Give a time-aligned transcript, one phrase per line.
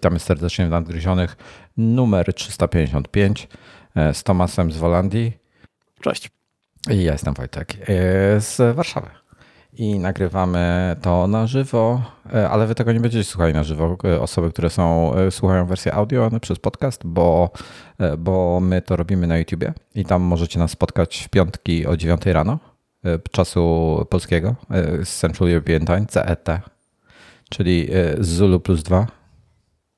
[0.00, 1.36] witamy serdecznie w Nadgryzionych
[1.76, 3.48] numer 355
[3.96, 5.32] e, z Tomasem z Wolandii.
[6.00, 6.30] Cześć.
[6.90, 7.86] I ja jestem Wojtek e,
[8.40, 9.10] z Warszawy.
[9.72, 12.02] I nagrywamy to na żywo,
[12.34, 13.96] e, ale wy tego nie będziecie słuchali na żywo.
[14.20, 17.50] Osoby, które są, słuchają wersji audio przez podcast, bo,
[18.18, 22.26] bo my to robimy na YouTubie i tam możecie nas spotkać w piątki o 9
[22.26, 22.58] rano
[23.30, 24.54] czasu polskiego
[25.04, 26.48] z Central European Time, CET,
[27.50, 29.19] czyli Zulu plus 2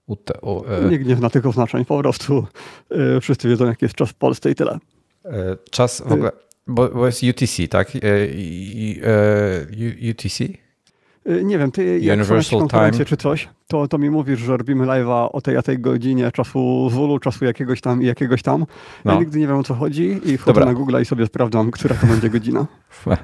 [0.07, 0.91] u te, u, e...
[0.91, 2.47] Nikt nie zna tego znaczeń, po prostu
[2.91, 4.79] e, wszyscy wiedzą, jaki jest czas w Polsce i tyle.
[5.25, 6.33] E, czas w ogóle,
[6.67, 7.93] bo, bo jest UTC, tak?
[7.97, 7.99] E,
[10.11, 10.45] UTC?
[11.31, 14.85] Y, nie wiem, ty jak Universal konferencję czy coś, to, to mi mówisz, że robimy
[14.85, 18.67] live'a o tej a tej godzinie czasu Zulu, czasu jakiegoś tam i jakiegoś tam.
[19.05, 19.13] No.
[19.13, 20.65] Ja nigdy nie wiem o co chodzi i wchodzę Dobra.
[20.65, 22.67] na Google i sobie sprawdzam, która to będzie godzina.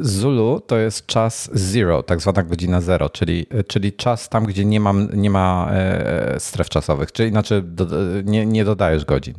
[0.00, 4.80] Zulu to jest czas zero, tak zwana godzina zero, czyli, czyli czas tam, gdzie nie,
[4.80, 7.86] mam, nie ma e, stref czasowych, czyli znaczy do,
[8.24, 9.34] nie, nie dodajesz godzin.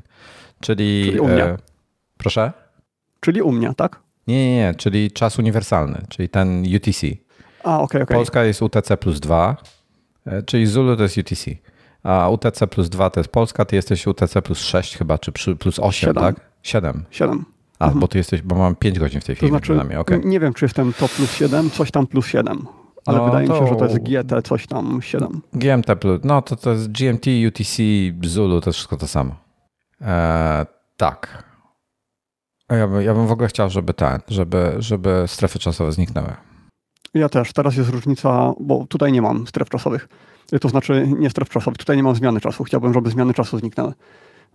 [0.60, 1.44] Czyli, czyli u mnie.
[1.44, 1.58] E,
[2.18, 2.52] proszę?
[3.20, 4.00] Czyli u mnie, tak?
[4.28, 7.08] Nie, nie, nie, czyli czas uniwersalny, czyli ten UTC.
[7.64, 8.18] A, okay, okay.
[8.18, 9.58] Polska jest UTC plus 2,
[10.26, 11.52] e, czyli Zulu to jest UTC.
[12.04, 15.80] A UTC plus 2 to jest Polska, ty jesteś UTC plus 6 chyba, czy plus
[15.80, 16.24] 8, 7.
[16.24, 16.36] tak?
[16.64, 17.06] 7.
[17.12, 17.46] 7.
[17.80, 18.00] A, mhm.
[18.00, 19.52] bo ty jesteś, bo mam 5 godzin w tej chwili.
[19.52, 20.22] To znaczy, okay.
[20.26, 22.68] nie wiem, czy jestem to plus 7, coś tam plus 7.
[23.06, 25.42] Ale no, wydaje mi się, że to jest GT coś tam 7.
[25.54, 27.84] GMT plus, no to to jest GMT, UTC,
[28.24, 29.36] Zulu, to jest wszystko to samo.
[30.02, 30.66] Eee,
[30.98, 31.44] tak.
[32.70, 36.34] Ja, by, ja bym w ogóle chciał, żeby ten, żeby, żeby strefy czasowe zniknęły.
[37.14, 37.54] Ja też.
[37.54, 40.08] Teraz jest różnica, bo tutaj nie mam stref czasowych.
[40.62, 42.64] To znaczy nie stref czasowych, tutaj nie mam zmiany czasu.
[42.64, 43.94] Chciałbym, żeby zmiany czasu zniknęły.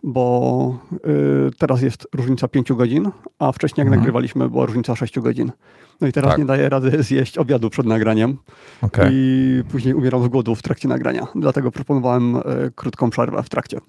[0.03, 4.01] Bo y, teraz jest różnica 5 godzin, a wcześniej jak mhm.
[4.01, 5.53] nagrywaliśmy była różnica 6 godzin.
[6.01, 6.39] No i teraz tak.
[6.39, 8.37] nie daję rady zjeść obiadu przed nagraniem.
[8.83, 9.11] Okay.
[9.13, 11.27] I później umieram z głodu w trakcie nagrania.
[11.35, 12.43] Dlatego proponowałem y,
[12.75, 13.81] krótką przerwę w trakcie.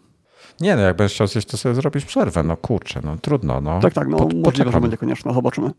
[0.62, 2.44] Nie, no jak będziesz chciał zjeść, to sobie zrobisz przerwę.
[2.44, 3.62] No kurczę, no trudno.
[3.62, 3.80] No.
[3.80, 5.34] Tak, tak, no po, możliwe, że będzie konieczna.
[5.34, 5.72] Zobaczymy.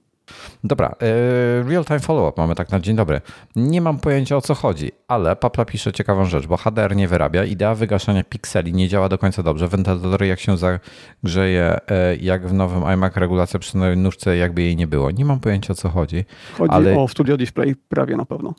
[0.65, 3.21] Dobra, y, real-time follow-up mamy tak na dzień dobry.
[3.57, 7.45] Nie mam pojęcia o co chodzi, ale Papla pisze ciekawą rzecz, bo HDR nie wyrabia,
[7.45, 9.69] idea wygaszania pikseli nie działa do końca dobrze.
[9.69, 11.79] Wentylator jak się zagrzeje,
[12.13, 15.11] y, jak w nowym iMac regulacja przy nowej nóżce, jakby jej nie było.
[15.11, 16.25] Nie mam pojęcia o co chodzi.
[16.59, 16.99] Chodzi ale...
[16.99, 18.55] o Studio Display prawie na pewno.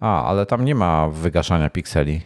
[0.00, 2.20] A, ale tam nie ma wygaszania pikseli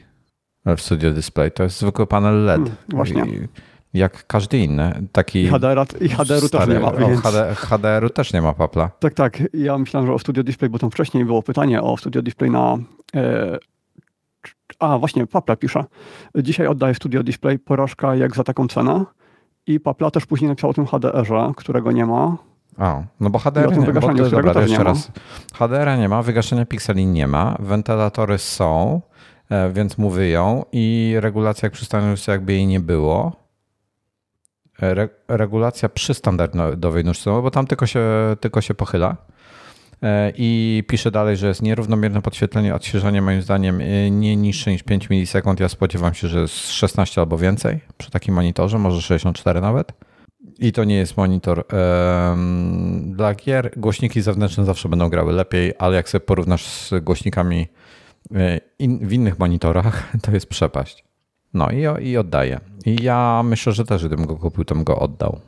[0.67, 1.51] w Studio Display.
[1.51, 2.63] To jest zwykły panel LED.
[2.63, 3.25] Hmm, właśnie.
[3.95, 5.09] I jak każdy inny.
[5.13, 6.93] Taki I, HDR, i HDR-u też nie ma.
[6.93, 7.21] Więc...
[7.21, 8.91] HD, HDR-u też nie ma papla.
[8.99, 9.43] Tak, tak.
[9.55, 12.79] Ja myślałem, że o Studio Display, bo tam wcześniej było pytanie o Studio Display na...
[13.17, 13.59] E...
[14.79, 15.85] A, właśnie, Papla pisze.
[16.39, 19.05] Dzisiaj oddaję Studio Display porażka jak za taką cenę.
[19.67, 22.37] I Papla też później napisał o tym HDR-ze, którego nie ma.
[22.79, 25.11] A, no bo HDR nie, bo dobra, jeszcze raz.
[25.55, 29.01] HDR nie ma, wygaszenia pikseli nie ma, wentylatory są,
[29.73, 33.43] więc mu wyją i regulacja jak przy jakby jej nie było
[34.81, 38.03] re, regulacja przy standardowej nóżce, bo tam tylko się,
[38.41, 39.17] tylko się pochyla.
[40.03, 44.83] E, I pisze dalej, że jest nierównomierne podświetlenie, odświeżanie moim zdaniem e, nie niższe niż
[44.83, 45.61] 5 milisekund.
[45.61, 49.93] Ja spodziewam się, że jest 16 albo więcej przy takim monitorze, może 64 nawet.
[50.59, 51.65] I to nie jest monitor
[53.03, 53.71] dla gier.
[53.77, 57.69] Głośniki zewnętrzne zawsze będą grały lepiej, ale jak sobie porównasz z głośnikami e,
[58.79, 61.05] in, w innych monitorach, to jest przepaść.
[61.55, 62.61] No i, i oddaję.
[62.87, 65.41] I ja myślę, że też gdybym go kupił, to bym go oddał.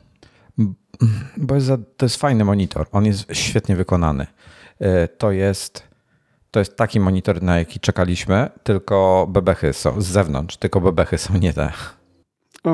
[1.37, 2.87] Bo jest, to jest fajny monitor.
[2.91, 4.27] On jest świetnie wykonany.
[4.79, 5.87] E, to jest,
[6.51, 11.37] to jest taki monitor, na jaki czekaliśmy, tylko bebechy są z zewnątrz, tylko bebechy są
[11.37, 11.71] nie te.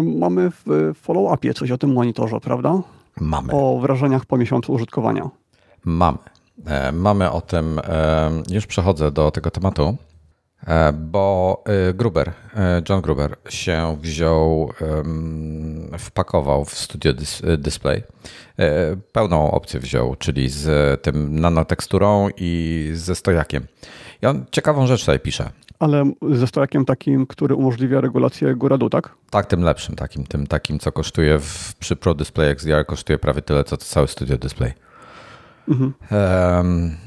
[0.04, 2.82] Mamy w follow-upie coś o tym monitorze, prawda?
[3.20, 3.54] Mamy.
[3.54, 5.30] O wrażeniach po miesiącu użytkowania.
[5.86, 6.18] Mamy.
[6.66, 9.98] E, mamy o tym, e, już przechodzę do tego tematu.
[10.68, 14.72] E, bo e, Gruber, e, John Gruber się wziął,
[16.00, 17.14] wpakował w Studio
[17.58, 18.04] Display.
[19.12, 23.64] Pełną opcję wziął, czyli z tym nanoteksturą i ze stojakiem.
[24.22, 25.50] I on ciekawą rzecz tutaj pisze.
[25.80, 29.10] Ale ze stojakiem takim, który umożliwia regulację góra-dół, tak?
[29.30, 33.42] Tak, tym lepszym takim, tym takim, co kosztuje w, przy Pro Display XDR kosztuje prawie
[33.42, 34.74] tyle, co cały Studio Display.
[35.68, 35.94] Mhm.
[36.12, 36.98] Um,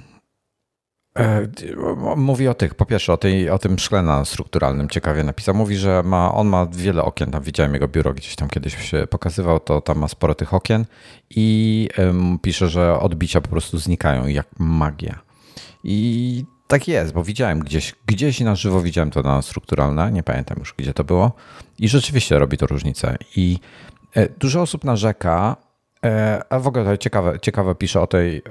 [2.17, 5.55] mówi o tych, po pierwsze o, tej, o tym szkle strukturalnym, ciekawie napisał.
[5.55, 9.07] Mówi, że ma, on ma wiele okien, tam widziałem jego biuro gdzieś tam kiedyś się
[9.11, 10.87] pokazywał, to tam ma sporo tych okien
[11.31, 11.89] i
[12.43, 15.19] pisze, że odbicia po prostu znikają jak magia.
[15.85, 20.75] I tak jest, bo widziałem gdzieś, gdzieś na żywo widziałem to strukturalne, nie pamiętam już
[20.79, 21.33] gdzie to było
[21.79, 23.17] i rzeczywiście robi to różnicę.
[23.37, 23.59] I
[24.15, 25.64] e, dużo osób narzeka, E,
[26.51, 28.43] a w ogóle ciekawe, ciekawe pisze o tej,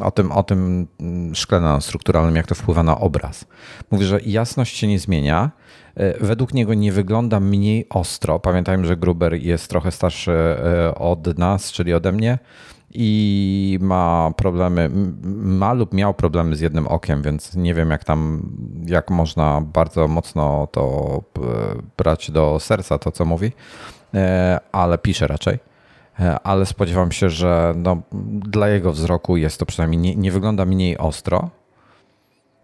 [0.00, 0.86] o tym, o tym
[1.34, 3.44] szklem strukturalnym, jak to wpływa na obraz.
[3.90, 5.50] Mówi, że jasność się nie zmienia.
[6.20, 8.38] Według niego nie wygląda mniej ostro.
[8.38, 10.32] Pamiętajmy, że Gruber jest trochę starszy
[10.94, 12.38] od nas, czyli ode mnie
[12.94, 14.90] i ma problemy,
[15.34, 18.42] ma lub miał problemy z jednym okiem, więc nie wiem jak tam,
[18.86, 21.22] jak można bardzo mocno to
[21.96, 23.52] brać do serca, to co mówi,
[24.14, 25.71] e, ale pisze raczej.
[26.20, 30.64] E, ale spodziewam się, że no, dla jego wzroku jest to przynajmniej nie, nie wygląda
[30.64, 31.50] mniej ostro,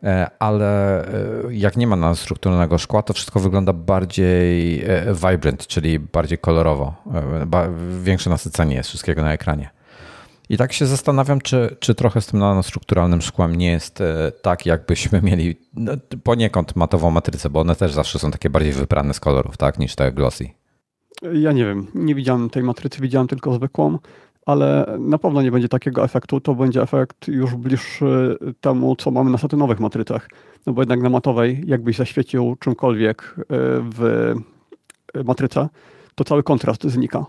[0.02, 1.04] e, ale
[1.50, 4.84] jak nie ma nanostrukturalnego szkła, to wszystko wygląda bardziej
[5.30, 6.94] vibrant, czyli bardziej kolorowo.
[8.02, 9.70] Większe nasycenie jest wszystkiego na ekranie.
[10.48, 14.66] I tak się zastanawiam, czy, czy trochę z tym nanostrukturalnym szkłem nie jest e, tak,
[14.66, 15.92] jakbyśmy mieli no,
[16.22, 19.94] poniekąd matową matrycę, bo one też zawsze są takie bardziej wyprane z kolorów, tak, niż
[19.94, 20.48] te glossy.
[21.32, 23.98] Ja nie wiem, nie widziałem tej matrycy, widziałem tylko zwykłą,
[24.46, 26.40] ale na pewno nie będzie takiego efektu.
[26.40, 30.28] To będzie efekt już bliższy temu, co mamy na satynowych matrycach.
[30.66, 33.44] No bo jednak na matowej, jakbyś zaświecił czymkolwiek e,
[33.96, 34.34] w
[35.24, 35.68] matryce,
[36.14, 37.26] to cały kontrast znika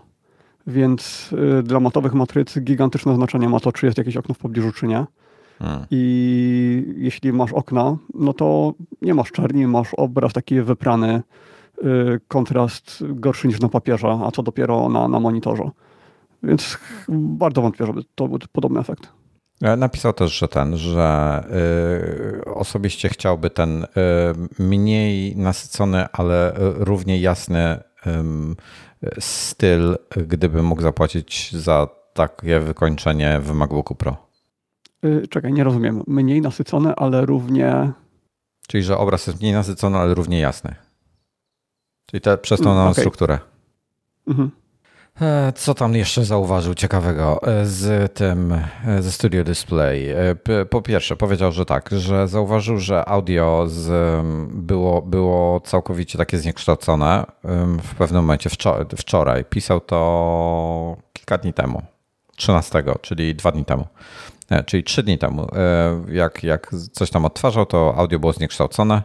[0.66, 4.72] więc y, dla matowych matryc gigantyczne znaczenie ma to, czy jest jakieś okno w pobliżu,
[4.72, 5.06] czy nie.
[5.58, 5.86] Hmm.
[5.90, 11.22] I jeśli masz okna, no to nie masz czerni, masz obraz taki wyprany,
[12.28, 15.70] kontrast gorszy niż na papierze, a co dopiero na, na monitorze.
[16.42, 16.78] Więc
[17.08, 19.08] bardzo wątpię, żeby to był podobny efekt.
[19.62, 21.44] E, napisał też, że ten, że
[22.40, 23.86] y, osobiście chciałby ten y,
[24.58, 27.78] mniej nasycony, ale równie jasny
[29.18, 34.16] styl, gdyby mógł zapłacić za takie wykończenie w MacBooku Pro?
[35.04, 36.02] Y, czekaj, nie rozumiem.
[36.06, 37.92] Mniej nasycone, ale równie.
[38.68, 40.74] Czyli, że obraz jest mniej nasycony, ale równie jasny.
[42.10, 42.94] Czyli te, przez tą mm, okay.
[42.94, 43.38] strukturę.
[44.28, 44.50] Mhm.
[45.20, 48.52] E, co tam jeszcze zauważył ciekawego e, z tym,
[48.86, 50.06] e, ze Studio Display?
[50.70, 54.22] Po pierwsze, powiedział, że tak, że zauważył, że audio z,
[54.52, 57.26] było, było całkowicie takie zniekształcone
[57.82, 58.50] w pewnym momencie
[58.96, 59.44] wczoraj.
[59.44, 61.82] Pisał to kilka dni temu,
[62.36, 63.86] 13, czyli dwa dni temu.
[64.66, 65.48] Czyli trzy dni temu.
[66.08, 69.02] Jak, jak coś tam odtwarzał, to audio było zniekształcone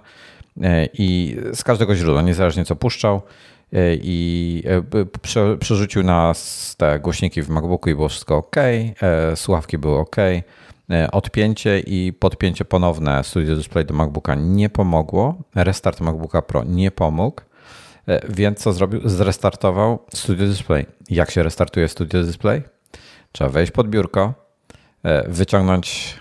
[0.94, 3.22] i z każdego źródła, niezależnie co puszczał,
[3.74, 8.92] E, i e, przerzucił nas te głośniki w MacBooku i było wszystko ok, e,
[9.36, 10.16] słuchawki były ok,
[11.12, 17.42] odpięcie i podpięcie ponowne Studio Display do MacBooka nie pomogło, restart MacBooka Pro nie pomógł,
[18.30, 19.10] więc co zrobił?
[19.10, 20.86] Zrestartował Studio Display.
[21.10, 22.64] Jak się restartuje Studio Display?
[23.32, 24.34] Trzeba wejść pod biurko,
[25.28, 26.20] wyciągnąć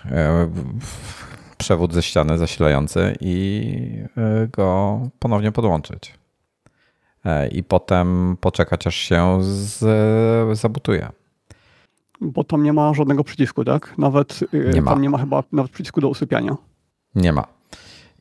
[1.57, 4.03] przewód ze ściany zasilający i
[4.51, 6.13] go ponownie podłączyć.
[7.25, 11.09] E, i potem poczekać, aż się z, zabutuje.
[12.21, 13.97] Bo tam nie ma żadnego przycisku, tak?
[13.97, 14.91] Nawet y, nie ma.
[14.91, 16.55] tam nie ma chyba nawet przycisku do usypiania.
[17.15, 17.47] Nie ma.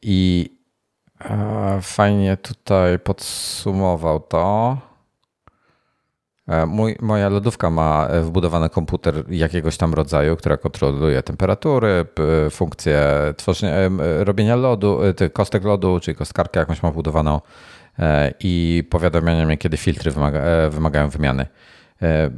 [0.03, 0.51] I
[1.21, 4.77] e, fajnie tutaj podsumował to.
[6.49, 12.07] E, mój, moja lodówka ma wbudowany komputer jakiegoś tam rodzaju, która kontroluje temperatury,
[12.51, 13.03] funkcje
[13.37, 13.73] tworzenia,
[14.19, 15.01] robienia lodu,
[15.33, 17.41] kostek lodu, czyli kostkarkę jakąś ma wbudowaną
[17.99, 21.47] E, i powiadamiania mnie, kiedy filtry wymaga, e, wymagają wymiany.
[22.03, 22.31] E,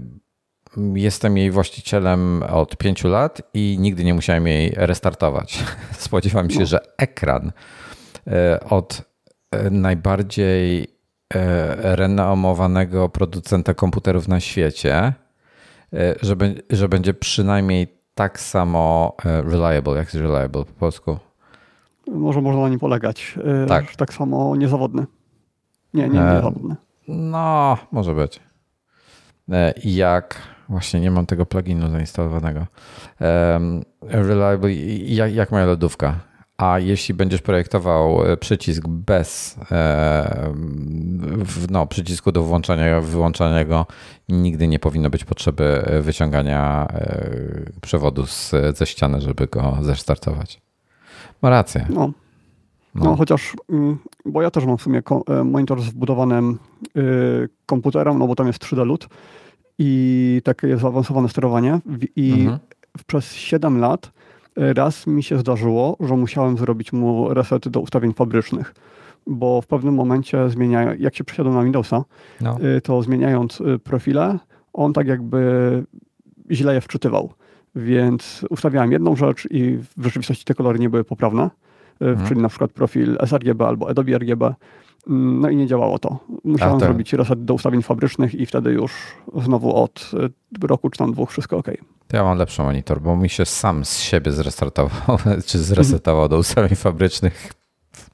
[0.95, 5.65] jestem jej właścicielem od pięciu lat i nigdy nie musiałem jej restartować.
[5.99, 6.67] Spodziewam się, no.
[6.67, 7.53] że ekran
[8.71, 9.03] od
[9.71, 10.96] najbardziej
[11.79, 15.13] renomowanego producenta komputerów na świecie,
[16.23, 16.37] że,
[16.71, 21.19] że będzie przynajmniej tak samo reliable, jak jest reliable po polsku.
[22.07, 23.39] Może można na nim polegać.
[23.69, 23.97] Tak.
[23.97, 25.07] Tak samo niezawodny.
[25.95, 26.53] Nie, nie, nie e,
[27.09, 28.41] No, może być.
[29.53, 32.67] E, jak właśnie nie mam tego pluginu zainstalowanego.
[34.03, 36.15] Reliable, jak, jak moja lodówka.
[36.59, 39.59] A jeśli będziesz projektował e, przycisk bez
[41.71, 43.87] no, przycisku do włączania wyłączania go,
[44.29, 46.89] nigdy nie powinno być potrzeby wyciągania
[47.81, 50.61] przewodu z, ze ściany, żeby go zestartować.
[51.43, 51.87] Ma rację.
[51.91, 52.13] No.
[52.95, 53.05] No.
[53.05, 56.59] no, chociaż, mm, bo ja też mam w sumie e, monitor z wbudowanym
[57.67, 59.09] komputerem, no bo tam jest 3D LUT
[59.79, 61.81] i takie zaawansowane sterowanie
[62.17, 62.59] i mhm.
[63.07, 64.11] przez 7 lat e,
[64.57, 68.75] raz mi się zdarzyło, że musiałem zrobić mu reset do ustawień fabrycznych,
[69.27, 72.05] bo w pewnym momencie zmienia, jak się przesiadłem na Windowsa,
[72.41, 72.59] no.
[72.77, 74.39] Y, to zmieniając y, profile,
[74.73, 75.83] on tak jakby
[76.51, 77.33] źle je wczytywał.
[77.75, 81.51] Więc ustawiałem jedną rzecz i w rzeczywistości te kolory nie były poprawne
[82.01, 82.29] mhm.
[82.29, 84.55] czyli na przykład profil sRGB albo Adobe RGB.
[85.09, 86.19] Mm, no i nie działało to.
[86.45, 86.89] Musiałem tak.
[86.89, 88.93] zrobić reset do ustawień fabrycznych i wtedy już
[89.35, 90.11] znowu od
[90.63, 91.67] roku czy tam dwóch wszystko ok.
[92.09, 96.39] To ja mam lepszy monitor, bo mi się sam z siebie zrestartował, czy zresetował do
[96.39, 97.53] ustawień fabrycznych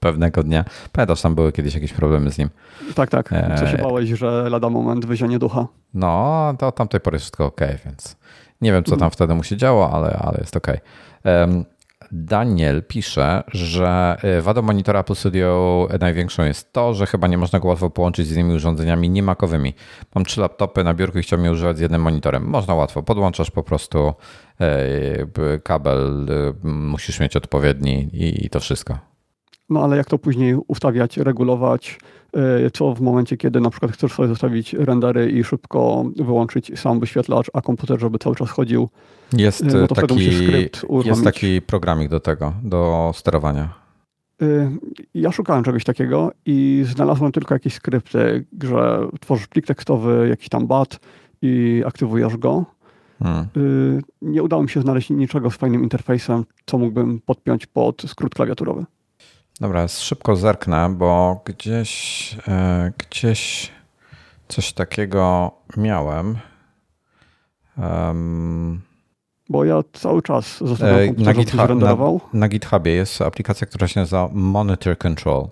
[0.01, 0.65] pewnego dnia.
[0.93, 2.49] Pamiętasz, tam były kiedyś jakieś problemy z nim.
[2.95, 3.35] Tak, tak.
[3.59, 5.67] Co się e, bałeś, że lada moment wyzienie ducha?
[5.95, 8.17] No, to od tamtej pory wszystko ok, więc
[8.61, 9.11] nie wiem, co tam mhm.
[9.11, 10.67] wtedy mu się działo, ale, ale jest ok.
[11.25, 11.65] Um,
[12.13, 17.61] Daniel pisze, że e, wadą monitora Apple Studio największą jest to, że chyba nie można
[17.61, 19.75] go łatwo połączyć z innymi urządzeniami niemakowymi.
[20.15, 22.45] Mam trzy laptopy na biurku i chciałbym je używać z jednym monitorem.
[22.45, 24.13] Można łatwo, podłączasz po prostu
[24.61, 26.27] e, kabel,
[26.65, 28.09] musisz mieć odpowiedni
[28.45, 28.99] i to wszystko.
[29.71, 31.99] No ale jak to później ustawiać, regulować,
[32.37, 37.01] e, co w momencie, kiedy na przykład chcesz sobie zostawić rendery i szybko wyłączyć sam
[37.01, 38.89] wyświetlacz, a komputer, żeby cały czas chodził,
[39.37, 40.31] jest, to taki,
[41.05, 43.75] jest taki programik do tego, do sterowania.
[44.43, 44.71] E,
[45.15, 50.67] ja szukałem czegoś takiego i znalazłem tylko jakieś skrypty, że tworzysz plik tekstowy, jakiś tam
[50.67, 51.01] bat
[51.43, 52.65] i aktywujesz go.
[53.23, 53.49] Hmm.
[54.23, 58.85] Nie udało mi się znaleźć niczego z fajnym interfejsem, co mógłbym podpiąć pod skrót klawiaturowy.
[59.61, 63.73] Dobra, szybko zerknę, bo gdzieś, e, gdzieś
[64.49, 66.37] coś takiego miałem.
[67.79, 68.81] Um,
[69.53, 71.97] bo ja cały czas zostawiam e, na, GitHub, na,
[72.33, 75.49] na GitHubie jest aplikacja, która się nazywa Monitor Control.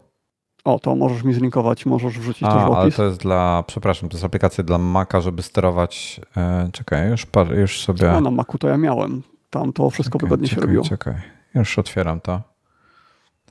[0.65, 2.77] O, to możesz mi zlinkować, możesz wrzucić A, też opis.
[2.77, 7.27] ale to jest dla, przepraszam, to jest aplikacja dla Maca, żeby sterować, e, czekaj, już,
[7.57, 8.11] już sobie...
[8.13, 10.85] No, na Macu to ja miałem, tam to wszystko czekaj, wygodnie czekaj, się robiło.
[10.85, 11.15] Czekaj,
[11.55, 12.41] już otwieram to.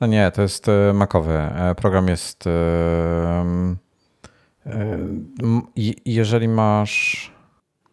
[0.00, 1.32] No nie, to jest e, makowy.
[1.32, 2.44] E, program jest.
[6.04, 7.32] Jeżeli masz.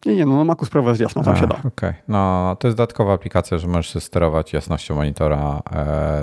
[0.05, 1.55] Nie, nie, no na Macu sprawa jest jasna, tam A, się da.
[1.55, 1.93] Okej, okay.
[2.07, 5.61] no to jest dodatkowa aplikacja, że możesz sterować jasnością monitora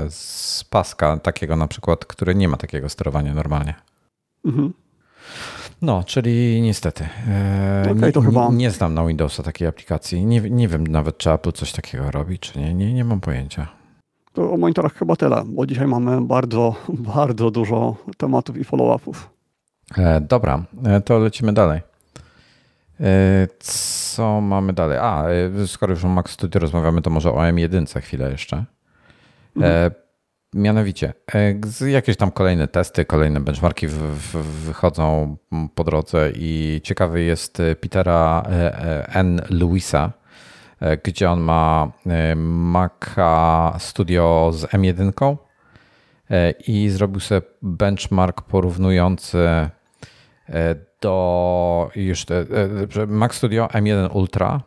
[0.08, 3.74] z paska takiego na przykład, który nie ma takiego sterowania normalnie.
[4.44, 4.72] Mhm.
[5.82, 7.08] No, czyli niestety.
[7.82, 8.48] Okay, nie, chyba...
[8.48, 10.26] nie, nie znam na Windowsa takiej aplikacji.
[10.26, 12.74] Nie, nie wiem nawet, czy Apple coś takiego robi, czy nie.
[12.74, 13.66] Nie, nie mam pojęcia.
[14.32, 19.30] To o monitorach chyba tyle, bo dzisiaj mamy bardzo, bardzo dużo tematów i follow-upów.
[19.98, 21.80] E, dobra, e, to lecimy dalej.
[23.00, 24.98] E, co mamy dalej?
[24.98, 25.24] A,
[25.62, 28.56] e, skoro już o Mac Studio rozmawiamy, to może o M1 chwilę jeszcze.
[28.56, 28.64] E,
[29.56, 29.90] mhm.
[30.54, 31.12] Mianowicie,
[31.86, 35.36] jakieś tam kolejne testy, kolejne benchmarki w, w, wychodzą
[35.74, 38.42] po drodze i ciekawy jest Petera
[39.08, 39.40] N.
[39.50, 40.12] Lewisa,
[41.04, 41.92] gdzie on ma
[42.36, 45.36] Maca Studio z M1
[46.30, 49.70] e, i zrobił sobie benchmark porównujący
[51.04, 52.26] do już
[53.06, 54.60] Mac Studio M1 Ultra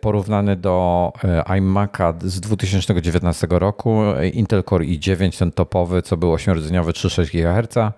[0.00, 1.12] porównany do
[1.46, 4.02] iMac'a z 2019 roku,
[4.32, 7.92] Intel Core i9, ten topowy, co był 8-rdzeniowy 3,6 GHz,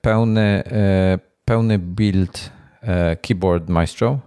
[0.00, 0.62] pełny,
[1.44, 2.50] pełny build
[3.22, 4.18] Keyboard Maestro,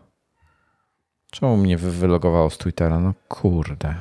[1.32, 3.00] Czemu mnie wylogowało z Twittera?
[3.00, 3.96] No kurde.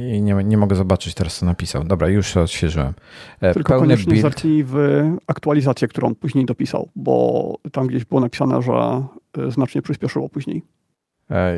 [0.00, 1.84] I nie, nie mogę zobaczyć teraz, co napisał.
[1.84, 2.92] Dobra, już się odświeżyłem.
[3.40, 4.20] E, Tylko Pełny build.
[4.20, 4.76] zerknij w
[5.26, 8.72] aktualizację, którą później dopisał, bo tam gdzieś było napisane, że
[9.38, 10.62] e, znacznie przyspieszyło później.
[11.30, 11.54] E,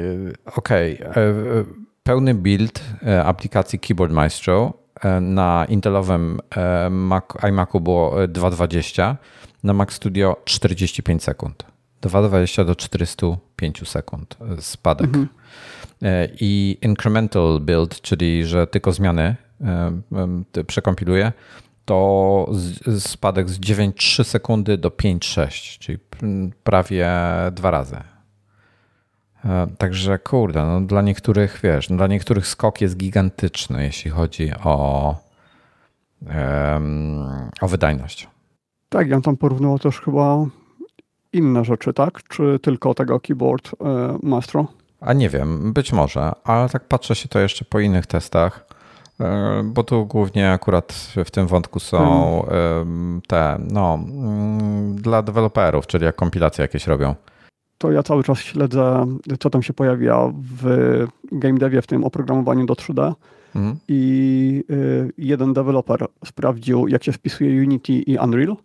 [0.57, 1.01] okej.
[1.01, 1.65] Okay.
[2.03, 2.85] Pełny build
[3.25, 4.73] aplikacji Keyboard Maestro
[5.21, 6.41] na Intelowym
[6.91, 9.17] Mac, iMacu było 2.20,
[9.65, 11.65] na Mac Studio 45 sekund.
[12.03, 15.07] 2,20 do 405 sekund spadek.
[15.07, 15.29] Mhm.
[16.03, 21.33] E, I incremental build, czyli że tylko zmiany e, przekompiluje,
[21.85, 22.51] to
[22.99, 25.99] spadek z 9,3 sekundy do 5,6, czyli
[26.65, 27.11] prawie
[27.53, 27.97] dwa razy.
[29.79, 35.17] Także kurde, no dla niektórych, wiesz, no dla niektórych skok jest gigantyczny, jeśli chodzi o,
[37.61, 38.29] o wydajność.
[38.89, 40.47] Tak, ja tam porównywał też chyba
[41.33, 42.23] inne rzeczy, tak?
[42.29, 44.67] Czy tylko tego keyboard e, Maestro?
[45.01, 48.67] A nie wiem, być może, ale tak patrzę się to jeszcze po innych testach,
[49.21, 51.99] e, bo tu głównie akurat w tym wątku są
[52.49, 53.21] hmm.
[53.27, 57.15] te, no, mm, dla deweloperów, czyli jak kompilacje jakieś robią.
[57.79, 59.07] To ja cały czas śledzę,
[59.41, 63.13] co tam się pojawia w game devie, w tym oprogramowaniu do 3D.
[63.57, 63.77] Mhm.
[63.89, 68.57] I y, jeden deweloper sprawdził, jak się spisuje Unity i Unreal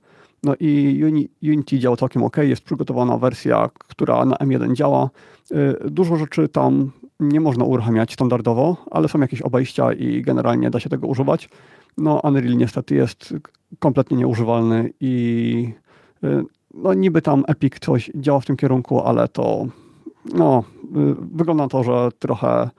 [0.44, 1.02] no i
[1.44, 5.10] Unity działa całkiem ok, jest przygotowana wersja, która na M1 działa.
[5.52, 10.80] Y, dużo rzeczy tam nie można uruchamiać standardowo, ale są jakieś obejścia i generalnie da
[10.80, 11.50] się tego używać.
[11.98, 13.34] No Unreal niestety jest
[13.80, 15.74] kompletnie nieużywalny i
[16.24, 19.66] y, no niby tam Epic coś działa w tym kierunku, ale to
[20.34, 22.70] no, y, wygląda na to, że trochę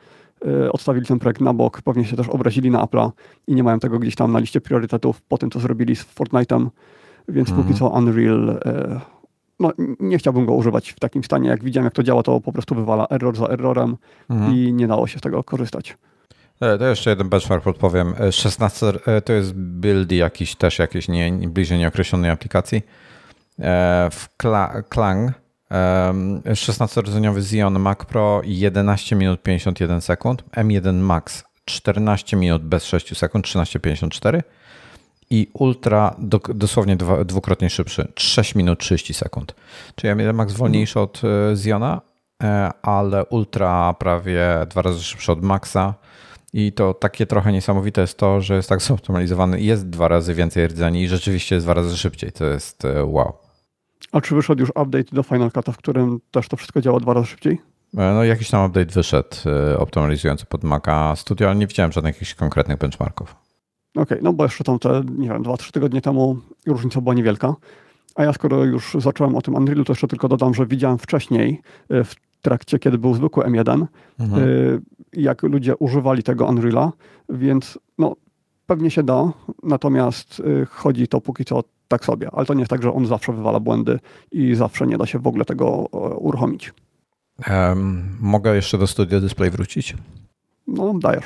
[0.73, 3.11] odstawili ten projekt na bok, pewnie się też obrazili na Apple'a
[3.47, 6.69] i nie mają tego gdzieś tam na liście priorytetów po tym, co zrobili z Fortnite'em,
[7.29, 7.67] więc mhm.
[7.67, 8.61] póki co Unreal
[9.61, 11.49] no, nie chciałbym go używać w takim stanie.
[11.49, 13.97] Jak widziałem, jak to działa, to po prostu wywala error za errorem
[14.31, 14.55] mhm.
[14.55, 15.97] i nie dało się z tego korzystać.
[16.61, 18.15] E, to jeszcze jeden benchmark podpowiem.
[18.31, 22.83] 16 e, e, to jest build jakiś też jakiejś nie, bliżej nieokreślonej aplikacji.
[24.11, 24.29] W
[24.89, 25.33] Klang
[26.45, 33.47] 16-rdzeniowy Xeon Mac Pro 11 minut 51 sekund, M1 Max 14 minut bez 6 sekund,
[33.47, 34.41] 13,54
[35.31, 39.55] i Ultra do, dosłownie dwa, dwukrotnie szybszy, 6 minut 30 sekund.
[39.95, 42.01] Czyli M1 Max wolniejszy od Xeona,
[42.83, 45.95] ale Ultra prawie dwa razy szybszy od Maxa
[46.57, 49.61] i to takie trochę niesamowite jest to, że jest tak zoptymalizowany.
[49.61, 52.33] Jest dwa razy więcej rdzeni i rzeczywiście jest dwa razy szybciej.
[52.33, 53.33] To jest e, wow.
[54.13, 57.15] A czy wyszedł już update do Final Cut, w którym też to wszystko działa dwa
[57.15, 57.61] razy szybciej?
[57.97, 62.15] E, no jakiś tam update wyszedł e, optymalizujący pod Maca Studio, ale nie widziałem żadnych
[62.15, 63.44] jakichś konkretnych benchmarków.
[63.95, 67.15] Okej, okay, no bo jeszcze tam te, nie wiem, dwa, trzy tygodnie temu różnica była
[67.15, 67.55] niewielka.
[68.15, 71.63] A ja skoro już zacząłem o tym Unrealu, to jeszcze tylko dodam, że widziałem wcześniej
[71.91, 73.87] w trakcie, kiedy był zwykły M1,
[74.19, 74.43] mhm.
[74.43, 74.81] Y,
[75.13, 76.93] jak ludzie używali tego Unreala,
[77.29, 78.17] więc no,
[78.67, 79.33] pewnie się da,
[79.63, 83.07] natomiast y, chodzi to póki co tak sobie, ale to nie jest tak, że on
[83.07, 83.99] zawsze wywala błędy
[84.33, 85.71] i zawsze nie da się w ogóle tego
[86.19, 86.73] uruchomić.
[87.51, 89.97] Um, mogę jeszcze do Studio Display wrócić?
[90.67, 91.25] No, dajesz.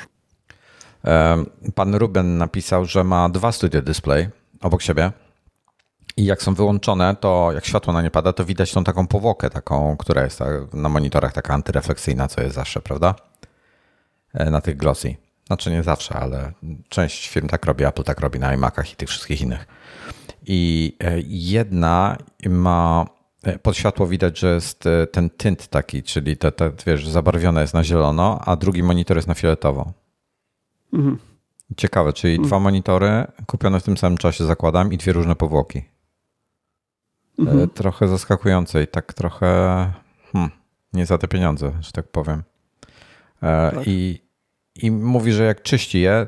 [1.75, 4.29] Pan Ruben napisał, że ma dwa Studio Display
[4.61, 5.11] obok siebie
[6.19, 9.49] i jak są wyłączone, to jak światło na nie pada, to widać tą taką powłokę,
[9.49, 10.39] taką, która jest
[10.73, 13.15] na monitorach taka antyrefleksyjna, co jest zawsze, prawda?
[14.33, 15.15] E, na tych glossy.
[15.47, 16.51] Znaczy nie zawsze, ale
[16.89, 19.67] część firm tak robi, Apple tak robi na iMacach i tych wszystkich innych.
[20.45, 22.17] I e, jedna
[22.49, 23.05] ma
[23.43, 27.73] e, pod światło widać, że jest ten tint taki, czyli te, te wiesz, zabarwione jest
[27.73, 29.93] na zielono, a drugi monitor jest na fioletowo.
[30.93, 31.17] Mhm.
[31.77, 32.47] Ciekawe, czyli mhm.
[32.47, 35.81] dwa monitory kupione w tym samym czasie zakładam i dwie różne powłoki.
[37.39, 37.59] Mhm.
[37.59, 39.47] E, trochę zaskakujące i tak trochę
[40.31, 40.51] hmm,
[40.93, 42.43] nie za te pieniądze, że tak powiem.
[43.43, 43.87] E, tak.
[43.87, 44.21] I,
[44.75, 46.27] I mówi, że jak czyści je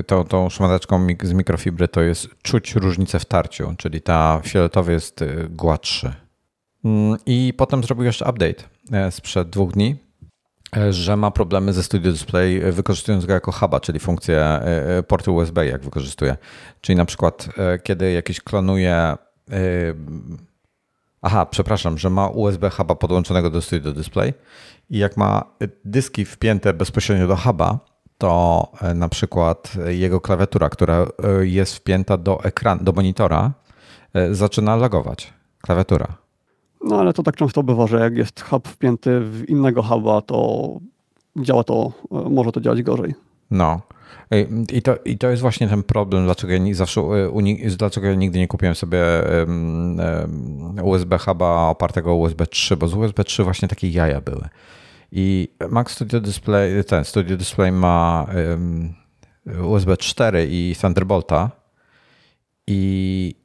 [0.00, 4.92] y, tą, tą szmateczką z mikrofibry, to jest czuć różnicę w tarciu, czyli ta fioletowy
[4.92, 6.12] jest y, gładszy.
[6.84, 9.96] Mm, I potem zrobił jeszcze update e, sprzed dwóch dni,
[10.90, 14.60] że ma problemy ze Studio Display wykorzystując go jako huba, czyli funkcję
[15.08, 16.36] portu USB, jak wykorzystuje.
[16.80, 17.48] Czyli na przykład,
[17.82, 19.16] kiedy jakiś klonuje
[21.22, 24.34] Aha, przepraszam, że ma USB huba podłączonego do Studio Display
[24.90, 25.44] i jak ma
[25.84, 27.78] dyski wpięte bezpośrednio do huba,
[28.18, 31.06] to e, na przykład jego klawiatura, która e,
[31.46, 33.52] jest wpięta do ekranu, do monitora,
[34.14, 35.32] e, zaczyna lagować.
[35.60, 36.19] Klawiatura.
[36.84, 40.68] No ale to tak często bywa, że jak jest hub wpięty w innego huba, to
[41.36, 43.14] działa to, może to działać gorzej.
[43.50, 43.80] No.
[44.72, 48.38] I to, I to jest właśnie ten problem, dlaczego ja zawsze, e, dlaczego ja nigdy
[48.38, 49.02] nie kupiłem sobie
[50.82, 54.48] USB huba opartego USB 3, bo z USB 3 właśnie takie jaja były.
[55.12, 58.26] I Mac Studio Display, ten Studio Display ma
[59.62, 61.50] USB 4 i Thunderbolta
[62.66, 63.39] i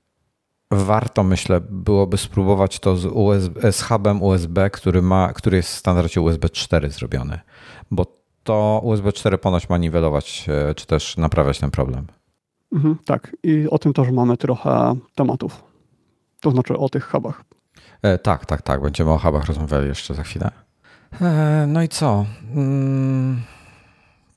[0.71, 5.78] warto, myślę, byłoby spróbować to z, USB, z hubem USB, który, ma, który jest w
[5.78, 7.39] standardzie USB 4 zrobiony,
[7.91, 8.06] bo
[8.43, 12.08] to USB 4 ponoć ma niwelować, e, czy też naprawiać ten problem.
[12.73, 15.63] Mhm, tak, i o tym też mamy trochę tematów.
[16.41, 17.43] To znaczy o tych hubach.
[18.01, 18.82] E, tak, tak, tak.
[18.82, 20.51] Będziemy o hubach rozmawiali jeszcze za chwilę.
[21.21, 22.25] E, no i co?
[22.56, 23.41] Mm.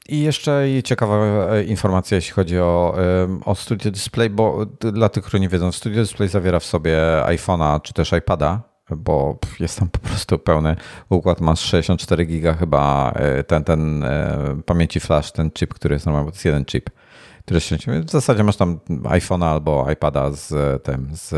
[0.09, 2.97] I jeszcze ciekawa e, informacja, jeśli chodzi o,
[3.44, 7.83] o Studio Display, bo dla tych, którzy nie wiedzą, Studio Display zawiera w sobie iPhone'a
[7.83, 10.77] czy też iPada bo jest tam po prostu pełny
[11.09, 16.07] układ, masz 64 giga chyba e, ten, ten e, pamięci flash, ten chip, który jest
[16.07, 16.90] normalny, bo to jest jeden chip,
[18.07, 21.35] w zasadzie masz tam iPhone'a albo iPada z tym, z,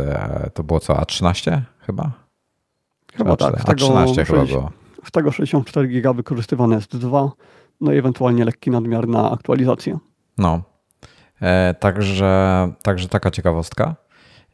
[0.55, 2.11] to było co, A13 chyba?
[3.15, 3.55] Chyba tak.
[3.55, 4.71] A13 chyba było.
[5.05, 7.31] Z tego 64 giga wykorzystywane jest dwa,
[7.81, 9.99] no i ewentualnie lekki nadmiar na aktualizację.
[10.39, 10.63] No,
[11.43, 13.97] e, także, także taka ciekawostka.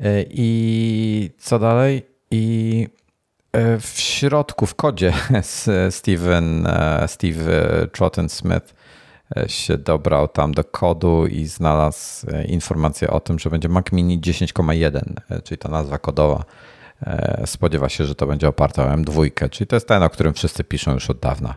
[0.01, 2.07] E, I co dalej?
[2.31, 2.89] I
[3.53, 5.13] e, w środku, w kodzie
[5.91, 8.75] Steven, e, Steve Troughton Smith
[9.37, 14.21] e, się dobrał tam do kodu i znalazł informację o tym, że będzie Mac Mini
[14.21, 15.01] 10,1,
[15.45, 16.45] czyli ta nazwa kodowa.
[17.47, 20.65] Spodziewa się, że to będzie oparte o M2, czyli to jest ten, o którym wszyscy
[20.65, 21.55] piszą już od dawna,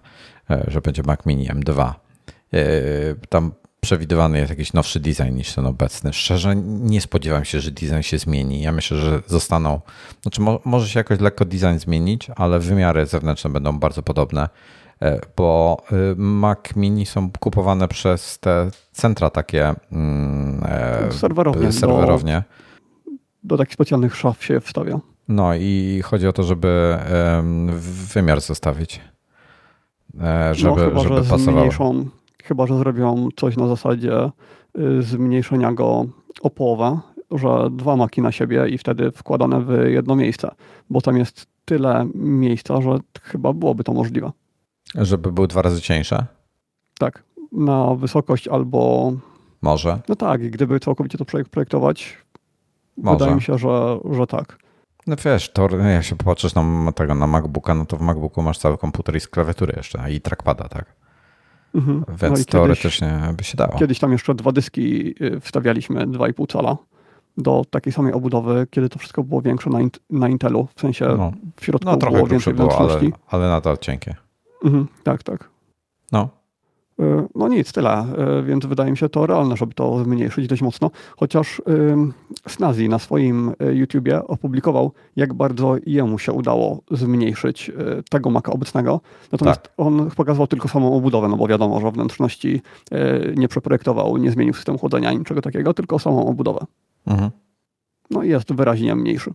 [0.67, 1.93] że będzie Mac Mini M2.
[3.29, 6.13] Tam przewidywany jest jakiś nowszy design niż ten obecny.
[6.13, 8.61] Szczerze nie spodziewam się, że design się zmieni.
[8.61, 9.81] Ja myślę, że zostaną,
[10.21, 14.49] znaczy mo, może się jakoś lekko design zmienić, ale wymiary zewnętrzne będą bardzo podobne.
[15.35, 15.77] bo
[16.17, 20.61] Mac Mini są kupowane przez te centra takie mm,
[21.11, 21.71] serwerownie.
[21.71, 22.43] serwerownie.
[23.05, 23.11] Do,
[23.43, 24.99] do takich specjalnych szaf się wstawia.
[25.27, 26.97] No i chodzi o to, żeby
[28.13, 29.01] wymiar zostawić.
[30.51, 31.93] Żeby, no, chyba, żeby że pasowało.
[32.43, 34.29] Chyba, że zrobią coś na zasadzie
[34.79, 36.05] y, zmniejszenia go
[36.41, 36.99] o połowę,
[37.31, 40.51] że dwa maki na siebie i wtedy wkładane w jedno miejsce,
[40.89, 44.31] bo tam jest tyle miejsca, że chyba byłoby to możliwe.
[44.95, 46.25] Żeby były dwa razy cieńsze?
[46.99, 49.11] Tak, na wysokość albo.
[49.61, 49.99] Może.
[50.09, 52.17] No tak, gdyby całkowicie to projektować,
[52.97, 53.17] Może.
[53.17, 54.57] wydaje mi się, że, że tak.
[55.07, 58.57] No wiesz, to jak się popatrzysz na tego na MacBooka, no to w MacBooku masz
[58.57, 60.95] cały komputer i z klawiatury jeszcze, i trackpada, tak?
[61.75, 62.05] Mhm.
[62.21, 63.77] Więc no teoretycznie kiedyś, by się dało.
[63.77, 66.77] Kiedyś tam jeszcze dwa dyski y, wstawialiśmy 2,5 cala
[67.37, 71.31] do takiej samej obudowy, kiedy to wszystko było większe na, na Intelu, w sensie no.
[71.55, 74.15] w środku no, trochę było więcej było, ale, ale nadal cienkie.
[74.63, 75.49] Mhm, tak, tak.
[76.11, 76.38] No.
[76.99, 78.05] Y, no nic, tyle,
[78.39, 81.61] y, więc wydaje mi się to realne, żeby to zmniejszyć dość mocno, chociaż
[82.47, 87.71] Snazi na swoim YouTubie opublikował, jak bardzo jemu się udało zmniejszyć
[88.09, 89.71] tego maka obecnego, natomiast tak.
[89.77, 92.61] on pokazywał tylko samą obudowę, no bo wiadomo, że wnętrzności
[93.35, 96.59] nie przeprojektował, nie zmienił systemu chłodzenia, niczego takiego, tylko samą obudowę.
[97.07, 97.31] Mhm.
[98.11, 99.33] No i jest wyraźnie mniejszy.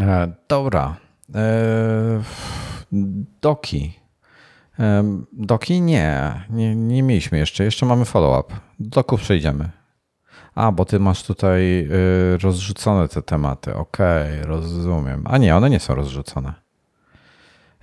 [0.00, 0.96] E, dobra.
[1.34, 2.22] E,
[3.42, 4.01] doki.
[5.32, 7.64] Doki nie, nie, nie mieliśmy jeszcze.
[7.64, 8.54] Jeszcze mamy follow-up.
[8.80, 9.70] Do doków przejdziemy.
[10.54, 11.88] A, bo ty masz tutaj
[12.34, 13.74] y, rozrzucone te tematy.
[13.74, 15.22] Okej, okay, rozumiem.
[15.24, 16.52] A nie, one nie są rozrzucone.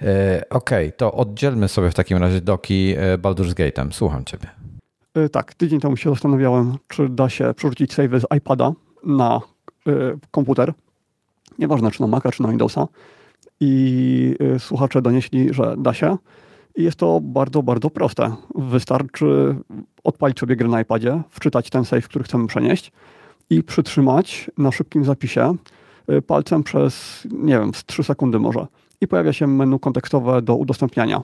[0.02, 0.06] Y,
[0.50, 3.92] okej, okay, to oddzielmy sobie w takim razie doki y, Baldur's Gate'em.
[3.92, 4.48] Słucham ciebie.
[5.32, 8.72] Tak, tydzień temu się zastanawiałem, czy da się przerzucić save z iPada
[9.06, 9.40] na
[10.32, 10.74] komputer.
[11.60, 12.88] Nieważne, czy na Maca, czy na Windowsa.
[13.60, 16.18] I słuchacze donieśli, że da się.
[16.80, 18.36] Jest to bardzo, bardzo proste.
[18.56, 19.56] Wystarczy
[20.04, 22.92] odpalić sobie grę na iPadzie, wczytać ten save, który chcemy przenieść
[23.50, 25.56] i przytrzymać na szybkim zapisie
[26.12, 28.68] y, palcem przez, nie wiem, z 3 sekundy może.
[29.02, 31.22] I pojawia się menu kontekstowe do udostępniania.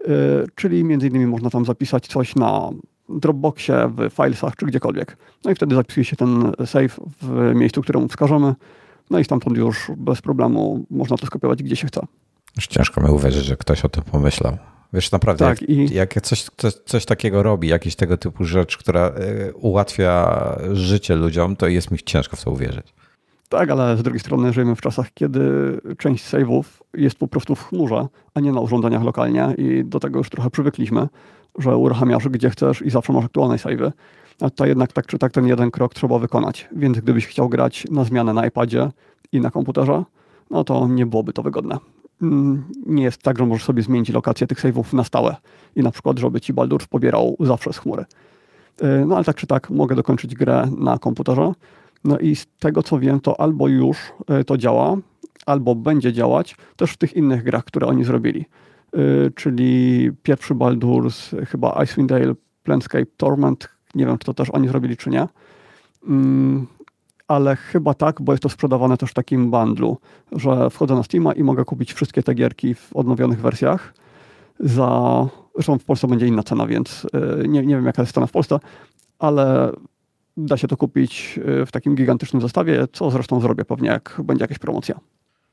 [0.00, 0.08] Y,
[0.54, 2.70] czyli między innymi można tam zapisać coś na
[3.08, 5.16] Dropboxie, w Filesach czy gdziekolwiek.
[5.44, 8.54] No i wtedy zapisuje się ten save w miejscu, któremu wskażemy.
[9.10, 12.00] No i stamtąd już bez problemu można to skopiować gdzie się chce.
[12.56, 14.56] Już ciężko mi uwierzyć, że ktoś o tym pomyślał.
[14.92, 15.94] Wiesz, naprawdę, tak, jak, i...
[15.94, 20.40] jak coś, coś, coś, takiego robi, jakiś tego typu rzecz, która e, ułatwia
[20.72, 22.94] życie ludziom, to jest mi ciężko w to uwierzyć.
[23.48, 25.40] Tak, ale z drugiej strony żyjemy w czasach, kiedy
[25.98, 30.18] część save'ów jest po prostu w chmurze, a nie na urządzeniach lokalnie i do tego
[30.18, 31.08] już trochę przywykliśmy,
[31.58, 33.92] że uruchamiasz gdzie chcesz i zawsze masz aktualne save'y.
[34.40, 36.68] A to jednak tak czy tak ten jeden krok trzeba wykonać.
[36.76, 38.90] Więc gdybyś chciał grać na zmianę na iPadzie
[39.32, 40.04] i na komputerze,
[40.50, 41.78] no to nie byłoby to wygodne.
[42.22, 45.36] Mm, nie jest tak, że możesz sobie zmienić lokację tych save'ów na stałe
[45.76, 48.04] i na przykład, żeby ci Baldur pobierał zawsze z chmury.
[48.80, 51.52] E, no ale tak czy tak mogę dokończyć grę na komputerze.
[52.04, 53.98] No i z tego co wiem, to albo już
[54.28, 54.96] e, to działa,
[55.46, 58.44] albo będzie działać też w tych innych grach, które oni zrobili.
[58.92, 64.68] E, czyli pierwszy Baldur's, chyba Icewind Dale, Planescape Torment, nie wiem czy to też oni
[64.68, 65.28] zrobili czy nie.
[67.28, 69.98] Ale chyba tak, bo jest to sprzedawane też w takim bundlu,
[70.32, 73.94] że wchodzę na Steama i mogę kupić wszystkie te gierki w odnowionych wersjach
[74.60, 75.26] za...
[75.54, 78.32] Zresztą w Polsce będzie inna cena, więc e, nie, nie wiem jaka jest cena w
[78.32, 78.58] Polsce,
[79.18, 79.72] ale
[80.36, 84.44] da się to kupić e, w takim gigantycznym zestawie, co zresztą zrobię pewnie, jak będzie
[84.44, 85.00] jakaś promocja.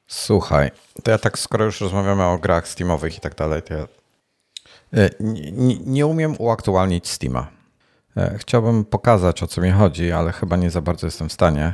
[0.08, 0.72] Słuchaj,
[1.04, 3.88] to ja tak, skoro już rozmawiamy o grach Steamowych i tak dalej, to ja
[4.94, 7.48] e, nie, nie umiem uaktualnić Steama.
[8.18, 11.74] E, chciałbym pokazać, o co mi chodzi, ale chyba nie za bardzo jestem w stanie.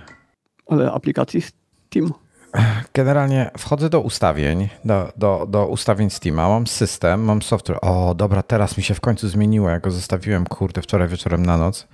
[0.67, 2.13] Ale aplikacji Steam?
[2.93, 7.79] Generalnie wchodzę do ustawień, do, do, do ustawień Steama, mam system, mam software.
[7.81, 11.57] O, dobra, teraz mi się w końcu zmieniło, jak go zostawiłem, kurde, wczoraj wieczorem na
[11.57, 11.87] noc.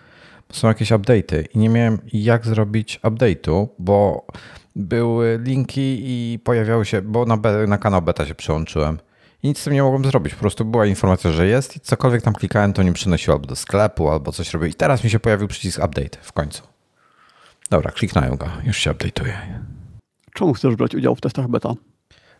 [0.51, 4.25] Są jakieś update'y i nie miałem jak zrobić update'u, bo
[4.75, 8.99] były linki i pojawiały się, bo na, na kanał beta się przełączyłem
[9.43, 10.33] i nic z tym nie mogłem zrobić.
[10.33, 13.55] Po prostu była informacja, że jest i cokolwiek tam klikałem, to nie przynosiło albo do
[13.55, 14.69] sklepu, albo coś robił.
[14.69, 16.63] I teraz mi się pojawił przycisk update w końcu.
[17.69, 19.33] Dobra, kliknąłem go, już się update'uje.
[20.33, 21.73] Czemu chcesz brać udział w testach beta?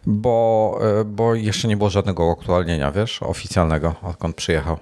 [0.05, 4.77] Bo, e, bo jeszcze nie było żadnego aktualnienia, wiesz, oficjalnego, odkąd przyjechał.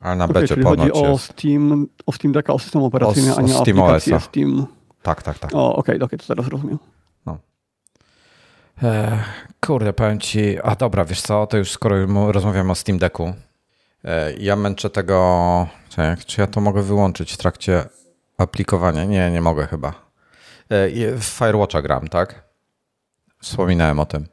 [0.00, 3.38] Ale na okay, becie czyli chodzi o Steam, o Steam Decka, o system operacyjny, o,
[3.38, 4.66] a nie o, Steam aplikację Steam.
[5.02, 5.54] Tak, tak, tak.
[5.54, 6.78] O, okej, okay, okay, to teraz rozumiem.
[8.82, 9.18] E,
[9.60, 13.32] kurde, powiem ci, a dobra, wiesz co, to już skoro rozmawiamy o Steam Decku,
[14.04, 15.66] e, ja męczę tego,
[16.26, 17.84] czy ja to mogę wyłączyć w trakcie
[18.38, 19.04] aplikowania?
[19.04, 19.88] Nie, nie mogę chyba.
[20.68, 22.44] E, w Firewatcha gram, tak?
[23.40, 24.26] Wspominałem o tym.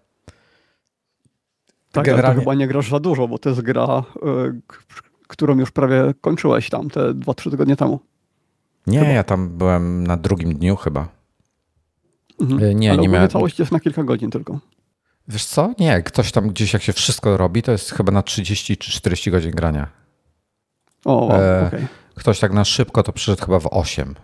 [1.91, 2.36] Tak, Generalnie...
[2.36, 4.04] ale chyba nie grasz za dużo, bo to jest gra,
[5.28, 7.99] którą już prawie kończyłeś tam te 2-3 tygodnie temu.
[8.88, 9.12] Nie, chyba.
[9.12, 11.08] ja tam byłem na drugim dniu chyba.
[12.41, 12.63] Mhm.
[12.63, 13.30] Y, nie, ale nie miałem.
[13.30, 14.60] całość jest na kilka godzin tylko.
[15.28, 15.73] Wiesz co?
[15.80, 19.32] Nie, ktoś tam gdzieś jak się wszystko robi, to jest chyba na 30 czy 40
[19.32, 19.88] godzin grania.
[21.06, 21.88] O, wow, e, okay.
[22.15, 24.15] Ktoś tak na szybko to przyszedł chyba w 8.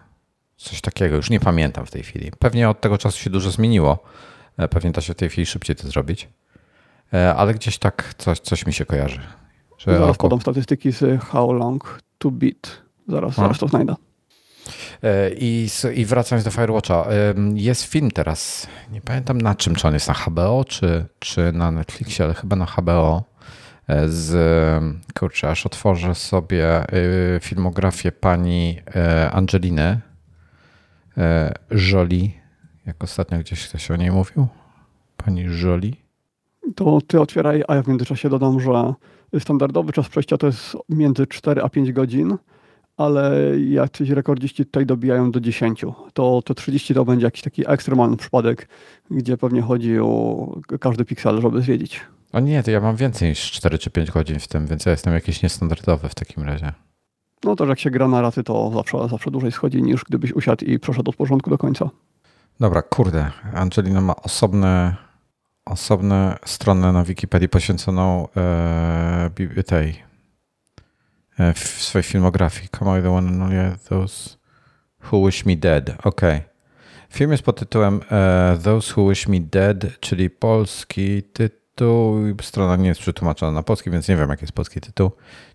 [0.58, 2.32] Coś takiego, już nie pamiętam w tej chwili.
[2.39, 4.04] Pewnie od tego czasu się dużo zmieniło.
[4.58, 6.30] E, pewnie da się w tej chwili szybciej to zrobić.
[7.13, 9.21] E, ale gdzieś tak coś, coś mi się kojarzy.
[9.78, 12.82] Że zaraz podam statystyki z How Long to Beat.
[13.08, 13.95] Zaraz, zaraz to znajdę.
[15.04, 17.08] E, I, I wracając do Firewatcha,
[17.54, 21.71] jest film teraz, nie pamiętam na czym, czy on jest na HBO, czy, czy na
[21.71, 23.23] Netflixie, ale chyba na HBO
[24.08, 24.34] z,
[25.19, 26.86] kurczę, aż otworzę sobie
[27.41, 28.82] filmografię pani
[29.32, 29.99] Angeliny
[31.91, 32.30] Jolie,
[32.86, 34.47] jak ostatnio gdzieś ktoś o niej mówił.
[35.17, 35.91] Pani Jolie.
[36.75, 38.93] To ty otwieraj, a ja w międzyczasie dodam, że
[39.39, 42.38] standardowy czas przejścia to jest między 4 a 5 godzin,
[42.97, 45.86] ale jacyś rekordziści tutaj dobijają do 10.
[46.13, 48.67] To, to 30 to będzie jakiś taki ekstremalny przypadek,
[49.12, 52.01] gdzie pewnie chodzi o każdy piksel, żeby zwiedzić.
[52.34, 54.91] O nie, to ja mam więcej niż 4 czy 5 godzin w tym, więc ja
[54.91, 56.71] jestem jakiś niestandardowy w takim razie.
[57.43, 60.34] No to, że jak się gra na raty, to zawsze, zawsze dłużej schodzi niż gdybyś
[60.34, 61.89] usiadł i przeszedł od początku do końca.
[62.60, 63.31] Dobra, kurde.
[63.53, 64.95] Angelina ma osobne,
[65.65, 69.29] osobne stronę na Wikipedii poświęconą e,
[69.65, 69.95] tej
[71.56, 72.69] w swojej filmografii.
[72.80, 74.38] Come I the one and only those
[75.12, 75.91] who wish me dead.
[76.04, 76.21] Ok.
[77.10, 82.15] Film jest pod tytułem e, Those Who Wish Me Dead, czyli polski tytuł.
[82.41, 85.12] Strona nie jest przetłumaczona na polski, więc nie wiem, jaki jest polski tytuł.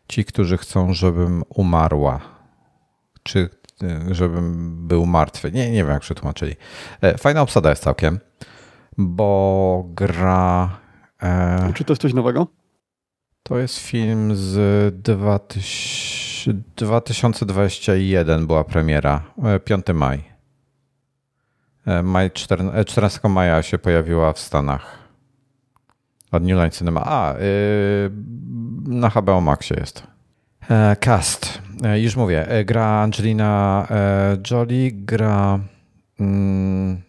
[0.08, 2.20] Ci, którzy chcą, żebym umarła.
[3.22, 3.50] Czy
[3.82, 5.52] Y, żebym był martwy.
[5.52, 6.56] Nie, nie wiem, jak przetłumaczyli.
[7.02, 8.18] E, fajna obsada jest całkiem,
[8.98, 10.78] bo gra.
[11.22, 12.46] E, Czy to jest coś nowego?
[13.50, 14.94] To jest film z
[16.76, 19.22] 2021 była premiera,
[19.64, 20.24] 5 e, maj.
[22.02, 24.98] Maj 14, 14 maja się pojawiła w Stanach.
[26.32, 27.02] Od New Line Cinema.
[27.06, 27.34] A,
[28.86, 30.06] na HBO Maxie jest.
[31.00, 31.62] Cast.
[31.84, 35.58] E, już mówię, e, gra Angelina e, Jolie, gra
[36.20, 37.02] mm,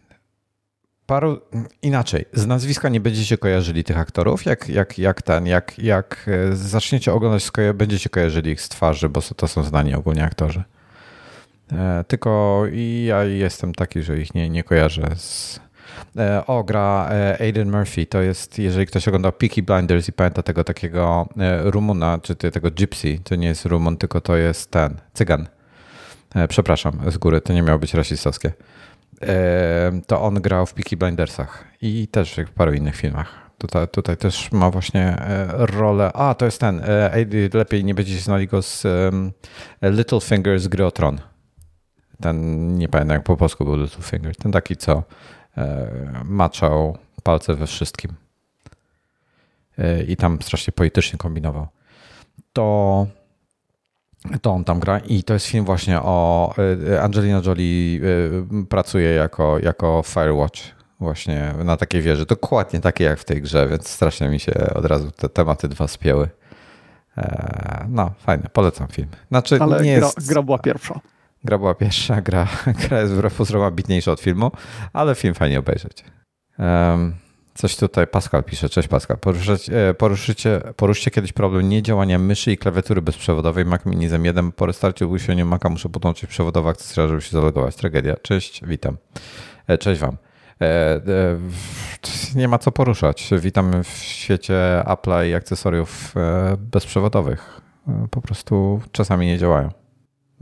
[1.11, 1.41] paru
[1.81, 2.25] inaczej.
[2.33, 7.51] Z nazwiska nie będziecie kojarzyli tych aktorów, jak, jak, jak ten, jak, jak zaczniecie oglądać,
[7.73, 10.63] będziecie kojarzyli ich z twarzy, bo to są znani ogólnie aktorzy.
[12.07, 12.63] Tylko
[13.05, 15.59] ja jestem taki, że ich nie, nie kojarzę z,
[16.17, 18.05] E, o, gra e, Aiden Murphy.
[18.05, 22.71] To jest, jeżeli ktoś oglądał Peaky Blinders i pamięta tego takiego e, Rumuna, czy tego
[22.71, 25.47] Gypsy, to nie jest Rumun, tylko to jest ten, Cygan.
[26.49, 28.51] Przepraszam z góry, to nie miało być rasistowskie.
[30.07, 33.51] To on grał w Peaky Blindersach i też w paru innych filmach.
[33.57, 35.15] Tutaj, tutaj też ma właśnie
[35.51, 36.11] rolę.
[36.13, 36.81] A, to jest ten.
[37.53, 38.87] Lepiej nie będziecie znali go z
[39.81, 41.21] Littlefinger z gry o Tron.
[42.21, 44.35] Ten, nie pamiętam jak po polsku był Littlefinger.
[44.35, 45.03] Ten taki, co
[45.57, 45.87] E,
[46.25, 48.13] maczał palce we wszystkim.
[49.77, 51.67] E, I tam strasznie politycznie kombinował.
[52.53, 53.07] To,
[54.41, 56.53] to on tam gra i to jest film właśnie o
[56.91, 58.01] e, Angelina Jolie
[58.69, 60.59] pracuje jako, jako Firewatch
[60.99, 62.25] właśnie na takiej wieży.
[62.25, 65.87] Dokładnie takie jak w tej grze, więc strasznie mi się od razu te tematy dwa
[65.87, 66.29] spięły.
[67.89, 69.07] No, fajne, polecam film.
[69.29, 70.29] Znaczy, Ale nie gra, jest...
[70.29, 70.99] gra była pierwsza.
[71.43, 72.47] Gra była pierwsza, gra,
[72.87, 74.51] gra jest wbrew pozorom bitniejsza od filmu,
[74.93, 76.03] ale film fajnie obejrzeć.
[76.59, 77.15] Um,
[77.53, 78.69] coś tutaj Pascal pisze.
[78.69, 79.17] Cześć Pascal.
[79.17, 84.51] Poruszycie, poruszycie, poruszycie kiedyś problem niedziałania myszy i klawiatury bezprzewodowej Mac Mini z M1.
[84.51, 87.75] Po restarcie usiłowaniu Maca muszę podłączyć przewodowe akcesoria, żeby się zalogować.
[87.75, 88.15] Tragedia.
[88.21, 88.97] Cześć, witam.
[89.67, 90.17] E, cześć Wam.
[90.61, 91.01] E, e,
[92.35, 93.29] nie ma co poruszać.
[93.39, 96.13] Witam w świecie Apple'a i akcesoriów
[96.57, 97.61] bezprzewodowych.
[98.11, 99.80] Po prostu czasami nie działają.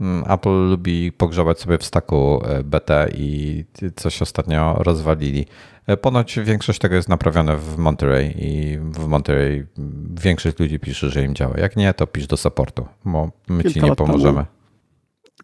[0.00, 3.64] Mm, Apple lubi pogrzebać sobie w staku e, BT i
[3.96, 5.46] coś ostatnio rozwalili.
[5.86, 9.66] E, ponoć większość tego jest naprawione w Monterey i w Monterey
[10.22, 11.58] większość ludzi pisze, że im działa.
[11.58, 14.38] Jak nie, to pisz do supportu, bo my Kilka ci nie pomożemy.
[14.38, 14.46] Temu,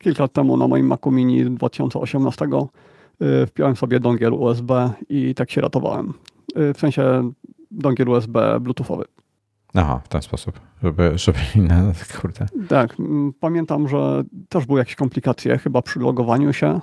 [0.01, 2.45] kilka lat temu na moim Macu Mini 2018
[3.21, 6.13] e, wpiąłem sobie dongiel USB i tak się ratowałem.
[6.75, 7.33] W sensie
[7.71, 9.05] dongiel USB bluetoothowy.
[9.77, 12.47] Aha, w ten sposób, żeby, żeby inne, kurde.
[12.69, 12.97] Tak,
[13.41, 16.81] pamiętam, że też były jakieś komplikacje chyba przy logowaniu się,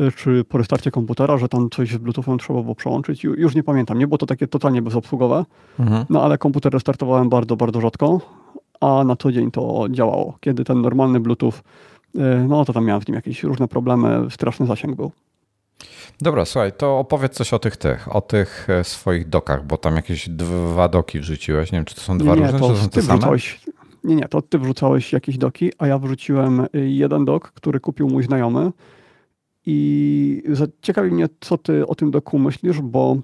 [0.00, 3.24] y, czy po restarcie komputera, że tam coś z Bluetoothem trzeba było przełączyć.
[3.24, 5.44] Już nie pamiętam, nie było to takie totalnie bezobsługowe,
[5.78, 6.04] mhm.
[6.10, 8.20] no ale komputer restartowałem bardzo, bardzo rzadko,
[8.80, 10.38] a na co dzień to działało.
[10.40, 14.66] Kiedy ten normalny Bluetooth, y, no to tam miałem z nim jakieś różne problemy, straszny
[14.66, 15.12] zasięg był.
[16.20, 19.96] Dobra, słuchaj, to opowiedz coś o tych tych, o tych e, swoich dokach, bo tam
[19.96, 21.72] jakieś dwa doki wrzuciłeś.
[21.72, 23.36] Nie wiem, czy to są dwa nie, różne, to czy to są te same?
[24.04, 28.08] Nie, nie, to ty wrzucałeś jakieś doki, a ja wrzuciłem y, jeden dok, który kupił
[28.08, 28.72] mój znajomy.
[29.66, 30.42] I
[30.82, 33.16] ciekawi mnie, co ty o tym doku myślisz, bo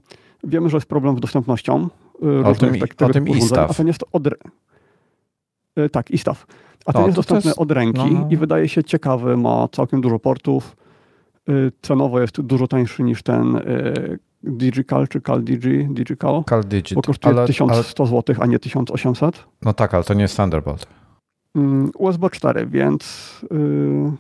[0.45, 1.89] wiemy, że jest problem z dostępnością
[2.23, 3.25] y, o tym, tak, o tym
[3.69, 4.27] a ten jest od...
[4.27, 6.47] Y, tak, ISTAF.
[6.87, 7.61] A ten o, jest dostępny jest...
[7.61, 8.29] od ręki no, no.
[8.31, 10.77] i wydaje się ciekawy, ma całkiem dużo portów.
[11.83, 13.61] Cenowo jest dużo tańszy niż ten
[14.43, 15.89] Digical czy CalDigi?
[15.91, 16.45] Digical?
[16.45, 16.95] CalDigi.
[16.95, 18.11] Bo kosztuje ale, 1100 ale...
[18.11, 19.45] zł, a nie 1800.
[19.63, 20.87] No tak, ale to nie jest Thunderbolt.
[21.55, 23.31] Mm, USB 4, więc...
[23.51, 24.13] Yy...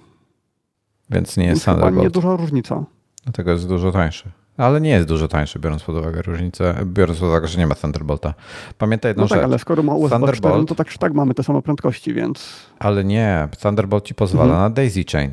[1.11, 1.95] Więc nie jest Thunderbolt.
[1.95, 2.85] Chyba nie duża różnica.
[3.25, 4.31] Dlatego jest dużo tańszy.
[4.57, 7.75] Ale nie jest dużo tańszy, biorąc pod uwagę różnicę, biorąc pod uwagę, że nie ma
[7.75, 8.35] Thunderbolta.
[8.79, 9.45] Pamiętaj jedną no tak, rzecz.
[9.45, 12.15] ale skoro ma USB Thunderbolt, 4, no to tak czy tak mamy te same prędkości,
[12.15, 12.57] więc...
[12.79, 14.63] Ale nie, Thunderbolt ci pozwala mhm.
[14.63, 15.31] na Daisy Chain.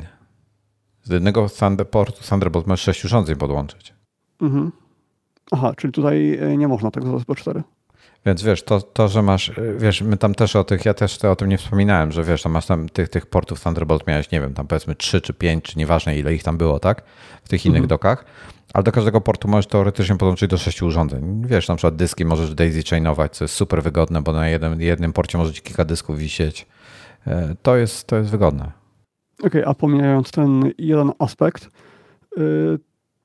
[1.06, 3.94] Z jednego Thunderboltu Thunderbolt masz 6 urządzeń podłączyć.
[4.40, 4.72] Mhm.
[5.50, 7.62] Aha, czyli tutaj e, nie można tego z USB 4.
[8.26, 11.24] Więc wiesz, to, to, że masz, e, wiesz, my tam też o tych, ja też
[11.24, 14.40] o tym nie wspominałem, że wiesz, tam masz tam tych, tych portów Thunderbolt miałeś, nie
[14.40, 17.02] wiem, tam powiedzmy 3 czy 5, czy nieważne ile ich tam było, tak?
[17.44, 17.88] W tych innych mhm.
[17.88, 18.24] dokach.
[18.74, 21.42] Ale do każdego portu możesz teoretycznie podłączyć do sześciu urządzeń.
[21.46, 25.12] Wiesz, na przykład dyski możesz daisy chainować, co jest super wygodne, bo na jednym, jednym
[25.12, 26.66] porcie może ci kilka dysków wisieć.
[27.26, 28.85] E, to jest, to jest wygodne.
[29.38, 31.70] Okej, okay, a pomijając ten jeden aspekt,
[32.38, 32.78] y,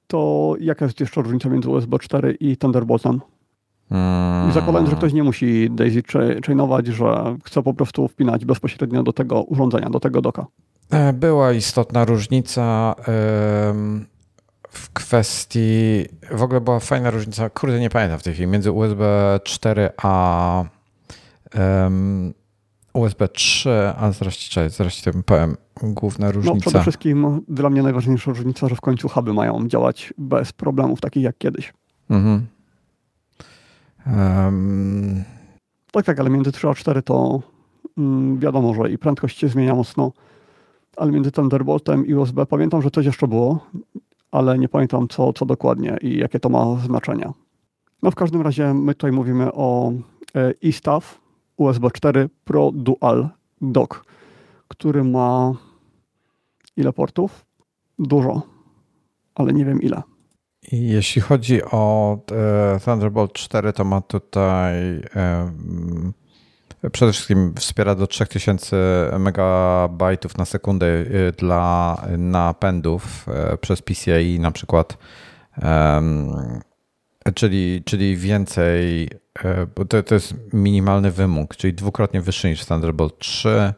[0.07, 3.21] to jaka jest jeszcze różnica między USB 4 i Thunderboltem?
[3.89, 4.51] Hmm.
[4.51, 6.03] Zakładając, że ktoś nie musi daisy
[6.45, 10.45] chainować, że chce po prostu wpinać bezpośrednio do tego urządzenia, do tego doka.
[10.89, 12.95] E, była istotna różnica
[14.69, 19.03] w kwestii, w ogóle była fajna różnica, kurde nie pamiętam w tej chwili, między USB
[19.43, 20.63] 4 a
[22.93, 26.55] USB 3, a zaraz ci powiem główna różnica.
[26.55, 31.01] No, przede wszystkim dla mnie najważniejsza różnica, że w końcu huby mają działać bez problemów
[31.01, 31.73] takich jak kiedyś.
[32.09, 32.47] Mhm.
[34.07, 35.23] Um.
[35.91, 37.41] Tak, tak, ale między 3 a 4 to
[37.97, 40.11] mm, wiadomo, że i prędkość się zmienia mocno,
[40.97, 43.67] ale między Thunderboltem i USB pamiętam, że coś jeszcze było,
[44.31, 47.33] ale nie pamiętam co, co dokładnie i jakie to ma znaczenia.
[48.03, 49.93] No w każdym razie my tutaj mówimy o
[50.63, 51.20] eStaff
[51.61, 53.29] USB 4 Pro Dual
[53.61, 54.05] Dock,
[54.67, 55.53] który ma
[56.77, 57.45] ile portów?
[57.99, 58.41] Dużo,
[59.35, 60.01] ale nie wiem ile.
[60.71, 64.73] Jeśli chodzi o e, Thunderbolt 4, to ma tutaj
[65.15, 65.51] e,
[66.91, 68.77] przede wszystkim wspiera do 3000
[69.19, 73.25] megabajtów na sekundę e, dla napędów
[73.61, 74.97] przez PCIe na przykład,
[77.35, 79.09] czyli, czyli więcej,
[79.75, 83.73] bo to, to jest minimalny wymóg, czyli dwukrotnie wyższy niż Thunderbolt 3.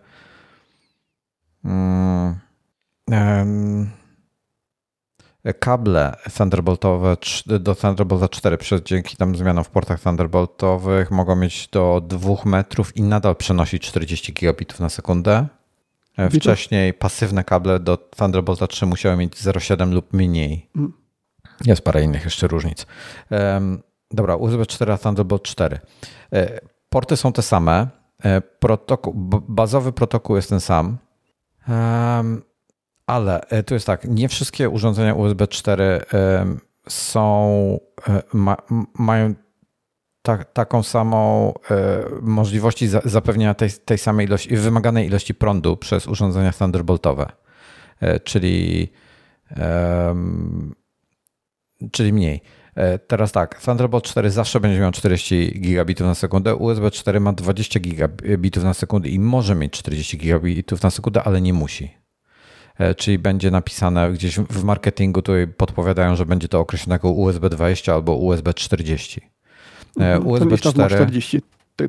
[5.59, 7.17] Kable Thunderboltowe
[7.59, 12.97] do Thunderbolta 4 przez, dzięki tam zmianom w portach Thunderboltowych mogą mieć do 2 metrów
[12.97, 15.47] i nadal przenosić 40 gigabitów na sekundę.
[16.17, 20.69] E, wcześniej pasywne kable do Thunderbolta 3 musiały mieć 0,7 lub mniej.
[20.75, 21.02] Mm.
[21.65, 22.85] Jest parę innych jeszcze różnic.
[24.13, 25.79] Dobra, USB 4 a Thunderbolt 4.
[26.33, 27.87] E, porty są te same.
[28.23, 29.13] E, protokół,
[29.47, 30.97] bazowy protokół jest ten sam.
[33.07, 36.01] Ale e, tu jest tak, nie wszystkie urządzenia USB 4
[36.89, 38.57] są, e, ma,
[38.99, 39.33] mają
[40.21, 41.53] ta, taką samą
[42.21, 47.31] możliwości zapewnienia tej, tej samej ilości, wymaganej ilości prądu przez urządzenia Thunderboltowe.
[48.23, 48.91] Czyli,
[51.91, 52.41] czyli mniej.
[53.07, 57.79] Teraz tak, Thunderbolt 4 zawsze będzie miał 40 gigabitów na sekundę, USB 4 ma 20
[57.79, 62.03] gigabitów na sekundę i może mieć 40 gigabitów na sekundę, ale nie musi.
[62.77, 67.49] E, czyli będzie napisane gdzieś w marketingu, tutaj podpowiadają, że będzie to określone jako USB
[67.49, 69.21] 20 albo USB 40.
[69.99, 71.41] E, mhm, USB 4 40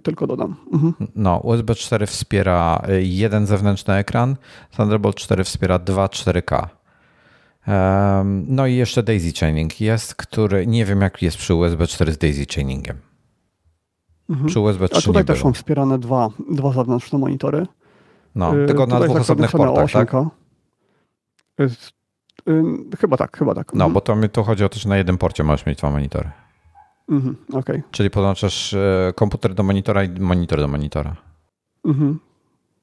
[0.03, 0.57] tylko dodam.
[0.73, 0.95] Mhm.
[1.15, 4.37] No, USB 4 wspiera e, jeden zewnętrzny ekran,
[4.77, 6.67] Thunderbolt 4 wspiera 2 4K.
[8.47, 12.19] No i jeszcze daisy chaining jest, który nie wiem jak jest przy USB 4 z
[12.19, 12.97] daisy chainingiem.
[14.31, 14.49] Mhm.
[14.49, 17.67] Przy USB 3 A tutaj też są wspierane dwa, dwa zewnętrzne monitory.
[18.35, 20.13] No, tylko na dwóch osobnych portach, tak?
[22.99, 23.75] Chyba tak, chyba tak.
[23.75, 23.93] No, mhm.
[23.93, 26.31] bo to mi tu chodzi o to, że na jednym porcie możesz mieć dwa monitory.
[27.09, 27.83] Mhm, okay.
[27.91, 31.17] Czyli podłączasz e, komputer do monitora i monitor do monitora.
[31.85, 32.21] Mhm.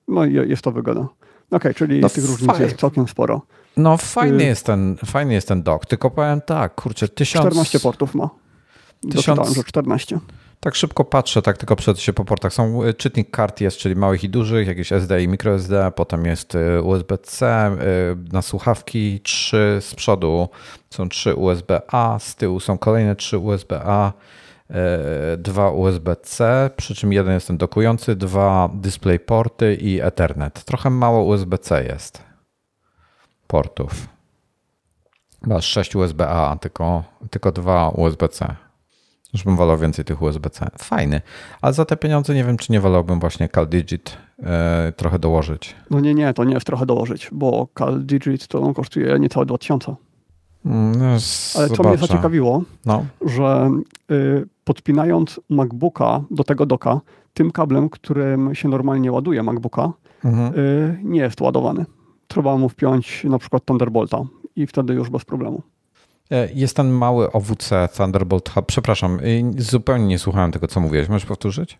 [0.07, 1.07] No i jest to wygoda.
[1.52, 3.41] Okej, okay, czyli no tych różnic jest całkiem sporo.
[3.78, 7.45] No fajny, y jest ten, fajny jest ten dock, tylko powiem tak, kurczę, tysiąc...
[7.45, 8.30] 14 portów ma.
[9.02, 9.26] Tysiąc...
[9.26, 10.20] Doczytałem, że 14.
[10.60, 12.54] Tak szybko patrzę, tak tylko przed się po portach.
[12.54, 16.56] Są y, czytnik kart jest, czyli małych i dużych, jakieś SD i microSD, potem jest
[16.56, 20.49] y, USB-C, y, na słuchawki trzy z przodu
[20.89, 24.14] są trzy USB-A, z tyłu są kolejne trzy USB-A,
[25.38, 30.63] dwa USB-C, przy czym jeden jest ten dokujący, dwa DisplayPorty i Ethernet.
[30.63, 32.24] Trochę mało USB-C jest
[33.47, 34.07] portów.
[35.41, 38.55] Masz 6 USB-A, tylko, tylko dwa USB-C.
[39.34, 40.67] Już bym wolał więcej tych USB-C.
[40.78, 41.22] Fajny.
[41.61, 45.76] Ale za te pieniądze nie wiem, czy nie wolałbym właśnie CalDigit e, trochę dołożyć.
[45.89, 49.95] No nie, nie, to nie jest trochę dołożyć, bo CalDigit to on kosztuje niecałe 2000.
[50.65, 51.05] Mm, no,
[51.55, 53.05] Ale co mnie zaciekawiło, no.
[53.26, 53.72] że
[54.11, 57.01] y, podpinając MacBooka do tego doka,
[57.34, 59.93] tym kablem, którym się normalnie ładuje MacBooka,
[60.26, 60.59] mhm.
[60.59, 61.86] y, nie jest ładowany.
[62.28, 64.24] Trzeba mu wpiąć na przykład Thunderbolta
[64.55, 65.61] i wtedy już bez problemu.
[66.32, 68.65] E, jest ten mały OWC Thunderbolt Hub.
[68.65, 71.09] Przepraszam, y, zupełnie nie słuchałem tego, co mówiłeś.
[71.09, 71.80] Możesz powtórzyć?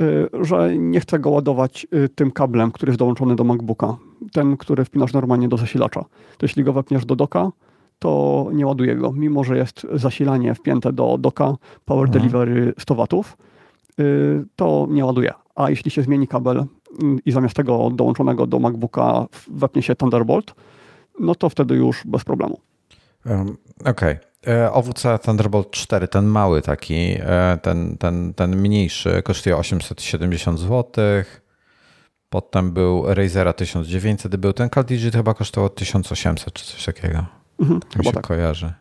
[0.00, 3.96] Y, że nie chcę go ładować y, tym kablem, który jest dołączony do MacBooka.
[4.32, 6.00] Ten, który wpinasz normalnie do zasilacza.
[6.38, 7.50] To jeśli go wepniesz do doka,
[7.98, 9.12] to nie ładuje go.
[9.12, 12.20] Mimo, że jest zasilanie wpięte do doka Power mhm.
[12.20, 13.36] Delivery 100 watów,
[14.56, 15.32] to nie ładuje.
[15.54, 16.64] A jeśli się zmieni kabel
[17.24, 20.54] i zamiast tego dołączonego do MacBooka wepnie się Thunderbolt,
[21.20, 22.60] no to wtedy już bez problemu.
[23.80, 23.90] Okej.
[23.90, 24.18] Okay.
[24.46, 30.84] E, OWC Thunderbolt 4, ten mały taki, e, ten, ten, ten mniejszy, kosztuje 870 zł.
[32.28, 37.24] Potem był Razera 1900, był ten CalDigit chyba kosztował 1800 czy coś takiego.
[37.60, 38.26] Mhm, tak mi się tak.
[38.26, 38.72] kojarzy.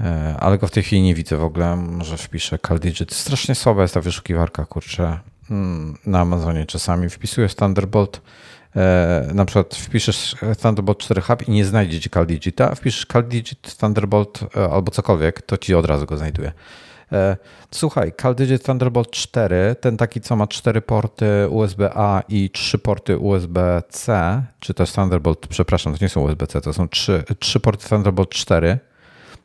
[0.00, 1.76] E, ale go w tej chwili nie widzę w ogóle.
[1.76, 3.14] Może wpiszę CalDigit.
[3.14, 5.18] Strasznie słaba jest ta wyszukiwarka, kurczę.
[5.48, 8.20] Hmm, na Amazonie czasami wpisujesz Thunderbolt
[8.76, 14.40] E, na przykład wpiszesz Thunderbolt 4 Hub i nie znajdzie ci CalDigita, wpiszesz CalDigit Thunderbolt
[14.56, 16.52] e, albo cokolwiek, to ci od razu go znajduje.
[17.12, 17.36] E,
[17.70, 24.42] słuchaj, CalDigit Thunderbolt 4, ten taki, co ma 4 porty USB-A i 3 porty USB-C,
[24.60, 28.78] czy też Thunderbolt, przepraszam, to nie są USB-C, to są 3, 3 porty Thunderbolt 4,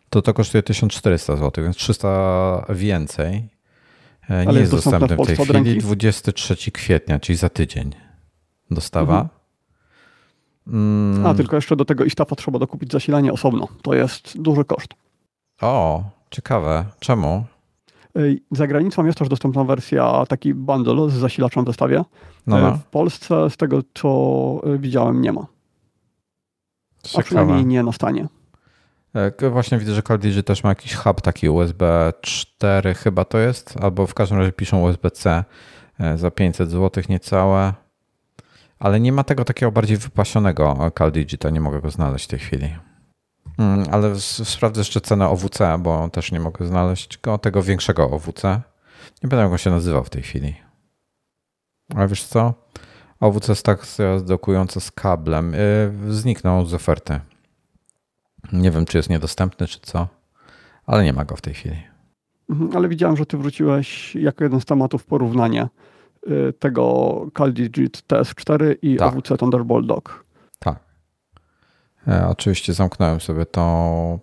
[0.10, 3.50] to to kosztuje 1400 zł, więc 300 więcej.
[4.30, 7.92] Nie Ale jest, dostępny w tej chwili, 23 kwietnia, czyli za tydzień
[8.72, 9.14] dostawa.
[9.14, 9.42] Mhm.
[10.68, 11.26] Mm.
[11.26, 13.68] A, tylko jeszcze do tego iStafa trzeba dokupić zasilanie osobno.
[13.82, 14.94] To jest duży koszt.
[15.62, 16.86] O, ciekawe.
[17.00, 17.44] Czemu?
[18.52, 22.04] Za granicą jest też dostępna wersja, taki bundle z zasilaczem w zestawie.
[22.48, 22.78] No, no.
[22.78, 25.46] W Polsce z tego, co widziałem, nie ma.
[27.04, 27.20] Ciekawe.
[27.20, 28.28] A przynajmniej nie na stanie.
[29.16, 33.76] E, właśnie widzę, że CalDigi też ma jakiś hub taki USB 4 chyba to jest,
[33.82, 35.44] albo w każdym razie piszą USB-C
[36.00, 37.74] e, za 500 zł niecałe
[38.82, 42.76] ale nie ma tego takiego bardziej wypasionego CalDigita, nie mogę go znaleźć w tej chwili.
[43.58, 48.44] Mm, ale sprawdzę jeszcze cenę OWC, bo też nie mogę znaleźć go, tego większego OWC.
[48.44, 50.56] Nie pamiętam, jak on się nazywał w tej chwili.
[51.96, 52.54] Ale wiesz co?
[53.20, 53.86] OWC jest tak
[54.24, 55.54] dokujący z kablem.
[56.08, 57.20] Yy, zniknął z oferty.
[58.54, 60.08] Nie wiem, czy jest niedostępny, czy co,
[60.86, 61.84] ale nie ma go w tej chwili.
[62.50, 65.70] Mhm, ale widziałem, że ty wróciłeś jako jeden z tematów porównania
[66.28, 69.14] Y, tego CalDigit TS4 i tak.
[69.14, 70.24] OWC Thunderbolt Dock.
[72.08, 74.20] E, oczywiście zamknąłem sobie to.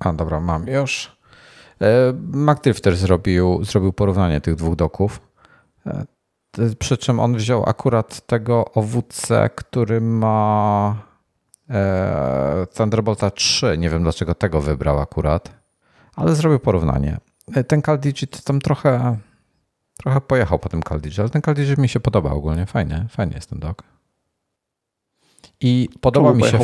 [0.00, 1.16] A dobra, mam już.
[1.80, 5.20] E, MacDrifter zrobił, zrobił porównanie tych dwóch doków.
[5.86, 6.04] E,
[6.78, 10.96] przy czym on wziął akurat tego OWC, który ma
[12.74, 13.78] Thunderbolta 3.
[13.78, 15.50] Nie wiem dlaczego tego wybrał akurat,
[16.16, 17.18] ale zrobił porównanie.
[17.68, 19.16] Ten CalDigit tam trochę
[19.96, 22.66] Trochę pojechał po tym Caldige, ale ten Caldige mi się podoba ogólnie.
[22.66, 23.82] Fajnie, fajnie jest ten dog.
[25.60, 26.58] I podoba Czemu mi się,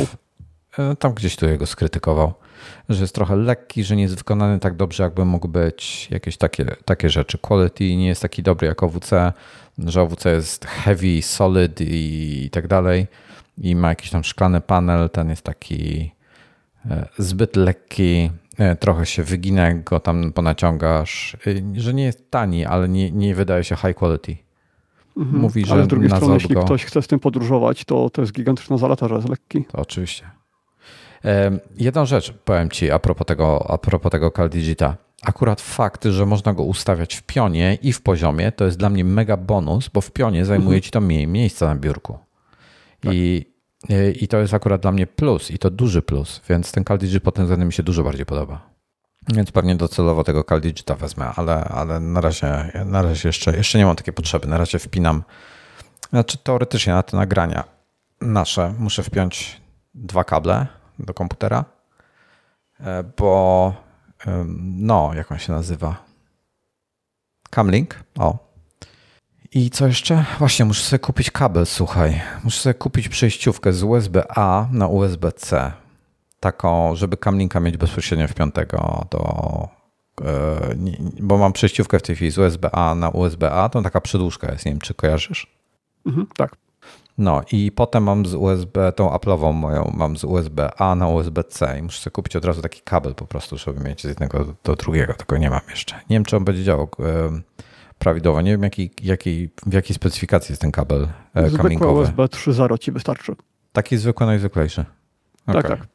[0.99, 2.33] tam gdzieś tu jego skrytykował,
[2.89, 6.07] że jest trochę lekki, że nie jest wykonany tak dobrze, jakby mógł być.
[6.11, 7.37] Jakieś takie, takie rzeczy.
[7.37, 9.33] Quality nie jest taki dobry jak OWC,
[9.77, 13.07] że OWC jest heavy, solid i, i tak dalej.
[13.57, 16.11] I ma jakiś tam szklany panel, ten jest taki
[16.89, 18.29] e, zbyt lekki,
[18.61, 23.11] E, trochę się wygina, jak go tam ponaciągasz, e, że nie jest tani, ale nie,
[23.11, 24.37] nie wydaje się high quality.
[25.17, 25.41] Mhm.
[25.41, 26.63] Mówi, że ale z drugiej strony, jeśli go...
[26.63, 29.65] ktoś chce z tym podróżować, to to jest gigantyczna zaleta, że jest lekki.
[29.71, 30.29] To oczywiście.
[31.25, 34.97] E, jedną rzecz powiem Ci a propos tego, a propos tego CalDigita.
[35.21, 39.05] Akurat fakt, że można go ustawiać w pionie i w poziomie, to jest dla mnie
[39.05, 40.81] mega bonus, bo w pionie zajmuje mhm.
[40.81, 42.19] Ci to mniej miejsca na biurku.
[42.99, 43.13] Tak.
[43.13, 43.51] I
[44.21, 47.35] i to jest akurat dla mnie plus i to duży plus, więc ten CalDigi pod
[47.35, 48.69] tym względem mi się dużo bardziej podoba.
[49.33, 53.85] Więc pewnie docelowo tego CalDigita wezmę, ale, ale na, razie, na razie jeszcze, jeszcze nie
[53.85, 54.47] mam takiej potrzeby.
[54.47, 55.23] Na razie wpinam,
[56.09, 57.63] znaczy teoretycznie na te nagrania
[58.21, 59.61] nasze muszę wpiąć
[59.93, 60.67] dwa kable
[61.05, 61.65] do komputera,
[62.79, 63.73] e, bo
[64.77, 66.05] no, jak on się nazywa?
[67.49, 68.51] Camlink, o.
[69.53, 70.25] I co jeszcze?
[70.39, 72.21] Właśnie, muszę sobie kupić kabel, słuchaj.
[72.43, 75.71] Muszę sobie kupić przejściówkę z USB-A na USB-C.
[76.39, 79.67] Taką, żeby Camlinka mieć bezpośrednio wpiątego do...
[80.21, 80.75] E,
[81.19, 84.71] bo mam przejściówkę w tej chwili z USB-A na USB-A, to taka przedłużka jest, nie
[84.71, 85.47] wiem, czy kojarzysz?
[86.05, 86.55] Mhm, tak.
[87.21, 91.83] No i potem mam z USB, tą Apple'ową moją, mam z USB-A na USB-C i
[91.83, 95.13] muszę sobie kupić od razu taki kabel po prostu, żeby mieć z jednego do drugiego,
[95.13, 95.95] tylko nie mam jeszcze.
[95.95, 96.89] Nie wiem, czy on będzie działał
[97.99, 98.41] prawidłowo.
[98.41, 102.01] Nie wiem, jaki, jaki, w jakiej specyfikacji jest ten kabel e, Zwykły kablinkowy.
[102.01, 103.35] USB 3.0 ci wystarczy.
[103.73, 104.85] Taki zwykły, najzwyklejszy.
[105.47, 105.61] Okay.
[105.61, 105.87] Tak, tak.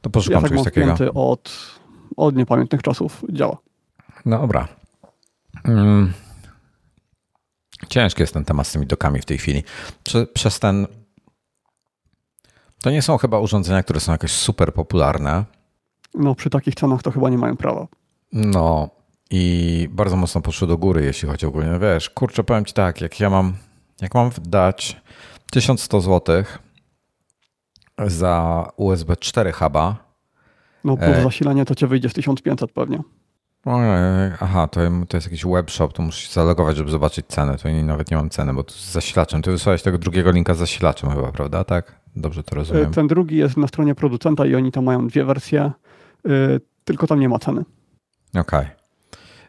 [0.00, 1.12] To poszukam ja tak czegoś takiego.
[1.14, 1.78] Od,
[2.16, 3.56] od niepamiętnych czasów działa.
[4.24, 4.68] No dobra.
[5.66, 6.12] Hmm.
[7.88, 9.62] Ciężki jest ten temat z tymi dokami w tej chwili.
[10.04, 10.86] Prze, przez ten.
[12.82, 15.44] To nie są chyba urządzenia, które są jakoś super popularne.
[16.14, 17.86] No, przy takich cenach to chyba nie mają prawa.
[18.32, 18.90] No,
[19.30, 21.78] i bardzo mocno poszły do góry, jeśli chodzi ogólnie.
[21.78, 23.54] Wiesz, kurczę, powiem ci tak, jak ja mam,
[24.00, 25.00] jak mam dać
[25.50, 26.44] 1100 zł
[28.06, 29.96] za USB 4 huba.
[30.84, 31.22] No, plus e...
[31.22, 33.02] zasilanie to cię wyjdzie w 1500 pewnie.
[34.40, 37.58] Aha, to, to jest jakiś webshop, to musisz zalogować, żeby zobaczyć cenę.
[37.58, 39.42] To nie, nawet nie mam ceny, bo to z zasilaczem.
[39.42, 41.64] Ty wysłałeś tego drugiego linka z zasilaczem chyba, prawda?
[41.64, 42.00] Tak?
[42.16, 42.92] Dobrze to rozumiem.
[42.92, 45.72] Ten drugi jest na stronie producenta i oni tam mają dwie wersje,
[46.24, 47.64] yy, tylko tam nie ma ceny.
[48.34, 48.40] Okej.
[48.40, 48.78] Okay.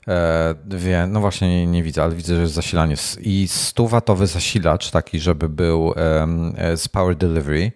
[0.07, 2.95] E, no właśnie nie, nie, widzę, ale widzę, że jest zasilanie.
[3.22, 7.72] I 100-watowy zasilacz, taki, żeby był e, z Power Delivery,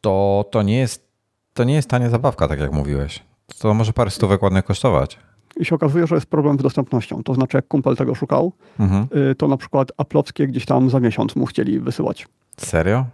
[0.00, 1.08] to, to, nie jest,
[1.54, 3.22] to nie jest tania zabawka, tak jak mówiłeś.
[3.58, 5.18] To może parę stówek ładnie kosztować.
[5.56, 7.22] I się okazuje, że jest problem z dostępnością.
[7.22, 9.06] To znaczy, jak kumpel tego szukał, mhm.
[9.30, 12.28] Y, to na przykład Apple'owskie gdzieś tam za miesiąc mu chcieli wysyłać.
[12.56, 13.06] Serio?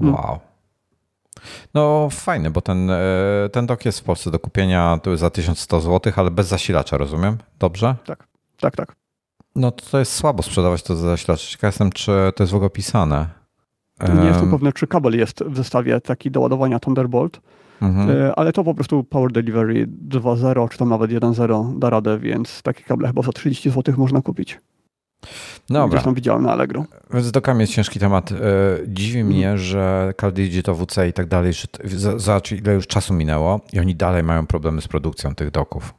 [0.00, 0.14] Mm.
[0.14, 0.38] Wow.
[1.74, 2.98] No fajny, bo ten, e,
[3.52, 7.38] ten dok jest w Polsce do kupienia za 1100 zł, ale bez zasilacza, rozumiem?
[7.58, 7.96] Dobrze?
[8.06, 8.26] Tak,
[8.60, 8.96] tak, tak.
[9.56, 11.46] No to jest słabo sprzedawać to za zasilacz.
[11.46, 13.26] Ciekaw jestem, czy to jest w ogóle opisane.
[14.22, 17.40] Nie jestem pewny, czy kabel jest w zestawie taki do ładowania Thunderbolt,
[17.82, 18.10] mhm.
[18.10, 22.62] E, ale to po prostu Power Delivery 2.0 czy tam nawet 1.0 da radę, więc
[22.62, 24.60] takie kable chyba za 30 zł można kupić.
[25.68, 25.88] Dobra.
[25.88, 26.84] Gdzieś tam widziałem na Allegro.
[27.20, 28.32] Z dokami jest ciężki temat.
[28.32, 28.36] E,
[28.86, 29.58] dziwi mnie, mm.
[29.58, 31.52] że CalDigit, WC i tak dalej,
[32.16, 35.94] zobacz ile już czasu minęło i oni dalej mają problemy z produkcją tych doków.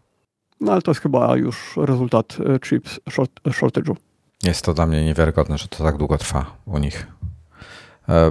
[0.61, 2.99] No ale to jest chyba już rezultat e, chips
[3.47, 3.95] shortage'u.
[4.43, 7.07] Jest to dla mnie niewiarygodne, że to tak długo trwa u nich.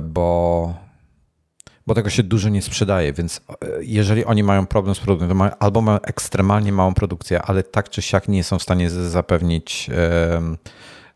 [0.02, 0.74] Bo,
[1.88, 3.40] bo tego się dużo nie sprzedaje, więc
[3.80, 7.88] jeżeli oni mają problem z produkcją, to mają, albo mają ekstremalnie małą produkcję, ale tak
[7.88, 9.90] czy siak nie są w stanie zapewnić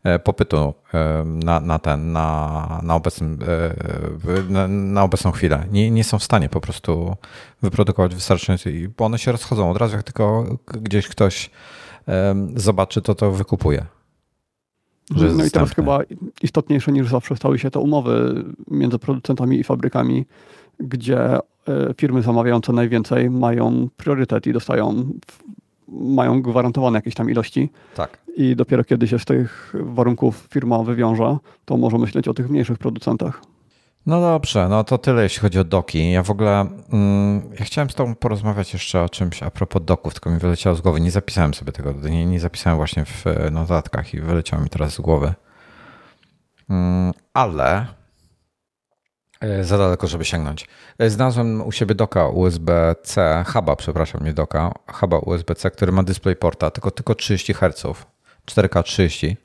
[0.05, 5.66] E, popytu e, na, na ten, na, na, obecnym, e, na, na, obecną chwilę.
[5.73, 7.16] Nie, nie są w stanie po prostu
[7.62, 11.51] wyprodukować wystarczająco, bo one się rozchodzą od razu, jak tylko gdzieś ktoś
[12.55, 13.87] zobaczy, to to wykupuje.
[15.11, 15.99] No i teraz chyba
[16.43, 20.27] istotniejsze niż zawsze stały się te umowy między producentami i fabrykami,
[20.83, 21.39] gdzie
[21.97, 25.05] firmy zamawiające najwięcej mają priorytet i dostają
[25.89, 27.70] mają gwarantowane jakieś tam ilości.
[27.95, 28.18] Tak.
[28.37, 32.78] I dopiero kiedy się z tych warunków firma wywiąże, to może myśleć o tych mniejszych
[32.78, 33.43] producentach.
[34.07, 36.12] No dobrze, no to tyle jeśli chodzi o doki.
[36.12, 40.12] Ja w ogóle mm, ja chciałem z Tobą porozmawiać jeszcze o czymś a propos doków,
[40.12, 41.01] tylko mi wyleciało z głowy.
[41.01, 45.01] Nie zapisałem sobie tego, nie, nie zapisałem właśnie w notatkach i wyleciało mi teraz z
[45.01, 45.35] głowy.
[46.70, 48.01] Mm, ale E,
[49.62, 50.68] za daleko, żeby sięgnąć.
[50.99, 56.70] E, znalazłem u siebie doka USB-C, huba, przepraszam, nie doka, huba USB-C, który ma DisplayPorta,
[56.70, 57.84] tylko, tylko 30 Hz,
[58.47, 59.36] 4K 30.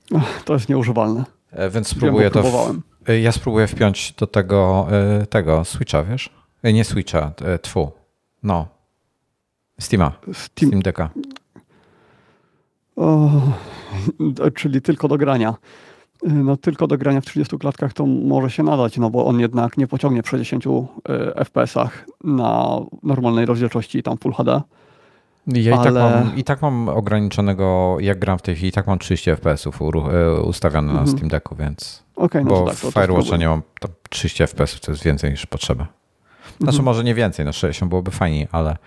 [0.45, 1.23] To jest nieużywalne.
[1.51, 2.43] E, więc spróbuję Wiem, to.
[2.43, 2.79] W,
[3.21, 4.87] ja spróbuję wpiąć do tego,
[5.29, 6.29] tego Switcha, wiesz?
[6.63, 7.31] Nie Switcha,
[7.61, 7.91] tfu.
[8.43, 8.67] No.
[9.79, 10.11] Steama.
[10.33, 11.09] Steam, Steam Decka.
[12.95, 13.29] O,
[14.55, 15.55] czyli tylko do grania.
[16.23, 19.39] Y, no tylko do grania w 30 klatkach to może się nadać, no bo on
[19.39, 20.69] jednak nie pociągnie przy 10 y,
[21.45, 24.61] FPS-ach na normalnej rozdzielczości tam Full HD.
[25.47, 25.89] Ja ale...
[25.89, 28.99] i, tak mam, i tak mam ograniczonego, jak gram w tej chwili, i tak mam
[28.99, 31.17] 30 FPS-ów y, ustawione na mhm.
[31.17, 32.03] Steam Decku, więc.
[32.15, 33.61] Okay, no bo tak, w Firewatcha nie mam
[34.09, 35.87] 30 FPS-ów, to jest więcej niż potrzeba.
[36.57, 36.85] Znaczy, mhm.
[36.85, 38.77] może nie więcej, no 60 byłoby fajniej, ale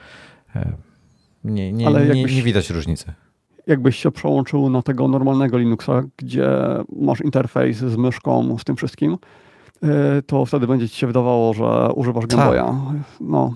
[1.45, 3.13] nie, nie, ale nie, nie widać różnicy
[3.67, 6.49] jakbyś się przełączył na tego normalnego Linuxa, gdzie
[6.97, 9.19] masz interfejs z myszką, z tym wszystkim,
[9.85, 12.51] y, to wtedy będzie ci się wydawało, że używasz Game tak.
[12.51, 12.95] Boya.
[13.21, 13.55] No.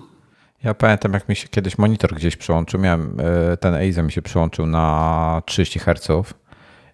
[0.63, 2.79] Ja pamiętam, jak mi się kiedyś monitor gdzieś przyłączył.
[2.79, 3.19] Miałem,
[3.53, 6.33] y, ten Eiza mi się przyłączył na 30 Hz.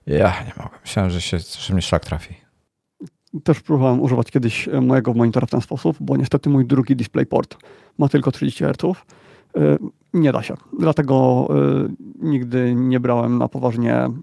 [0.08, 0.82] Ja nie mogłem.
[0.82, 2.36] Myślałem, że, się, że mnie szlak trafi.
[3.44, 7.58] Też próbowałem używać kiedyś mojego monitora w ten sposób, bo niestety mój drugi DisplayPort
[7.98, 9.04] ma tylko 30 Hz
[10.14, 10.58] Nie da się.
[10.80, 11.48] Dlatego
[12.22, 14.20] nigdy nie brałem na poważnie mm,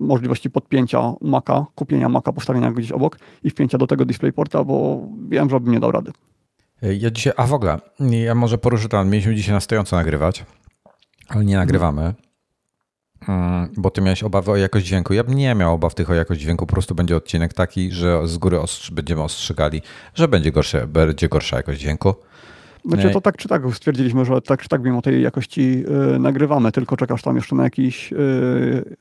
[0.00, 5.06] możliwości podpięcia Maca, kupienia Maca, postawienia go gdzieś obok i wpięcia do tego DisplayPorta, bo
[5.28, 6.12] wiem, że bym nie dał rady.
[6.82, 10.44] Ja dzisiaj, a w ogóle, ja może poruszę to, mieliśmy dzisiaj na stojąco nagrywać,
[11.28, 12.14] ale nie nagrywamy,
[13.28, 15.14] mm, bo ty miałeś obawy o jakość dźwięku.
[15.14, 18.28] Ja bym nie miał obaw tych o jakość dźwięku, po prostu będzie odcinek taki, że
[18.28, 18.58] z góry
[18.92, 19.82] będziemy ostrzygali,
[20.14, 22.14] że będzie, gorsze, będzie gorsza jakość dźwięku.
[22.84, 26.72] Znaczy to tak czy tak stwierdziliśmy, że tak czy tak mimo tej jakości yy, nagrywamy,
[26.72, 28.96] tylko czekasz tam jeszcze na jakiś yy,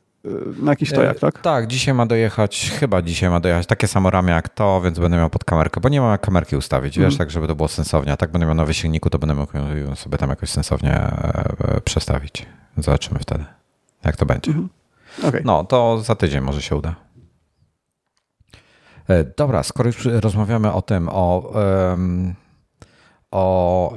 [0.62, 1.42] na jakiś stojak, tak?
[1.42, 5.18] Tak, dzisiaj ma dojechać, chyba dzisiaj ma dojechać takie samo ramię jak to, więc będę
[5.18, 7.18] miał pod kamerkę, bo nie mam jak kamerki ustawić, wiesz, mm.
[7.18, 8.12] tak żeby to było sensownie.
[8.12, 9.54] A tak będę miał nowy silniku, to będę mógł
[9.96, 12.46] sobie tam jakoś sensownie e, przestawić.
[12.78, 13.46] Zobaczymy wtedy,
[14.04, 14.52] jak to będzie.
[14.52, 14.70] Mm
[15.20, 15.28] -hmm.
[15.28, 15.42] okay.
[15.46, 16.96] No, to za tydzień może się uda.
[19.08, 21.52] E, dobra, skoro już rozmawiamy o tym, o
[21.90, 22.36] um,
[23.32, 23.94] o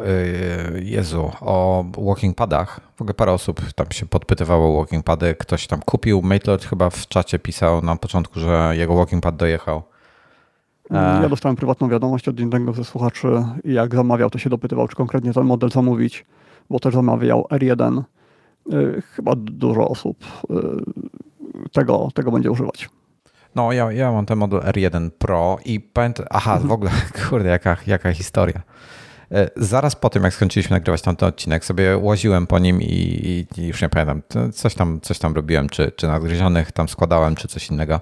[0.76, 2.80] y, Jezu, o walking padach.
[2.96, 5.34] W ogóle parę osób tam się podpytywało o walking pady.
[5.34, 6.22] Ktoś tam kupił.
[6.22, 9.82] Maitlord chyba w czacie pisał na początku, że jego walking pad dojechał.
[10.90, 14.88] E, ja dostałem prywatną wiadomość od jednego ze słuchaczy i jak zamawiał, to się dopytywał,
[14.88, 16.26] czy konkretnie ten model zamówić,
[16.70, 18.02] bo też zamawiał R1.
[18.72, 22.88] Y, chyba dużo osób y, tego, tego będzie używać.
[23.54, 26.72] No, ja, ja mam ten model R1 Pro i pamiętam, aha, w mhm.
[26.72, 26.90] ogóle,
[27.28, 28.62] kurde, jaka, jaka historia.
[29.34, 33.66] E, zaraz po tym, jak skończyliśmy nagrywać tamten odcinek, sobie łaziłem po nim i, i
[33.66, 34.22] już nie pamiętam,
[34.52, 38.00] coś tam, coś tam robiłem, czy, czy nadgryzionych tam składałem, czy coś innego.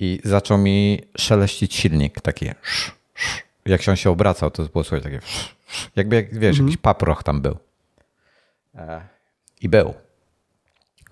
[0.00, 3.42] I zaczął mi szeleścić silnik, taki sz, sz.
[3.66, 5.54] jak się on się obracał, to było słychać takie sz,
[5.96, 6.66] jakby, jak, wiesz, mhm.
[6.66, 7.56] jakiś paproch tam był.
[8.74, 9.00] E,
[9.60, 9.94] I był.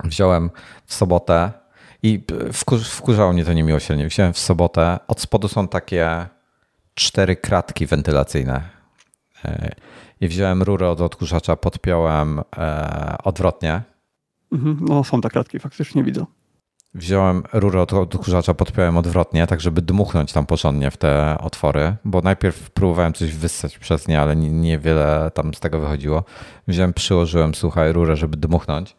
[0.04, 0.50] Wziąłem
[0.86, 1.52] w sobotę
[2.02, 2.24] i
[2.92, 4.08] wkurzało mnie to niemiłosiernie.
[4.08, 6.26] Wziąłem w sobotę, od spodu są takie
[6.94, 8.75] cztery kratki wentylacyjne
[10.20, 13.82] i wziąłem rurę od odkurzacza, podpiąłem e, odwrotnie.
[14.52, 16.26] Mhm, no są te kratki, faktycznie widzę.
[16.94, 22.20] Wziąłem rurę od odkurzacza, podpiąłem odwrotnie, tak żeby dmuchnąć tam porządnie w te otwory, bo
[22.20, 26.24] najpierw próbowałem coś wyssać przez nie, ale niewiele tam z tego wychodziło.
[26.68, 28.96] Wziąłem, przyłożyłem, słuchaj, rurę, żeby dmuchnąć.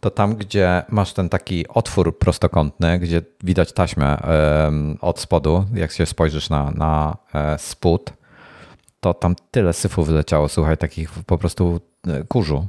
[0.00, 4.18] To tam, gdzie masz ten taki otwór prostokątny, gdzie widać taśmę
[5.00, 8.12] od spodu, jak się spojrzysz na, na e, spód,
[9.06, 12.66] to tam tyle syfu wyleciało, słuchaj, takich po prostu e, kurzu,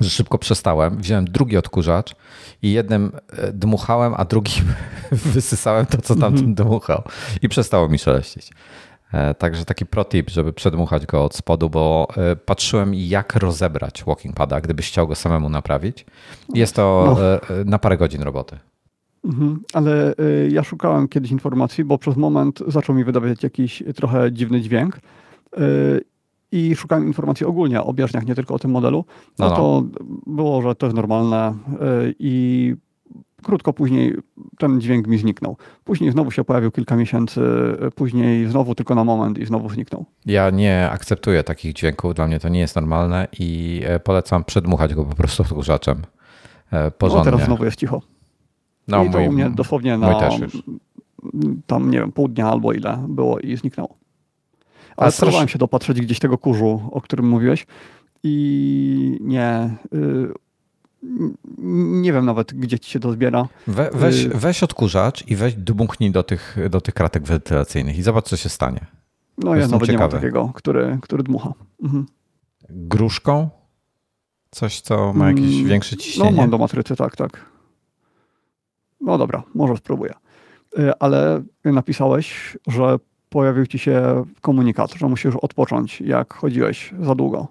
[0.00, 0.98] że szybko przestałem.
[0.98, 2.16] Wziąłem drugi odkurzacz
[2.62, 4.64] i jednym e, dmuchałem, a drugim
[5.34, 7.02] wysysałem to, co tam mm dmuchał
[7.42, 8.50] i przestało mi szeleścić.
[9.12, 12.08] E, także taki protip, żeby przedmuchać go od spodu, bo
[12.44, 16.06] patrzyłem jak rozebrać walking pada, gdybyś chciał go samemu naprawić.
[16.54, 17.54] Jest to no.
[17.64, 18.58] na parę godzin roboty.
[19.24, 24.32] Mhm, ale y, ja szukałem kiedyś informacji, bo przez moment zaczął mi wydawać jakiś trochę
[24.32, 24.96] dziwny dźwięk.
[25.58, 26.00] Y,
[26.52, 29.04] I szukałem informacji ogólnie o bieżniach, nie tylko o tym modelu.
[29.38, 29.56] No, no.
[29.56, 29.82] to
[30.26, 32.74] było, że to jest normalne y, i
[33.42, 34.16] krótko później
[34.58, 35.56] ten dźwięk mi zniknął.
[35.84, 37.40] Później znowu się pojawił kilka miesięcy,
[37.94, 40.04] później znowu tylko na moment i znowu zniknął.
[40.26, 44.94] Ja nie akceptuję takich dźwięków, dla mnie to nie jest normalne i e, polecam przedmuchać
[44.94, 46.02] go po prostu odkurzaczem
[46.98, 47.30] porządnie.
[47.30, 48.02] No teraz znowu jest cicho.
[48.88, 50.20] No, I to mój, u mnie dosłownie na
[51.66, 53.96] tam, nie wiem, pół dnia albo ile było i zniknęło.
[54.96, 57.66] Ale próbowałem się dopatrzeć gdzieś tego kurzu, o którym mówiłeś
[58.22, 59.76] i nie...
[59.94, 60.32] Y,
[62.02, 63.48] nie wiem nawet, gdzie ci się to zbiera.
[63.66, 68.02] We, weź, y, weź odkurzacz i weź dmuchnij do tych, do tych kratek wentylacyjnych i
[68.02, 68.86] zobacz, co się stanie.
[69.38, 69.92] No ja nawet ciekawy.
[69.92, 71.52] nie mam takiego, który, który dmucha.
[71.82, 72.06] Mhm.
[72.70, 73.48] Gruszką?
[74.50, 76.30] Coś, co ma jakieś mm, większe ciśnienie?
[76.30, 77.46] No mam do matrycy, tak, tak.
[79.00, 80.14] No dobra, może spróbuję.
[80.78, 82.96] Y, ale napisałeś, że
[83.28, 87.48] pojawił ci się komunikat, że musisz odpocząć, jak chodziłeś za długo.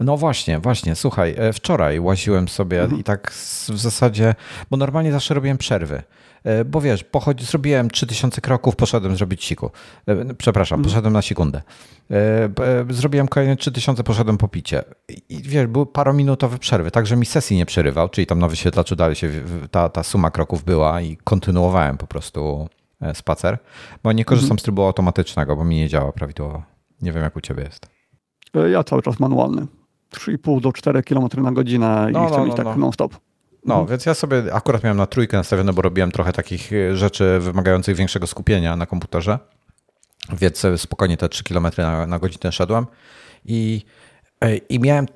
[0.00, 0.94] No właśnie, właśnie.
[0.94, 3.00] Słuchaj, e, wczoraj łaziłem sobie mhm.
[3.00, 4.34] i tak w zasadzie,
[4.70, 6.02] bo normalnie zawsze robiłem przerwy.
[6.46, 9.70] E, bo wiesz, pochodzi, zrobiłem 3000 kroków, poszedłem zrobić siku.
[10.06, 10.90] E, przepraszam, mhm.
[10.90, 11.62] poszedłem na sekundę.
[12.90, 14.82] Zrobiłem kolejne 3000, poszedłem po picie.
[15.28, 19.16] I wiesz, były parominutowe przerwy, także mi sesji nie przerywał, czyli tam na wyświetlaczu dalej
[19.16, 19.30] się
[19.70, 22.68] ta, ta suma kroków była i kontynuowałem po prostu
[23.14, 23.58] spacer,
[24.02, 24.58] bo nie korzystam mhm.
[24.58, 26.62] z trybu automatycznego, bo mi nie działa prawidłowo.
[27.02, 27.86] Nie wiem, jak u ciebie jest.
[28.72, 29.66] Ja cały czas manualny.
[30.14, 32.76] 3,5 do 4 km na godzinę no, i chcę no, mieć no, tak no.
[32.76, 33.16] non-stop.
[33.66, 33.88] No, mhm.
[33.88, 37.96] więc ja sobie akurat miałem na trójkę nastawione, bo robiłem trochę takich e, rzeczy wymagających
[37.96, 39.38] większego skupienia na komputerze,
[40.32, 42.86] więc sobie spokojnie te 3 km na, na godzinę szedłem
[43.44, 43.84] i,
[44.40, 45.06] e, i miałem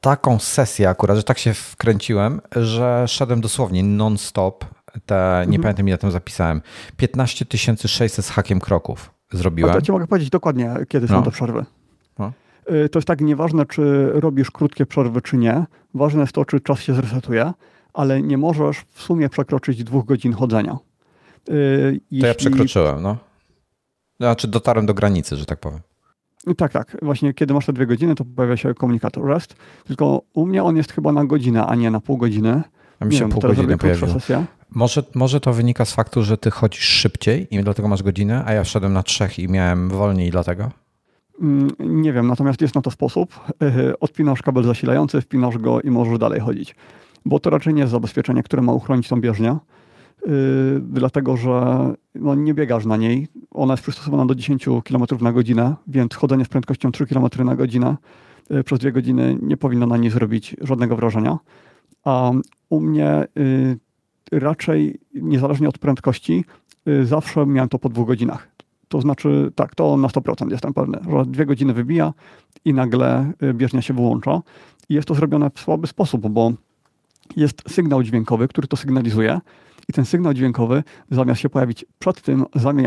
[0.00, 4.64] taką sesję akurat, że tak się wkręciłem, że szedłem dosłownie non-stop.
[5.06, 5.62] Te, nie mhm.
[5.62, 6.62] pamiętam ile tam zapisałem.
[6.96, 7.44] 15
[7.86, 9.70] 600 z hakiem kroków zrobiłem.
[9.70, 11.14] A to ci mogę powiedzieć dokładnie, kiedy no.
[11.14, 11.64] są te przerwy.
[12.18, 12.32] No.
[12.84, 15.64] Y, to jest tak nieważne, czy robisz krótkie przerwy, czy nie.
[15.94, 17.52] Ważne jest to, czy czas się zresetuje,
[17.92, 20.78] ale nie możesz w sumie przekroczyć dwóch godzin chodzenia.
[22.10, 22.20] Jeśli...
[22.20, 23.16] To ja przekroczyłem, no.
[24.20, 25.80] Znaczy dotarłem do granicy, że tak powiem.
[26.56, 26.96] Tak, tak.
[27.02, 29.56] Właśnie kiedy masz te dwie godziny, to pojawia się komunikator REST.
[29.84, 32.62] Tylko u mnie on jest chyba na godzinę, a nie na pół godziny.
[33.00, 34.14] A mi się wiem, pół godziny pojawiło.
[34.70, 38.52] Może, może to wynika z faktu, że ty chodzisz szybciej i dlatego masz godzinę, a
[38.52, 40.70] ja wszedłem na trzech i miałem wolniej dlatego?
[41.40, 43.40] Mm, nie wiem, natomiast jest na to sposób.
[44.00, 46.74] Odpinasz kabel zasilający, wpinasz go i możesz dalej chodzić.
[47.24, 49.56] Bo to raczej nie jest zabezpieczenie, które ma uchronić tą bieżnię.
[50.26, 53.28] Yy, dlatego że no, nie biegasz na niej.
[53.50, 57.56] Ona jest przystosowana do 10 km na godzinę, więc chodzenie z prędkością 3 km na
[57.56, 57.96] godzinę
[58.50, 61.38] yy, przez dwie godziny nie powinno na niej zrobić żadnego wrażenia.
[62.04, 62.30] A
[62.68, 63.26] u mnie
[64.32, 66.44] raczej, niezależnie od prędkości,
[67.02, 68.48] zawsze miałem to po dwóch godzinach.
[68.90, 72.12] To znaczy, tak, to na 100% jestem pewny, że dwie godziny wybija
[72.64, 74.42] i nagle bieżnia się wyłącza.
[74.88, 76.52] I jest to zrobione w słaby sposób, bo
[77.36, 79.40] jest sygnał dźwiękowy, który to sygnalizuje,
[79.88, 82.44] i ten sygnał dźwiękowy zamiast się pojawić przed tym,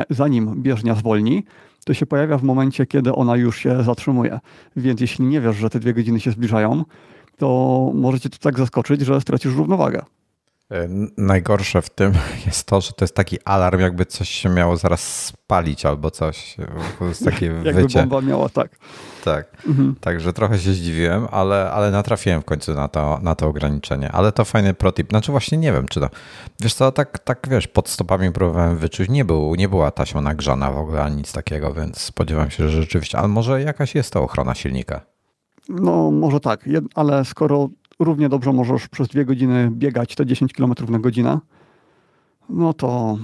[0.10, 1.44] zanim bieżnia zwolni,
[1.86, 4.40] to się pojawia w momencie, kiedy ona już się zatrzymuje.
[4.76, 6.84] Więc jeśli nie wiesz, że te dwie godziny się zbliżają,
[7.38, 10.02] to możecie to tak zaskoczyć, że stracisz równowagę.
[10.74, 12.14] E, najgorsze w tym
[12.46, 16.58] jest to, że to jest taki alarm, jakby coś się miało zaraz spalić albo coś.
[17.00, 18.00] To jest takie jakby wycie.
[18.00, 18.72] bomba miała, tak.
[19.24, 19.96] Tak, mhm.
[20.02, 24.12] także trochę się zdziwiłem, ale, ale natrafiłem w końcu na to, na to ograniczenie.
[24.12, 25.10] Ale to fajny protip.
[25.10, 26.10] Znaczy właśnie nie wiem, czy to...
[26.60, 29.10] Wiesz co, tak, tak wiesz, pod stopami próbowałem wyczuć.
[29.10, 32.82] Nie, był, nie była taśma nagrzana w ogóle, ani nic takiego, więc spodziewam się, że
[32.82, 33.18] rzeczywiście...
[33.18, 35.02] Ale może jakaś jest to ochrona silnika?
[35.70, 37.70] No może tak, ale skoro
[38.00, 41.40] równie dobrze możesz przez dwie godziny biegać te 10 km na godzinę,
[42.50, 43.18] no to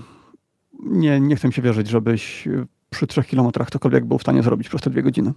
[0.84, 2.48] nie, nie chcę się wierzyć, żebyś
[2.90, 5.34] przy 3 km cokolwiek był w stanie zrobić przez te dwie godziny.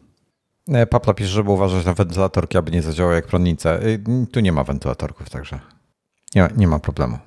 [0.68, 3.86] E, Papla pisze, żeby uważać na wentylatorki, aby nie zadziałały jak prądnice.
[3.86, 5.60] Y, tu nie ma wentylatorków, także
[6.34, 7.18] nie, nie ma problemu.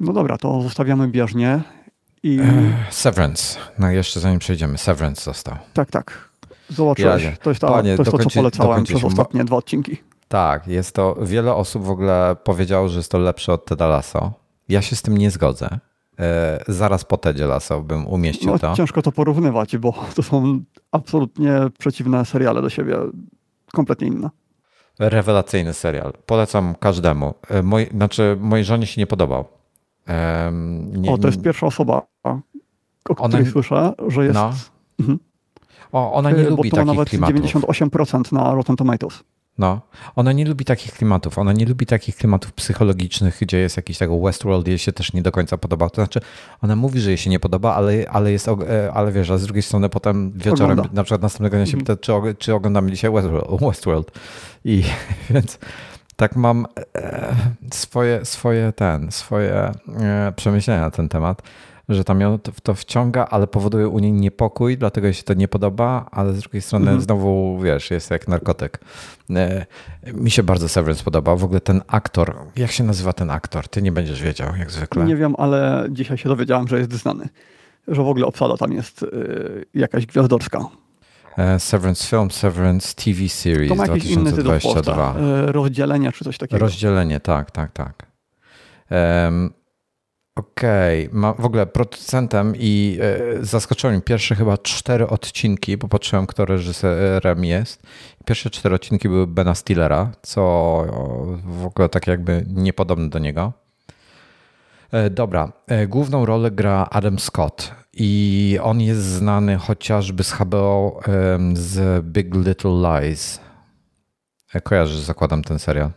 [0.00, 1.60] No dobra, to zostawiamy bieżnie
[2.22, 2.40] i...
[2.90, 3.58] Severance.
[3.78, 5.56] No jeszcze zanim przejdziemy, Severance został.
[5.72, 6.28] Tak, tak.
[6.68, 7.24] Zobaczyłeś.
[7.24, 9.96] Ja to jest, ta, Panie, to, jest to, co polecałem przez ostatnie dwa odcinki.
[10.34, 11.16] Tak, jest to.
[11.22, 14.32] Wiele osób w ogóle powiedziało, że jest to lepsze od Teda Lasso.
[14.68, 15.78] Ja się z tym nie zgodzę.
[16.18, 18.74] E, zaraz po Tedzie Lasso bym umieścił no, to.
[18.74, 20.60] Ciężko to porównywać, bo to są
[20.92, 22.96] absolutnie przeciwne seriale do siebie.
[23.72, 24.30] Kompletnie inne.
[24.98, 26.12] Rewelacyjny serial.
[26.26, 27.34] Polecam każdemu.
[27.48, 29.44] E, Moj, znaczy, mojej żonie się nie podobał.
[30.82, 32.02] nie, o, to jest pierwsza osoba,
[33.08, 34.34] o której ona, słyszę, że jest.
[34.34, 34.52] No.
[35.00, 35.18] Mhm.
[35.92, 37.36] O, ona nie lubi takich nawet klimatów.
[37.36, 39.24] 98% na Rotten Tomatoes.
[39.58, 39.80] No,
[40.16, 41.38] ona nie lubi takich klimatów.
[41.38, 45.22] Ona nie lubi takich klimatów psychologicznych, gdzie jest jakiś tego Westworld, jej się też nie
[45.22, 45.90] do końca podoba.
[45.90, 46.20] To znaczy,
[46.62, 49.42] ona mówi, że jej się nie podoba, ale, ale jest, e, ale wiesz, a z
[49.42, 50.92] drugiej strony potem wieczorem, Ogląda.
[50.92, 53.10] na przykład następnego dnia się pyta, czy, czy oglądamy dzisiaj
[53.60, 54.10] Westworld.
[54.64, 54.84] I
[55.30, 55.58] więc
[56.16, 57.34] tak mam e,
[57.72, 61.42] swoje, swoje ten, swoje e, przemyślenia na ten temat
[61.88, 65.48] że tam ją to wciąga, ale powoduje u niej niepokój, dlatego jej się to nie
[65.48, 67.00] podoba, ale z drugiej strony mhm.
[67.00, 68.80] znowu, wiesz, jest jak narkotyk.
[69.30, 69.66] E,
[70.12, 71.38] mi się bardzo Severance podobał.
[71.38, 73.68] W ogóle ten aktor, jak się nazywa ten aktor?
[73.68, 75.04] Ty nie będziesz wiedział, jak zwykle.
[75.04, 77.28] Nie wiem, ale dzisiaj się dowiedziałem, że jest znany.
[77.88, 79.06] Że w ogóle obsada tam jest e,
[79.74, 80.64] jakaś gwiazdorska.
[81.38, 85.14] E, Severance Film, Severance TV Series to ma jakiś 2022.
[85.18, 86.58] Inny tytuł Rozdzielenie czy coś takiego.
[86.58, 88.06] Rozdzielenie, tak, tak, tak.
[88.90, 89.63] Um,
[90.36, 91.34] Okej, okay.
[91.38, 97.44] w ogóle producentem i e, zaskoczyło mnie pierwsze chyba cztery odcinki, bo patrzyłem, kto reżyserem
[97.44, 97.82] jest.
[98.24, 100.42] Pierwsze cztery odcinki były Bena Stillera, co
[101.44, 103.52] w ogóle tak jakby niepodobne do niego.
[104.92, 111.00] E, dobra, e, główną rolę gra Adam Scott i on jest znany chociażby z HBO
[111.54, 113.40] z Big Little Lies.
[114.62, 115.90] Kojarzysz, zakładam ten serial?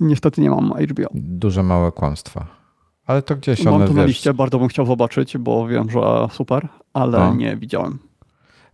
[0.00, 1.08] Niestety nie mam HBO.
[1.14, 2.61] Duże małe kłamstwa.
[3.06, 6.00] Ale to gdzieś Mam one, to na liście, bardzo bym chciał zobaczyć, bo wiem, że
[6.32, 7.34] super, ale no.
[7.34, 7.98] nie widziałem.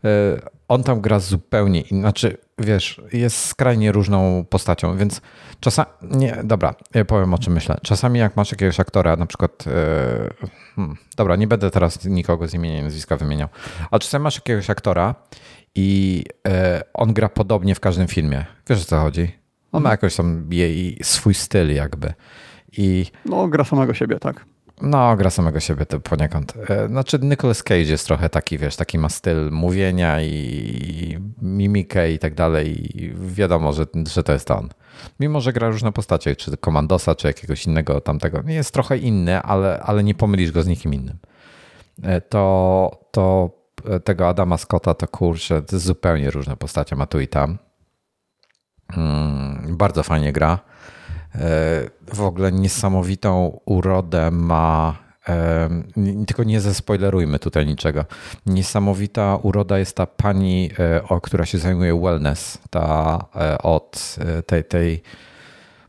[0.05, 0.09] E,
[0.69, 5.21] on tam gra zupełnie inaczej, wiesz, jest skrajnie różną postacią, więc
[5.61, 7.79] czasami, nie, dobra, ja powiem o czym myślę.
[7.83, 12.55] Czasami jak masz jakiegoś aktora, na przykład, yy, hmm, dobra, nie będę teraz nikogo z
[12.55, 13.49] imienia i nazwiska wymieniał,
[13.91, 15.15] ale czasami masz jakiegoś aktora
[15.75, 16.53] i yy,
[16.95, 18.45] on gra podobnie w każdym filmie.
[18.69, 19.23] Wiesz o co chodzi?
[19.73, 19.93] On ma mhm.
[19.93, 22.13] jakoś tam jej swój styl jakby.
[22.77, 24.45] I, no, gra samego siebie, tak.
[24.83, 26.55] No, gra samego siebie to poniekąd.
[26.71, 32.19] E, znaczy, Nicolas Cage jest trochę taki, wiesz, taki ma styl mówienia i mimikę i
[32.19, 32.97] tak dalej.
[33.03, 34.69] I wiadomo, że, że to jest on.
[35.21, 38.43] Mimo, że gra różne postacie, czy komandosa, czy jakiegoś innego tamtego.
[38.47, 41.19] Jest trochę inny, ale, ale nie pomylisz go z nikim innym.
[42.03, 43.51] E, to, to
[44.05, 47.59] tego Adama Scotta to kurczę, to zupełnie różne postacie ma tu i tam.
[48.97, 50.59] Mm, bardzo fajnie gra.
[52.15, 54.97] W ogóle niesamowitą urodę ma
[56.27, 58.05] tylko nie zespoilerujmy tutaj niczego.
[58.47, 64.43] Niesamowita uroda jest ta pani, e, o, która się zajmuje wellness, ta e, od e,
[64.43, 65.03] tej, tej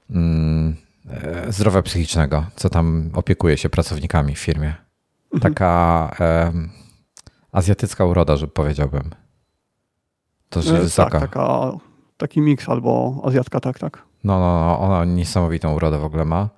[0.09, 0.75] mm,
[1.49, 4.73] zdrowia psychicznego, co tam opiekuje się pracownikami w firmie.
[5.33, 5.53] Mhm.
[5.53, 6.11] Taka
[6.45, 6.69] um,
[7.51, 9.09] azjatycka uroda, że powiedziałbym.
[10.49, 11.71] To, że tak, taka,
[12.17, 14.08] taki miks albo azjatka, tak, tak.
[14.23, 16.49] No, no, no, ona niesamowitą urodę w ogóle ma.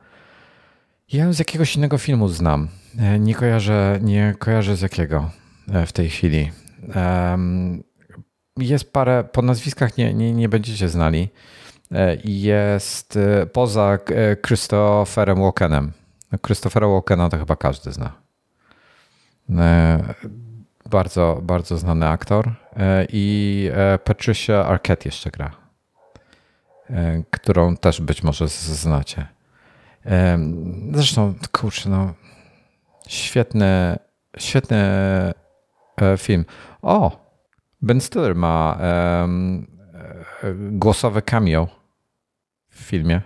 [1.13, 2.67] Ja ją z jakiegoś innego filmu znam.
[2.99, 5.29] E, nie kojarzę, nie kojarzę z jakiego
[5.73, 6.51] e, w tej chwili.
[8.57, 11.29] Jest parę, po nazwiskach nie, nie, nie będziecie znali.
[11.91, 13.19] E, jest
[13.53, 13.97] poza
[14.47, 15.91] Christopherem Walkenem.
[16.45, 18.13] Christophera Walkena to chyba każdy zna.
[20.89, 22.53] Bardzo, bardzo znany aktor.
[23.09, 23.69] I
[24.03, 25.51] Patricia Arquette jeszcze gra,
[27.31, 29.27] którą też być może znacie.
[30.93, 32.13] Zresztą, kurczę, no,
[33.07, 33.99] świetny,
[34.37, 36.45] świetny e, film.
[36.81, 37.31] O,
[37.81, 38.79] Ben Stiller ma
[39.21, 39.67] um,
[40.71, 41.67] głosowe cameo
[42.69, 43.21] w filmie.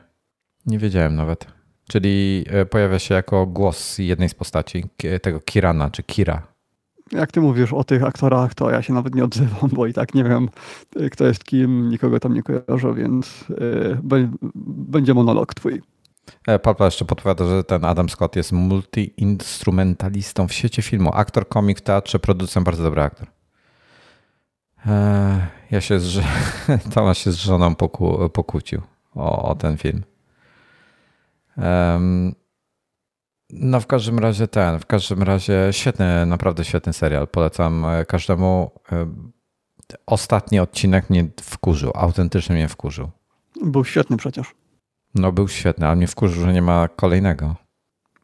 [0.65, 1.47] Nie wiedziałem nawet.
[1.89, 4.83] Czyli e, pojawia się jako głos jednej z postaci,
[5.21, 6.54] tego Kirana czy Kira.
[7.11, 10.13] Jak ty mówisz o tych aktorach, to ja się nawet nie odzywam, bo i tak
[10.13, 10.49] nie wiem,
[11.11, 13.45] kto jest kim, nikogo tam nie kojarzę, więc
[14.65, 15.81] będzie monolog twój.
[16.47, 21.11] E, Papa jeszcze podpowiada, że ten Adam Scott jest multi-instrumentalistą w świecie filmu.
[21.13, 23.27] Aktor, komik, teatrze, producent, bardzo dobry aktor.
[24.85, 26.23] E, ja się z,
[26.93, 28.81] Tomasz się z żoną poku, pokłócił
[29.15, 30.03] o, o, ten film.
[33.59, 37.27] No w każdym razie ten, w każdym razie świetny, naprawdę świetny serial.
[37.27, 38.71] Polecam e, każdemu.
[40.05, 43.09] Ostatni odcinek mnie wkurzył, autentycznie mnie wkurzył.
[43.63, 44.55] Był świetny przecież.
[45.15, 47.55] No był świetny, ale mnie wkurzył, że nie ma kolejnego.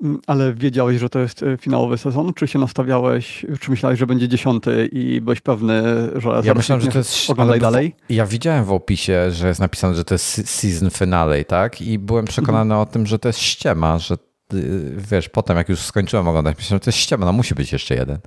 [0.04, 2.34] Mm, ale wiedziałeś, że to jest e, finałowy sezon?
[2.34, 5.84] Czy się nastawiałeś, czy myślałeś, że będzie dziesiąty i byłeś pewny,
[6.16, 7.96] że ja myślałem, że to jest oglądaj dalej?
[8.10, 11.82] Ja widziałem w opisie, że jest napisane, że to jest season finale, tak?
[11.82, 12.82] I byłem przekonany mhm.
[12.82, 14.18] o tym, że to jest ściema, że
[14.98, 17.96] wiesz, potem jak już skończyłem oglądać, myślałem, że to jest ściema, no musi być jeszcze
[17.96, 18.20] jeden.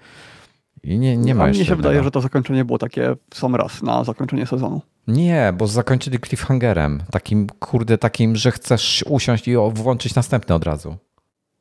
[0.82, 3.54] I nie, nie ma A Mnie się wydaje, że to zakończenie było takie w sam
[3.54, 4.80] raz na zakończenie sezonu.
[5.08, 7.02] Nie, bo zakończyli cliffhangerem.
[7.10, 10.96] Takim, kurde, takim, że chcesz usiąść i włączyć następny od razu.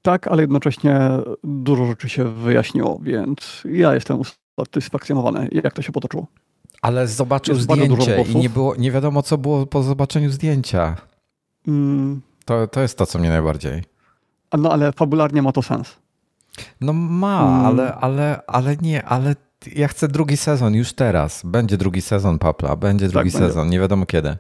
[0.02, 1.10] Tak, ale jednocześnie
[1.44, 4.22] dużo rzeczy się wyjaśniło, więc ja jestem
[4.58, 6.28] usatysfakcjonowany, jak to się potoczyło.
[6.82, 10.96] Ale zobaczył Jest zdjęcie i nie, było, nie wiadomo, co było po zobaczeniu zdjęcia.
[11.68, 12.22] Mm.
[12.46, 13.84] To, to jest to, co mnie najbardziej.
[14.58, 16.00] No ale fabularnie ma to sens.
[16.82, 17.66] No ma, mm.
[17.66, 19.36] ale, ale, ale nie, ale
[19.76, 21.42] ja chcę drugi sezon już teraz.
[21.46, 23.72] Będzie drugi sezon Papla, będzie drugi tak, sezon, będzie.
[23.72, 24.38] nie wiadomo kiedy.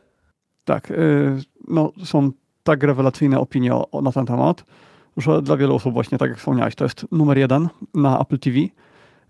[0.66, 2.32] Tak, y, no są
[2.64, 3.72] tak rewelacyjne opinie
[4.03, 4.64] na ten temat,
[5.18, 8.57] że dla wielu osób właśnie, tak jak wspomniałeś, to jest numer jeden na Apple TV.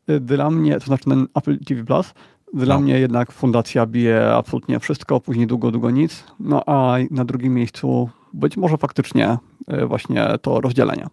[0.09, 2.13] Y, dla mnie, to znaczy ten Apple TV Plus,
[2.53, 2.81] dla no.
[2.81, 6.23] mnie jednak fundacja bije absolutnie wszystko, później długo, długo nic.
[6.39, 9.37] No a na drugim miejscu być może faktycznie
[9.73, 11.07] y, właśnie to rozdzielenie.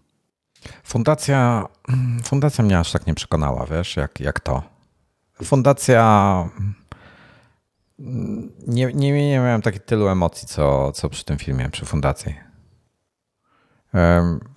[0.85, 1.67] Fundacja,
[2.25, 4.63] fundacja mnie aż tak nie przekonała, wiesz, jak, jak to.
[5.45, 6.49] Fundacja.
[8.67, 12.35] Nie, nie, nie miałem takich tylu emocji, co, co przy tym filmie, przy fundacji.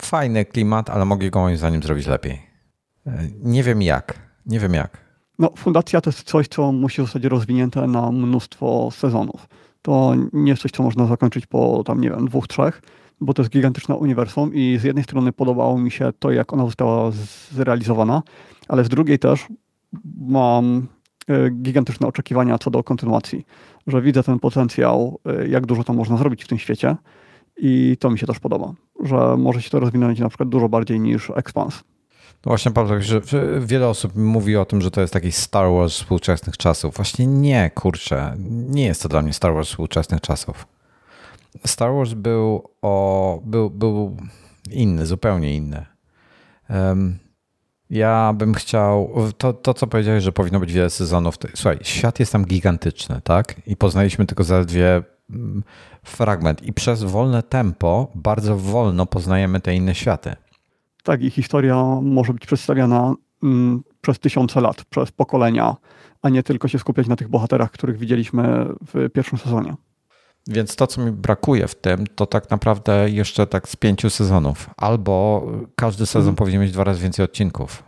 [0.01, 2.41] Fajny klimat, ale mogli go moim zdaniem zrobić lepiej.
[3.07, 4.19] E, nie wiem jak.
[4.45, 4.97] Nie wiem jak.
[5.39, 9.47] No, fundacja to jest coś, co musi zostać rozwinięte na mnóstwo sezonów.
[9.83, 12.81] To nie jest coś, co można zakończyć po tam, nie wiem, dwóch, trzech
[13.23, 16.65] bo to jest gigantyczne uniwersum i z jednej strony podobało mi się to, jak ona
[16.65, 17.11] została
[17.51, 18.23] zrealizowana,
[18.67, 19.47] ale z drugiej też
[20.17, 20.87] mam
[21.27, 23.45] e, gigantyczne oczekiwania co do kontynuacji,
[23.87, 26.95] że widzę ten potencjał, e, jak dużo tam można zrobić w tym świecie
[27.57, 28.73] i to mi się też podoba,
[29.03, 31.81] że może się to rozwinąć na przykład dużo bardziej niż Expanse.
[32.45, 33.21] No właśnie, Paweł, że
[33.59, 36.95] wiele osób mówi o tym, że to jest taki Star Wars współczesnych czasów.
[36.95, 40.67] Właśnie nie, kurczę, nie jest to dla mnie Star Wars współczesnych czasów.
[41.65, 44.17] Star Wars był, o, był, był
[44.71, 45.85] inny, zupełnie inny.
[46.69, 47.19] Um,
[47.89, 51.35] ja bym chciał, to, to co powiedziałeś, że powinno być wiele sezonów.
[51.55, 53.55] Słuchaj, świat jest tam gigantyczny, tak?
[53.67, 55.63] I poznaliśmy tylko zaledwie mm,
[56.03, 56.63] fragment.
[56.63, 60.35] I przez wolne tempo bardzo wolno poznajemy te inne światy.
[61.03, 65.75] Tak, i historia może być przedstawiana mm, przez tysiące lat, przez pokolenia,
[66.21, 69.75] a nie tylko się skupiać na tych bohaterach, których widzieliśmy w pierwszym sezonie.
[70.47, 74.69] Więc to, co mi brakuje w tym, to tak naprawdę jeszcze tak z pięciu sezonów.
[74.77, 75.45] Albo
[75.75, 76.35] każdy sezon mhm.
[76.35, 77.83] powinien mieć dwa razy więcej odcinków,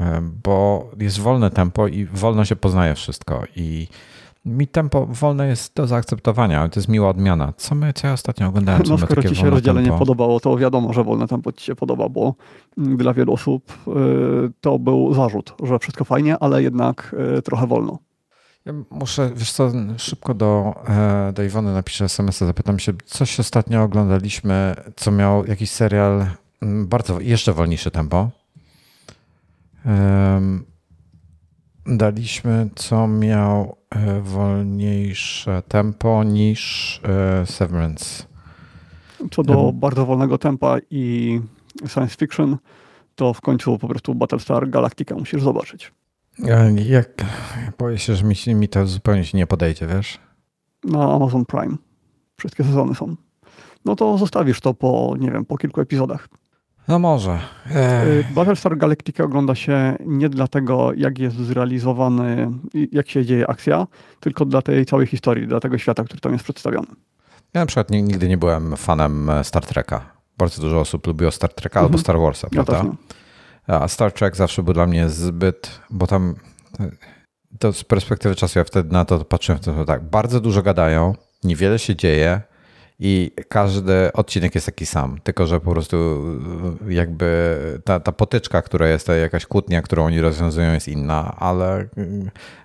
[0.00, 3.42] e, bo jest wolne tempo i wolno się poznaje wszystko.
[3.56, 3.88] I
[4.46, 7.52] Mi tempo wolne jest do zaakceptowania, ale to jest miła odmiana.
[7.56, 8.82] Co, my, co ja ostatnio oglądałem?
[8.88, 9.98] No skoro ci się rozdzielenie tempo?
[9.98, 12.34] podobało, to wiadomo, że wolne tempo ci się podoba, bo
[12.76, 13.92] dla wielu osób y,
[14.60, 17.98] to był zarzut, że wszystko fajnie, ale jednak y, trochę wolno.
[18.64, 23.82] Ja muszę, wiesz co, szybko do, e, do Iwony napiszę SMS-a, zapytam się, coś ostatnio
[23.82, 26.26] oglądaliśmy, co miał jakiś serial
[26.62, 28.30] mm, bardzo, jeszcze wolniejsze tempo.
[29.84, 30.64] Um,
[31.86, 33.75] daliśmy, co miał
[34.22, 38.24] wolniejsze tempo niż e, Severance.
[39.30, 41.40] Co do bardzo wolnego tempa i
[41.88, 42.56] science fiction,
[43.14, 45.92] to w końcu po prostu Battlestar Galactica musisz zobaczyć.
[46.88, 47.24] Jak,
[47.78, 50.18] boję się, że mi, mi to zupełnie się nie podejdzie, wiesz?
[50.84, 51.76] Na Amazon Prime.
[52.36, 53.16] Wszystkie sezony są.
[53.84, 56.28] No to zostawisz to po, nie wiem, po kilku epizodach.
[56.88, 57.38] No może.
[57.74, 58.32] Ech.
[58.32, 62.50] Battlestar Galactica ogląda się nie dlatego, jak jest zrealizowany,
[62.92, 63.86] jak się dzieje akcja,
[64.20, 66.86] tylko dla tej całej historii, dla tego świata, który tam jest przedstawiony.
[67.54, 70.00] Ja na przykład nigdy nie byłem fanem Star Treka.
[70.38, 71.86] Bardzo dużo osób lubiło Star Treka mhm.
[71.86, 72.84] albo Star Warsa, prawda?
[73.68, 76.34] Ja a Star Trek zawsze był dla mnie zbyt, bo tam
[77.58, 81.14] to z perspektywy czasu ja wtedy na to patrzyłem, to tak, bardzo dużo gadają,
[81.44, 82.40] niewiele się dzieje
[83.00, 85.96] i każdy odcinek jest taki sam, tylko że po prostu
[86.88, 91.86] jakby ta, ta potyczka, która jest, ta jakaś kłótnia, którą oni rozwiązują jest inna, ale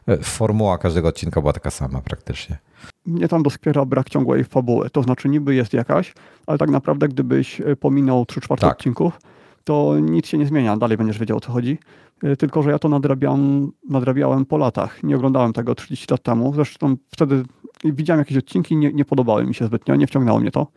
[0.07, 2.57] e, formuła każdego odcinka była taka sama praktycznie.
[3.05, 6.13] Mnie tam doskwiera brak ciągłej fabuły, to znaczy niby jest jakaś,
[6.47, 8.77] ale tak naprawdę gdybyś pominął 3 czwarte tak.
[8.77, 9.19] odcinków,
[9.63, 11.77] to nic się nie zmienia, dalej będziesz wiedział o co chodzi.
[12.23, 15.03] E, tylko, że ja to nadrabiam, nadrabiałem po latach.
[15.03, 16.53] Nie oglądałem tego 30 lat temu.
[16.53, 17.43] Zresztą wtedy
[17.83, 20.67] widziałem jakieś odcinki, nie, nie podobały mi się zbytnio, nie wciągnęło mnie to.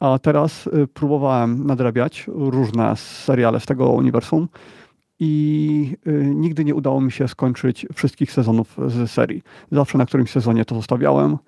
[0.00, 4.48] A teraz e, próbowałem nadrabiać różne seriale z tego uniwersum
[5.20, 9.42] i e, nigdy nie udało mi się skończyć wszystkich sezonów z serii.
[9.72, 11.38] Zawsze na którymś sezonie to zostawiałem,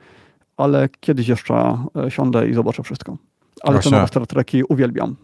[0.56, 1.78] ale kiedyś jeszcze
[2.08, 3.16] siądę i zobaczę wszystko.
[3.62, 3.90] Ale Właśnie.
[3.90, 5.16] te nowe Star Treki uwielbiam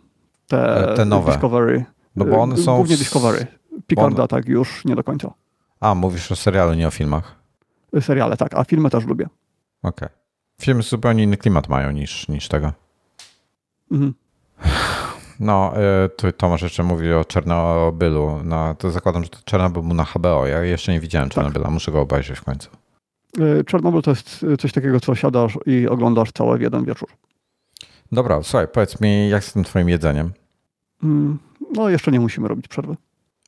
[0.50, 1.32] te, te nowe.
[1.32, 1.84] Discovery.
[2.16, 2.76] No bo one są...
[2.76, 3.46] Głównie Discovery.
[3.86, 5.32] Picarda tak już nie do końca.
[5.80, 7.40] A, mówisz o serialu, nie o filmach?
[8.00, 9.26] Seriale, tak, a filmy też lubię.
[9.82, 10.08] Okej.
[10.08, 10.20] Okay.
[10.60, 12.72] Filmy zupełnie inny klimat mają niż, niż tego.
[13.90, 14.14] Mhm.
[15.40, 15.72] No,
[16.04, 18.40] y, tu Tomasz jeszcze mówi o Czernobylu.
[18.44, 20.46] No, to zakładam, że to Czernobyl był na HBO.
[20.46, 21.34] Ja jeszcze nie widziałem tak.
[21.34, 21.72] Czernobyla, tak.
[21.72, 22.70] muszę go obejrzeć w końcu.
[23.38, 27.08] Y, Czernobyl to jest coś takiego, co siadasz i oglądasz całe w jeden wieczór.
[28.12, 30.32] Dobra, słuchaj, powiedz mi, jak z tym twoim jedzeniem?
[31.02, 31.38] Mm,
[31.74, 32.96] no, jeszcze nie musimy robić przerwy.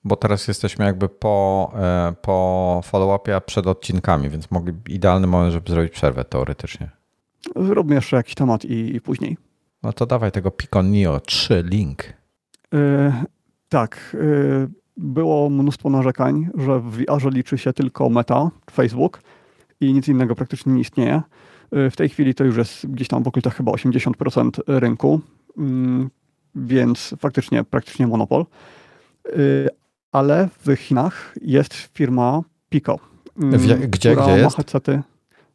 [0.05, 5.53] Bo teraz jesteśmy jakby po, e, po follow-upie, a przed odcinkami, więc mogli idealny moment,
[5.53, 6.90] żeby zrobić przerwę teoretycznie.
[7.57, 9.36] Zróbmy jeszcze jakiś temat i, i później.
[9.82, 12.05] No to dawaj tego Pico Neo 3 link.
[12.72, 13.12] Yy,
[13.68, 14.16] tak.
[14.20, 19.22] Yy, było mnóstwo narzekań, że w VR liczy się tylko meta, Facebook
[19.80, 21.22] i nic innego praktycznie nie istnieje.
[21.72, 25.20] Yy, w tej chwili to już jest gdzieś tam w okolicach chyba 80% rynku.
[25.59, 26.11] Mm,
[26.55, 28.46] więc faktycznie praktycznie monopol.
[30.12, 32.98] Ale w Chinach jest firma Pico.
[33.38, 34.56] Mm, gdzie, gdzie jest?
[34.56, 35.02] headsety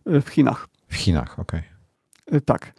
[0.10, 0.68] y, w Chinach.
[0.88, 1.62] W Chinach, okej.
[2.28, 2.42] Okay.
[2.42, 2.74] Tak.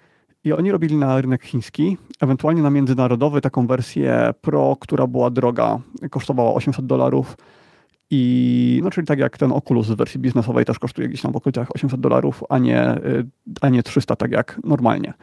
[0.44, 5.78] I oni robili na rynek chiński, ewentualnie na międzynarodowy taką wersję Pro, która była droga,
[6.10, 7.36] kosztowała 800 dolarów.
[8.10, 11.36] I no, czyli tak jak ten Oculus w wersji biznesowej też kosztuje gdzieś tam w
[11.36, 13.26] okolicach 800 dolarów, a nie, y,
[13.60, 15.14] a nie 300, tak jak normalnie.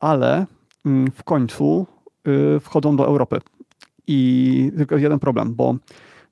[0.00, 0.46] Ale
[0.84, 1.86] mm, w końcu
[2.28, 3.40] Y, wchodzą do Europy.
[4.06, 5.76] I tylko jeden problem, bo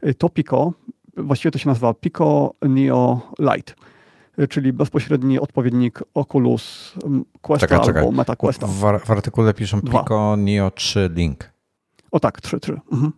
[0.06, 0.72] y, to Pico,
[1.16, 3.74] właściwie to się nazywa Pico Neo Lite,
[4.38, 6.94] y, czyli bezpośredni odpowiednik Oculus
[7.40, 8.02] Questa czekaj, czekaj.
[8.02, 8.66] albo Meta Questa.
[8.66, 10.02] W, w artykule piszą Dwa.
[10.02, 11.52] Pico Neo 3 Link.
[12.10, 12.80] O tak, 3, 3.
[12.92, 13.12] Mhm.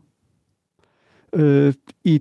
[2.04, 2.20] I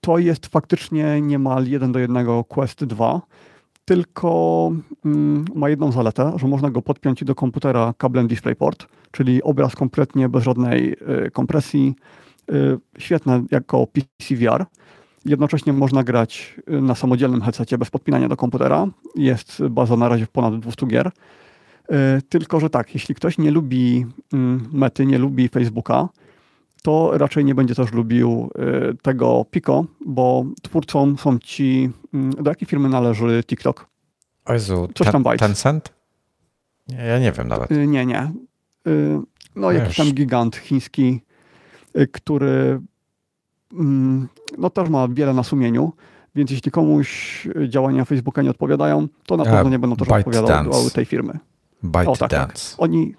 [0.00, 3.20] to jest faktycznie niemal jeden do jednego Quest 2,
[3.88, 4.72] tylko
[5.04, 10.28] mm, ma jedną zaletę, że można go podpiąć do komputera kablem DisplayPort, czyli obraz kompletnie
[10.28, 10.92] bez żadnej
[11.26, 11.94] y, kompresji.
[12.52, 14.66] Y, świetne jako PCVR.
[15.24, 18.86] Jednocześnie można grać y, na samodzielnym headsetie bez podpinania do komputera.
[19.14, 21.10] Jest baza na razie ponad 200 gier.
[22.28, 26.08] Tylko, że tak, jeśli ktoś nie lubi mm, mety, nie lubi Facebooka,
[26.82, 28.50] to raczej nie będzie też lubił
[29.02, 33.86] tego Pico, bo twórcą są ci, mm, do jakiej firmy należy TikTok?
[34.44, 35.92] O Jezu, Coś tam ten, Tencent?
[36.88, 37.70] Nie, ja nie wiem nawet.
[37.70, 38.32] Nie, nie.
[38.86, 39.20] Y,
[39.56, 41.20] no, jakiś tam gigant chiński,
[41.98, 42.80] y, który
[43.72, 45.92] mm, no też ma wiele na sumieniu,
[46.34, 51.04] więc jeśli komuś działania Facebooka nie odpowiadają, to na pewno nie będą też odpowiadały tej
[51.04, 51.38] firmy.
[51.82, 52.54] Byte o, tak, tak.
[52.78, 53.14] Oni,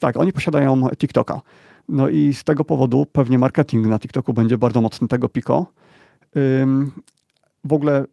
[0.00, 1.40] tak, oni posiadają TikToka.
[1.90, 5.66] No i z tego powodu pewnie marketing na TikToku będzie bardzo mocny tego Pico.
[7.64, 8.04] w ogóle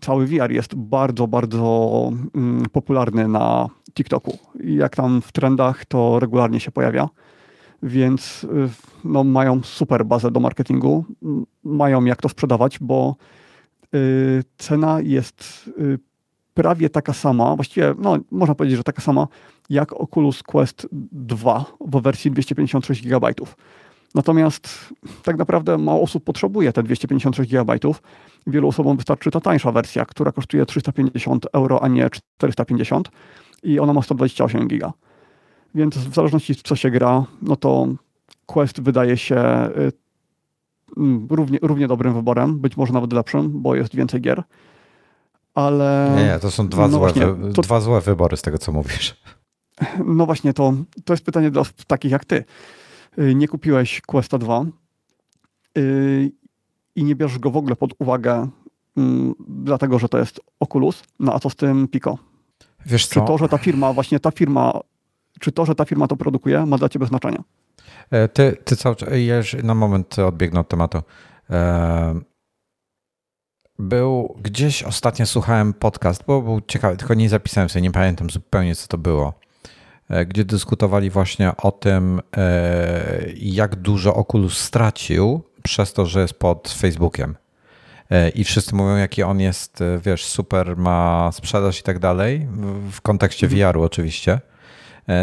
[0.00, 4.38] cały VR jest bardzo, bardzo mm, popularny na TikToku.
[4.64, 7.08] Jak tam w trendach to regularnie się pojawia,
[7.82, 8.48] więc y,
[9.04, 11.04] no, mają super bazę do marketingu,
[11.64, 13.16] mają jak to sprzedawać, bo
[13.94, 15.98] y, cena jest y,
[16.54, 19.28] prawie taka sama, właściwie no, można powiedzieć, że taka sama
[19.70, 23.28] jak Oculus Quest 2 w wersji 256 GB.
[24.14, 27.78] Natomiast tak naprawdę mało osób potrzebuje te 256 GB.
[28.46, 33.10] Wielu osobom wystarczy ta tańsza wersja, która kosztuje 350 euro, a nie 450
[33.62, 34.92] i ona ma 128 GB.
[35.74, 37.88] Więc w zależności co się gra, no to
[38.46, 39.92] Quest wydaje się y,
[40.96, 44.42] mm, równie, równie dobrym wyborem, być może nawet lepszym, bo jest więcej gier.
[45.54, 46.12] Ale.
[46.16, 47.22] Nie, nie to są dwa, no złe, właśnie,
[47.54, 47.62] to...
[47.62, 49.16] dwa złe wybory z tego, co mówisz.
[50.04, 50.72] No właśnie, to,
[51.04, 52.44] to jest pytanie dla takich jak ty.
[53.18, 54.64] Y, nie kupiłeś Questa 2
[55.78, 56.32] y,
[56.96, 58.48] i nie bierzesz go w ogóle pod uwagę,
[58.96, 62.18] mm, dlatego że to jest Oculus, no a co z tym Pico?
[62.86, 63.20] Wiesz co?
[63.20, 64.80] Czy to, że ta firma, właśnie ta firma,
[65.40, 67.38] czy to, że ta firma to produkuje, ma dla ciebie znaczenie?
[68.10, 69.08] E, ty, ty cały czas,
[69.62, 71.02] na moment odbiegnę od tematu.
[71.50, 72.20] E,
[73.80, 78.74] był gdzieś ostatnio słuchałem podcast, bo był ciekawy, tylko nie zapisałem sobie, nie pamiętam zupełnie
[78.74, 79.34] co to było.
[80.10, 83.02] E, gdzie dyskutowali właśnie o tym, e,
[83.36, 87.36] jak dużo Oculus stracił przez to, że jest pod Facebookiem.
[88.10, 92.48] E, I wszyscy mówią, jaki on jest, wiesz, super, ma sprzedaż i tak dalej,
[92.90, 93.72] w kontekście mhm.
[93.72, 94.40] VR-u oczywiście.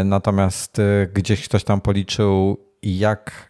[0.04, 0.80] Natomiast
[1.14, 3.47] gdzieś ktoś tam policzył, jak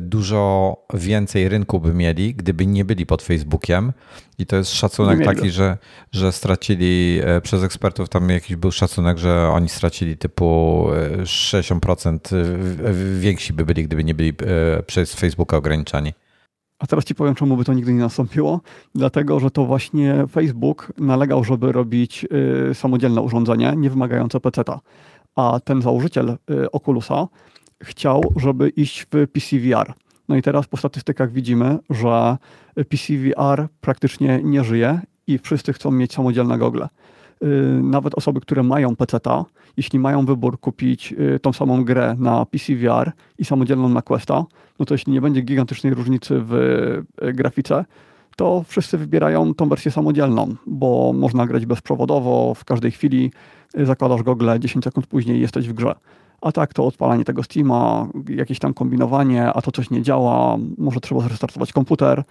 [0.00, 3.92] dużo więcej rynku by mieli, gdyby nie byli pod Facebookiem.
[4.38, 5.78] I to jest szacunek taki, że,
[6.12, 10.86] że stracili e, przez ekspertów, tam jakiś był szacunek, że oni stracili typu
[11.22, 14.32] 60% e, więksi by byli, gdyby nie byli
[14.86, 16.12] przez Facebooka ograniczani.
[16.78, 18.60] A teraz ci powiem, czemu by to nigdy nie nastąpiło.
[18.94, 22.26] Dlatego, że to właśnie Facebook nalegał, żeby robić
[22.74, 24.80] samodzielne urządzenie, nie wymagające PC-a.
[25.36, 26.36] A ten założyciel
[26.72, 27.26] Oculusa
[27.82, 29.92] chciał, żeby iść w PCVR.
[30.28, 32.36] No i teraz po statystykach widzimy, że
[32.88, 36.88] PCVR praktycznie nie żyje i wszyscy chcą mieć samodzielne gogle.
[37.42, 39.44] Y, nawet osoby, które mają PC-ta,
[39.76, 44.44] jeśli mają wybór kupić y, tą samą grę na PCVR i samodzielną na Questa,
[44.78, 46.54] no to jeśli nie będzie gigantycznej różnicy w
[47.22, 47.84] y, grafice,
[48.36, 53.32] to wszyscy wybierają tą wersję samodzielną, bo można grać bezprzewodowo, w każdej chwili
[53.74, 55.94] zakładasz gogle, 10 sekund później jesteś w grze
[56.40, 61.00] a tak to odpalanie tego Steama, jakieś tam kombinowanie, a to coś nie działa, może
[61.00, 62.24] trzeba zrestartować komputer.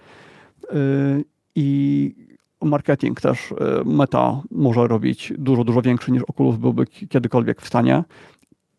[0.74, 2.14] Y, I
[2.62, 3.54] marketing też y,
[3.84, 8.04] Meta może robić dużo, dużo większy niż Oculus byłby kiedykolwiek w stanie.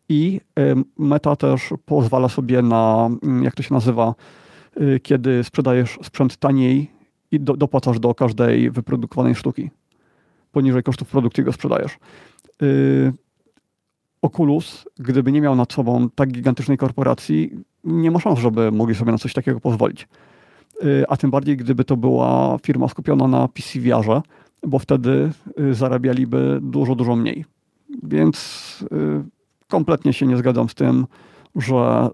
[0.08, 4.14] I y, Meta też pozwala sobie na, mm, jak to się nazywa,
[5.02, 6.90] kiedy sprzedajesz sprzęt taniej
[7.30, 9.70] i do, dopłacasz do każdej wyprodukowanej sztuki.
[10.52, 11.98] Poniżej kosztów produkcji go sprzedajesz.
[14.22, 17.50] Oculus, gdyby nie miał nad sobą tak gigantycznej korporacji,
[17.84, 20.08] nie ma szans, żeby mogli sobie na coś takiego pozwolić.
[20.84, 24.22] Y, a tym bardziej, gdyby to była firma skupiona na PC VR-ze,
[24.62, 27.44] bo wtedy y, zarabialiby dużo, dużo mniej.
[28.02, 29.24] Więc y,
[29.68, 31.06] kompletnie się nie zgadzam z tym,
[31.56, 32.10] że,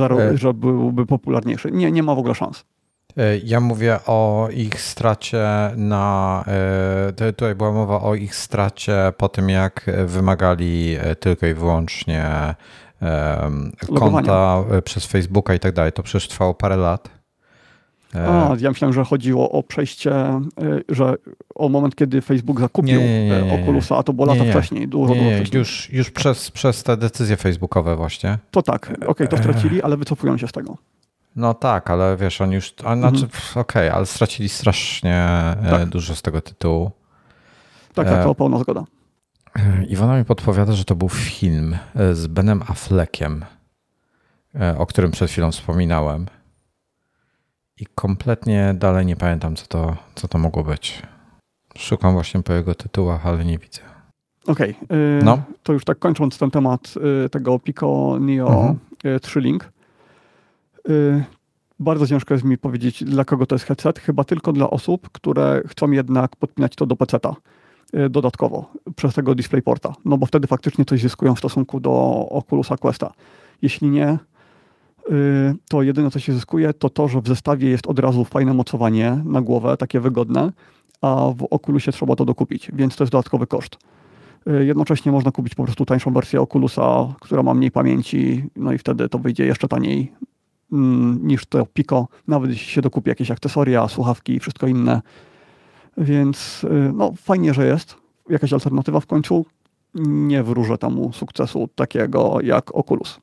[0.00, 0.38] e.
[0.38, 1.70] że byłby popularniejszy.
[1.70, 2.64] Nie, nie ma w ogóle szans.
[3.16, 6.44] E, ja mówię o ich stracie na.
[7.18, 12.54] E, tutaj była mowa o ich stracie po tym, jak wymagali e, tylko i wyłącznie
[13.94, 15.92] konta przez Facebooka i tak dalej.
[15.92, 17.08] To przecież trwało parę lat.
[18.14, 20.40] A, ja myślałem, że chodziło o przejście,
[20.88, 21.14] że
[21.54, 25.14] o moment, kiedy Facebook zakupił nie, nie, nie, Oculusa, a to było lata wcześniej, dużo,
[25.14, 25.58] dużo wcześniej.
[25.58, 28.38] Już, już przez, przez te decyzje facebookowe właśnie.
[28.50, 30.76] To tak, okej, okay, to stracili, ale wycofują się z tego.
[31.36, 33.42] No tak, ale wiesz, oni już, a, znaczy, mhm.
[33.54, 35.88] okej, okay, ale stracili strasznie e, tak.
[35.88, 36.90] dużo z tego tytułu.
[37.94, 38.84] Tak, tak, to e, pełna zgoda.
[39.56, 41.76] E, Iwona mi podpowiada, że to był film
[42.12, 43.44] z Benem Affleckiem,
[44.78, 46.26] o którym przed chwilą wspominałem.
[47.80, 51.02] I kompletnie dalej nie pamiętam, co to, co to mogło być.
[51.78, 53.80] Szukam właśnie po jego tytułach, ale nie widzę.
[54.46, 55.42] Okej, okay, no.
[55.62, 56.94] to już tak kończąc ten temat
[57.30, 58.78] tego Pico Neo mhm.
[59.20, 59.72] 3 Link.
[60.88, 61.24] Y,
[61.78, 63.98] bardzo ciężko jest mi powiedzieć, dla kogo to jest headset.
[63.98, 67.34] Chyba tylko dla osób, które chcą jednak podpinać to do PC-a
[67.98, 71.92] y, dodatkowo przez tego DisplayPorta, no bo wtedy faktycznie coś zyskują w stosunku do
[72.30, 73.12] Oculusa Questa.
[73.62, 74.18] Jeśli nie,
[75.10, 78.54] y, to jedyne co się zyskuje to to, że w zestawie jest od razu fajne
[78.54, 80.52] mocowanie na głowę, takie wygodne,
[81.00, 83.76] a w Oculusie trzeba to dokupić, więc to jest dodatkowy koszt.
[84.60, 89.08] Jednocześnie można kupić po prostu tańszą wersję Oculusa, która ma mniej pamięci, no i wtedy
[89.08, 90.12] to wyjdzie jeszcze taniej
[91.20, 95.00] niż to Pico, nawet jeśli się dokupi jakieś akcesoria, słuchawki i wszystko inne,
[95.98, 97.96] Więc no, fajnie, że jest
[98.28, 99.46] jakaś alternatywa w końcu.
[99.94, 103.20] Nie wróżę temu sukcesu takiego jak Oculus.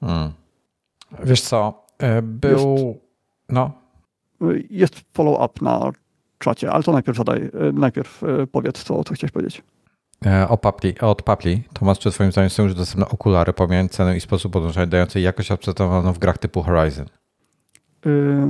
[0.00, 0.32] Hmm.
[1.24, 1.86] Wiesz co,
[2.22, 2.76] był...
[2.76, 3.00] Jest,
[3.48, 3.72] no.
[4.70, 5.90] Jest follow-up na
[6.38, 8.22] czacie, ale to najpierw zadaj, najpierw
[8.52, 9.62] powiedz, co, co chciałeś powiedzieć.
[10.26, 11.62] E, o papli, od Papli.
[11.72, 15.52] Tomasz, czy Twoim zdaniem są już dostępne okulary, pomijając cenę i sposób podłączania, dające jakość
[15.52, 17.06] akceptowalną w grach typu Horizon?
[18.04, 18.48] Yy,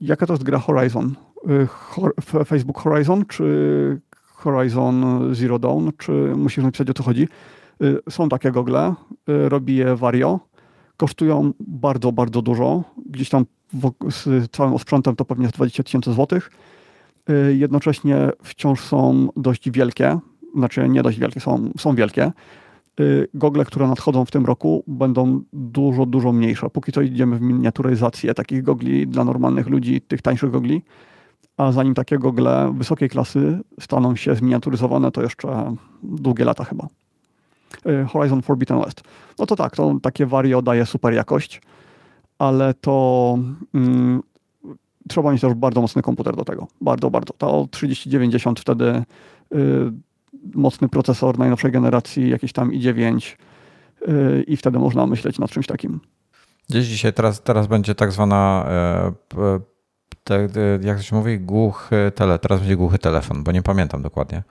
[0.00, 1.14] jaka to jest gra Horizon?
[1.46, 7.28] Yy, Facebook Horizon, czy Horizon Zero Dawn, czy musisz napisać o co chodzi?
[8.10, 8.94] Są takie gogle,
[9.26, 10.40] robi je Vario,
[10.96, 12.84] kosztują bardzo, bardzo dużo.
[13.06, 13.44] Gdzieś tam
[14.10, 16.50] z całym osprzętem to pewnie 20 tysięcy złotych.
[17.52, 20.18] Jednocześnie wciąż są dość wielkie,
[20.56, 22.32] znaczy nie dość wielkie, są, są wielkie.
[23.00, 26.70] Y, gogle, które nadchodzą w tym roku, będą dużo, dużo mniejsze.
[26.70, 30.82] Póki co idziemy w miniaturyzację takich gogli dla normalnych ludzi, tych tańszych gogli.
[31.56, 36.88] A zanim takie gogle wysokiej klasy staną się zminiaturyzowane, to jeszcze długie lata chyba.
[37.86, 39.02] Y, Horizon Forbidden West.
[39.38, 41.62] No to tak, to takie Vario daje super jakość,
[42.38, 43.38] ale to
[43.74, 44.22] mm,
[45.08, 46.66] trzeba mieć też bardzo mocny komputer do tego.
[46.80, 47.34] Bardzo, bardzo.
[47.38, 49.04] To 3090 wtedy
[49.54, 49.92] y,
[50.54, 53.36] mocny procesor najnowszej generacji, jakiś tam i9
[54.06, 56.00] yy, i wtedy można myśleć nad czymś takim.
[56.68, 59.60] Gdzieś dzisiaj, teraz, teraz będzie tak zwana, e,
[60.24, 60.48] te,
[60.82, 64.42] jak to się mówi, głuchy tele, teraz będzie głuchy telefon, bo nie pamiętam dokładnie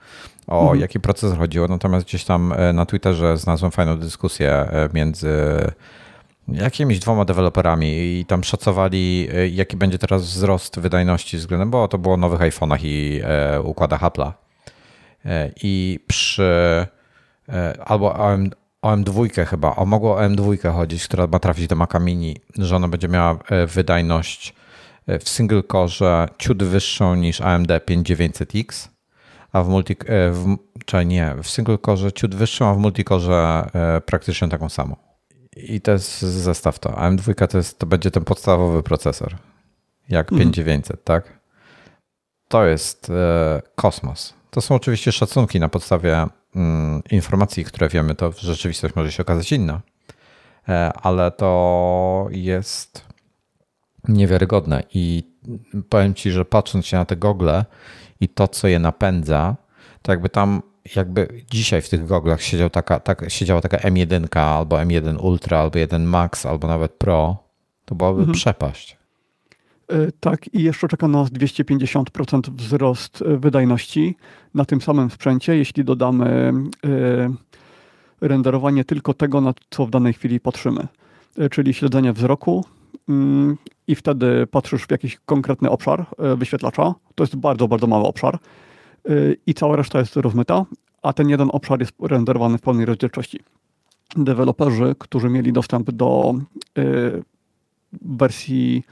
[0.46, 0.80] o mhm.
[0.80, 5.28] jaki procesor chodziło, natomiast gdzieś tam e, na Twitterze znalazłem fajną dyskusję e, między
[6.48, 12.14] jakimiś dwoma deweloperami i tam szacowali, jaki będzie teraz wzrost wydajności względem, bo to było
[12.14, 13.20] o nowych iPhone'ach i
[13.64, 14.32] układach Apple'a.
[15.24, 16.86] E, i przy
[17.48, 18.50] e, albo OM,
[18.82, 23.08] OM2 chyba, o mogło OM2 chodzić, która ma trafić do Maca Mini, że ona będzie
[23.08, 24.54] miała e, wydajność
[25.20, 28.88] w single core ciut wyższą niż AMD 5900X,
[29.52, 29.96] a w multi,
[30.32, 33.70] w, czy nie, w single core ciut wyższą, a w multicore
[34.06, 34.96] praktycznie taką samą.
[35.56, 36.90] I to jest zestaw to.
[36.90, 39.36] AM2 to, jest, to będzie ten podstawowy procesor,
[40.08, 41.04] jak 5900, mhm.
[41.04, 41.38] tak?
[42.48, 44.34] To jest e, kosmos.
[44.52, 46.26] To są oczywiście szacunki na podstawie
[46.56, 49.80] mm, informacji, które wiemy, to rzeczywistość może się okazać inna,
[50.68, 53.04] e, ale to jest
[54.08, 55.32] niewiarygodne i
[55.88, 57.64] powiem Ci, że patrząc się na te gogle
[58.20, 59.56] i to, co je napędza,
[60.02, 60.62] to jakby tam,
[60.96, 65.78] jakby dzisiaj w tych goglach siedział taka, tak, siedziała taka M1 albo M1 Ultra, albo
[65.78, 67.36] 1 Max, albo nawet Pro,
[67.84, 68.34] to byłaby mhm.
[68.34, 69.01] przepaść.
[69.92, 74.16] E, tak, i jeszcze czeka nas 250% wzrost e, wydajności
[74.54, 76.52] na tym samym sprzęcie, jeśli dodamy
[76.84, 77.34] e,
[78.20, 80.86] renderowanie tylko tego, na co w danej chwili patrzymy,
[81.50, 82.64] czyli śledzenie wzroku
[83.08, 83.56] mm,
[83.86, 86.06] i wtedy patrzysz w jakiś konkretny obszar
[86.36, 86.94] wyświetlacza.
[87.14, 88.38] To jest bardzo, bardzo mały obszar
[89.46, 90.64] i cała reszta jest rozmyta,
[91.02, 93.40] a ten jeden obszar jest renderowany w pełnej rozdzielczości.
[94.16, 96.34] Deweloperzy, którzy mieli dostęp do
[98.02, 98.82] wersji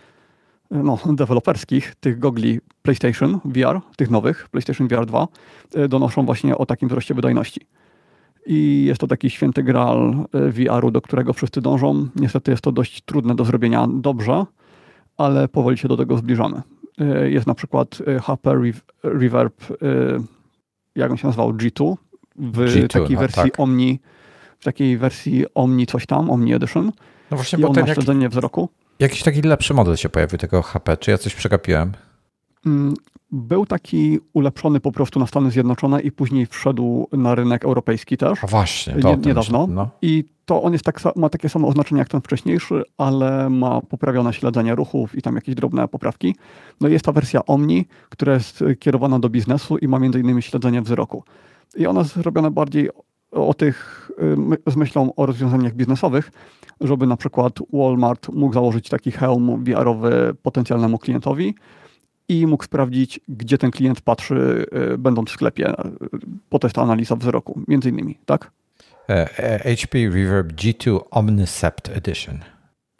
[0.70, 5.28] no, deweloperskich, tych gogli PlayStation VR, tych nowych, PlayStation VR 2,
[5.74, 7.60] e, donoszą właśnie o takim wzroście wydajności.
[8.46, 12.08] I jest to taki święty graal e, VR-u, do którego wszyscy dążą.
[12.16, 14.46] Niestety jest to dość trudne do zrobienia dobrze,
[15.16, 16.62] ale powoli się do tego zbliżamy.
[16.98, 18.54] E, jest na przykład HP
[19.02, 19.64] Reverb,
[20.96, 21.96] jak on się nazywał, G2,
[22.36, 23.60] w G2, takiej no, wersji tak.
[23.60, 24.00] Omni,
[24.58, 26.92] w takiej wersji Omni coś tam, Omni Edition.
[27.30, 28.32] No właśnie, I bo on ma śledzenie jak...
[28.32, 28.68] wzroku.
[29.00, 30.96] Jakiś taki lepszy model się pojawił tego HP.
[30.96, 31.92] Czy ja coś przegapiłem?
[32.66, 32.94] Mm,
[33.32, 38.44] był taki ulepszony po prostu na Stany Zjednoczone i później wszedł na rynek europejski też.
[38.44, 39.66] A właśnie, to nie, niedawno.
[39.66, 39.88] No.
[40.02, 44.32] I to on jest tak, ma takie samo oznaczenie jak ten wcześniejszy, ale ma poprawione
[44.32, 46.36] śledzenie ruchów i tam jakieś drobne poprawki.
[46.80, 50.42] No i jest ta wersja Omni, która jest kierowana do biznesu i ma między innymi
[50.42, 51.24] śledzenie wzroku.
[51.76, 52.90] I ona jest zrobiona bardziej
[53.30, 54.10] o tych,
[54.66, 56.30] z myślą o rozwiązaniach biznesowych,
[56.80, 61.54] żeby na przykład Walmart mógł założyć taki hełm VR-owy potencjalnemu klientowi
[62.28, 65.74] i mógł sprawdzić, gdzie ten klient patrzy, y, będąc w sklepie.
[66.48, 68.50] Po to jest ta analiza wzroku, między innymi, tak?
[69.64, 72.38] HP e, Reverb G2 Omnicept Edition.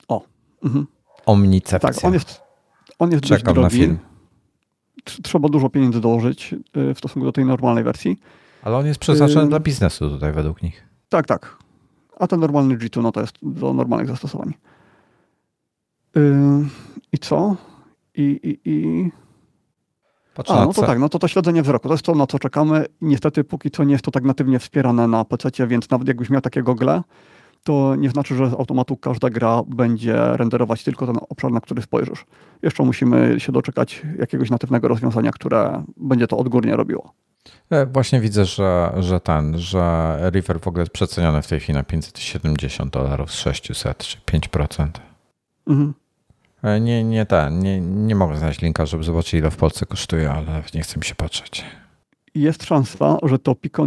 [0.08, 0.22] O.
[0.64, 0.86] Mhm.
[1.26, 1.92] Omnicepcja.
[1.92, 2.42] Tak, on jest,
[2.98, 3.96] on jest Czekam dość drogi.
[5.22, 8.18] Trzeba dużo pieniędzy dołożyć y, w stosunku do tej normalnej wersji.
[8.62, 10.84] Ale on jest przeznaczony dla biznesu tutaj według nich.
[11.08, 11.56] Tak, tak.
[12.18, 14.54] A ten normalny G2 no to jest do normalnych zastosowań.
[17.12, 17.56] I co?
[18.14, 19.10] I, i, i...
[20.48, 22.86] A, no to tak, no to to śledzenie wzroku, to jest to, na co czekamy.
[23.00, 26.40] Niestety póki co nie jest to tak natywnie wspierane na PC, więc nawet jakbyś miał
[26.40, 27.02] takie gogle,
[27.64, 31.82] to nie znaczy, że z automatu każda gra będzie renderować tylko ten obszar, na który
[31.82, 32.24] spojrzysz.
[32.62, 37.12] Jeszcze musimy się doczekać jakiegoś natywnego rozwiązania, które będzie to odgórnie robiło.
[37.70, 41.76] E, właśnie widzę, że, że ten, że River w ogóle jest przeceniony w tej chwili
[41.76, 44.88] na 570 dolarów z 600, czy 5%.
[45.66, 45.94] Mhm.
[46.62, 50.30] E, nie, nie ten, nie, nie mogę znaleźć linka, żeby zobaczyć ile w Polsce kosztuje,
[50.30, 51.64] ale nie chcę mi się patrzeć.
[52.34, 53.86] Jest szansa, że to Pico y,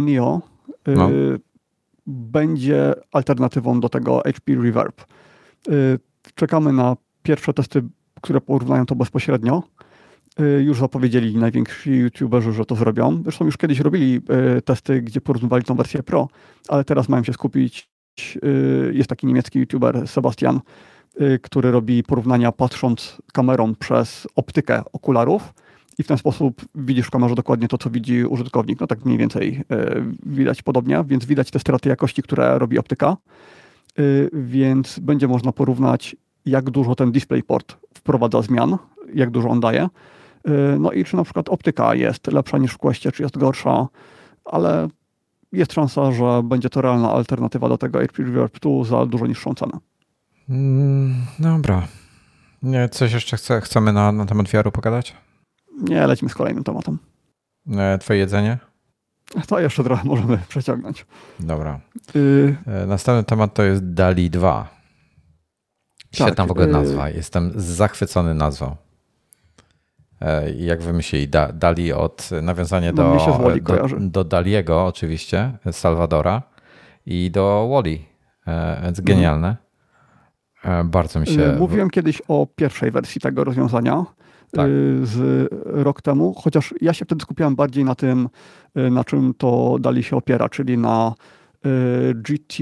[0.86, 1.10] no.
[2.06, 5.04] będzie alternatywą do tego HP Reverb.
[5.68, 5.98] Y,
[6.34, 7.82] czekamy na pierwsze testy,
[8.20, 9.62] które porównają to bezpośrednio.
[10.40, 13.22] Y, już zapowiedzieli najwięksi youtuberzy, że to zrobią.
[13.22, 14.20] Zresztą już kiedyś robili
[14.64, 16.28] testy, gdzie porównywali tą wersję Pro,
[16.68, 17.88] ale teraz mają się skupić.
[18.92, 20.60] Jest taki niemiecki youtuber Sebastian,
[21.20, 25.54] Y, który robi porównania patrząc kamerą przez optykę okularów
[25.98, 28.80] i w ten sposób widzisz w kamerze dokładnie to, co widzi użytkownik.
[28.80, 33.16] No tak mniej więcej y, widać podobnie, więc widać te straty jakości, które robi optyka,
[33.98, 36.16] y, więc będzie można porównać,
[36.46, 38.76] jak dużo ten DisplayPort wprowadza zmian,
[39.14, 39.88] jak dużo on daje.
[40.78, 43.88] No i czy na przykład optyka jest lepsza niż w Questie, czy jest gorsza,
[44.44, 44.88] ale
[45.52, 49.54] jest szansa, że będzie to realna alternatywa do tego HP Reverb 2 za dużo niższą
[49.54, 49.72] cenę.
[50.48, 51.82] Mm, dobra.
[52.62, 55.16] Nie, coś jeszcze chce, chcemy na, na temat wiaru pogadać?
[55.82, 56.98] Nie, lecimy z kolejnym tematem.
[57.76, 58.58] E, twoje jedzenie?
[59.46, 61.06] To jeszcze trochę możemy przeciągnąć.
[61.40, 61.80] Dobra.
[62.16, 64.68] Y e, Następny temat to jest DALI 2.
[66.12, 67.08] Świetna tak, w ogóle y nazwa.
[67.08, 68.76] Jestem zachwycony nazwą.
[70.20, 76.42] E, jak wymyślili, da, Dali od nawiązania no, do, do, do Daliego oczywiście, Salvadora
[77.06, 77.98] i do Wally.
[78.82, 79.56] Więc genialne.
[80.64, 81.44] E, bardzo mi się.
[81.44, 84.70] E, mówiłem kiedyś o pierwszej wersji tego rozwiązania e, tak.
[85.02, 88.28] z rok temu, chociaż ja się wtedy skupiałem bardziej na tym,
[88.74, 91.14] na czym to dali się opiera, czyli na
[92.14, 92.54] GT.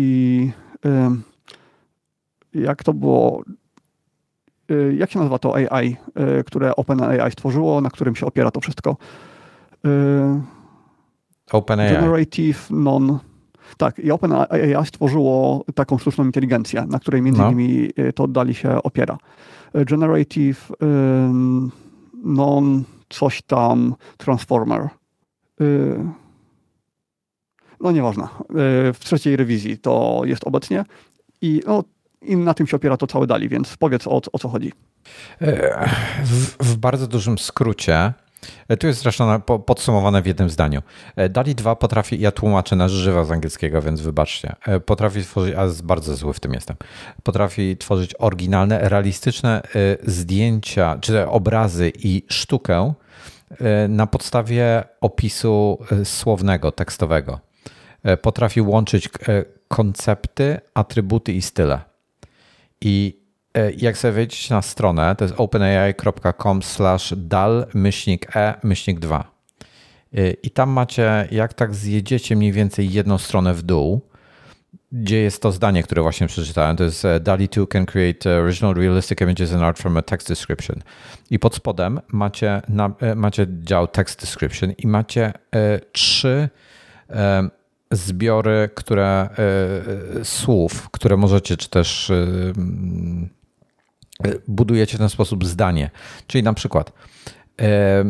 [2.54, 3.42] Jak to było?
[4.96, 5.96] Jak się nazywa to AI,
[6.46, 8.96] które OpenAI stworzyło, na którym się opiera to wszystko?
[11.52, 11.94] OpenAI.
[11.94, 13.18] Generative Non.
[13.76, 17.50] Tak, i OpenAI stworzyło taką sztuczną inteligencję, na której między no.
[17.50, 19.18] innymi y, to oddali się opiera.
[19.76, 20.72] Y, Generative
[22.24, 24.88] non coś tam transformer.
[25.60, 26.04] Y,
[27.80, 28.28] no nieważne.
[28.94, 30.84] W trzeciej rewizji to jest obecnie
[31.40, 31.84] i, no,
[32.24, 34.72] i na tym się opiera to całe dali, więc powiedz o, o co chodzi.
[36.24, 38.12] W, w bardzo dużym skrócie
[38.68, 40.82] E, tu jest zresztą podsumowane w jednym zdaniu.
[41.16, 45.54] E, DALI 2 potrafi, ja tłumaczę na żywo z angielskiego, więc wybaczcie, e, potrafi tworzyć,
[45.54, 46.76] a bardzo zły w tym jestem,
[47.22, 49.62] potrafi tworzyć oryginalne, realistyczne
[50.02, 52.94] zdjęcia, czy obrazy i sztukę
[53.88, 57.40] na podstawie opisu słownego, tekstowego.
[58.22, 59.08] Potrafi łączyć
[59.68, 61.91] koncepty, atrybuty i style.
[62.84, 63.22] I
[63.54, 69.32] E, jak sobie wejdziecie na stronę, to jest openai.com slash dal myślnik e myślnik 2.
[70.14, 74.00] E, I tam macie, jak tak zjedziecie mniej więcej jedną stronę w dół,
[74.92, 76.76] gdzie jest to zdanie, które właśnie przeczytałem.
[76.76, 80.82] To jest DALI 2 can create original realistic images and art from a text description.
[81.30, 82.62] I pod spodem macie,
[83.16, 85.32] macie dział text description i macie
[85.92, 86.48] trzy
[87.92, 89.28] zbiory, które
[90.22, 92.12] słów, które możecie, czy też
[94.48, 95.90] budujecie w ten sposób zdanie.
[96.26, 96.92] Czyli na przykład
[97.60, 98.04] e,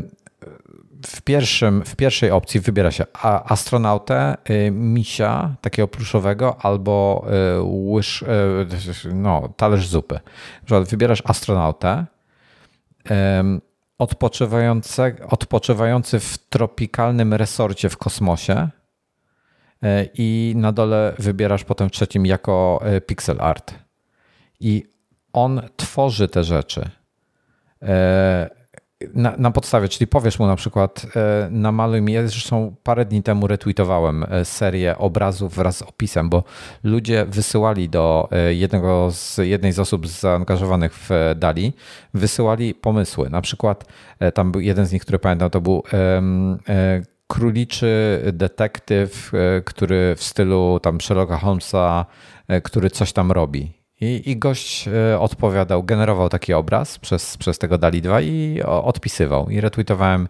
[1.07, 3.05] w, pierwszym, w pierwszej opcji wybiera się
[3.45, 8.25] astronautę, e, misia takiego pluszowego albo e, łyż,
[9.15, 10.21] no, talerz zupy.
[10.89, 12.07] Wybierasz astronautę,
[13.99, 18.69] odpoczywający, odpoczywający w tropikalnym resorcie w kosmosie
[20.15, 23.75] i na dole wybierasz potem w trzecim jako pixel art.
[24.61, 24.93] I
[25.33, 26.91] on tworzy te rzeczy
[27.83, 28.63] e,
[29.15, 33.23] na, na, podstawie, czyli powiesz mu na przykład e, namaluj mi, ja zresztą parę dni
[33.23, 36.45] temu retweetowałem e, serię obrazów wraz z opisem, bo
[36.85, 41.73] ludzie wysyłali do jednego z, jednej z osób zaangażowanych w Dali,
[42.15, 43.31] wysyłali pomysły.
[43.31, 43.85] Na przykład
[44.35, 45.83] tam był jeden z nich, który pamiętam, to był
[47.27, 49.33] króliczy detektyw,
[49.65, 52.07] który w stylu tam Sherlocka Holmesa,
[52.63, 57.79] który coś tam robi i, I gość e, odpowiadał, generował taki obraz przez, przez tego
[57.79, 59.51] DALI 2 i odpisywał.
[59.51, 60.29] I retweetowałem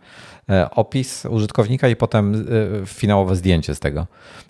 [0.50, 4.06] e, opis użytkownika i potem e, finałowe zdjęcie z tego.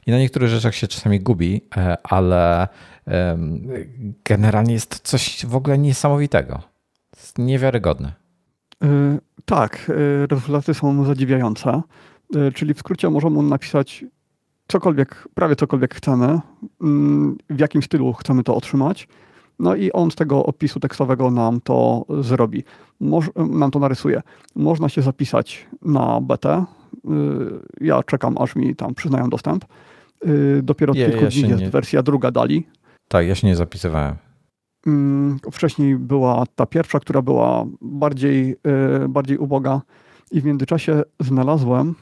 [0.07, 1.61] I na niektórych rzeczach się czasami gubi,
[2.03, 2.69] ale
[4.25, 6.63] generalnie jest coś w ogóle niesamowitego.
[7.17, 8.13] Jest niewiarygodne.
[9.45, 9.93] Tak,
[10.31, 11.83] rezultaty są zadziwiające.
[12.55, 14.05] Czyli w skrócie możemy napisać
[14.69, 16.41] cokolwiek, prawie cokolwiek chcemy,
[16.83, 19.09] mm, w jakim stylu chcemy to otrzymać.
[19.59, 22.65] No i on z tego opisu tekstowego nam to zrobi,
[23.01, 24.23] Moż, nam to narysuje.
[24.55, 26.65] Można się zapisać na betę.
[27.05, 27.05] Y,
[27.81, 29.65] ja czekam, aż mi tam przyznają dostęp.
[30.27, 31.71] Y, dopiero od ja, kilku ja dni jest nie...
[31.71, 32.67] wersja druga Dali.
[33.09, 34.15] Tak, ja się nie zapisywałem.
[34.87, 38.57] Mm, wcześniej była ta pierwsza, która była bardziej,
[39.05, 39.81] y, bardziej uboga
[40.31, 41.95] i w międzyczasie znalazłem,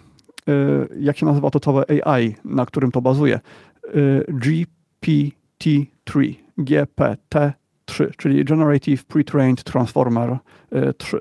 [1.00, 3.40] jak się nazywa to całe AI, na którym to bazuje.
[4.28, 6.34] GPT-3.
[6.58, 10.38] GPT-3, czyli Generative Pre-trained Transformer
[10.98, 11.16] 3.
[11.16, 11.20] Y,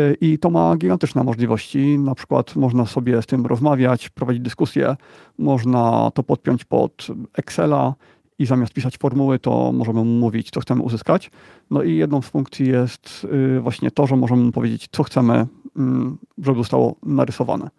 [0.00, 1.98] y, I to ma gigantyczne możliwości.
[1.98, 4.96] Na przykład można sobie z tym rozmawiać, prowadzić dyskusje,
[5.38, 7.94] można to podpiąć pod Excela
[8.38, 11.30] i zamiast pisać formuły, to możemy mówić, co chcemy uzyskać.
[11.70, 13.26] No i jedną z funkcji jest
[13.56, 15.46] y, właśnie to, że możemy powiedzieć, co chcemy,
[15.76, 17.70] mm, żeby zostało narysowane.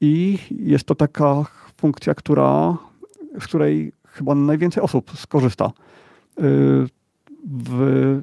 [0.00, 1.44] I jest to taka
[1.76, 2.76] funkcja, która,
[3.40, 5.66] z której chyba najwięcej osób skorzysta.
[5.66, 5.72] Y,
[7.46, 8.22] w,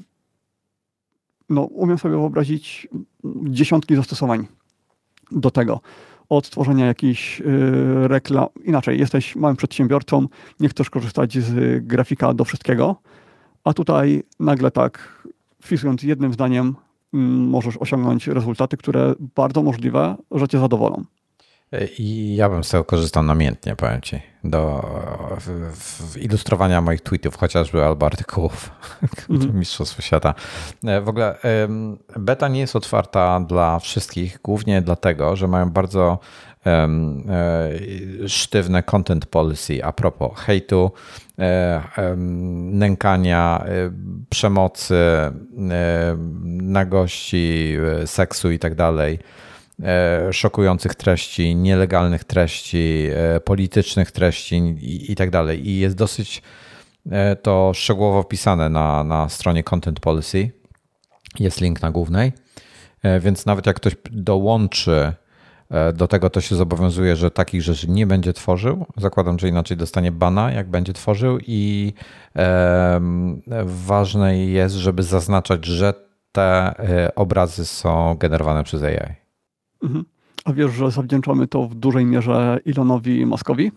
[1.50, 2.88] no, umiem sobie wyobrazić
[3.44, 4.48] dziesiątki zastosowań
[5.32, 5.82] do tego.
[6.30, 7.44] Od tworzenia jakichś y,
[8.08, 10.28] reklam, inaczej, jesteś małym przedsiębiorcą,
[10.60, 12.96] nie chcesz korzystać z grafika do wszystkiego,
[13.64, 15.24] a tutaj nagle tak,
[15.62, 16.76] wpisując jednym zdaniem,
[17.14, 21.04] mm, możesz osiągnąć rezultaty, które bardzo możliwe, że cię zadowolą.
[21.98, 24.86] I ja bym z tego korzystał namiętnie, powiem Ci, do
[25.40, 28.72] w, w ilustrowania moich tweetów chociażby albo artykułów
[29.30, 29.60] mm.
[29.60, 30.34] Mistrzostw Świata.
[30.84, 31.38] E, w ogóle
[32.18, 36.20] beta nie jest otwarta dla wszystkich, głównie dlatego, że mają bardzo
[36.66, 37.24] um,
[38.28, 40.92] sztywne content policy a propos hejtu,
[41.98, 43.66] um, nękania,
[44.30, 44.96] przemocy,
[46.44, 49.51] nagości, seksu i tak dalej E,
[50.32, 55.70] szokujących treści, nielegalnych treści, e, politycznych treści i, i tak dalej.
[55.70, 56.42] I jest dosyć
[57.12, 60.52] e, to szczegółowo opisane na, na stronie Content Policy.
[61.40, 62.32] Jest link na głównej.
[63.20, 65.14] Więc nawet jak ktoś dołączy
[65.94, 68.86] do tego, to się zobowiązuje, że takich rzeczy nie będzie tworzył.
[68.98, 71.38] Zakładam, że inaczej dostanie bana, jak będzie tworzył.
[71.48, 71.94] I
[72.36, 73.02] e,
[73.66, 75.94] ważne jest, żeby zaznaczać, że
[76.32, 76.74] te
[77.16, 79.21] obrazy są generowane przez AI.
[79.84, 80.06] Mhm.
[80.46, 83.72] A wiesz, że zawdzięczamy to w dużej mierze Elonowi Muskowi?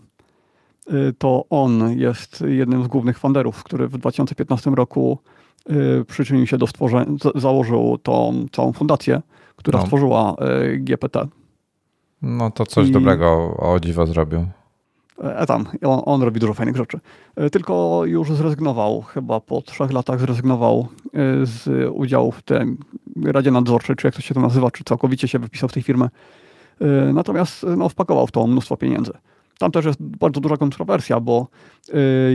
[0.93, 5.19] Y, to on jest jednym z głównych funderów, który w 2015 roku
[5.71, 9.23] y, przyczynił się do stworzenia, założył tą całą fundację,
[9.57, 9.85] która no.
[9.85, 10.37] stworzyła
[10.73, 11.27] y, GPT.
[12.23, 12.93] No to coś I...
[12.93, 14.47] dobrego o dziwo zrobił.
[15.19, 17.01] E, tam, on, on, robi dużo fajnych rzeczy.
[17.37, 22.79] E, tylko już zrezygnował, chyba po trzech latach zrezygnował e, z udziału w tym
[23.25, 26.09] Radzie Nadzorczej, czy jak to się to nazywa, czy całkowicie się wypisał z tej firmy.
[27.15, 29.13] Natomiast no, wpakował w to mnóstwo pieniędzy.
[29.59, 31.47] Tam też jest bardzo duża kontrowersja, bo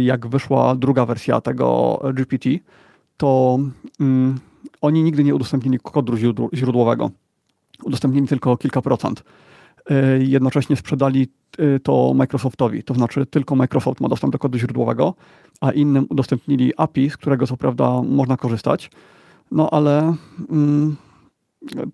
[0.01, 2.49] jak wyszła druga wersja tego GPT,
[3.17, 3.59] to
[3.99, 4.39] um,
[4.81, 6.13] oni nigdy nie udostępnili kodu
[6.53, 7.11] źródłowego.
[7.83, 9.23] Udostępnili tylko kilka procent.
[9.89, 12.83] E, jednocześnie sprzedali e, to Microsoftowi.
[12.83, 15.13] To znaczy tylko Microsoft ma dostęp do kodu źródłowego,
[15.61, 18.91] a innym udostępnili API, z którego co prawda można korzystać,
[19.51, 20.15] no ale
[20.49, 20.95] mm,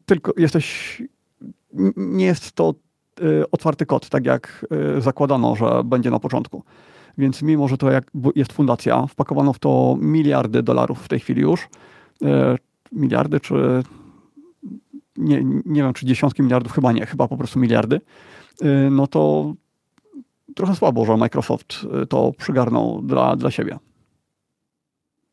[0.06, 1.02] tylko jesteś,
[1.98, 2.74] nie jest to
[3.22, 4.66] y, otwarty kod, tak jak
[4.98, 6.64] y, zakładano, że będzie na początku.
[7.18, 11.42] Więc mimo, że to jak jest fundacja, wpakowano w to miliardy dolarów w tej chwili
[11.42, 11.68] już, y,
[12.92, 13.84] miliardy czy
[15.18, 18.02] nie, nie wiem, czy dziesiątki miliardów, chyba nie, chyba po prostu miliardy,
[18.64, 19.54] y, no to
[20.56, 23.78] trochę słabo, że Microsoft y, to przygarnął dla, dla siebie.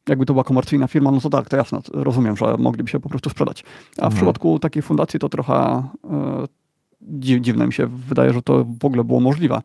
[0.08, 3.08] Jakby to była komercyjna firma, no to tak, to jasne, rozumiem, że mogliby się po
[3.08, 3.64] prostu sprzedać.
[3.90, 4.14] A w mhm.
[4.14, 9.20] przypadku takiej fundacji to trochę y, dziwne mi się wydaje, że to w ogóle było
[9.20, 9.60] możliwe.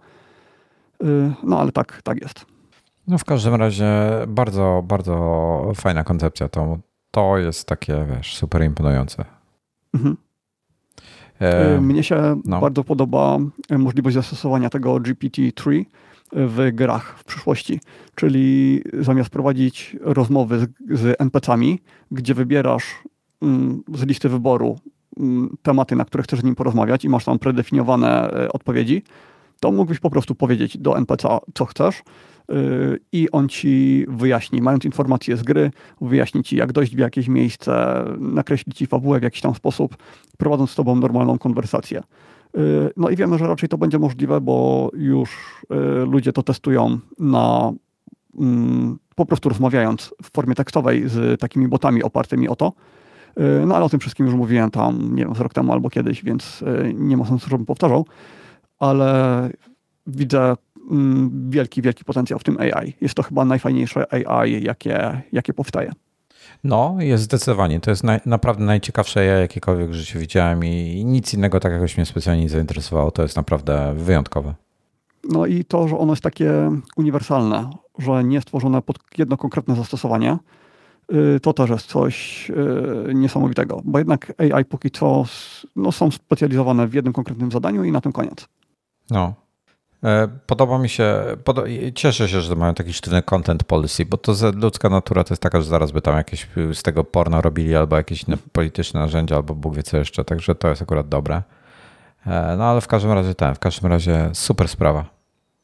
[1.44, 2.46] no ale tak, tak jest.
[3.08, 3.88] No w każdym razie
[4.28, 6.50] bardzo, bardzo fajna koncepcja.
[6.50, 6.78] To,
[7.12, 9.37] to jest takie, wiesz, super imponujące.
[9.94, 10.18] Mhm.
[11.40, 12.62] E, Mnie się no.
[12.62, 13.38] bardzo podoba
[13.70, 15.86] możliwość zastosowania tego GPT-3
[16.32, 17.80] w grach w przyszłości.
[18.16, 21.80] Czyli zamiast prowadzić rozmowy z, z NPC-ami,
[22.12, 23.04] gdzie wybierasz
[23.42, 24.80] mm, z listy wyboru
[25.20, 29.04] mm, tematy, na które chcesz z nim porozmawiać i masz tam predefiniowane e, odpowiedzi,
[29.60, 32.04] to mógłbyś po prostu powiedzieć do NPC, co chcesz
[33.12, 35.72] i on ci wyjaśni, mając informacje z gry,
[36.02, 39.98] wyjaśni ci, jak dojść w jakieś miejsce, nakreśli ci fabułę w jakiś tam sposób,
[40.38, 42.04] prowadząc z tobą normalną konwersację.
[42.58, 45.62] Y, no i wiemy, że raczej to będzie możliwe, bo już
[46.04, 47.72] y, ludzie to testują na
[48.40, 52.74] mm, po prostu rozmawiając w formie tekstowej z takimi botami opartymi o to.
[53.40, 55.90] Y, no ale o tym wszystkim już mówiłem tam, nie wiem, z rok temu albo
[55.90, 56.64] kiedyś, więc
[56.94, 58.06] nie ma sensu, żebym powtarzał.
[58.80, 59.50] Ale
[60.08, 60.56] widzę
[61.50, 62.94] wielki, wielki potencjał w tym AI.
[63.02, 65.92] Jest to chyba najfajniejsze AI, jakie, jakie powstaje.
[66.64, 67.80] No, jest zdecydowanie.
[67.80, 71.98] To jest naj, naprawdę najciekawsze AI, jakiekolwiek w życiu widziałem i nic innego tak jakoś
[71.98, 73.12] mnie specjalnie nie zainteresowało.
[73.12, 74.54] To jest naprawdę wyjątkowe.
[75.30, 77.70] No i to, że ono jest takie uniwersalne,
[78.00, 80.38] że nie stworzone pod jedno konkretne zastosowanie,
[81.14, 85.26] y, to też jest coś y, niesamowitego, bo jednak AI póki co
[85.76, 88.48] no, są specjalizowane w jednym konkretnym zadaniu i na tym koniec.
[89.10, 89.34] No.
[90.04, 91.24] E, podoba mi się,
[91.96, 95.62] cieszę się, że mają taki sztywny content policy, bo to ludzka natura to jest taka,
[95.62, 99.56] że zaraz by tam jakieś z tego porno robili albo jakieś inne polityczne narzędzia, albo
[99.56, 101.42] Bóg wie co jeszcze, także to jest akurat dobre.
[102.26, 105.06] E, no ale w każdym razie ten, w każdym razie super sprawa.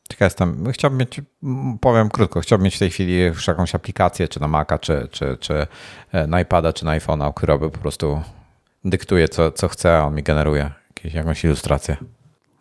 [0.09, 0.71] Ciekaw jestem.
[0.71, 1.21] Chciałbym mieć,
[1.81, 5.37] powiem krótko, chciałbym mieć w tej chwili już jakąś aplikację, czy na Maca, czy, czy,
[5.39, 5.67] czy
[6.11, 8.21] e, na iPada, czy na iPhone'a, która by po prostu
[8.85, 11.97] dyktuje, co, co chce, a on mi generuje jakieś, jakąś ilustrację.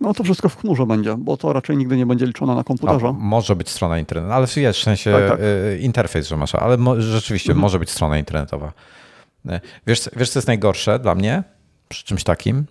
[0.02, 3.08] No to wszystko w chmurze będzie, bo to raczej nigdy nie będzie liczone na komputerze.
[3.08, 5.40] A, może być strona internetowa, ale wiesz, w sensie tak, tak.
[5.40, 7.60] E, interfejs, że masz, ale mo, rzeczywiście mhm.
[7.60, 8.72] może być strona internetowa.
[9.48, 11.42] E, wiesz, wiesz, co jest najgorsze dla mnie
[11.88, 12.64] przy czymś takim?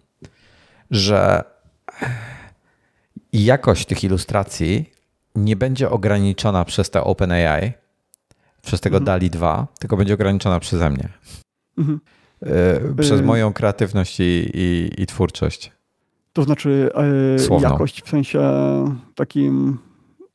[0.91, 1.43] Że
[3.33, 4.89] jakość tych ilustracji
[5.35, 7.71] nie będzie ograniczona przez te OpenAI,
[8.61, 9.05] przez tego mhm.
[9.05, 11.09] DALI 2, tylko będzie ograniczona przeze mnie.
[11.77, 11.99] Mhm.
[12.45, 15.71] E, przez y- moją kreatywność i, i, i twórczość.
[16.33, 16.89] To znaczy
[17.49, 18.41] e, jakość w sensie
[19.15, 19.77] takim,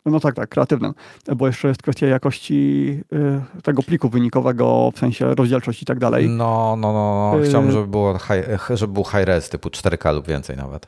[0.06, 0.94] no tak, tak, kreatywnym,
[1.36, 6.28] bo jeszcze jest kwestia jakości e, tego pliku wynikowego, w sensie rozdzielczość i tak dalej.
[6.28, 7.44] No, no, no, no.
[7.48, 10.86] chciałbym, żeby, było high, żeby był high res typu 4K lub więcej nawet.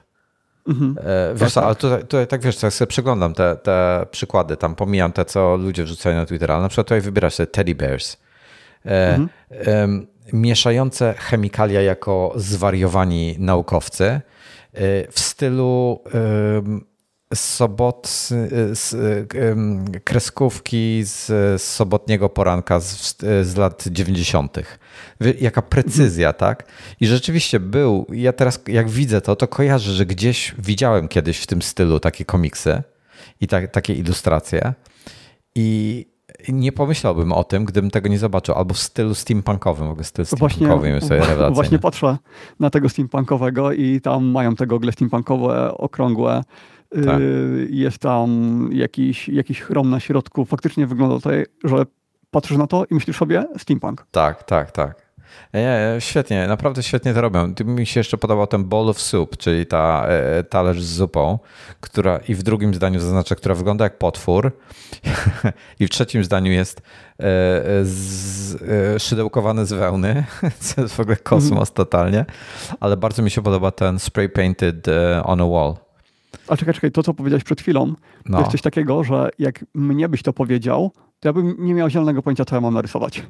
[0.68, 0.96] Mhm.
[1.00, 1.80] E, wiesz tak, ale tak.
[1.80, 5.56] tutaj, tutaj tak wiesz, co, ja sobie przeglądam te, te przykłady, tam pomijam te, co
[5.56, 8.16] ludzie wrzucają na Twittera, ale na przykład tutaj wybierasz sobie teddy bears.
[8.86, 10.06] E, mhm.
[10.32, 14.20] mieszające chemikalia jako zwariowani naukowcy e,
[15.10, 16.00] w stylu
[17.34, 18.08] sobot,
[18.72, 18.94] z,
[20.04, 24.58] kreskówki z, sobotniego poranka z, z lat 90.
[25.40, 26.64] Jaka precyzja, tak?
[27.00, 31.46] I rzeczywiście był, ja teraz jak widzę to, to kojarzę, że gdzieś widziałem kiedyś w
[31.46, 32.82] tym stylu takie komiksy
[33.40, 34.74] i ta, takie ilustracje
[35.54, 36.06] i
[36.48, 40.26] nie pomyślałbym o tym, gdybym tego nie zobaczył, albo w stylu steampunkowym, w ogóle styl
[40.26, 41.54] steampunkowy jest rewelacyjny.
[41.54, 42.18] Właśnie patrzę
[42.60, 46.42] na tego steampunkowego i tam mają te gogle steampunkowe, okrągłe,
[47.04, 47.20] tak.
[47.20, 50.44] Y, jest tam jakiś, jakiś chrom na środku.
[50.44, 51.30] Faktycznie wygląda to,
[51.64, 51.86] że
[52.30, 54.06] patrzysz na to i myślisz sobie steampunk.
[54.10, 55.07] Tak, tak, tak.
[55.54, 57.54] Nie, świetnie, naprawdę świetnie to robią.
[57.64, 61.38] Mi się jeszcze podobał ten bowl of soup, czyli ta e, talerz z zupą,
[61.80, 64.52] która i w drugim zdaniu zaznacza, która wygląda jak potwór
[65.80, 66.82] i w trzecim zdaniu jest e,
[67.82, 70.24] z, e, szydełkowany z wełny,
[70.60, 71.74] co jest w ogóle kosmos mm.
[71.74, 72.24] totalnie,
[72.80, 75.74] ale bardzo mi się podoba ten spray painted e, on a wall.
[76.48, 77.94] A czekaj, czekaj, to co powiedziałeś przed chwilą,
[78.26, 78.36] no.
[78.36, 80.92] to jest coś takiego, że jak mnie byś to powiedział,
[81.24, 83.22] ja bym nie miał zielonego pojęcia, co ja mam narysować.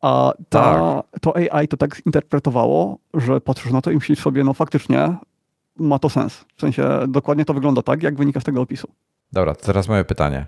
[0.00, 1.20] A ta, tak.
[1.20, 5.16] to AI to tak zinterpretowało, że patrzysz na to i myślisz sobie, no faktycznie
[5.76, 6.44] ma to sens.
[6.56, 8.88] W sensie dokładnie to wygląda tak, jak wynika z tego opisu.
[9.32, 10.46] Dobra, to teraz moje pytanie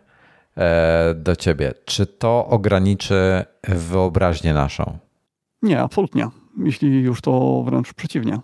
[0.57, 1.75] e, do ciebie.
[1.85, 4.99] Czy to ograniczy wyobraźnię naszą?
[5.63, 6.29] Nie, absolutnie.
[6.59, 8.39] Jeśli już to wręcz przeciwnie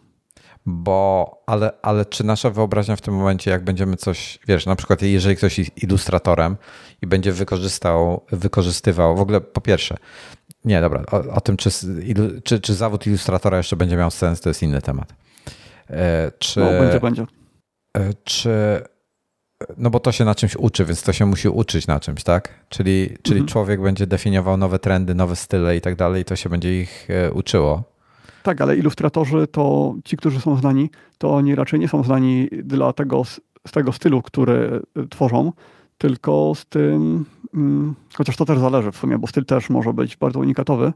[0.67, 5.03] bo ale, ale czy nasza wyobraźnia w tym momencie, jak będziemy coś, wiesz, na przykład
[5.03, 6.57] jeżeli ktoś jest ilustratorem
[7.03, 9.97] i będzie wykorzystał, wykorzystywał, w ogóle po pierwsze,
[10.65, 11.71] nie, dobra, o, o tym, czy,
[12.45, 15.15] czy, czy zawód ilustratora jeszcze będzie miał sens, to jest inny temat.
[15.91, 17.27] E, czy, no, będzie, będzie.
[17.97, 18.83] E, czy,
[19.77, 22.65] no bo to się na czymś uczy, więc to się musi uczyć na czymś, tak?
[22.69, 23.47] Czyli, czyli mhm.
[23.47, 27.09] człowiek będzie definiował nowe trendy, nowe style i tak dalej, i to się będzie ich
[27.11, 27.83] e, uczyło.
[28.43, 32.93] Tak, ale ilustratorzy to ci, którzy są znani, to oni raczej nie są znani dla
[32.93, 33.25] tego,
[33.67, 35.53] z tego stylu, który y, tworzą,
[35.99, 40.17] tylko z tym, mm, chociaż to też zależy w sumie, bo styl też może być
[40.17, 40.93] bardzo unikatowy.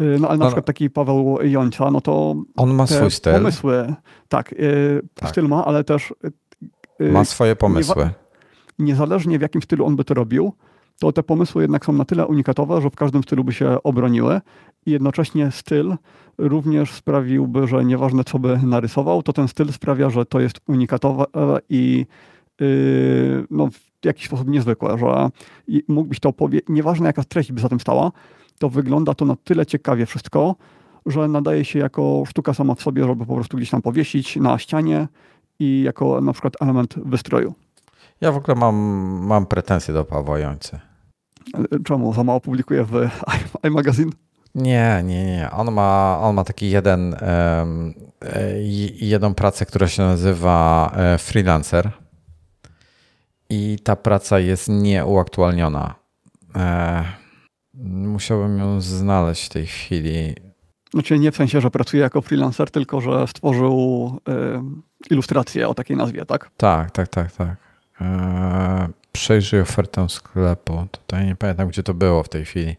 [0.00, 3.32] Y, no ale na no, przykład taki Paweł Jońca, no to on ma swój styl.
[3.32, 3.94] Pomysły,
[4.28, 6.14] tak, y, tak, styl ma, ale też
[7.00, 8.10] ma swoje pomysły.
[8.78, 10.52] niezależnie w jakim stylu on by to robił,
[11.00, 14.40] to te pomysły jednak są na tyle unikatowe, że w każdym stylu by się obroniły
[14.86, 15.96] i jednocześnie styl
[16.38, 21.26] również sprawiłby, że nieważne co by narysował, to ten styl sprawia, że to jest unikatowe
[21.68, 22.06] i
[22.60, 23.68] yy, no,
[24.02, 25.28] w jakiś sposób niezwykłe, że
[25.88, 28.12] mógłbyś to powiedzieć, nieważne jaka treść by za tym stała,
[28.58, 30.54] to wygląda to na tyle ciekawie wszystko,
[31.06, 34.58] że nadaje się jako sztuka sama w sobie, żeby po prostu gdzieś tam powiesić na
[34.58, 35.08] ścianie
[35.58, 37.54] i jako na przykład element wystroju.
[38.20, 38.76] Ja w ogóle mam,
[39.26, 40.89] mam pretensje do Pawła Jońcy.
[41.84, 42.14] Czemu?
[42.14, 42.92] Za mało publikuje w
[43.66, 44.12] iMagazine?
[44.54, 45.50] Nie, nie, nie.
[45.50, 47.16] On ma, on ma taki jeden,
[47.62, 47.94] um,
[49.00, 51.90] jedną pracę, która się nazywa e, freelancer.
[53.50, 55.94] i ta praca jest nieuaktualniona.
[57.84, 60.34] Musiałbym ją znaleźć w tej chwili.
[60.94, 64.32] Znaczy nie w sensie, że pracuje jako freelancer, tylko że stworzył y,
[65.10, 66.50] ilustrację o takiej nazwie, tak?
[66.56, 67.56] Tak, tak, tak, tak.
[68.00, 70.86] E, przejrzyj ofertę sklepu.
[70.90, 72.76] Tutaj nie pamiętam, gdzie to było w tej chwili.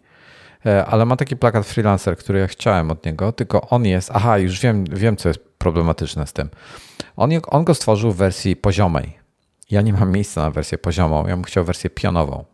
[0.65, 4.11] E, ale ma taki plakat freelancer, który ja chciałem od niego, tylko on jest.
[4.13, 6.49] Aha, już wiem, wiem co jest problematyczne z tym.
[7.15, 9.17] On, on go stworzył w wersji poziomej.
[9.71, 12.45] Ja nie mam miejsca na wersję poziomą, ja bym chciał wersję pionową.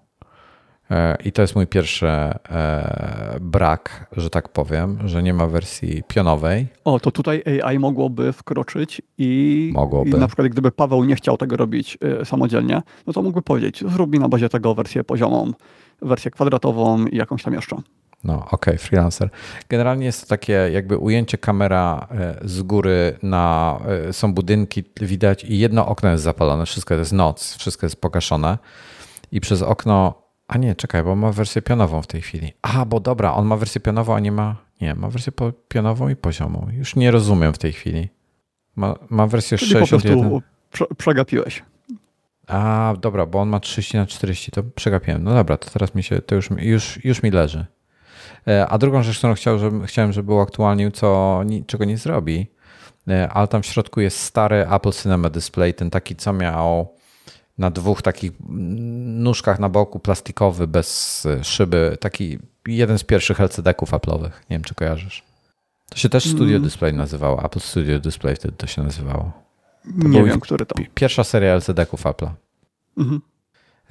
[0.92, 6.04] E, I to jest mój pierwszy e, brak, że tak powiem, że nie ma wersji
[6.08, 6.68] pionowej.
[6.86, 10.10] O, to tutaj AI mogłoby wkroczyć i, mogłoby.
[10.10, 13.84] i na przykład gdyby Paweł nie chciał tego robić e, samodzielnie, no to mógłby powiedzieć,
[13.88, 15.52] zrób mi na bazie tego wersję poziomą,
[16.02, 17.76] wersję kwadratową i jakąś tam jeszcze.
[18.24, 19.30] No, okej, okay, freelancer.
[19.70, 22.08] Generalnie jest to takie jakby ujęcie kamera
[22.42, 23.80] z góry na,
[24.12, 28.58] są budynki, widać i jedno okno jest zapalone, wszystko jest noc, wszystko jest pogaszone
[29.32, 32.54] i przez okno a nie, czekaj, bo ma wersję pionową w tej chwili.
[32.62, 34.56] A, bo dobra, on ma wersję pionową, a nie ma.
[34.82, 35.34] Nie, ma wersję
[35.68, 36.68] pionową i poziomą.
[36.72, 38.10] Już nie rozumiem w tej chwili.
[38.76, 40.24] Ma, ma wersję Czyli 61.
[40.24, 40.42] Po
[40.72, 41.64] prostu przegapiłeś.
[42.48, 45.24] A, dobra, bo on ma 30 na 40, to przegapiłem.
[45.24, 47.66] No dobra, to teraz mi się, to już, już, już mi leży.
[48.48, 52.48] E, a drugą rzecz, którą chciał, żeby, chciałem, żeby uaktualnił, co, czego nie zrobi,
[53.08, 56.97] e, ale tam w środku jest stary Apple Cinema Display, ten taki, co miał
[57.58, 61.98] na dwóch takich nóżkach na boku, plastikowy, bez szyby.
[62.00, 64.32] Taki jeden z pierwszych LCD-ków Apple'owych.
[64.50, 65.24] Nie wiem, czy kojarzysz.
[65.90, 66.64] To się też Studio mm.
[66.64, 67.46] Display nazywało.
[67.46, 69.32] Apple Studio Display wtedy to się nazywało.
[70.02, 70.76] To nie wiem, który to.
[70.94, 72.30] Pierwsza seria LCD-ków Apple'a.
[72.98, 73.22] Mhm.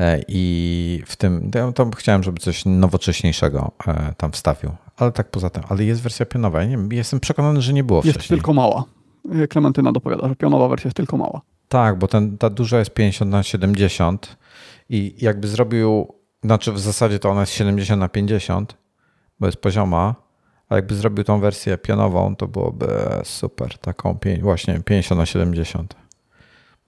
[0.00, 4.70] E, I w tym, ja to chciałem, żeby coś nowocześniejszego e, tam wstawił.
[4.96, 6.62] Ale tak poza tym, ale jest wersja pionowa.
[6.62, 8.36] Ja nie jestem przekonany, że nie było jest wcześniej.
[8.36, 8.84] Jest tylko mała.
[9.48, 11.40] Klementyna dopowiada, że pionowa wersja jest tylko mała.
[11.68, 14.36] Tak, bo ten, ta duża jest 50 na 70
[14.88, 16.14] i jakby zrobił,
[16.44, 18.76] znaczy w zasadzie to ona jest 70 na 50,
[19.40, 20.14] bo jest pozioma,
[20.68, 22.86] a jakby zrobił tą wersję pionową, to byłoby
[23.24, 25.94] super, taką właśnie 50 na 70.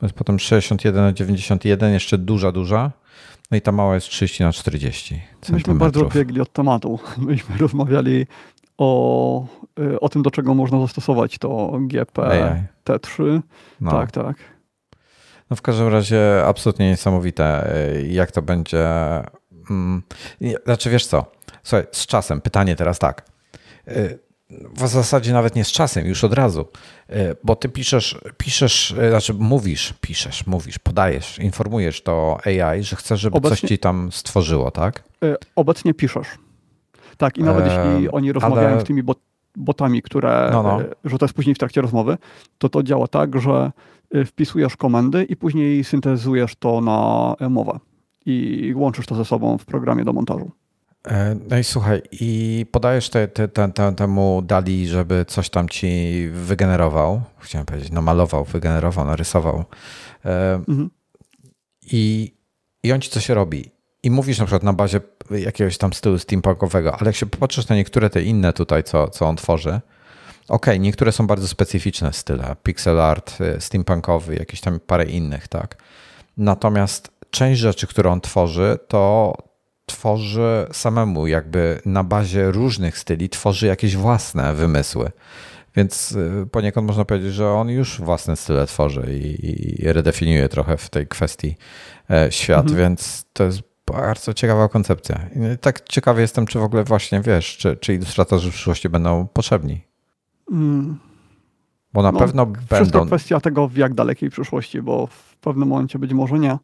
[0.00, 2.92] Bo jest potem 61 na 91, jeszcze duża, duża,
[3.50, 6.98] no i ta mała jest 30 na 40 Myśmy bardzo odbiegli od tematu.
[7.18, 8.26] Myśmy rozmawiali
[8.78, 9.46] o,
[9.80, 13.40] y, o tym, do czego można zastosować to GPT-3.
[13.80, 13.90] No.
[13.90, 14.36] Tak, tak.
[15.50, 18.86] No w każdym razie absolutnie niesamowite, y, jak to będzie.
[19.70, 20.02] Mm,
[20.64, 21.24] znaczy, wiesz co?
[21.62, 23.22] Słuchaj, z czasem, pytanie teraz tak.
[23.88, 24.18] Y,
[24.50, 26.68] w zasadzie nawet nie z czasem, już od razu,
[27.10, 33.20] y, bo ty piszesz, piszesz, znaczy mówisz, piszesz, mówisz, podajesz, informujesz to AI, że chcesz,
[33.20, 33.56] żeby Obecnie...
[33.56, 35.02] coś ci tam stworzyło, tak?
[35.56, 36.28] Obecnie piszesz.
[37.16, 38.80] Tak, i nawet e, jeśli oni rozmawiają ale...
[38.80, 39.18] z tymi bot,
[39.56, 40.80] botami, które, no, no.
[41.22, 42.18] jest później w trakcie rozmowy,
[42.58, 43.72] to to działa tak, że
[44.26, 47.78] wpisujesz komendy i później syntezujesz to na mowę
[48.26, 50.50] i łączysz to ze sobą w programie do montażu.
[51.06, 55.68] E, no i słuchaj, i podajesz te, te, te, te, temu Dali, żeby coś tam
[55.68, 59.64] ci wygenerował, chciałem powiedzieć, no malował, wygenerował, narysował.
[60.24, 60.90] E, mhm.
[61.92, 62.34] I,
[62.82, 63.70] I on ci coś robi.
[64.02, 67.76] I mówisz na przykład na bazie jakiegoś tam stylu steampunkowego, ale jak się popatrzysz na
[67.76, 69.80] niektóre te inne tutaj, co, co on tworzy,
[70.48, 75.48] Okej, okay, niektóre są bardzo specyficzne style, pixel art, y, steampunkowy, jakieś tam parę innych,
[75.48, 75.76] tak.
[76.36, 79.34] Natomiast część rzeczy, które on tworzy, to
[79.86, 85.10] tworzy samemu, jakby na bazie różnych styli, tworzy jakieś własne wymysły.
[85.76, 90.76] Więc y, poniekąd można powiedzieć, że on już własne style tworzy i, i redefiniuje trochę
[90.76, 91.56] w tej kwestii
[92.10, 92.78] e, świat, mhm.
[92.78, 95.20] więc to jest bardzo ciekawa koncepcja.
[95.34, 99.26] I tak ciekawy jestem, czy w ogóle właśnie wiesz, czy, czy ilustratorzy w przyszłości będą
[99.26, 99.87] potrzebni.
[100.50, 100.98] Mm.
[101.92, 102.76] Bo na no, pewno będą.
[102.76, 106.58] Wszystko kwestia tego, w jak dalekiej przyszłości, bo w pewnym momencie być może nie,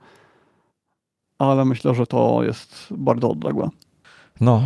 [1.39, 3.69] ale myślę, że to jest bardzo odległe.
[4.41, 4.63] No,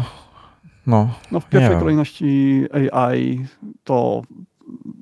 [0.87, 1.09] no.
[1.33, 3.47] No w pierwszej kolejności AI
[3.85, 4.23] to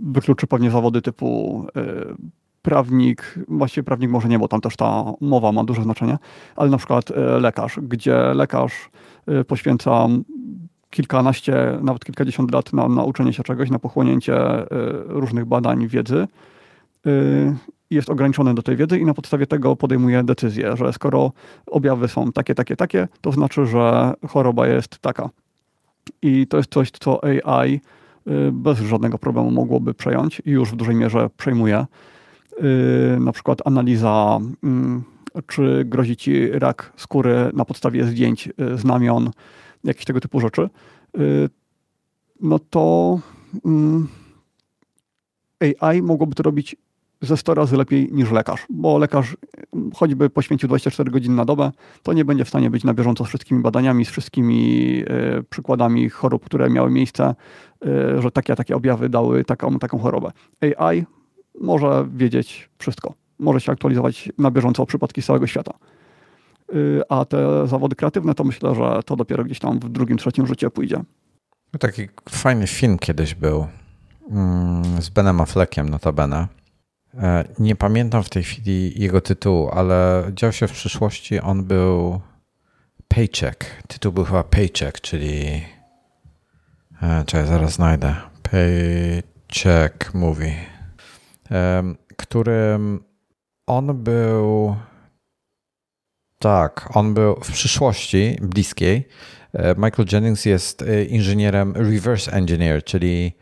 [0.02, 2.14] wykluczy pewnie zawody typu y,
[2.62, 6.18] prawnik, właściwie prawnik może nie, bo tam też ta mowa ma duże znaczenie,
[6.56, 8.90] ale na przykład y, lekarz, gdzie lekarz
[9.40, 10.09] y, poświęca
[10.97, 14.66] kilkanaście, nawet kilkadziesiąt lat na nauczenie się czegoś, na pochłonięcie y,
[15.06, 16.27] różnych badań, wiedzy,
[17.06, 17.56] y,
[17.90, 21.32] jest ograniczony do tej wiedzy i na podstawie tego podejmuje decyzję, że skoro
[21.66, 25.31] objawy są takie, takie, takie, to znaczy, że choroba jest taka.
[26.23, 30.77] I to jest coś, co AI y, bez żadnego problemu mogłoby przejąć i już w
[30.77, 31.86] dużej mierze przejmuje.
[33.20, 35.05] Na przykład analiza, mm,
[35.47, 39.31] czy grozi ci rak skóry na podstawie zdjęć, znamion,
[39.86, 40.68] jakieś tego typu rzeczy,
[41.18, 41.48] y,
[42.40, 43.18] no to
[43.64, 44.08] mm,
[45.80, 46.76] AI mogłoby to robić
[47.20, 49.36] ze 100 razy lepiej niż lekarz, bo lekarz
[49.94, 51.72] choćby poświęcił 24 godziny na dobę,
[52.02, 55.02] to nie będzie w stanie być na bieżąco z wszystkimi badaniami, z wszystkimi
[55.38, 57.34] y, przykładami chorób, które miały miejsce,
[57.84, 60.30] y, że takie takie objawy dały taką, taką chorobę.
[60.78, 61.04] AI
[61.60, 65.72] może wiedzieć wszystko, może się aktualizować na bieżąco o przypadki z całego świata.
[66.74, 70.47] Y, a te zawody kreatywne to myślę, że to dopiero gdzieś tam w drugim, trzecim
[70.47, 71.01] życiu pójdzie.
[71.78, 73.66] Taki fajny film kiedyś był
[74.30, 76.48] mm, z Benem Affleckiem notabene.
[77.14, 81.40] E, nie pamiętam w tej chwili jego tytułu, ale dział się w przyszłości.
[81.40, 82.20] On był
[83.09, 83.64] Paycheck.
[83.88, 85.62] Tytuł był chyba Paycheck, czyli.
[87.02, 88.14] E, czekaj, zaraz znajdę.
[88.43, 90.55] Paycheck Movie.
[92.16, 93.01] Którym
[93.66, 94.76] on był.
[96.38, 99.08] Tak, on był w przyszłości bliskiej.
[99.52, 103.32] E, Michael Jennings jest inżynierem reverse engineer, czyli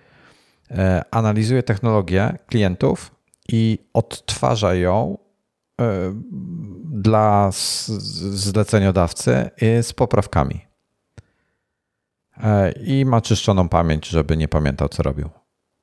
[1.11, 3.15] analizuje technologię klientów
[3.49, 5.19] i odtwarza ją
[5.81, 6.15] e,
[6.85, 7.51] dla
[8.33, 9.51] zleceniodawcy
[9.83, 10.61] z poprawkami.
[12.43, 15.31] E, I ma czyszczoną pamięć, żeby nie pamiętał, co robił.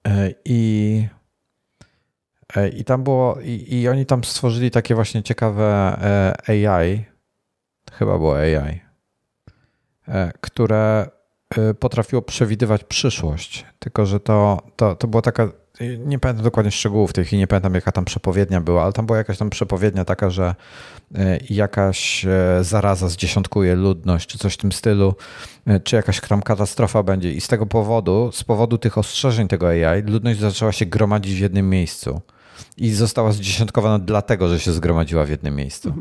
[0.07, 1.07] E, I,
[2.73, 5.98] i tam było, i, i oni tam stworzyli takie właśnie ciekawe
[6.48, 7.06] AI,
[7.91, 8.82] chyba było AI,
[10.41, 11.10] które
[11.80, 13.65] potrafiło przewidywać przyszłość.
[13.80, 15.49] Tylko, że to, to, to była taka
[16.06, 19.18] nie pamiętam dokładnie szczegółów tej chwili, nie pamiętam jaka tam przepowiednia była, ale tam była
[19.18, 20.56] jakaś tam przepowiednia taka, że
[21.15, 22.30] e, jakaś e,
[22.61, 25.15] zaraza zdziesiątkuje ludność, czy coś w tym stylu,
[25.65, 27.32] e, czy jakaś tam katastrofa będzie.
[27.34, 31.40] I z tego powodu, z powodu tych ostrzeżeń tego AI, ludność zaczęła się gromadzić w
[31.40, 32.22] jednym miejscu.
[32.77, 35.93] I została zdziesiątkowana dlatego, że się zgromadziła w jednym miejscu.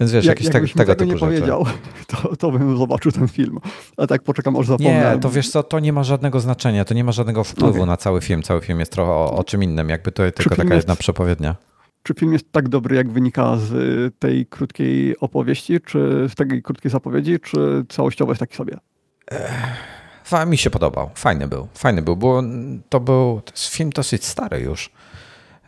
[0.00, 1.20] Więc wiesz, Jak, jakieś tak, tego typu nie rzeczy.
[1.20, 1.66] powiedział,
[2.10, 3.58] to, to bym zobaczył ten film.
[3.96, 5.12] A tak poczekam, aż zapomnę.
[5.14, 7.86] Nie, to wiesz co, to nie ma żadnego znaczenia, to nie ma żadnego wpływu okay.
[7.86, 8.42] na cały film.
[8.42, 11.56] Cały film jest trochę o, o czym innym, jakby to tylko taka jest, jedna przepowiednia.
[12.02, 16.90] Czy film jest tak dobry, jak wynika z tej krótkiej opowieści, czy z tej krótkiej
[16.90, 18.76] zapowiedzi, czy całościowo jest taki sobie?
[19.30, 21.10] Ech, mi się podobał.
[21.14, 21.68] Fajny był.
[21.74, 22.42] Fajny był, bo
[22.88, 24.90] to był to jest film dosyć stary już.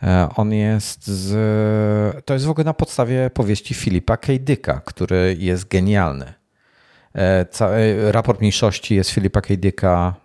[0.03, 2.25] E, on jest z.
[2.25, 4.33] To jest w ogóle na podstawie powieści Filipa K.
[4.39, 6.33] Dicka, który jest genialny.
[7.13, 9.55] E, cały raport mniejszości jest Filipa K.
[9.57, 10.15] Dicka.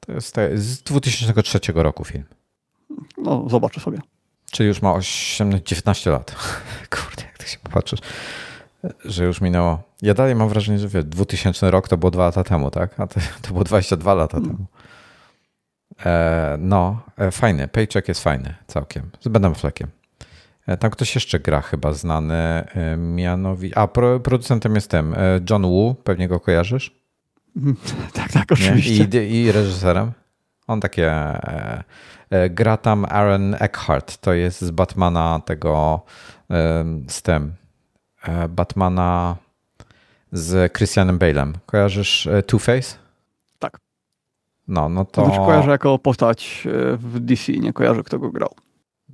[0.00, 2.24] To jest z 2003 roku film.
[3.18, 3.98] No, zobaczę sobie.
[4.50, 6.34] Czyli już ma 18, 19 lat.
[6.96, 8.00] Kurde, jak ty się popatrzysz,
[9.04, 9.82] że już minęło.
[10.02, 13.00] Ja dalej mam wrażenie, że wie, 2000 rok to było dwa lata temu, tak?
[13.00, 14.66] A to, to było 22 lata temu.
[16.06, 17.68] E, no, e, fajny.
[17.68, 19.10] Paycheck jest fajny całkiem.
[19.20, 19.88] Z Benem Fleckiem.
[20.66, 22.64] E, tam ktoś jeszcze gra chyba znany,
[22.96, 23.78] mianowicie...
[23.78, 23.88] A,
[24.22, 25.14] producentem jest ten,
[25.50, 27.02] John Woo, pewnie go kojarzysz?
[28.14, 29.24] tak, tak, oczywiście.
[29.24, 30.12] I, I reżyserem.
[30.66, 31.12] On takie...
[32.50, 36.02] Gra tam Aaron Eckhart, to jest z Batmana tego,
[37.08, 37.54] z tym,
[38.48, 39.36] Batmana
[40.32, 41.52] z Christianem Bale'em.
[41.66, 43.01] Kojarzysz Two-Face?
[44.68, 45.22] No, no to...
[45.22, 48.54] to kojarzę jako postać e, w DC, nie kojarzę kto go grał.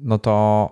[0.00, 0.68] No to...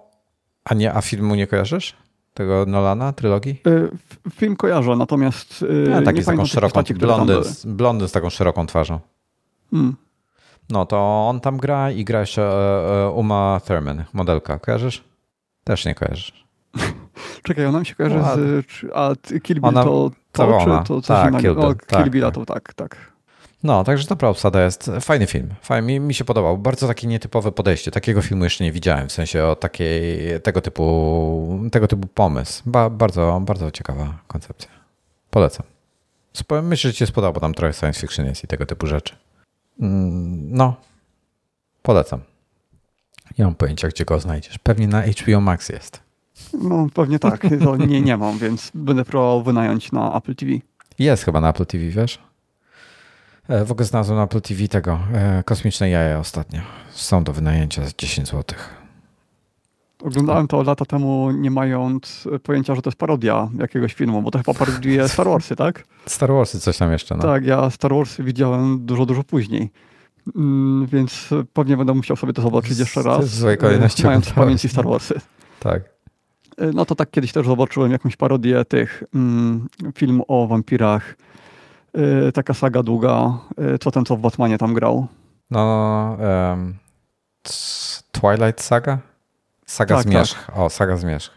[0.64, 1.96] A nie, a filmu nie kojarzysz?
[2.34, 3.60] Tego Nolana, trylogii?
[3.66, 3.90] Y,
[4.30, 8.30] film kojarzę, natomiast y, ja, taki nie z taką szeroką, postaci, blondy, blondy z taką
[8.30, 9.00] szeroką twarzą.
[9.70, 9.96] Hmm.
[10.70, 12.50] No to on tam gra i gra jeszcze
[13.14, 14.58] Uma Thurman, modelka.
[14.58, 15.04] Kojarzysz?
[15.64, 16.46] Też nie kojarzysz.
[17.42, 18.66] Czekaj, ona mi się kojarzy no, z...
[18.94, 19.12] A
[19.42, 21.74] Kill Bill ona, to, to, to czy to coś tak, innego?
[21.86, 22.74] Kill Bill, o, Kill tak, tak.
[22.74, 23.15] to tak, tak.
[23.62, 24.90] No, także dobra obsada jest.
[25.00, 25.54] Fajny film.
[25.62, 26.58] Fajny, mi, mi się podobał.
[26.58, 27.90] Bardzo takie nietypowe podejście.
[27.90, 32.62] Takiego filmu jeszcze nie widziałem, w sensie o takiej, tego typu, tego typu pomysł.
[32.66, 34.68] Ba, bardzo, bardzo ciekawa koncepcja.
[35.30, 35.66] Polecam.
[36.62, 39.16] Myślę, że ci się spodoba, bo tam trochę science fiction jest i tego typu rzeczy.
[39.80, 40.76] Mm, no,
[41.82, 42.20] polecam.
[43.38, 44.58] Nie mam pojęcia, gdzie go znajdziesz.
[44.58, 46.00] Pewnie na HBO Max jest.
[46.52, 47.46] No, pewnie tak.
[47.64, 50.52] To nie, nie mam, więc będę próbował wynająć na Apple TV.
[50.98, 52.18] Jest chyba na Apple TV, wiesz?
[53.48, 56.60] E, w ogóle znalazłem na Apple TV tego e, kosmiczne jaja ostatnio.
[56.90, 58.58] Są do wynajęcia za 10 zł.
[60.02, 64.38] Oglądałem to lata temu, nie mając pojęcia, że to jest parodia jakiegoś filmu, bo to
[64.38, 65.84] chyba parodiuje Star Warsy, tak?
[66.06, 67.22] Star Warsy coś tam jeszcze, no.
[67.22, 69.70] Tak, ja Star Warsy widziałem dużo, dużo później.
[70.36, 73.24] Mm, więc pewnie będę musiał sobie to zobaczyć jeszcze raz.
[73.24, 74.04] W złej kolejności.
[74.04, 75.20] Mając w pamięci Star Warsy.
[75.60, 75.82] Tak.
[76.58, 81.16] E, no to tak kiedyś też zobaczyłem jakąś parodię tych mm, film o wampirach
[82.34, 83.38] taka saga długa,
[83.74, 85.06] y, co ten, co w Batmanie tam grał.
[85.50, 86.16] No,
[86.50, 86.74] um,
[88.12, 88.98] Twilight Saga?
[89.66, 90.46] Saga tak, Zmierzch.
[90.46, 90.58] Tak.
[90.58, 91.30] O, Saga Zmierzch.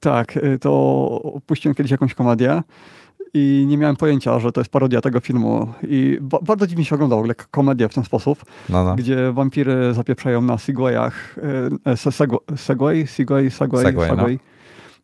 [0.00, 2.62] Tak, y, to puściłem kiedyś jakąś komedię
[3.34, 5.72] i nie miałem pojęcia, że to jest parodia tego filmu.
[5.82, 8.94] I ba bardzo dziwnie się oglądało w komedię w ten sposób, no, no.
[8.94, 11.36] gdzie wampiry zapieprzają na Segwayach,
[11.84, 14.52] e, Segway, Segway, Segway, Segway, Segway, Segway no.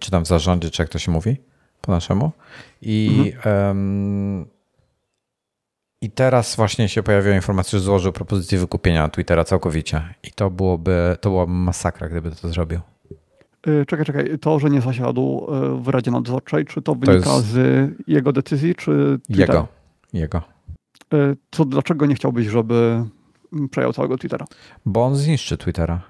[0.00, 1.36] czy tam w zarządzie, czy jak to się mówi
[1.80, 2.30] po naszemu.
[2.82, 3.66] I, mhm.
[3.66, 4.46] um,
[6.02, 10.02] I teraz właśnie się pojawiła informacja, że złożył propozycję wykupienia Twittera całkowicie.
[10.22, 12.80] I to byłoby, to byłaby masakra, gdyby to zrobił.
[13.68, 14.38] Y, czekaj, czekaj.
[14.38, 15.46] To, że nie zasiadł
[15.78, 17.46] y, w Radzie Nadzorczej, czy to wynika to jest...
[17.46, 19.54] z jego decyzji, czy Twittera?
[19.54, 19.68] Jego.
[20.12, 20.42] Jego.
[21.14, 23.04] Y, to dlaczego nie chciałbyś, żeby
[23.70, 24.46] przejął całego Twittera?
[24.86, 26.02] Bo on zniszczy Twittera.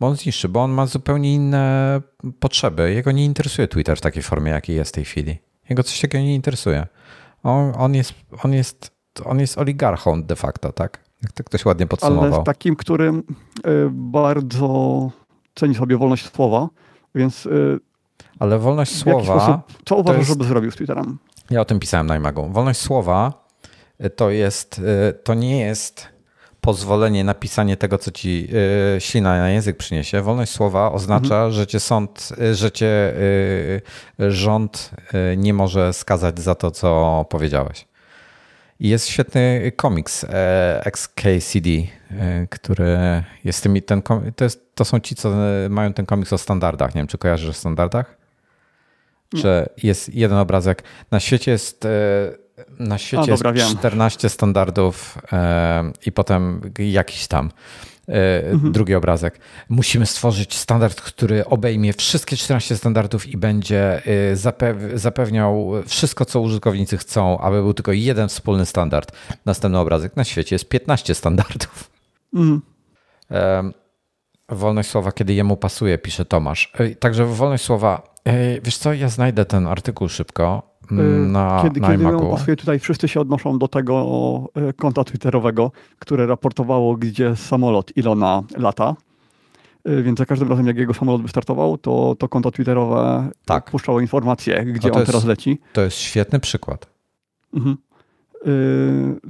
[0.00, 2.00] Bo on zniszczy, bo on ma zupełnie inne
[2.40, 2.92] potrzeby.
[2.92, 5.38] Jego nie interesuje Twitter w takiej formie, jakiej jest w tej chwili.
[5.70, 6.86] Jego coś takiego nie interesuje.
[7.42, 8.90] On, on, jest, on, jest,
[9.24, 11.04] on jest oligarchą de facto, tak?
[11.22, 12.34] Jak to ktoś ładnie podsumował.
[12.34, 13.22] Ale takim, którym y,
[13.92, 15.10] bardzo
[15.54, 16.68] ceni sobie wolność słowa,
[17.14, 17.46] więc...
[17.46, 17.80] Y,
[18.38, 19.62] Ale wolność słowa...
[19.84, 20.30] Co uważasz, jest...
[20.30, 21.18] żeby zrobił z Twitterem?
[21.50, 22.48] Ja o tym pisałem na iMagu.
[22.48, 23.48] Wolność słowa
[24.16, 24.80] to jest,
[25.24, 26.08] to nie jest
[26.60, 28.48] pozwolenie na pisanie tego, co ci
[28.96, 30.22] y, ślina na język przyniesie.
[30.22, 31.52] Wolność słowa oznacza, mhm.
[31.52, 33.82] że cię sąd, y, że cię y,
[34.18, 34.90] rząd
[35.36, 37.88] nie może skazać za to, co powiedziałeś.
[38.80, 40.26] I jest świetny komiks
[40.84, 41.70] XKCD,
[42.50, 42.98] który
[43.44, 44.02] jest tymi, ten,
[44.36, 45.32] to, jest, to są ci, co
[45.70, 46.94] mają ten komiks o standardach.
[46.94, 48.16] Nie wiem, czy kojarzysz o standardach?
[49.34, 50.82] Że jest jeden obrazek.
[51.10, 51.86] Na świecie jest
[52.78, 57.50] na świecie dobra, jest 14 standardów e, i potem jakiś tam
[58.08, 58.72] e, mhm.
[58.72, 59.40] drugi obrazek.
[59.68, 64.36] Musimy stworzyć standard, który obejmie wszystkie 14 standardów i będzie e,
[64.94, 69.12] zapewniał wszystko, co użytkownicy chcą, aby był tylko jeden wspólny standard.
[69.44, 70.16] Następny obrazek.
[70.16, 71.90] Na świecie jest 15 standardów.
[72.34, 72.62] Mhm.
[74.48, 76.72] Wolność słowa, kiedy jemu pasuje, pisze Tomasz.
[77.00, 78.14] Także wolność słowa.
[78.62, 83.08] Wiesz co, ja znajdę ten artykuł szybko na, kiedy, na kiedy ją pasuje, tutaj wszyscy
[83.08, 84.04] się odnoszą do tego
[84.54, 88.96] e, konta twitterowego, które raportowało, gdzie samolot Ilona lata.
[89.84, 93.70] E, więc za każdym razem, jak jego samolot wystartował, to, to konto twitterowe tak.
[93.70, 95.58] puszczało informacje, gdzie on jest, teraz leci.
[95.72, 96.86] To jest świetny przykład.
[97.54, 97.76] Mhm.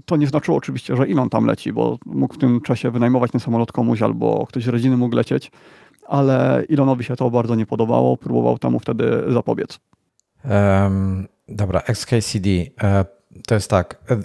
[0.05, 3.40] To nie znaczyło oczywiście, że Elon tam leci, bo mógł w tym czasie wynajmować ten
[3.40, 5.51] samolot komuś albo ktoś z rodziny mógł lecieć,
[6.06, 9.80] ale Elonowi się to bardzo nie podobało, próbował temu wtedy zapobiec.
[10.44, 12.49] Um, Dobra, XKCD.
[12.83, 13.05] E,
[13.47, 13.97] to jest tak.
[14.11, 14.16] E,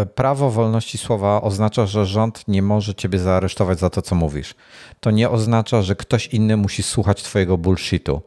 [0.00, 4.54] e, prawo wolności słowa oznacza, że rząd nie może ciebie zaaresztować za to, co mówisz.
[5.00, 8.22] To nie oznacza, że ktoś inny musi słuchać twojego bullshitu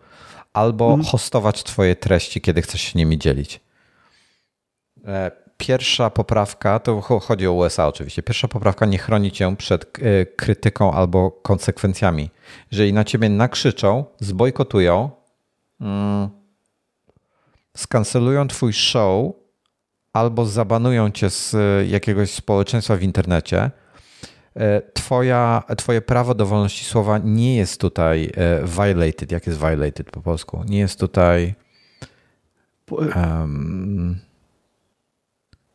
[0.54, 1.06] albo hmm.
[1.06, 3.60] hostować twoje treści, kiedy chcesz się nimi dzielić.
[5.58, 9.86] Pierwsza poprawka, to chodzi o USA oczywiście, pierwsza poprawka nie chroni cię przed
[10.36, 12.30] krytyką albo konsekwencjami.
[12.72, 15.10] Jeżeli na ciebie nakrzyczą, zbojkotują,
[15.82, 16.30] mm,
[17.76, 19.34] skancelują twój show
[20.14, 23.72] albo zabanują cię z e, jakiegoś społeczeństwa w internecie,
[24.56, 29.32] e, twoja, twoje prawo do wolności słowa nie jest tutaj e, violated.
[29.32, 30.64] Jak jest violated po polsku?
[30.68, 31.56] Nie jest tutaj.
[32.92, 34.20] Um,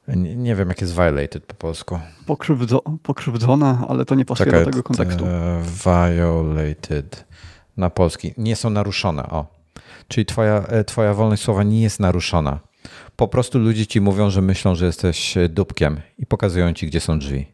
[0.09, 2.01] nie, nie, wiem, jak jest violated po polsku.
[2.27, 5.25] Pokrzywdzo, pokrzywdzona, ale to nie pasuje Czekaj, do tego kontekstu.
[5.85, 7.25] Violated
[7.77, 8.35] na polski.
[8.39, 9.23] Nie są naruszone.
[9.23, 9.60] O.
[10.11, 12.61] Czyli twoja, e, twoja wolność słowa nie jest naruszona.
[13.17, 17.01] Po prostu ludzie ci mówią, że myślą, że jesteś e, dupkiem i pokazują ci, gdzie
[17.01, 17.47] są drzwi.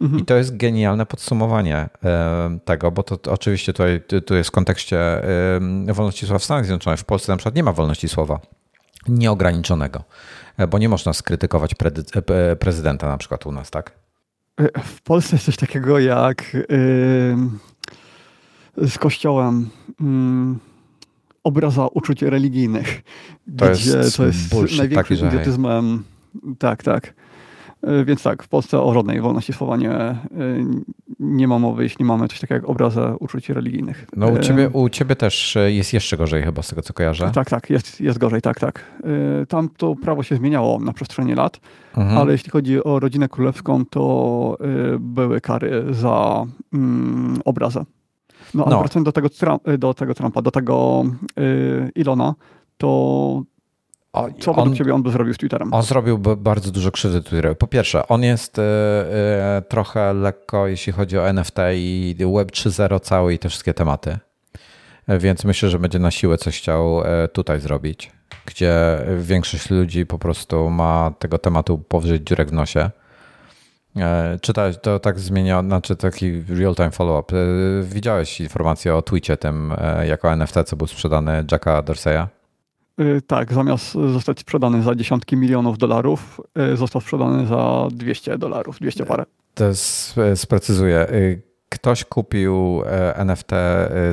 [0.00, 0.22] Mhm.
[0.22, 5.22] I to jest genialne podsumowanie e, tego, bo to, oczywiście tutaj to jest w kontekście
[5.92, 7.00] wolności słowa w Stanach Zjednoczonych.
[7.00, 8.40] W Polsce na przykład nie ma wolności słowa
[9.08, 10.04] nieograniczonego,
[10.68, 11.74] bo nie można skrytykować
[12.60, 13.92] prezydenta na przykład u nas, tak?
[14.84, 16.66] W Polsce jest coś takiego jak yy,
[18.88, 20.71] z kościołem yy,
[21.44, 23.02] obraza uczuć religijnych.
[23.58, 26.02] To gdzie jest to jest największym idiotyzmem.
[26.58, 27.14] Tak, tak.
[27.82, 30.18] E, więc tak, w Polsce o żadnej wolności słowa nie, e,
[31.20, 34.06] nie ma mowy, jeśli mamy coś takiego jak obrazy uczuć religijnych.
[34.16, 37.30] No u ciebie, u ciebie też jest jeszcze gorzej chyba z tego, co kojarzę.
[37.34, 38.84] Tak, tak, jest, jest gorzej, tak, tak.
[39.42, 41.60] E, tam to prawo się zmieniało na przestrzeni lat,
[41.96, 42.18] mhm.
[42.18, 44.58] ale jeśli chodzi o rodzinę królewską, to
[45.00, 47.84] były kary za mm, obrazę.
[48.54, 48.80] No, ale no.
[48.80, 49.28] wracając do tego,
[49.78, 51.04] do tego Trumpa, do tego
[51.94, 52.34] Ilona,
[52.78, 53.42] to
[54.12, 55.74] o, Co według ciebie on by zrobił z Twitterem?
[55.74, 57.56] On zrobiłby bardzo dużo krzywdy Twitterowi.
[57.56, 63.00] Po pierwsze, on jest y, y, trochę lekko, jeśli chodzi o NFT i Web 3.0
[63.00, 64.18] cały i te wszystkie tematy.
[65.08, 67.02] Więc myślę, że będzie na siłę coś chciał
[67.32, 68.12] tutaj zrobić,
[68.46, 72.90] gdzie większość ludzi po prostu ma tego tematu powyżej dziurek w nosie.
[74.40, 77.34] Czytałeś, to tak zmienia, znaczy taki real-time follow-up.
[77.82, 79.74] Widziałeś informację o tweetie tym
[80.06, 82.26] jako NFT, co był sprzedany Jacka Dorseya?
[83.26, 86.40] Tak, zamiast zostać sprzedany za dziesiątki milionów dolarów,
[86.74, 89.24] został sprzedany za 200 dolarów, 200 parę.
[89.54, 89.64] To
[90.34, 91.06] sprecyzuję.
[91.68, 92.82] Ktoś kupił
[93.14, 93.50] NFT,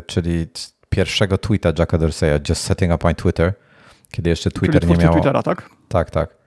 [0.07, 0.47] czyli
[0.89, 3.53] pierwszego tweeta Jacka Dorseya, Just Setting Up My Twitter,
[4.11, 5.13] kiedy jeszcze Twitter czyli nie miał...
[5.13, 5.69] Twittera, tak?
[5.87, 6.38] Tak, tak.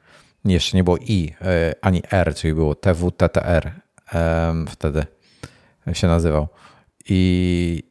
[0.44, 1.34] Jeszcze nie było I,
[1.80, 3.72] ani R, czyli było TWTTR
[4.68, 5.06] wtedy
[5.92, 6.48] się nazywał.
[7.08, 7.82] I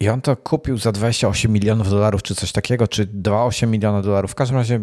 [0.00, 4.30] i on to kupił za 28 milionów dolarów, czy coś takiego, czy 2,8 miliona dolarów,
[4.30, 4.80] w każdym razie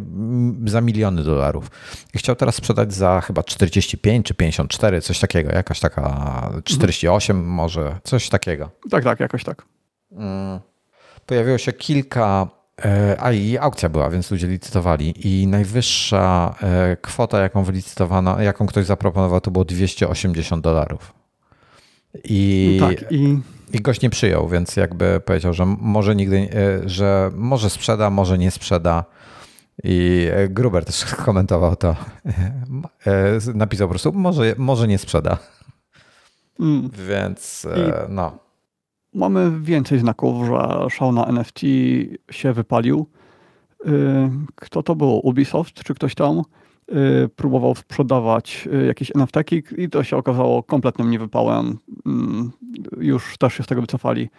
[0.66, 1.72] za miliony dolarów.
[2.14, 7.56] I chciał teraz sprzedać za chyba 45 czy 54, coś takiego, jakaś taka 48 mhm.
[7.56, 8.72] może, coś takiego.
[8.90, 9.66] Tak, tak, jakoś tak.
[10.12, 10.60] Mm.
[11.26, 12.65] Pojawiło się kilka, e,
[13.20, 18.86] a i aukcja była, więc ludzie licytowali i najwyższa e, kwota, jaką wylicytowano, jaką ktoś
[18.86, 21.14] zaproponował, to było 280 dolarów.
[22.24, 23.40] I, tak, i
[23.74, 28.38] i gość nie przyjął, więc jakby powiedział, że może nigdy, e, że może sprzeda, może
[28.38, 29.06] nie sprzeda.
[29.84, 31.96] I e, Gruber też komentował to.
[33.08, 35.38] E, napisał po prostu, może, może nie sprzeda.
[36.60, 36.90] Mm.
[37.10, 38.45] Więc I no.
[39.16, 41.60] Mamy więcej znaków, że szał na NFT
[42.32, 43.06] się wypalił.
[44.56, 45.22] Kto to było?
[45.22, 46.42] Ubisoft czy ktoś tam?
[46.92, 49.36] Y, próbował sprzedawać y, jakieś NFT
[49.78, 51.78] i to się okazało kompletnym niewypałem.
[52.06, 52.52] Mm,
[52.98, 54.30] już też się z tego wycofali.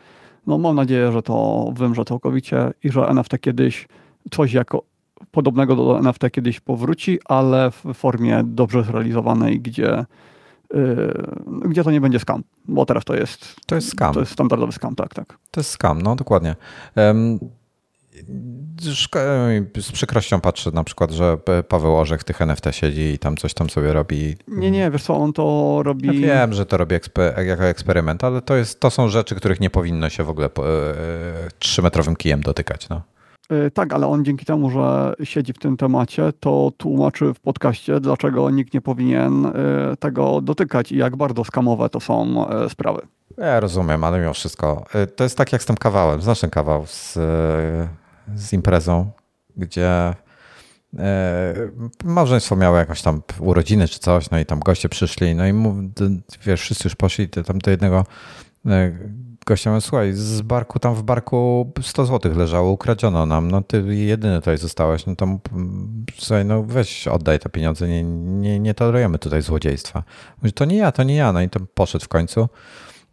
[0.47, 3.89] No mam nadzieję, że to wymrze całkowicie i że NFT kiedyś
[4.31, 4.83] coś jako
[5.31, 10.05] podobnego do NFT kiedyś powróci, ale w formie dobrze zrealizowanej, gdzie,
[11.65, 13.57] gdzie to nie będzie skam, bo teraz to jest.
[13.67, 14.15] To jest skam.
[14.15, 15.39] To jest standardowy skam, tak, tak.
[15.51, 16.57] To jest skam, no dokładnie.
[16.97, 17.39] Um,
[19.79, 21.39] z przykrością patrzę na przykład, że
[21.69, 24.37] Paweł Orzech w tych NFT siedzi i tam coś tam sobie robi.
[24.49, 26.21] Nie, nie, wiesz co, on to robi...
[26.21, 29.61] Ja wiem, że to robi eksper jako eksperyment, ale to, jest, to są rzeczy, których
[29.61, 30.51] nie powinno się w ogóle e,
[31.59, 32.89] trzymetrowym kijem dotykać.
[32.89, 33.03] No.
[33.51, 38.01] E, tak, ale on dzięki temu, że siedzi w tym temacie, to tłumaczy w podcaście,
[38.01, 39.53] dlaczego nikt nie powinien e,
[39.99, 43.01] tego dotykać i jak bardzo skamowe to są sprawy.
[43.39, 44.85] Ja rozumiem, ale mimo wszystko.
[45.17, 46.23] To jest tak jak z tym kawałem.
[46.23, 47.19] Znasz ten kawał z
[48.35, 49.11] z imprezą,
[49.57, 50.15] gdzie
[50.99, 51.55] e,
[52.05, 55.53] małżeństwo miało jakąś tam urodziny czy coś, no i tam goście przyszli, no i
[56.45, 58.07] wiesz, wszyscy już poszli tam do jednego
[58.67, 58.93] e,
[59.47, 64.37] gościa słuchaj, z barku, tam w barku 100 zł leżało, ukradziono nam, no ty jedyny
[64.37, 65.39] tutaj zostałeś, no to
[66.19, 70.03] słuchaj, no weź oddaj te pieniądze, nie, nie, nie tolerujemy tutaj złodziejstwa.
[70.43, 72.49] Mówi, to nie ja, to nie ja, no i to poszedł w końcu,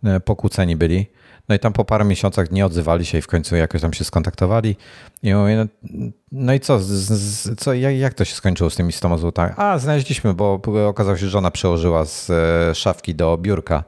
[0.03, 1.05] e, pokłóceni byli,
[1.49, 4.03] no i tam po paru miesiącach nie odzywali się i w końcu jakoś tam się
[4.03, 4.75] skontaktowali.
[5.23, 5.89] I mówię, no,
[6.31, 9.53] no i co, z, z, co jak, jak, to się skończyło z tymi 100 złotami?
[9.57, 13.83] A, znaleźliśmy, bo okazało się, że żona przełożyła z e, szafki do biurka.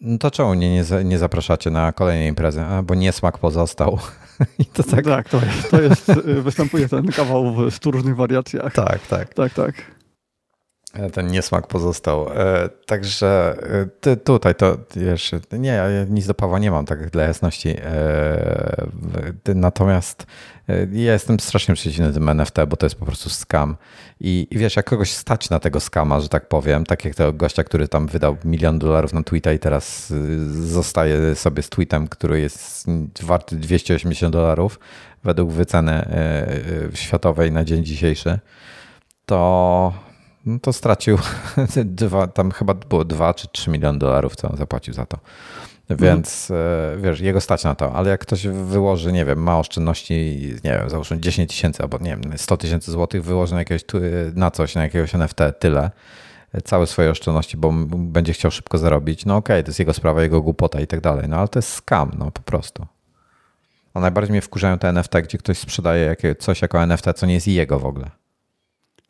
[0.00, 2.60] No to czemu nie, nie, nie zapraszacie na kolejne imprezy?
[2.60, 3.98] A, bo niesmak pozostał.
[4.58, 8.72] I to tak, tak to, jest, to jest, występuje ten kawał w stu różnych wariacjach.
[8.72, 9.34] Tak, tak.
[9.34, 9.74] Tak, tak.
[10.92, 12.28] E, ten niesmak pozostał.
[12.28, 17.10] E, także e, ty, tutaj to jeszcze, nie, ja nic do Pawła nie mam, tak
[17.10, 17.76] dla jasności.
[19.54, 20.26] Natomiast
[20.92, 23.76] ja jestem strasznie przeciwny tym NFT, bo to jest po prostu scam.
[24.20, 27.32] I, I, wiesz, jak kogoś stać na tego skama, że tak powiem, tak jak tego
[27.32, 30.12] gościa, który tam wydał milion dolarów na tweeta i teraz
[30.50, 32.86] zostaje sobie z tweetem, który jest
[33.22, 34.80] warty 280 dolarów
[35.24, 36.08] według wyceny
[36.94, 38.38] światowej na dzień dzisiejszy,
[39.26, 40.11] to
[40.46, 41.18] no to stracił
[41.84, 45.18] dwa, tam chyba było 2 czy 3 miliony dolarów, co on zapłacił za to.
[45.90, 47.02] Więc mhm.
[47.02, 50.14] wiesz, jego stać na to, ale jak ktoś wyłoży, nie wiem, ma oszczędności,
[50.64, 53.84] nie wiem, załóżmy 10 tysięcy albo nie wiem, 100 tysięcy złotych, wyłoży na, jakiegoś,
[54.34, 55.90] na coś, na jakiegoś NFT tyle,
[56.64, 60.22] całe swoje oszczędności, bo będzie chciał szybko zarobić, no okej, okay, to jest jego sprawa,
[60.22, 62.86] jego głupota i tak dalej, no ale to jest scam, no po prostu.
[63.94, 67.48] A najbardziej mnie wkurzają te NFT, gdzie ktoś sprzedaje coś jako NFT, co nie jest
[67.48, 68.10] jego w ogóle.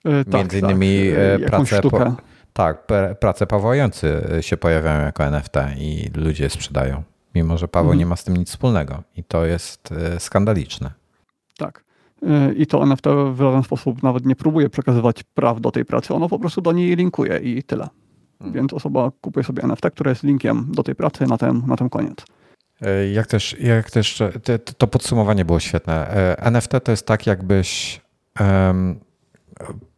[0.04, 1.10] Yy, tak, Między innymi
[1.40, 2.16] tak, pracę, po,
[2.52, 2.86] tak,
[3.20, 7.02] prace pawojący się pojawiają jako NFT i ludzie sprzedają,
[7.34, 7.98] mimo że Paweł mhm.
[7.98, 10.90] nie ma z tym nic wspólnego i to jest e, skandaliczne.
[11.58, 11.84] Tak.
[12.22, 16.14] E, I to NFT w żaden sposób nawet nie próbuje przekazywać praw do tej pracy,
[16.14, 17.88] ono po prostu do niej linkuje i tyle.
[18.40, 18.52] Mhm.
[18.52, 21.88] Więc osoba kupuje sobie NFT, które jest linkiem do tej pracy na ten, na ten
[21.88, 22.24] koniec.
[22.80, 24.22] E, jak też, jak też
[24.78, 26.08] to podsumowanie było świetne.
[26.38, 28.00] NFT to jest tak, jakbyś
[28.40, 29.00] um,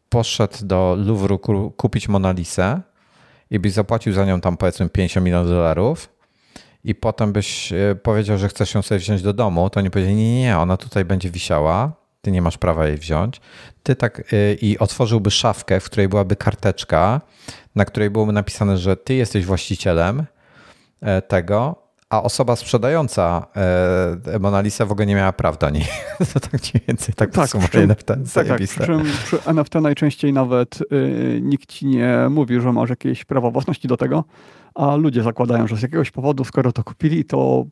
[0.09, 1.39] poszedł do Louvru
[1.77, 2.81] kupić Monalisę
[3.51, 6.09] i byś zapłacił za nią tam powiedzmy 50 milionów dolarów
[6.85, 10.17] i potem byś e, powiedział, że chcesz ją sobie wziąć do domu, to nie powiedzieli,
[10.17, 13.41] nie, nie, ona tutaj będzie wisiała, ty nie masz prawa jej wziąć.
[13.83, 17.21] Ty tak e, i otworzyłby szafkę, w której byłaby karteczka,
[17.75, 20.25] na której byłoby napisane, że ty jesteś właścicielem
[21.01, 21.84] e, tego
[22.15, 23.47] a osoba sprzedająca
[24.27, 25.85] e, Mona Lisa w ogóle nie miała praw do niej.
[26.35, 28.07] to tak mniej więcej tak, tak NFT.
[28.35, 33.25] Tak, tak, przy, przy NFT najczęściej nawet y, nikt ci nie mówi, że masz jakieś
[33.25, 34.25] prawa własności do tego,
[34.75, 37.65] a ludzie zakładają, że z jakiegoś powodu, skoro to kupili, to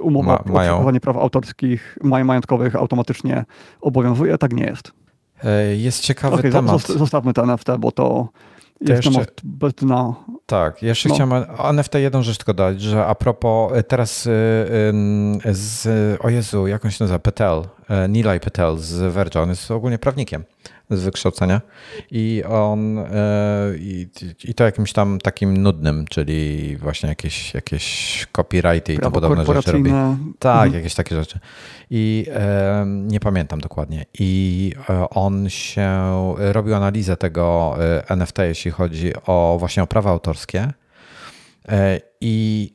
[0.00, 3.44] umowa Ma, o praw autorskich, majątkowych automatycznie
[3.80, 4.38] obowiązuje.
[4.38, 4.92] Tak nie jest.
[5.44, 6.86] E, jest ciekawy okay, temat.
[6.86, 8.28] Zostawmy te NFT, bo to
[8.88, 10.14] jest jeszcze, bez dna.
[10.46, 11.14] Tak, jeszcze no.
[11.14, 14.30] chciałem NFT jedną rzecz tylko dodać, że a propos e, teraz e,
[15.52, 15.86] z,
[16.20, 19.98] o Jezu, jak on się nazywa, Patel, e, Nilay Patel z Verge, on jest ogólnie
[19.98, 20.44] prawnikiem
[20.96, 21.60] z wykształcenia
[22.10, 23.04] i on
[23.78, 24.08] i,
[24.44, 29.72] i to jakimś tam takim nudnym, czyli właśnie jakieś, jakieś copyrighty i to podobne rzeczy
[29.72, 29.90] robi.
[30.38, 30.74] Tak, mhm.
[30.74, 31.38] jakieś takie rzeczy
[31.94, 34.04] i e, nie pamiętam dokładnie.
[34.18, 36.00] I e, on się
[36.38, 40.72] robił analizę tego e, NFT, jeśli chodzi o właśnie o prawa autorskie.
[42.20, 42.72] I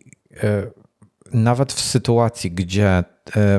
[1.33, 3.03] nawet w sytuacji, gdzie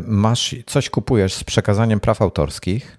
[0.06, 2.97] masz coś kupujesz z przekazaniem praw autorskich.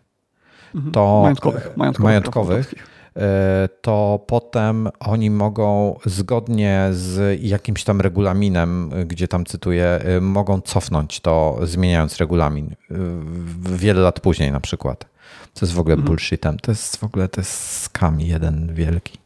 [0.94, 2.74] To majątkowych, majątkowych, majątkowych
[3.20, 10.62] E, to potem oni mogą zgodnie z jakimś tam regulaminem, gdzie tam cytuję, e, mogą
[10.62, 12.96] cofnąć to, zmieniając regulamin e,
[13.78, 15.06] wiele lat później na przykład.
[15.54, 16.08] To jest w ogóle mhm.
[16.08, 16.60] bullshitem.
[16.60, 19.18] To jest w ogóle to jest skam jeden wielki.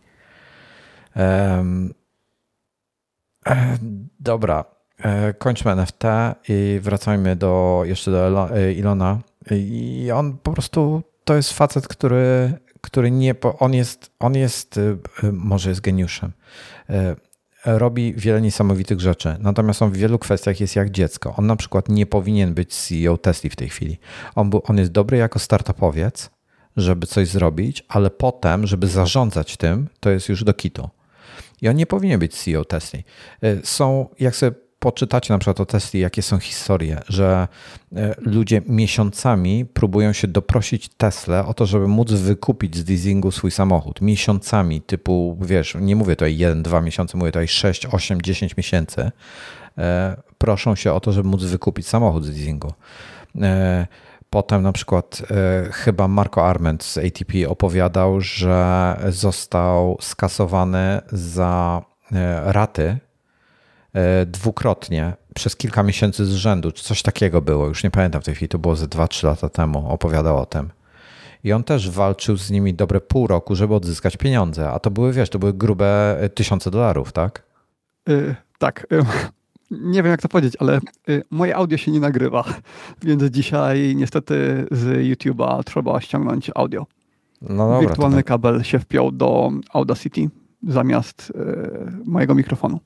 [1.15, 1.93] Um,
[4.19, 4.65] dobra,
[5.37, 6.03] kończmy NFT
[6.49, 9.19] i wracajmy do, jeszcze do Ilona.
[9.51, 14.97] I on po prostu to jest facet, który który nie, on jest, on jest, y,
[15.23, 16.31] y, może jest geniuszem.
[16.89, 16.93] Y,
[17.65, 21.35] robi wiele niesamowitych rzeczy, natomiast on w wielu kwestiach jest jak dziecko.
[21.37, 23.97] On na przykład nie powinien być CEO Tesla w tej chwili.
[24.35, 26.29] On, był, on jest dobry jako startupowiec,
[26.77, 30.89] żeby coś zrobić, ale potem, żeby zarządzać tym, to jest już do kitu.
[31.61, 32.99] I on nie powinien być CEO Tesla.
[33.63, 37.47] Są, jak sobie poczytacie na przykład o Tesli, jakie są historie, że
[37.95, 43.51] e, ludzie miesiącami próbują się doprosić Tesla o to, żeby móc wykupić z leasingu swój
[43.51, 44.01] samochód.
[44.01, 49.11] Miesiącami, typu, wiesz, nie mówię tutaj 1, 2 miesiące, mówię tutaj 6, 8, 10 miesięcy.
[49.77, 52.73] E, proszą się o to, żeby móc wykupić samochód z leasingu.
[53.41, 53.88] E,
[54.30, 55.22] potem na przykład
[55.72, 61.81] chyba Marco Arment z ATP opowiadał, że został skasowany za
[62.45, 62.99] raty
[64.25, 68.49] dwukrotnie przez kilka miesięcy z rzędu, coś takiego było, już nie pamiętam w tej chwili,
[68.49, 70.69] to było ze 2-3 lata temu, opowiadał o tym.
[71.43, 75.13] I on też walczył z nimi dobre pół roku, żeby odzyskać pieniądze, a to były,
[75.13, 77.43] wiesz, to były grube e, tysiące dolarów, tak?
[78.07, 78.87] Yy, tak.
[78.91, 79.05] Yy,
[79.71, 82.43] nie wiem, jak to powiedzieć, ale yy, moje audio się nie nagrywa,
[83.03, 86.85] więc dzisiaj niestety z YouTube'a trzeba ściągnąć audio.
[87.41, 88.25] No dobra, Wirtualny tak.
[88.25, 90.29] kabel się wpiął do Audacity
[90.67, 91.33] zamiast
[92.05, 92.79] mojego mikrofonu.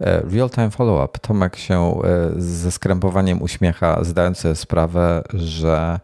[0.00, 1.18] E, real-time follow-up.
[1.18, 6.00] Tomek się e, ze skrępowaniem uśmiecha, zdając sobie sprawę, że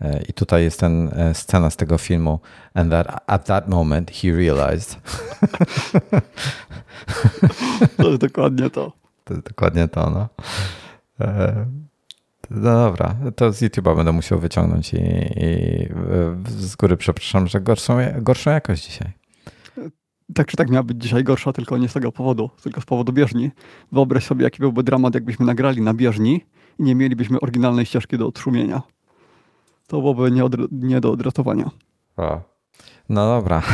[0.00, 2.40] e, i tutaj jest ten scena z tego filmu
[2.74, 4.96] and that at that moment he realized.
[7.96, 8.92] To jest dokładnie to.
[9.24, 10.28] To jest dokładnie to, no.
[12.50, 14.98] No dobra, to z YouTube'a będę musiał wyciągnąć i,
[15.36, 15.88] i
[16.48, 19.25] z góry przepraszam, że gorszą, gorszą jakość dzisiaj
[20.34, 23.12] tak czy tak miała być dzisiaj gorsza, tylko nie z tego powodu, tylko z powodu
[23.12, 23.50] bieżni.
[23.92, 26.44] Wyobraź sobie, jaki byłby dramat, jakbyśmy nagrali na bieżni
[26.78, 28.82] i nie mielibyśmy oryginalnej ścieżki do odszumienia.
[29.86, 30.42] To byłoby nie,
[30.72, 31.70] nie do odratowania.
[32.16, 32.55] A.
[33.08, 33.62] No dobra.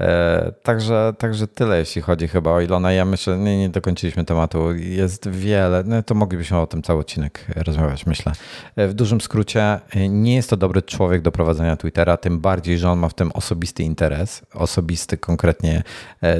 [0.00, 2.92] E, także, także tyle, jeśli chodzi chyba o Ilona.
[2.92, 4.74] Ja myślę, nie, nie dokończyliśmy tematu.
[4.74, 8.32] Jest wiele, no to moglibyśmy o tym cały odcinek rozmawiać, myślę.
[8.76, 12.78] E, w dużym skrócie, e, nie jest to dobry człowiek do prowadzenia Twittera, tym bardziej,
[12.78, 14.42] że on ma w tym osobisty interes.
[14.54, 15.82] Osobisty konkretnie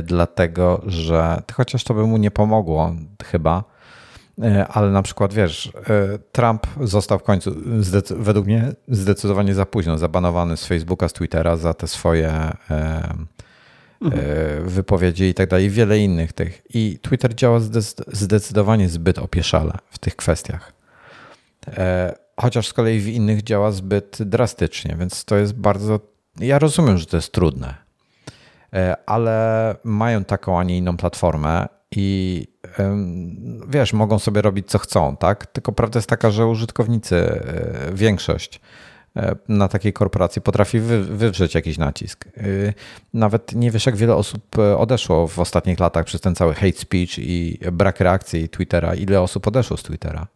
[0.02, 2.94] dlatego, że chociaż to by mu nie pomogło
[3.24, 3.64] chyba,
[4.68, 5.72] ale na przykład wiesz,
[6.32, 7.54] Trump został w końcu,
[8.16, 12.32] według mnie, zdecydowanie za późno zabanowany z Facebooka, z Twittera za te swoje
[14.02, 14.68] mhm.
[14.68, 16.62] wypowiedzi i tak dalej, wiele innych tych.
[16.74, 17.60] I Twitter działa
[18.06, 20.72] zdecydowanie zbyt opieszale w tych kwestiach.
[21.76, 26.00] E, chociaż z kolei w innych działa zbyt drastycznie, więc to jest bardzo.
[26.40, 27.74] Ja rozumiem, że to jest trudne,
[28.72, 32.46] e, ale mają taką, a nie inną platformę i
[33.68, 35.46] wiesz, mogą sobie robić co chcą, tak?
[35.46, 37.40] Tylko prawda jest taka, że użytkownicy,
[37.92, 38.60] większość,
[39.18, 42.24] E, na takiej korporacji potrafi wy, wywrzeć jakiś nacisk.
[42.26, 42.30] E,
[43.14, 46.78] nawet nie wiesz, jak wiele osób e, odeszło w ostatnich latach przez ten cały hate
[46.78, 48.94] speech i brak reakcji Twittera.
[48.94, 50.26] Ile osób odeszło z Twittera?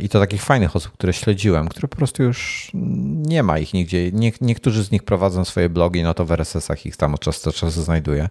[0.00, 2.70] I to takich fajnych osób, które śledziłem, które po prostu już
[3.14, 4.12] nie ma ich nigdzie.
[4.12, 7.44] Nie, niektórzy z nich prowadzą swoje blogi, no to w RSS-ach ich tam od czasu
[7.44, 8.28] do czasu znajduje.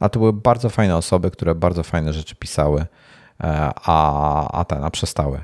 [0.00, 2.86] A to były bardzo fajne osoby, które bardzo fajne rzeczy pisały,
[3.38, 5.40] a, a ten, a przestały,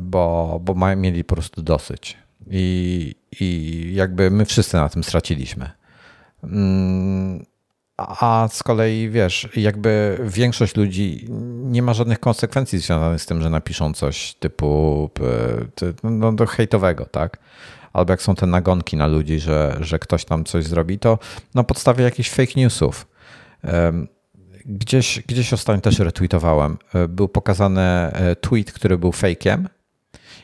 [0.00, 2.16] bo, bo mieli po prostu dosyć.
[2.50, 5.70] I, I jakby my wszyscy na tym straciliśmy.
[6.44, 7.44] Mm,
[7.96, 11.26] a z kolei wiesz, jakby większość ludzi
[11.62, 15.10] nie ma żadnych konsekwencji związanych z tym, że napiszą coś typu
[16.02, 17.38] no, do hejtowego, tak?
[17.92, 21.18] Albo jak są te nagonki na ludzi, że, że ktoś tam coś zrobi, to
[21.54, 23.06] na podstawie jakichś fake newsów.
[24.66, 26.78] Gdzieś, gdzieś ostatnio też retweetowałem.
[26.94, 29.68] E, był pokazany e, tweet, który był fakiem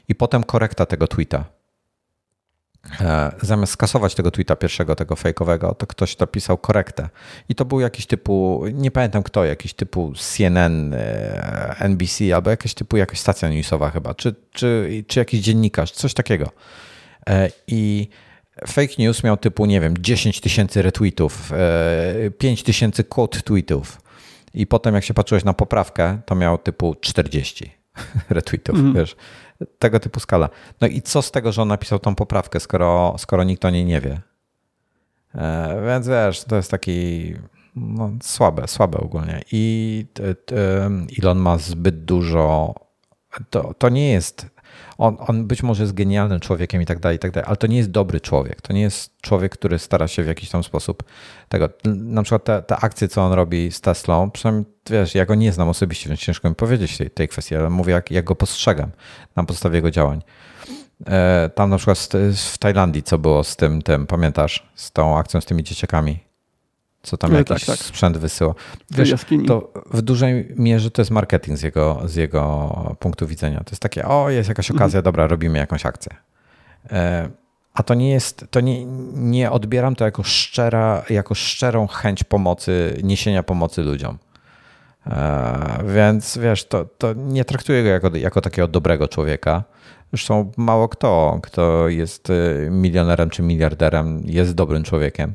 [0.09, 1.62] i potem korekta tego tweeta E,
[3.43, 7.09] zamiast skasować tego tweeta pierwszego, tego fejkowego, to ktoś to pisał korektę.
[7.49, 12.75] I to był jakiś typu, nie pamiętam kto, jakiś typu CNN, e, NBC albo jakiś
[12.75, 16.51] typu jakaś stacja newsowa chyba, czy, czy, czy jakiś dziennikarz, coś takiego.
[17.29, 18.09] E, I
[18.67, 21.53] fake news miał typu, nie wiem, 10 tysięcy retweetów,
[22.39, 24.03] 5 tysięcy quote tweetów.
[24.55, 27.73] I potem jak się patrzyłeś na poprawkę, to miał typu 40
[28.31, 28.95] retweetów, mm.
[28.95, 29.17] wiesz
[29.79, 30.49] tego typu skala.
[30.81, 33.85] No i co z tego, że on napisał tą poprawkę, skoro, skoro nikt o niej
[33.85, 34.21] nie wie?
[35.35, 37.35] E, więc wiesz, to jest taki
[37.77, 39.43] no, słabe, słabe ogólnie.
[39.53, 40.07] I
[41.23, 42.75] Elon ma zbyt dużo.
[43.51, 44.47] To, to nie jest
[44.99, 47.67] on, on być może jest genialnym człowiekiem i tak dalej, i tak dalej, ale to
[47.67, 48.61] nie jest dobry człowiek.
[48.61, 51.03] To nie jest człowiek, który stara się w jakiś tam sposób
[51.49, 51.69] tego.
[51.85, 55.53] Na przykład te, te akcje, co on robi z Teslą, przynajmniej wiesz, ja go nie
[55.53, 58.91] znam osobiście, więc ciężko mi powiedzieć tej, tej kwestii, ale mówię, jak, jak go postrzegam
[59.37, 60.23] na podstawie jego działań.
[61.07, 62.09] E, tam na przykład
[62.53, 66.32] w Tajlandii, co było z tym, tym, pamiętasz, z tą akcją z tymi dzieciakami
[67.03, 67.87] co tam jakiś tak, tak.
[67.87, 68.55] sprzęt wysyła.
[68.91, 69.15] Wiesz,
[69.47, 73.59] to w dużej mierze to jest marketing z jego, z jego punktu widzenia.
[73.59, 75.05] To jest takie, o, jest jakaś okazja, mhm.
[75.05, 76.17] dobra, robimy jakąś akcję.
[76.91, 77.29] E,
[77.75, 78.85] a to nie jest, to nie,
[79.15, 84.19] nie odbieram to jako, szczera, jako szczerą chęć pomocy, niesienia pomocy ludziom.
[85.07, 89.65] E, więc wiesz, to, to nie traktuję go jako, jako takiego dobrego człowieka.
[90.13, 95.35] Zresztą mało kto, kto jest e, milionerem czy miliarderem, jest dobrym człowiekiem.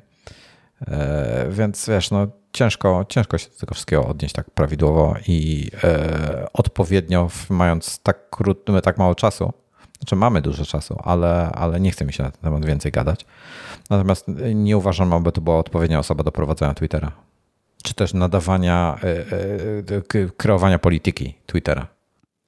[0.88, 6.48] E, więc wiesz, no ciężko, ciężko się do tego wszystkiego odnieść tak prawidłowo i e,
[6.54, 9.54] odpowiednio, mając tak krótko, tak mało czasu.
[10.00, 13.26] Znaczy mamy dużo czasu, ale, ale nie chce mi się na ten temat więcej gadać.
[13.90, 14.26] Natomiast
[14.56, 17.12] nie uważam, aby to była odpowiednia osoba do prowadzenia Twittera.
[17.84, 18.98] Czy też nadawania,
[20.14, 21.88] e, kreowania polityki Twittera.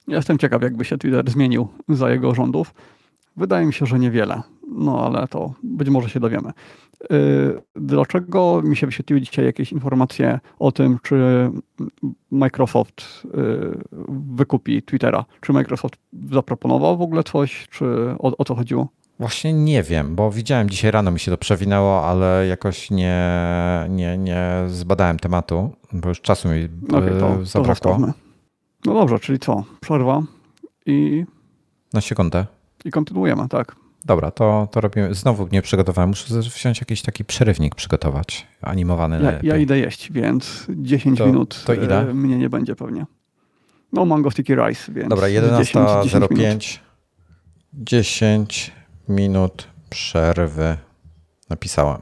[0.08, 2.74] Jestem ciekaw, jakby się Twitter zmienił za jego rządów.
[3.36, 4.42] Wydaje mi się, że niewiele.
[4.68, 6.50] No ale to być może się dowiemy.
[7.12, 11.50] Y, dlaczego mi się wyświetliły dzisiaj jakieś informacje o tym, czy
[12.30, 13.28] Microsoft y,
[14.08, 15.24] wykupi Twittera?
[15.40, 15.96] Czy Microsoft
[16.32, 17.84] zaproponował w ogóle coś, czy
[18.18, 18.88] o, o co chodziło?
[19.20, 23.26] Właśnie nie wiem, bo widziałem dzisiaj rano mi się to przewinęło, ale jakoś nie,
[23.88, 27.98] nie, nie zbadałem tematu, bo już czasu mi okay, to, zabrakło.
[27.98, 28.12] To
[28.84, 29.64] no dobrze, czyli co?
[29.80, 30.22] Przerwa
[30.86, 31.24] i.
[31.92, 32.46] Na sekundę.
[32.84, 33.76] I kontynuujemy, tak.
[34.04, 35.14] Dobra, to, to robimy.
[35.14, 36.08] Znowu nie przygotowałem.
[36.08, 39.20] Muszę wziąć jakiś taki przerywnik przygotować, animowany.
[39.22, 42.10] Ja, ja idę jeść, więc 10 to, minut to ile?
[42.10, 43.06] E, mnie nie będzie pewnie.
[43.92, 45.08] No, mango sticky rice, więc.
[45.08, 46.78] Dobra, 11.05.
[47.74, 48.72] 10
[49.08, 50.76] minut przerwy.
[51.50, 52.00] Napisałem.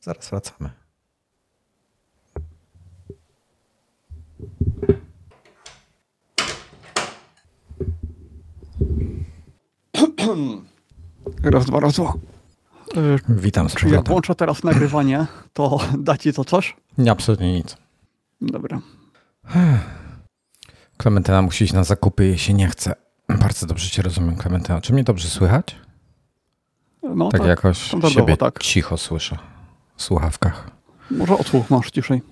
[0.00, 0.70] Zaraz wracamy.
[11.42, 12.12] raz, dwa, raz, dwa.
[13.28, 16.76] Witam z Czy jak włączę teraz nagrywanie, to da ci to coś?
[16.98, 17.76] Nie, absolutnie nic.
[18.40, 18.80] Dobra.
[20.96, 22.94] Klementyna musi iść na zakupy, jej się nie chce.
[23.28, 24.80] Bardzo dobrze cię rozumiem, Klementyna.
[24.80, 25.76] Czy mnie dobrze słychać?
[27.02, 28.58] No, tak, tak jakoś siebie tak.
[28.58, 29.38] cicho słyszę
[29.96, 30.70] w słuchawkach.
[31.10, 32.22] Może odsłuch masz ciszej?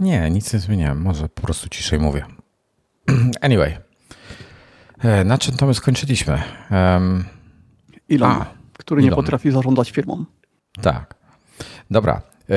[0.00, 1.02] Nie, nic nie zmieniłem.
[1.02, 2.26] Może po prostu ciszej mówię.
[3.40, 3.85] Anyway.
[4.98, 6.42] E, na czym to my skończyliśmy?
[6.70, 7.24] Um,
[8.10, 8.46] Elon, a,
[8.78, 9.10] który Elon.
[9.10, 10.24] nie potrafi zarządzać firmą.
[10.82, 11.14] Tak.
[11.90, 12.22] Dobra.
[12.50, 12.54] E,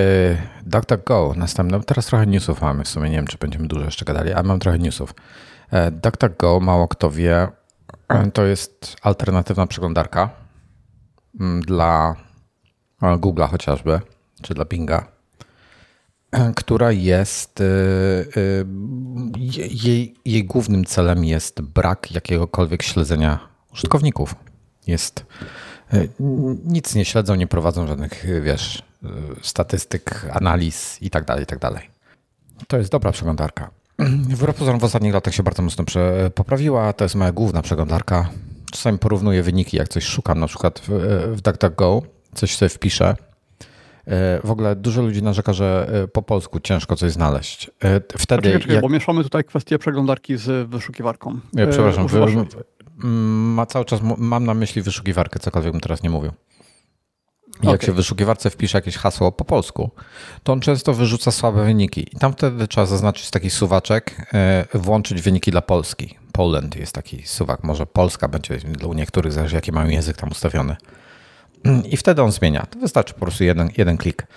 [0.65, 1.79] DuckDuckGo, następne.
[1.83, 3.09] Teraz trochę newsów mamy w sumie.
[3.09, 5.13] Nie wiem, czy będziemy dużo jeszcze gadali, ale mam trochę newsów.
[5.71, 7.47] E, DuckDuckGo, mało kto wie,
[8.33, 10.29] to jest alternatywna przeglądarka
[11.39, 12.15] mm, dla
[13.01, 13.99] Google'a chociażby,
[14.41, 15.18] czy dla Binga
[16.55, 17.63] która jest, y,
[18.37, 18.65] y,
[19.69, 23.39] jej, jej głównym celem jest brak jakiegokolwiek śledzenia
[23.73, 24.35] użytkowników.
[24.87, 25.25] Jest,
[25.93, 26.09] y,
[26.65, 28.83] nic nie śledzą, nie prowadzą żadnych, wiesz,
[29.41, 31.89] statystyk, analiz i tak dalej, i tak dalej.
[32.67, 33.69] To jest dobra przeglądarka.
[34.37, 35.85] W pozorom w ostatnich latach się bardzo mocno
[36.35, 36.93] poprawiła.
[36.93, 38.29] To jest moja główna przeglądarka.
[38.71, 40.89] Czasami porównuję wyniki, jak coś szukam, na przykład w,
[41.37, 42.01] w DuckDuckGo,
[42.35, 43.15] coś sobie wpiszę
[44.43, 47.71] w ogóle dużo ludzi narzeka, że e, po polsku ciężko coś znaleźć.
[47.83, 48.41] E, wtedy.
[48.41, 48.81] Czekaj, czekaj, jak...
[48.81, 51.39] bo mieszamy tutaj kwestię przeglądarki z wyszukiwarką.
[51.53, 52.19] Nie, przepraszam, wy,
[53.03, 56.31] ma cały czas mam na myśli wyszukiwarkę, cokolwiek bym teraz nie mówił.
[57.63, 57.85] Jak okay.
[57.85, 59.91] się w wyszukiwarce wpisze jakieś hasło po polsku,
[60.43, 62.07] to on często wyrzuca słabe wyniki.
[62.15, 64.31] I tam wtedy trzeba zaznaczyć taki suwaczek,
[64.73, 66.17] włączyć wyniki dla Polski.
[66.31, 67.63] Poland jest taki suwak.
[67.63, 70.75] Może Polska będzie u niektórych, zależy jaki mają język tam ustawiony.
[71.91, 72.65] I wtedy on zmienia.
[72.65, 74.27] To wystarczy po prostu jeden, jeden klik.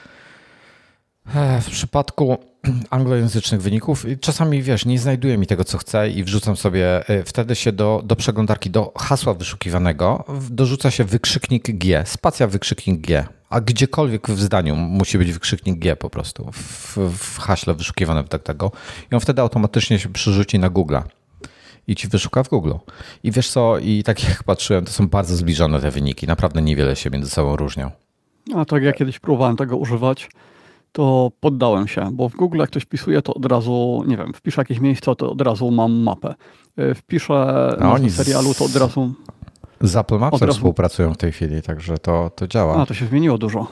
[1.60, 2.38] W przypadku
[2.90, 7.54] anglojęzycznych wyników czasami, wiesz, nie znajduję mi tego, co chcę i wrzucam sobie, e, wtedy
[7.54, 13.60] się do, do przeglądarki, do hasła wyszukiwanego dorzuca się wykrzyknik G, spacja wykrzyknik G, a
[13.60, 18.72] gdziekolwiek w zdaniu musi być wykrzyknik G po prostu w, w haśle wyszukiwanym tak tego
[19.12, 20.96] i on wtedy automatycznie się przerzuci na Google
[21.86, 22.72] i ci wyszuka w Google.
[23.22, 26.26] I wiesz co, i tak jak patrzyłem, to są bardzo zbliżone te wyniki.
[26.26, 27.90] Naprawdę niewiele się między sobą różnią.
[28.54, 30.28] A tak jak kiedyś próbowałem tego używać,
[30.92, 34.60] to poddałem się, bo w Google jak ktoś wpisuje, to od razu, nie wiem, wpiszę
[34.60, 36.34] jakieś miejsce, to od razu mam mapę.
[36.78, 39.14] Y, wpiszę na serialu, to od razu...
[39.82, 42.82] Z Apple Mapsem współpracują w tej chwili, także to, to działa.
[42.82, 43.66] A, to się zmieniło dużo.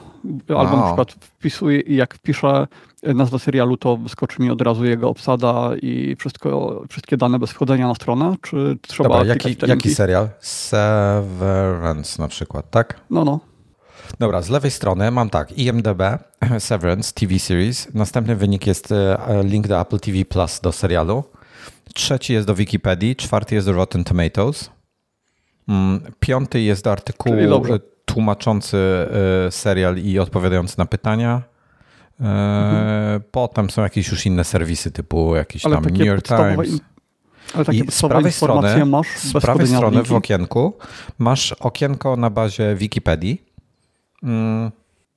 [0.57, 2.67] Albo na przykład wpisuję i jak wpiszę
[3.03, 7.87] nazwę serialu, to wyskoczy mi od razu jego obsada i wszystko, wszystkie dane bez wchodzenia
[7.87, 10.29] na stronę, czy trzeba Dobra, jaki, jaki serial?
[10.39, 12.99] Severance na przykład, tak?
[13.09, 13.39] No, no.
[14.19, 16.01] Dobra, z lewej strony mam tak, IMDB,
[16.59, 17.93] Severance, TV Series.
[17.93, 21.23] Następny wynik jest e, link do Apple TV Plus do serialu.
[21.93, 24.69] Trzeci jest do Wikipedii, czwarty jest do Rotten Tomatoes.
[25.69, 27.35] Mm, piąty jest do artykułu
[28.05, 28.77] tłumaczący
[29.47, 31.41] e, serial i odpowiadający na pytania.
[32.19, 33.21] E, mhm.
[33.31, 36.79] Potem są jakieś już inne serwisy typu jakiś ale tam New York Times.
[37.53, 40.77] Ale takie I z prawej strony, masz z prawej strony w okienku
[41.17, 43.43] masz okienko na bazie Wikipedii.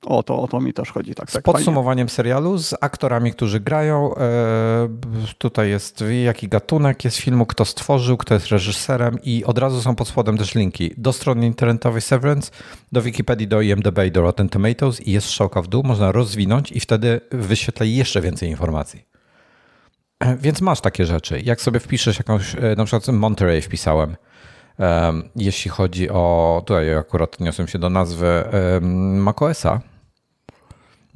[0.05, 1.15] O to, o to mi też chodzi.
[1.15, 2.15] Tak, z tak, podsumowaniem fajnie.
[2.15, 4.15] serialu, z aktorami, którzy grają.
[4.15, 4.89] E,
[5.37, 9.95] tutaj jest jaki gatunek jest filmu, kto stworzył, kto jest reżyserem i od razu są
[9.95, 12.51] pod spodem też linki do strony internetowej Severance,
[12.91, 16.79] do Wikipedii, do IMDb do Rotten Tomatoes i jest strzałka w dół, można rozwinąć i
[16.79, 19.05] wtedy wyświetla jeszcze więcej informacji.
[20.19, 21.39] E, więc masz takie rzeczy.
[21.43, 24.15] Jak sobie wpiszesz jakąś, e, na przykład Monterey wpisałem,
[25.35, 28.43] jeśli chodzi o, tutaj akurat odniosłem się do nazwy
[28.81, 29.81] macOSa,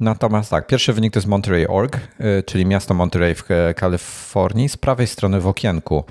[0.00, 3.44] Natomiast tak, pierwszy wynik to jest Monterey.org, y, czyli miasto Monterey w
[3.76, 4.68] Kalifornii.
[4.68, 6.04] Z prawej strony w okienku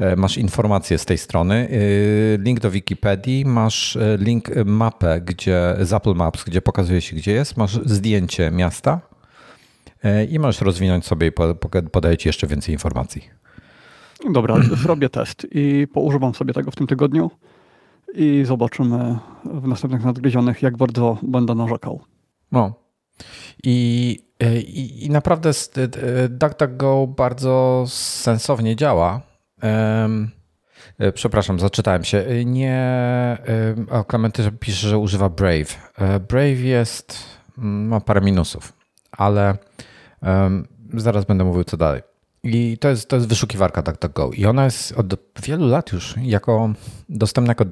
[0.00, 5.92] y, masz informacje z tej strony, y, link do Wikipedii, masz link mapę gdzie, z
[5.92, 9.00] Apple Maps, gdzie pokazuje się gdzie jest, masz zdjęcie miasta
[10.30, 11.32] i możesz rozwinąć sobie i
[11.92, 13.30] podaje ci jeszcze więcej informacji.
[14.32, 17.30] Dobra, zrobię test i poużywam sobie tego w tym tygodniu
[18.14, 22.00] i zobaczymy w następnych nadgryzionych, jak bardzo będę narzekał.
[22.52, 22.89] No,
[23.64, 29.20] i, e, i, i naprawdę e, DuckDuckGo bardzo sensownie działa.
[29.62, 30.30] Um,
[31.14, 32.44] Przepraszam, zaczytałem się.
[32.44, 33.38] Nie.
[33.90, 35.92] O, Klementy pisze, że używa Brave.
[36.28, 37.18] Brave jest.
[37.56, 38.72] ma parę minusów,
[39.12, 39.58] ale
[40.22, 42.02] um, zaraz będę mówił co dalej.
[42.42, 44.30] I to jest, to jest wyszukiwarka DuckDuckGo.
[44.34, 46.72] I ona jest od wielu lat już jako
[47.08, 47.64] dostępna jako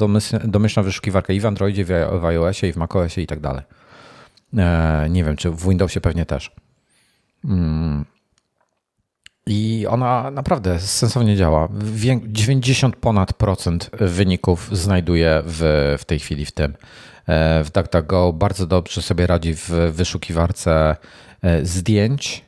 [0.45, 1.85] domyślna wyszukiwarka i w Androidzie,
[2.21, 3.63] w iOSie, i w macOSie i tak dalej.
[4.57, 6.51] E, nie wiem, czy w Windowsie pewnie też.
[7.45, 8.05] Mm.
[9.47, 11.69] I ona naprawdę sensownie działa.
[12.23, 16.75] 90 ponad procent wyników znajduje w, w tej chwili w tym.
[17.65, 20.97] w DuckDuckGo bardzo dobrze sobie radzi w wyszukiwarce
[21.63, 22.48] zdjęć E,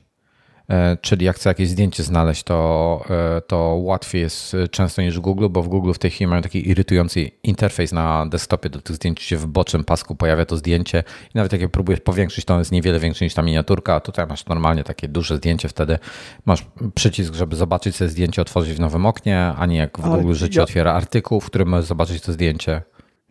[1.01, 5.49] czyli jak chcę jakieś zdjęcie znaleźć, to, e, to łatwiej jest często niż w Google,
[5.51, 9.23] bo w Google w tej chwili mają taki irytujący interfejs na desktopie do tych zdjęć,
[9.23, 11.03] się w bocznym pasku pojawia to zdjęcie
[11.35, 14.27] i nawet jak je próbujesz powiększyć, to jest niewiele większe niż ta miniaturka, a tutaj
[14.27, 15.99] masz normalnie takie duże zdjęcie, wtedy
[16.47, 20.35] masz przycisk, żeby zobaczyć sobie zdjęcie, otworzyć w nowym oknie, a nie jak w Google
[20.35, 20.65] życie ja...
[20.65, 22.83] otwiera artykuł, w którym możesz zobaczyć to zdjęcie.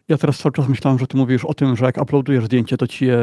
[0.09, 2.87] Ja teraz cały czas myślałem, że ty mówisz o tym, że jak uploadujesz zdjęcie, to
[2.87, 3.17] ci je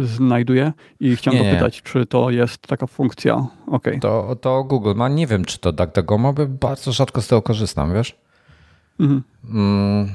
[0.00, 1.82] y, znajduje i chciałem nie, dopytać, nie.
[1.82, 3.46] czy to jest taka funkcja.
[3.66, 4.00] Okay.
[4.00, 7.42] To, to Google ma, nie wiem, czy to DuckDuckGo ma, bo bardzo rzadko z tego
[7.42, 8.18] korzystam, wiesz?
[9.00, 9.22] Mhm.
[9.50, 10.08] Mm,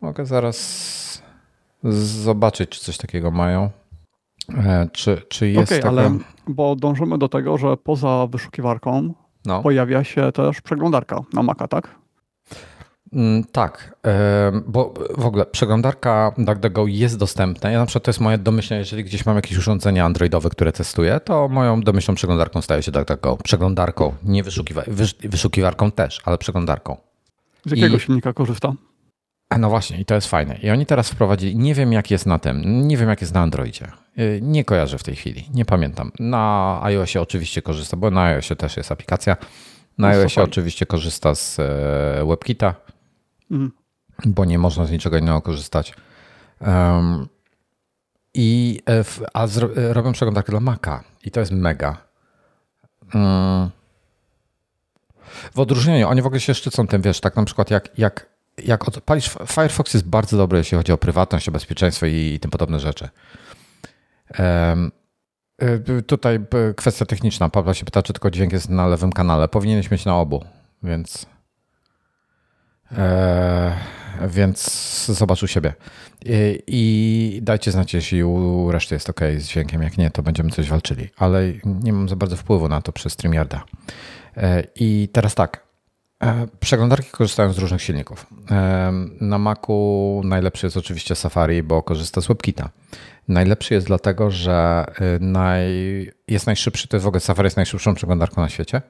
[0.00, 1.22] mogę zaraz
[2.22, 3.70] zobaczyć, czy coś takiego mają.
[4.56, 5.88] E, czy, czy jest okay, taka...
[5.88, 9.14] ale bo dążymy do tego, że poza wyszukiwarką
[9.46, 9.62] no.
[9.62, 12.03] pojawia się też przeglądarka na Maca, tak?
[13.14, 13.96] Mm, tak,
[14.66, 17.70] bo w ogóle przeglądarka DuckDuckGo jest dostępna.
[17.70, 21.20] Ja na przykład to jest moje domyślne, jeżeli gdzieś mam jakieś urządzenia androidowe, które testuję,
[21.24, 23.36] to moją domyślną przeglądarką staje się DuckDuckGo.
[23.36, 24.82] Przeglądarką, nie wyszukiwa
[25.24, 26.96] wyszukiwarką też, ale przeglądarką.
[27.64, 28.00] Z jakiego I...
[28.00, 28.72] silnika korzysta?
[29.58, 30.58] No właśnie, i to jest fajne.
[30.62, 33.40] I oni teraz wprowadzili, nie wiem jak jest na tym, nie wiem jak jest na
[33.40, 33.86] Androidzie.
[34.18, 36.12] Y, nie kojarzę w tej chwili, nie pamiętam.
[36.18, 39.36] Na iOSie oczywiście korzysta, bo na iOSie też jest aplikacja.
[39.98, 42.74] Na no iOSie oczywiście korzysta z e, WebKita,
[43.54, 43.72] Mhm.
[44.26, 45.94] Bo nie można z niczego innego korzystać.
[46.60, 47.28] Um,
[48.34, 49.04] i, e,
[49.34, 51.96] a zro, e, robią przeglądarkę dla Maca i to jest mega.
[53.14, 53.70] Um,
[55.54, 58.26] w odróżnieniu, oni w ogóle się szczycą tym, wiesz, tak na przykład jak, jak,
[58.64, 62.50] jak odpalisz, Firefox jest bardzo dobry, jeśli chodzi o prywatność, o bezpieczeństwo i, i tym
[62.50, 63.08] podobne rzeczy.
[64.38, 64.92] Um,
[66.06, 66.38] tutaj
[66.76, 67.48] kwestia techniczna.
[67.48, 69.48] Pawła się pyta, czy tylko dźwięk jest na lewym kanale.
[69.48, 70.44] Powinieneś mieć na obu,
[70.82, 71.26] więc
[74.28, 74.70] więc
[75.06, 75.74] zobacz u siebie.
[76.66, 79.82] I, dajcie znać, jeśli u reszty jest ok z dźwiękiem.
[79.82, 81.08] Jak nie, to będziemy coś walczyli.
[81.16, 83.64] Ale nie mam za bardzo wpływu na to przez StreamYarda.
[84.36, 85.64] E, I teraz tak.
[86.22, 88.26] E, przeglądarki korzystają z różnych silników.
[89.20, 92.70] Na Macu najlepszy jest oczywiście Safari, bo korzysta z WebKita.
[93.28, 94.84] Najlepszy jest dlatego, że
[95.20, 95.72] naj...
[96.28, 98.82] jest najszybszy, to jest w ogóle Safari jest najszybszą przeglądarką na świecie.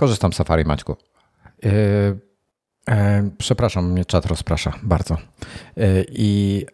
[0.00, 0.96] Korzystam z Safari, Maćku.
[1.62, 1.70] Yy,
[2.88, 2.94] yy,
[3.38, 5.16] przepraszam, mnie czat rozprasza bardzo.
[5.76, 6.66] Yy, I,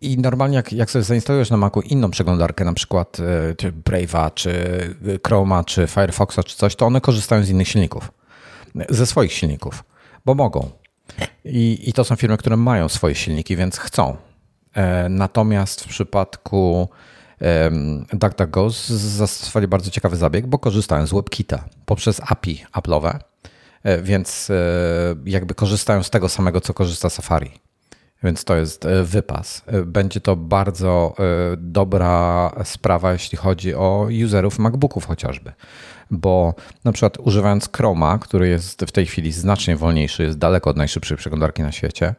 [0.00, 3.16] i normalnie jak, jak sobie zainstalujesz na Macu inną przeglądarkę, na przykład
[3.56, 4.54] czy Brave'a, czy
[5.26, 8.12] Chroma, czy Firefoxa, czy coś, to one korzystają z innych silników.
[8.88, 9.84] Ze swoich silników,
[10.24, 10.70] bo mogą.
[11.44, 14.16] I, I to są firmy, które mają swoje silniki, więc chcą.
[15.10, 16.88] Natomiast w przypadku
[18.12, 23.18] DuckDuckGo zastosowali bardzo ciekawy zabieg, bo korzystają z WebKita poprzez API Apple'owe,
[23.82, 24.54] e, więc e,
[25.24, 27.50] jakby korzystają z tego samego, co korzysta Safari.
[28.22, 29.62] Więc to jest e, wypas.
[29.86, 31.14] Będzie to bardzo
[31.56, 35.52] dobra sprawa, jeśli chodzi o userów MacBooków chociażby.
[36.10, 36.54] Bo
[36.84, 41.16] na przykład używając Chroma, który jest w tej chwili znacznie wolniejszy, jest daleko od najszybszej
[41.16, 42.14] przeglądarki na świecie,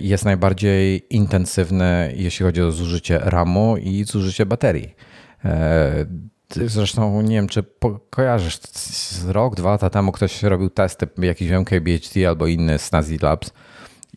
[0.00, 4.94] jest najbardziej intensywny, jeśli chodzi o zużycie RAMu i zużycie baterii.
[5.44, 6.06] E,
[6.50, 7.64] zresztą nie wiem, czy
[8.10, 8.60] kojarzysz,
[9.26, 13.52] rok, dwa lata temu ktoś robił testy, jakiś MKBHD albo inny z Nazi Labs,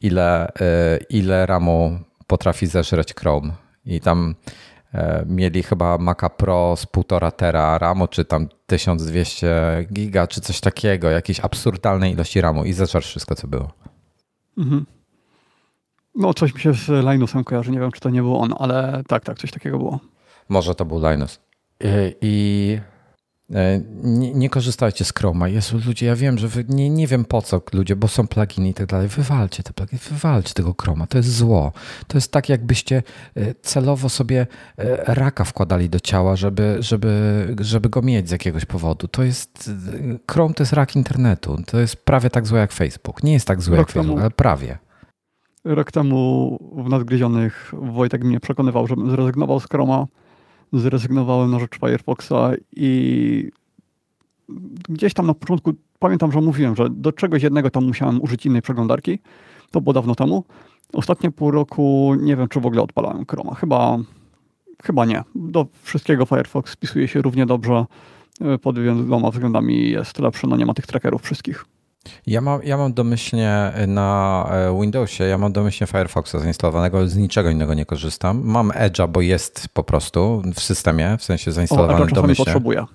[0.01, 3.51] ile, e, ile RAMu potrafi zeżreć Chrome.
[3.85, 4.35] I tam
[5.25, 11.09] mieli chyba Maca Pro z 1,5 tera RAMu, czy tam 1200 giga, czy coś takiego,
[11.09, 13.71] jakieś absurdalnej ilości RAMu i zeżarł wszystko, co było.
[14.57, 14.85] Mhm.
[16.17, 17.71] No, coś mi się z Linusem kojarzy.
[17.71, 19.99] Nie wiem, czy to nie był on, ale tak, tak, coś takiego było.
[20.49, 21.39] Może to był Linus.
[21.79, 22.79] I, i
[23.55, 25.47] e, nie, nie, korzystajcie z Chroma.
[25.47, 28.69] Jezu, ludzie, ja wiem, że wy, nie, nie wiem po co ludzie, bo są pluginy
[28.69, 29.07] i tak dalej.
[29.07, 31.07] Wywalcie te pluginy, wywalcie tego Chroma.
[31.07, 31.71] To jest zło.
[32.07, 33.03] To jest tak, jakbyście
[33.35, 38.65] e, celowo sobie e, raka wkładali do ciała, żeby, żeby, żeby go mieć z jakiegoś
[38.65, 39.07] powodu.
[39.07, 39.71] To jest,
[40.31, 41.63] Chrome to jest rak internetu.
[41.65, 43.23] To jest prawie tak złe jak Facebook.
[43.23, 44.86] Nie jest tak złe jak Facebook, ale prawie
[45.75, 50.05] rok temu w Nadgryzionych Wojtek mnie przekonywał, żebym zrezygnował z Chroma.
[50.73, 53.51] Zrezygnowałem na rzecz Firefoxa i
[54.89, 58.61] gdzieś tam na początku pamiętam, że mówiłem, że do czegoś jednego tam musiałem użyć innej
[58.61, 59.19] przeglądarki.
[59.71, 60.43] To było dawno temu.
[60.93, 63.55] Ostatnie pół roku nie wiem, czy w ogóle odpalałem Chroma.
[63.55, 63.97] Chyba,
[64.83, 65.23] chyba nie.
[65.35, 67.85] Do wszystkiego Firefox spisuje się równie dobrze.
[68.61, 71.65] Pod wieloma względami jest lepszy, no nie ma tych trackerów wszystkich.
[72.27, 77.49] Ja mam, ja mam domyślnie na e, Windowsie, ja mam domyślnie Firefoxa zainstalowanego, z niczego
[77.49, 78.41] innego nie korzystam.
[78.43, 82.45] Mam Edge'a, bo jest po prostu w systemie, w sensie zainstalowany o, domyślnie.
[82.45, 82.85] potrzebuję.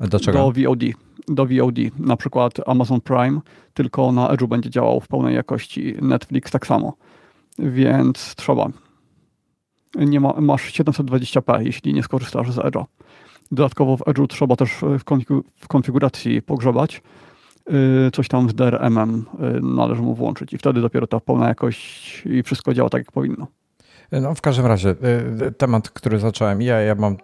[0.00, 0.38] Do czego?
[0.38, 0.80] Do VOD.
[1.28, 1.78] do VOD.
[1.98, 3.40] Na przykład Amazon Prime
[3.74, 6.92] tylko na Edge'u będzie działał w pełnej jakości, Netflix tak samo.
[7.58, 8.68] Więc trzeba.
[9.94, 12.84] Nie ma, masz 720p, jeśli nie skorzystasz z Edge'a.
[13.52, 14.70] Dodatkowo w Edge'u trzeba też
[15.60, 17.02] w konfiguracji pogrzebać.
[17.72, 19.24] Y, coś tam z DRM-em
[19.56, 23.12] y, należy mu włączyć i wtedy dopiero ta pełna jakość i wszystko działa tak, jak
[23.12, 23.46] powinno.
[24.12, 24.94] No w każdym razie
[25.48, 27.16] y, temat, który zacząłem, ja, ja mam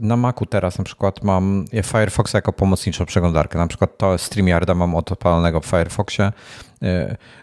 [0.00, 3.58] na Macu teraz na przykład mam Firefox jako pomocniczą przeglądarkę.
[3.58, 6.32] Na przykład to StreamYarda mam odpalonego w Firefoxie.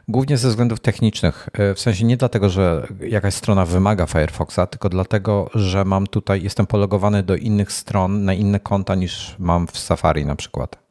[0.08, 1.50] Głównie ze względów technicznych.
[1.76, 6.66] W sensie nie dlatego, że jakaś strona wymaga Firefoxa, tylko dlatego, że mam tutaj, jestem
[6.66, 10.83] pologowany do innych stron, na inne konta niż mam w Safari na przykład.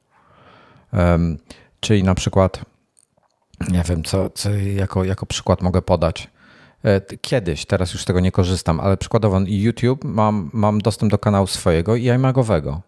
[1.81, 2.61] Czyli na przykład,
[3.69, 6.31] nie wiem, co, co jako, jako przykład mogę podać.
[6.85, 11.19] E, kiedyś, teraz już z tego nie korzystam, ale przykładowo YouTube mam, mam dostęp do
[11.19, 12.81] kanału swojego i iMagowego.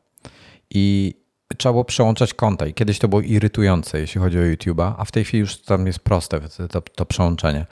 [0.71, 1.15] I
[1.57, 2.67] trzeba było przełączać konta.
[2.67, 5.87] I kiedyś to było irytujące, jeśli chodzi o YouTube'a, a w tej chwili już tam
[5.87, 6.41] jest proste
[6.71, 7.67] to, to przełączenie.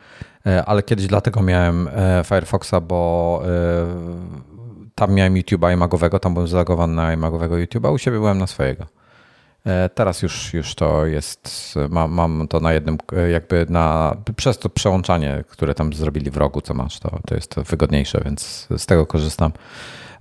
[0.46, 3.42] E, ale kiedyś dlatego miałem e, Firefoxa, bo
[4.94, 9.01] tam miałem YouTube'a iMagowego, tam byłem zalogowany na iMagowego YouTube'a, u siebie byłem na swojego.
[9.66, 12.98] E, teraz już, już to jest, mam, mam to na jednym,
[13.32, 17.50] jakby na, przez to przełączanie, które tam zrobili w rogu, co masz, to, to jest
[17.50, 19.52] to wygodniejsze, więc z tego korzystam.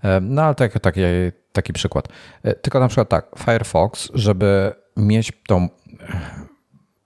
[0.03, 1.01] E, no ale tak, taki,
[1.53, 2.07] taki przykład.
[2.43, 5.69] E, tylko na przykład tak, Firefox, żeby mieć tą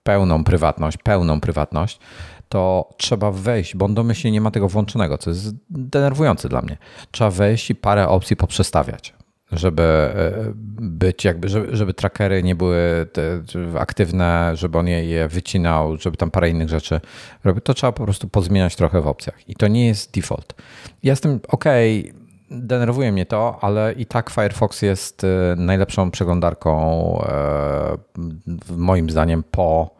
[0.02, 2.00] pełną prywatność, pełną prywatność,
[2.48, 6.76] to trzeba wejść, bo on domyślnie nie ma tego włączonego, co jest denerwujące dla mnie.
[7.10, 9.14] Trzeba wejść i parę opcji poprzestawiać
[9.52, 13.06] żeby e, być jakby, żeby, żeby trackery nie były
[13.78, 17.00] aktywne, żeby on je, je wycinał, żeby tam parę innych rzeczy
[17.44, 19.48] robił, to trzeba po prostu pozmieniać trochę w opcjach.
[19.48, 20.54] I to nie jest default.
[21.02, 21.64] Ja jestem ok,
[22.50, 26.78] denerwuje mnie to, ale i tak Firefox jest e, najlepszą przeglądarką
[27.22, 27.96] e,
[28.76, 29.96] moim zdaniem po,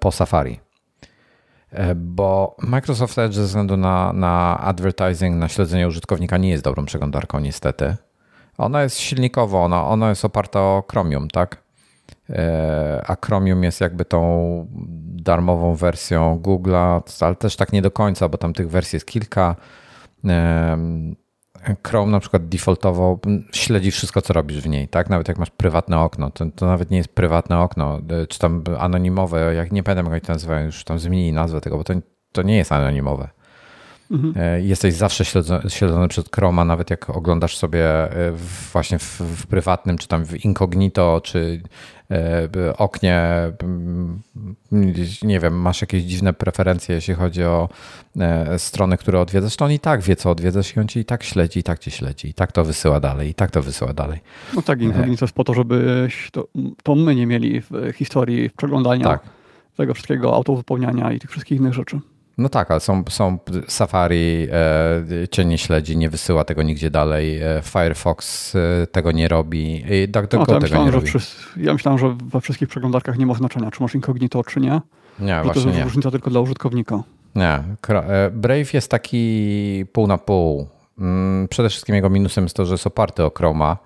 [0.00, 0.67] po Safari.
[1.70, 6.84] E, bo Microsoft Edge ze względu na, na advertising, na śledzenie użytkownika nie jest dobrą
[6.84, 7.96] przeglądarką niestety.
[8.58, 11.62] Ona jest silnikowo, ona, ona jest oparta o Chromium, tak?
[12.30, 14.66] E, a Chromium jest jakby tą
[15.06, 19.56] darmową wersją Google'a, ale też tak nie do końca, bo tam tych wersji jest kilka.
[21.86, 23.18] Chrome na przykład defaultowo
[23.52, 25.10] śledzi wszystko, co robisz w niej, tak?
[25.10, 28.64] Nawet jak masz prywatne okno, to, to nawet nie jest prywatne okno, e, czy tam
[28.78, 31.94] anonimowe, jak nie pamiętam jak to nazywają, już tam zmienili nazwę tego, bo to,
[32.32, 33.28] to nie jest anonimowe.
[34.10, 34.34] Mhm.
[34.36, 38.32] E, jesteś zawsze śledzony, śledzony przez Chroma, nawet jak oglądasz sobie e,
[38.72, 41.62] właśnie w, w, prywatnym, czy tam w incognito, czy
[42.78, 43.22] oknie,
[45.22, 47.68] nie wiem, masz jakieś dziwne preferencje, jeśli chodzi o
[48.20, 51.04] e, strony, które odwiedzasz, to on i tak wie, co odwiedzasz i on ci i
[51.04, 53.92] tak śledzi, i tak cię śledzi, i tak to wysyła dalej, i tak to wysyła
[53.92, 54.20] dalej.
[54.56, 56.48] No tak, incognito jest po to, żeby to,
[56.82, 59.22] to my nie mieli w historii przeglądania tak.
[59.76, 62.00] tego wszystkiego, autowypełniania i tych wszystkich innych rzeczy.
[62.38, 63.38] No tak, ale są, są
[63.68, 67.38] Safari e, cię nie śledzi, nie wysyła tego nigdzie dalej.
[67.42, 69.84] E, Firefox e, tego nie robi.
[69.90, 71.18] I tak, no, ja, myślałem, że przy,
[71.56, 74.80] ja myślałem, że we wszystkich przeglądarkach nie ma znaczenia, czy masz incognito, czy nie.
[75.20, 75.84] Nie, że właśnie to jest nie.
[75.84, 77.02] różnica tylko dla użytkownika.
[77.34, 77.62] Nie.
[77.88, 80.68] E, Brave jest taki pół na pół.
[80.98, 83.76] Mm, przede wszystkim jego minusem jest to, że jest oparty o Chroma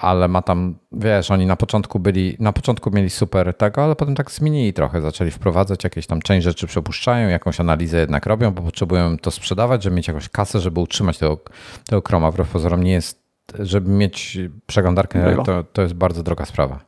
[0.00, 4.14] ale ma tam, wiesz, oni na początku byli, na początku mieli super tego, ale potem
[4.14, 8.62] tak zmienili trochę, zaczęli wprowadzać jakieś tam część rzeczy przepuszczają, jakąś analizę jednak robią, bo
[8.62, 11.38] potrzebują to sprzedawać, żeby mieć jakąś kasę, żeby utrzymać tego,
[11.86, 12.30] tego Chroma.
[12.30, 13.22] Wbrew pozorom nie jest,
[13.58, 16.80] żeby mieć przeglądarkę, to, to jest bardzo droga sprawa.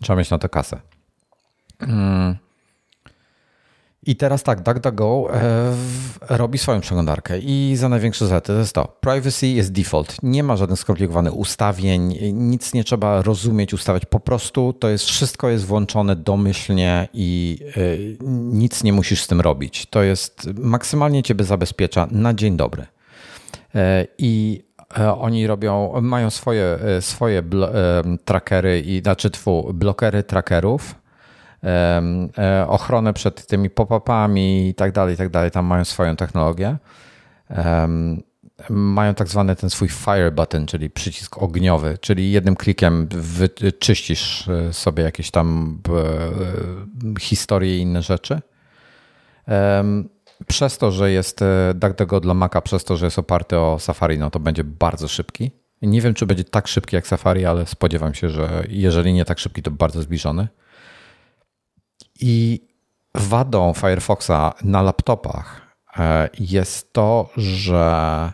[0.00, 0.80] Trzeba mieć na to kasę.
[1.80, 2.36] Hmm.
[4.06, 5.72] I teraz tak, DuckDuckGo e,
[6.28, 8.96] robi swoją przeglądarkę i za największe zalety to jest to.
[9.00, 10.16] Privacy jest default.
[10.22, 14.06] Nie ma żadnych skomplikowanych ustawień, nic nie trzeba rozumieć, ustawiać.
[14.06, 19.40] Po prostu to jest wszystko jest włączone domyślnie i e, nic nie musisz z tym
[19.40, 19.86] robić.
[19.86, 22.86] To jest maksymalnie ciebie zabezpiecza na dzień dobry.
[23.74, 24.62] E, I
[25.18, 27.42] oni robią, mają swoje, swoje
[28.24, 31.01] trackery i znaczy tfu, blokery trackerów E,
[32.66, 35.50] ochronę przed tymi pop-upami i tak dalej, i tak dalej.
[35.50, 36.76] Tam mają swoją technologię.
[38.70, 43.08] Mają tak zwany ten swój fire button, czyli przycisk ogniowy, czyli jednym klikiem
[43.60, 45.78] wyczyścisz e, sobie jakieś tam
[47.16, 48.40] e, historie i inne rzeczy.
[50.46, 51.40] Przez to, że jest
[51.74, 55.50] DuckDuckGo dla Maca, przez to, że jest oparty o Safari, no to będzie bardzo szybki.
[55.82, 59.38] Nie wiem, czy będzie tak szybki jak Safari, ale spodziewam się, że jeżeli nie tak
[59.38, 60.48] szybki, to bardzo zbliżony.
[62.22, 62.60] I
[63.14, 65.60] wadą Firefoxa na laptopach
[65.96, 68.32] e, jest to, że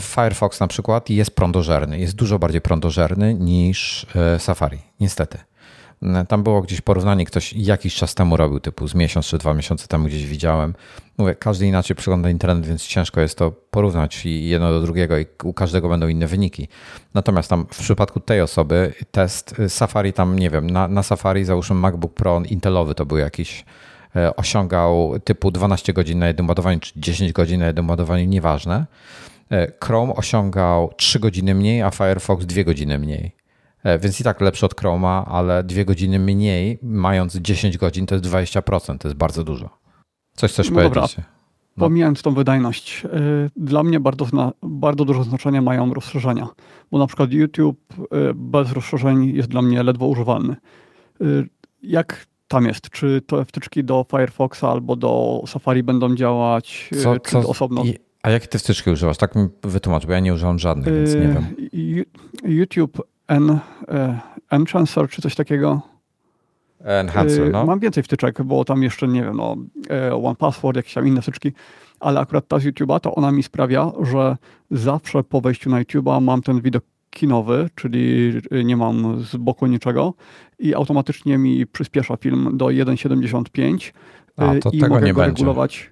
[0.00, 4.06] Firefox na przykład jest prądożerny, jest dużo bardziej prądożerny niż
[4.38, 5.38] Safari, niestety.
[6.28, 9.88] Tam było gdzieś porównanie, ktoś jakiś czas temu robił, typu z miesiąc czy dwa miesiące
[9.88, 10.74] temu gdzieś widziałem.
[11.18, 15.52] Mówię, każdy inaczej przegląda internet, więc ciężko jest to porównać jedno do drugiego i u
[15.52, 16.68] każdego będą inne wyniki.
[17.14, 21.76] Natomiast tam w przypadku tej osoby test Safari tam, nie wiem, na, na Safari załóżmy
[21.76, 23.64] MacBook Pro Intelowy to był jakiś
[24.16, 28.86] e, osiągał typu 12 godzin na jednym ładowaniu, czy 10 godzin na jednym ładowaniu, nieważne.
[29.52, 33.37] E, Chrome osiągał 3 godziny mniej, a Firefox 2 godziny mniej.
[33.84, 38.14] E, więc i tak lepszy od Chroma, ale dwie godziny mniej, mając 10 godzin, to
[38.14, 39.68] jest 20%, to jest bardzo dużo.
[40.34, 40.94] Coś chcesz no powiedzieć?
[40.94, 41.24] Dobra.
[41.76, 41.86] No.
[41.86, 43.10] Pomijając tą wydajność, e,
[43.56, 44.26] dla mnie bardzo,
[44.62, 46.48] bardzo dużo znaczenia mają rozszerzenia,
[46.90, 50.56] bo na przykład YouTube e, bez rozszerzeń jest dla mnie ledwo używalny.
[51.82, 52.90] Jak tam jest?
[52.90, 57.82] Czy to wtyczki do Firefoxa albo do Safari będą działać co, czy co, osobno?
[58.22, 59.16] A jakie ty wtyczki używasz?
[59.16, 61.46] Tak mi wytłumacz, bo ja nie używam żadnych, więc nie wiem.
[62.44, 65.80] YouTube N, e, Enhancer czy coś takiego.
[66.84, 67.66] Enhancer, e, no.
[67.66, 69.56] Mam więcej wtyczek, bo tam jeszcze, nie wiem, no,
[69.90, 71.52] e, One Password, jakieś tam inne wtyczki,
[72.00, 74.36] ale akurat ta z YouTube'a, to ona mi sprawia, że
[74.70, 78.32] zawsze po wejściu na YouTube'a mam ten widok kinowy, czyli
[78.64, 80.14] nie mam z boku niczego
[80.58, 83.92] i automatycznie mi przyspiesza film do 1.75
[84.72, 85.90] i mogę go regulować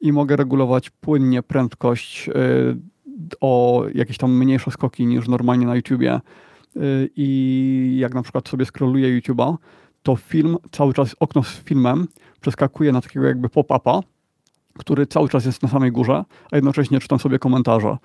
[0.00, 2.30] i mogę regulować płynnie prędkość
[3.40, 6.49] o jakieś tam mniejsze skoki niż normalnie na YouTubie Y,
[7.16, 9.56] i jak na przykład sobie scrolluję YouTube'a,
[10.02, 12.08] to film, cały czas okno z filmem
[12.40, 14.00] przeskakuje na takiego jakby pop-upa,
[14.78, 17.96] który cały czas jest na samej górze, a jednocześnie czytam sobie komentarze.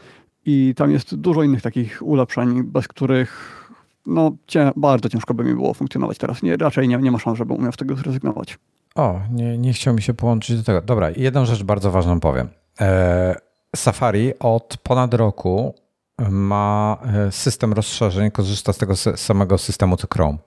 [0.45, 3.61] I tam jest dużo innych takich ulepszeń, bez których
[4.05, 6.43] no, cię, bardzo ciężko by mi było funkcjonować teraz.
[6.43, 8.59] Nie, raczej nie, nie ma szans, żebym umiał z tego zrezygnować.
[8.95, 10.81] O, nie, nie chciał mi się połączyć do tego.
[10.81, 12.47] Dobra, jedną rzecz bardzo ważną powiem.
[12.81, 13.35] E,
[13.75, 15.75] Safari od ponad roku
[16.29, 16.97] ma
[17.27, 20.37] e, system rozszerzeń, korzysta z tego samego systemu co Chrome.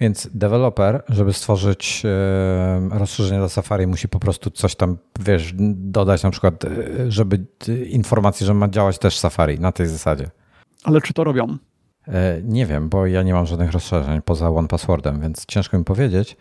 [0.00, 6.22] Więc deweloper, żeby stworzyć e, rozszerzenie dla Safari, musi po prostu coś tam, wiesz, dodać
[6.22, 6.68] na przykład, e,
[7.08, 7.46] żeby
[7.88, 10.30] informacji, że ma działać też Safari na tej zasadzie.
[10.84, 11.58] Ale czy to robią?
[12.42, 16.36] Nie wiem, bo ja nie mam żadnych rozszerzeń poza One Passwordem, więc ciężko mi powiedzieć.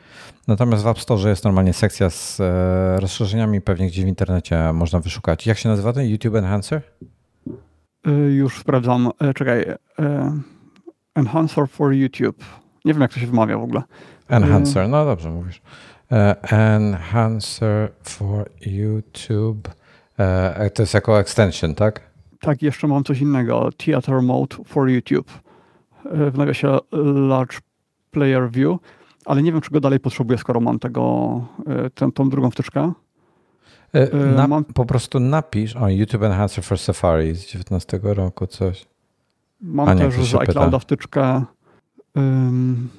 [0.48, 2.42] Natomiast w App Store jest normalnie sekcja z
[3.02, 5.48] rozszerzeniami, pewnie gdzieś w internecie można wyszukać.
[5.48, 6.82] Jak się nazywa ten YouTube Enhancer?
[8.08, 9.12] Y, już sprawdzam.
[9.20, 9.62] E, czekaj.
[9.62, 9.78] E,
[11.16, 12.46] enhancer for YouTube.
[12.86, 13.84] Nie wiem, jak to się wymawia w ogóle.
[14.30, 15.62] Enhancer, no dobrze mówisz.
[16.52, 19.70] Enhancer for YouTube.
[20.74, 22.02] To jest jako extension, tak?
[22.40, 23.70] Tak, jeszcze mam coś innego.
[23.78, 25.32] Theater Mode for YouTube.
[26.06, 26.78] W nawiasie
[27.28, 27.58] Large
[28.12, 28.78] Player View,
[29.26, 31.42] ale nie wiem, czy go dalej potrzebuję, skoro mam tego,
[31.96, 32.94] tę, tą drugą wtyczkę.
[33.96, 34.66] E, e, na, mam...
[34.66, 38.86] Po prostu napisz, o YouTube Enhancer for Safari z 19 roku, coś.
[39.62, 41.44] Mam nie, też z iClouda wtyczkę.
[42.16, 42.90] Um,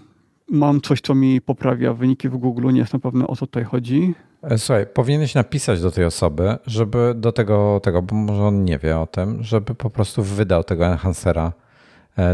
[0.50, 2.73] mam coś, co mi poprawia wyniki w Google.
[2.73, 4.15] Nie jestem pewny, o co tutaj chodzi.
[4.42, 8.78] E, słuchaj, powinieneś napisać do tej osoby, żeby do tego, tego, bo może on nie
[8.78, 11.52] wie o tym, żeby po prostu wydał tego enhancera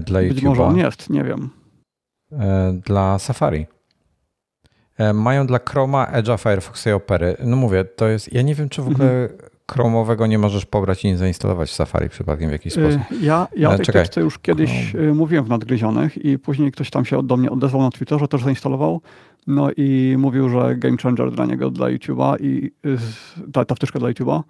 [0.05, 0.35] dla YouTube.
[0.35, 1.51] Być może on jest, nie wiem.
[2.85, 3.67] Dla Safari.
[4.99, 7.37] E, mają dla Chroma, Edge'a, Firefoxa i Opery.
[7.45, 8.33] No mówię, to jest.
[8.33, 9.39] Ja nie wiem, czy w ogóle mhm.
[9.73, 13.23] Chromowego nie możesz pobrać i nie zainstalować w Safari przypadkiem w jakiś e, sposób.
[13.23, 15.15] Ja, ja o tej teczce już kiedyś no.
[15.15, 19.01] mówiłem w nadgryzionych i później ktoś tam się do mnie odezwał na Twitterze, też zainstalował.
[19.47, 22.73] No i mówił, że game changer dla niego, dla YouTube'a i
[23.53, 24.43] ta, ta wtyczka dla YouTube'a.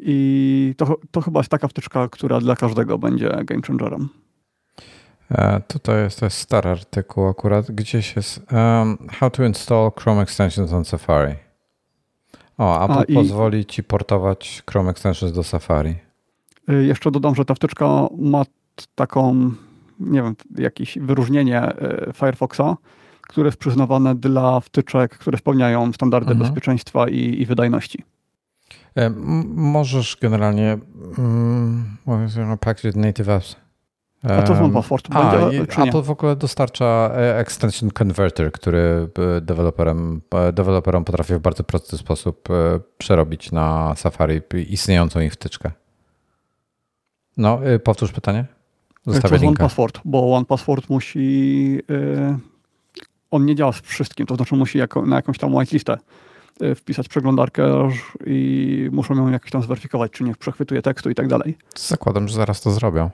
[0.00, 4.08] I to, to chyba jest taka wtyczka, która dla każdego będzie game changerem.
[5.30, 7.70] E, tutaj jest, to jest stary artykuł akurat.
[7.70, 11.34] Gdzieś jest um, How to install Chrome extensions on Safari.
[12.58, 15.94] O, Apple A, pozwoli ci portować Chrome extensions do Safari.
[16.70, 18.42] Y, jeszcze dodam, że ta wtyczka ma
[18.94, 19.34] taką,
[20.00, 21.72] nie wiem, jakieś wyróżnienie
[22.08, 22.76] y, Firefoxa,
[23.22, 26.48] które jest przyznawane dla wtyczek, które spełniają standardy mhm.
[26.48, 28.04] bezpieczeństwa i, i wydajności.
[28.96, 29.10] E,
[29.54, 30.78] możesz generalnie
[31.18, 33.56] um, package native apps
[34.22, 35.08] a to Password.
[35.10, 35.50] A,
[35.82, 41.64] Apple w ogóle dostarcza e, Extension Converter, który e, deweloperom, e, deweloperom potrafi w bardzo
[41.64, 42.48] prosty sposób
[42.98, 45.70] przerobić na Safari istniejącą ich wtyczkę.
[47.36, 48.44] No, powtórz pytanie.
[49.06, 51.80] Zostawię to jest One Password, bo One Password musi...
[53.30, 55.98] On nie działa z wszystkim, to znaczy musi jako, na jakąś tam whitelistę
[56.76, 57.90] wpisać przeglądarkę
[58.26, 61.56] i muszą ją jakoś tam zweryfikować, czy nie przechwytuje tekstu i tak dalej.
[61.76, 63.10] Zakładam, że zaraz to zrobią.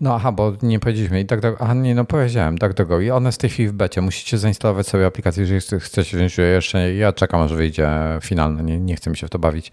[0.00, 1.20] No aha, bo nie powiedzieliśmy.
[1.20, 3.00] I tak, tak, aha, nie, no powiedziałem, tak tego.
[3.00, 4.00] I one w tej chwili w becie.
[4.00, 6.94] Musicie zainstalować sobie aplikację, jeżeli chcecie wziąć jeszcze.
[6.94, 7.90] Ja czekam, aż wyjdzie
[8.22, 8.62] finalne.
[8.62, 9.72] Nie, nie chcę mi się w to bawić.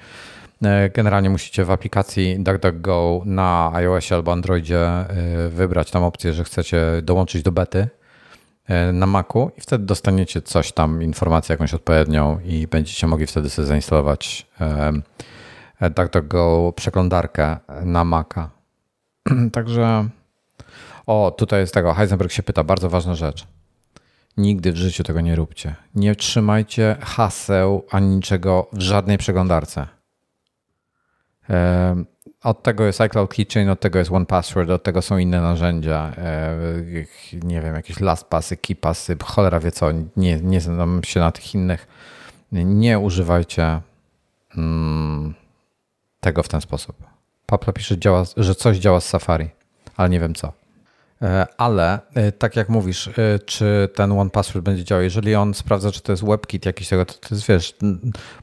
[0.94, 4.90] Generalnie musicie w aplikacji DuckDuckGo na iOSie albo Androidzie
[5.50, 7.88] wybrać tam opcję, że chcecie dołączyć do bety
[8.94, 13.68] na Macu i wtedy dostaniecie coś tam, informację jakąś odpowiednią i będziecie mogli wtedy sobie
[13.68, 14.48] zainstalować
[15.82, 18.57] DuckDuckGo przeglądarkę na Maca.
[19.52, 20.10] Także
[21.06, 23.48] o, tutaj jest tego, Heisenberg się pyta, bardzo ważna rzecz.
[24.38, 25.76] Nigdy w życiu tego nie róbcie.
[25.96, 29.88] Nie trzymajcie haseł ani niczego w żadnej przeglądarce.
[32.44, 36.14] Od tego jest iCloud Keychain, od tego jest OnePassword, od tego są inne narzędzia.
[37.44, 39.92] Nie wiem, jakieś LastPassy, KeePassy, cholera wie co.
[40.18, 41.88] Nie, nie znam się na tych innych.
[42.52, 43.82] Nie używajcie
[44.58, 45.34] mm,
[46.20, 47.17] tego w ten sposób.
[47.48, 47.96] Papla pisze,
[48.38, 49.50] że coś działa z Safari,
[49.98, 50.54] ale nie wiem co.
[51.22, 55.54] E, ale e, tak jak mówisz, e, czy ten One Password będzie działał, jeżeli on
[55.54, 57.76] sprawdza, czy to jest WebKit jakiś tego, to, to jest, wiesz,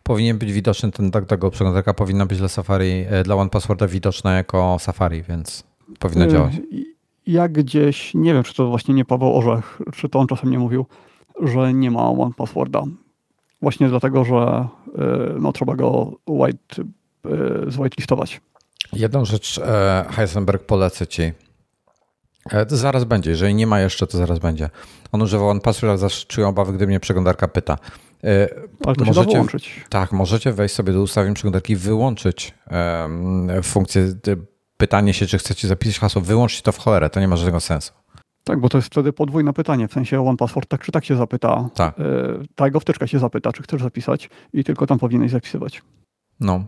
[0.03, 4.77] powinien być widoczny ten DuckDuckGo, przeglądarka powinna być dla Safari, dla One Passworda widoczna jako
[4.81, 5.65] Safari, więc
[5.99, 6.53] powinno działać.
[7.27, 10.59] Ja gdzieś, nie wiem, czy to właśnie nie Paweł Orzech, czy to on czasem nie
[10.59, 10.87] mówił,
[11.43, 12.83] że nie ma One Passworda.
[13.63, 14.69] Właśnie dlatego, że
[15.41, 16.85] no, trzeba go white,
[17.69, 18.41] zwhitelistować.
[18.93, 19.61] Jedną rzecz
[20.11, 21.33] Heisenberg polecę ci
[22.51, 23.31] E, to zaraz będzie.
[23.31, 24.71] Jeżeli nie ma jeszcze, to zaraz będzie.
[25.13, 27.79] On używa OnePassword, ale zawsze czuję obawy, gdy mnie przeglądarka pyta.
[28.25, 28.49] E,
[28.87, 29.85] ale to możecie, wyłączyć.
[29.89, 34.15] Tak, możecie wejść sobie do ustawień przeglądarki i wyłączyć um, funkcję
[34.77, 36.23] pytanie się, czy chcecie zapisać hasło.
[36.23, 37.93] Wyłączcie to w cholerę, to nie ma żadnego sensu.
[38.45, 39.89] Tak, bo to jest wtedy podwójne pytanie.
[39.89, 41.69] W sensie OnePassword tak czy tak się zapyta.
[41.75, 42.01] Tak.
[42.01, 42.03] E,
[42.55, 45.83] ta jego wtyczka się zapyta, czy chcesz zapisać i tylko tam powinieneś zapisywać.
[46.41, 46.65] No,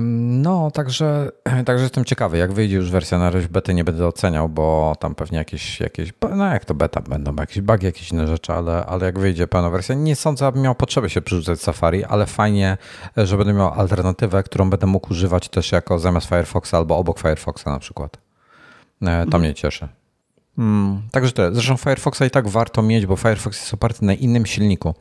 [0.00, 1.30] no, także,
[1.66, 5.14] także jestem ciekawy, jak wyjdzie już wersja, na razie bety nie będę oceniał, bo tam
[5.14, 9.06] pewnie jakieś, jakieś no jak to beta będą, jakieś bugi, jakieś inne rzeczy, ale, ale
[9.06, 12.76] jak wyjdzie pełna wersja, nie sądzę, abym miał potrzebę się przerzucać Safari, ale fajnie,
[13.16, 17.66] że będę miał alternatywę, którą będę mógł używać też jako zamiast Firefoxa albo obok Firefoxa
[17.66, 18.16] na przykład.
[19.02, 19.42] E, to mhm.
[19.42, 19.88] mnie cieszy.
[20.56, 21.54] Hmm, także tyle.
[21.54, 24.94] Zresztą Firefoxa i tak warto mieć, bo Firefox jest oparty na innym silniku.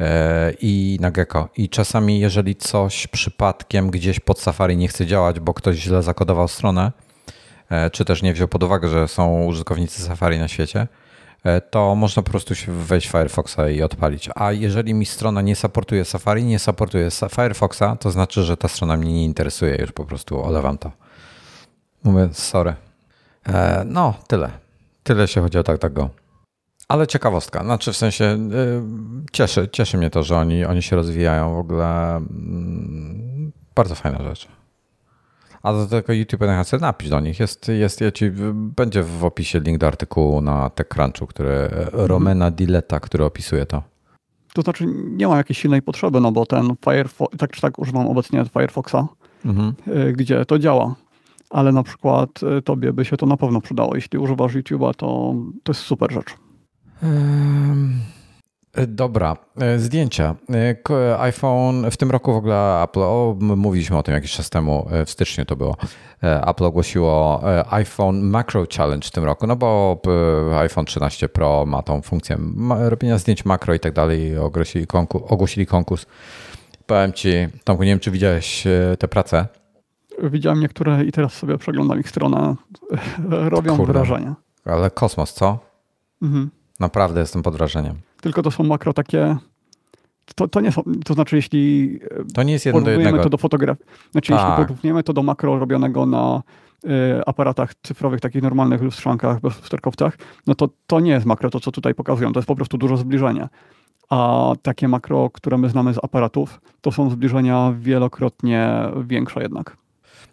[0.00, 1.48] E, i na Gecko.
[1.56, 6.48] I czasami, jeżeli coś przypadkiem gdzieś pod Safari nie chce działać, bo ktoś źle zakodował
[6.48, 6.92] stronę,
[7.70, 10.88] e, czy też nie wziął pod uwagę, że są użytkownicy Safari na świecie,
[11.44, 14.28] e, to można po prostu wejść w Firefoxa i odpalić.
[14.34, 18.96] A jeżeli mi strona nie supportuje Safari, nie supportuje Firefoxa, to znaczy, że ta strona
[18.96, 20.90] mnie nie interesuje, już po prostu olewam to.
[22.04, 22.74] Mówię, sorry.
[23.86, 24.50] No, tyle.
[25.02, 26.21] Tyle się chodzi o tak, tak go.
[26.92, 28.82] Ale ciekawostka, znaczy w sensie yy,
[29.32, 32.20] cieszy, cieszy mnie to, że oni, oni się rozwijają w ogóle.
[32.30, 34.48] Yy, bardzo fajna rzecz.
[35.62, 37.40] A do tego YouTube NHC napisz do nich.
[37.40, 41.88] Jest, jest, ja ci, będzie w opisie link do artykułu na TechCrunchu, który mhm.
[41.92, 43.82] Romena Dileta, który opisuje to.
[44.54, 48.06] To znaczy nie ma jakiejś silnej potrzeby, no bo ten Firefox, tak czy tak używam
[48.06, 49.08] obecnie Firefoxa,
[49.44, 49.74] mhm.
[49.88, 50.94] Y, gdzie to działa.
[51.50, 53.94] Ale na przykład y, tobie by się to na pewno przydało.
[53.94, 56.36] Jeśli używasz YouTube'a, to, to jest super rzecz.
[58.88, 60.34] Dobra, e, zdjęcia.
[60.90, 64.86] E, iPhone w tym roku w ogóle Apple, o, mówiliśmy o tym jakiś czas temu,
[64.90, 65.76] e, w styczniu to było.
[66.22, 70.00] Apple ogłosiło iPhone Macro Challenge w tym roku, no bo
[70.56, 72.38] iPhone 13 Pro ma tą funkcję
[72.78, 74.38] robienia zdjęć makro i tak dalej.
[74.38, 75.24] Ogłosili konkurs.
[75.28, 76.06] Ogłosili konkurs.
[76.86, 77.30] Powiem ci,
[77.64, 78.64] Tomku, nie wiem, czy widziałeś
[78.98, 79.46] te prace.
[80.22, 82.54] Widziałem niektóre i teraz sobie przeglądam ich stronę.
[83.28, 83.92] Robią Kurde.
[83.92, 84.34] wrażenie.
[84.64, 85.58] Ale kosmos, co?
[86.22, 86.50] Mhm.
[86.82, 87.94] Naprawdę jestem pod wrażeniem.
[88.20, 89.36] Tylko to są makro takie.
[90.34, 91.98] To, to nie są, to znaczy, jeśli
[92.34, 93.22] to nie jest jedno do jednego.
[93.22, 94.56] to do fotografii, znaczy, jeśli tak.
[94.56, 96.42] porównujemy to do makro robionego na
[96.84, 96.88] y,
[97.26, 101.94] aparatach cyfrowych, takich normalnych lustrzankach, bezlusterkowcach, no to to nie jest makro, to co tutaj
[101.94, 103.48] pokazują, to jest po prostu dużo zbliżenia.
[104.10, 108.68] A takie makro, które my znamy z aparatów, to są zbliżenia wielokrotnie
[109.04, 109.76] większe jednak.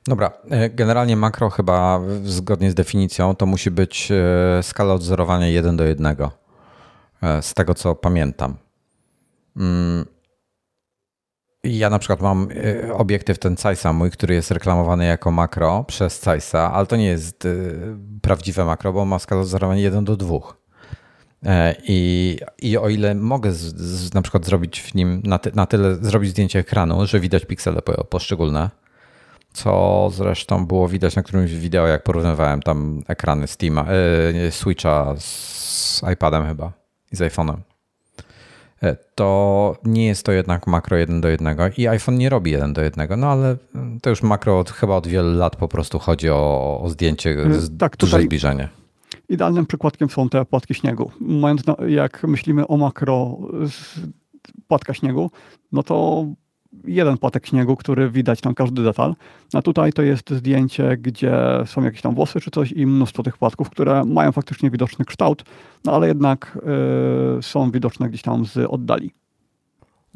[0.06, 5.78] Dobra, e, generalnie makro chyba zgodnie z definicją to musi być e, skala odzorowania 1
[5.78, 6.16] do 1.
[7.22, 8.58] E, z tego co pamiętam.
[9.58, 10.06] Mm.
[11.64, 12.48] Ja na przykład mam
[12.94, 17.48] obiektyw ten Zeissa mój, który jest reklamowany jako makro przez Zeissa, ale to nie jest
[18.22, 20.38] prawdziwe makro, bo ma skalę odzorowania 1 do 2.
[21.84, 25.66] I, I o ile mogę z, z, na przykład zrobić w nim na, ty, na
[25.66, 28.70] tyle zrobić zdjęcie ekranu, że widać piksele poszczególne,
[29.54, 33.86] co zresztą było widać na którymś wideo, jak porównywałem tam ekrany Steama,
[34.50, 36.79] Switcha z iPadem chyba
[37.12, 37.58] i z iPhone'em.
[38.84, 42.74] E, to nie jest to jednak makro 1 do 1 i iPhone nie robi 1
[42.74, 43.58] do 1, no ale
[44.02, 47.78] to już makro od, chyba od wielu lat po prostu chodzi o, o zdjęcie, z,
[47.78, 48.70] tak, duże zbliżenie.
[49.30, 51.12] Idealnym przykładkiem są te płatki śniegu.
[51.20, 53.38] Mając, jak myślimy o makro
[54.68, 55.32] płatka śniegu,
[55.72, 56.26] no to
[56.84, 59.16] jeden płatek śniegu, który widać tam każdy detal.
[59.54, 61.34] A tutaj to jest zdjęcie, gdzie
[61.66, 65.44] są jakieś tam włosy czy coś i mnóstwo tych płatków, które mają faktycznie widoczny kształt,
[65.86, 66.58] no ale jednak
[67.40, 69.12] y, są widoczne gdzieś tam z oddali.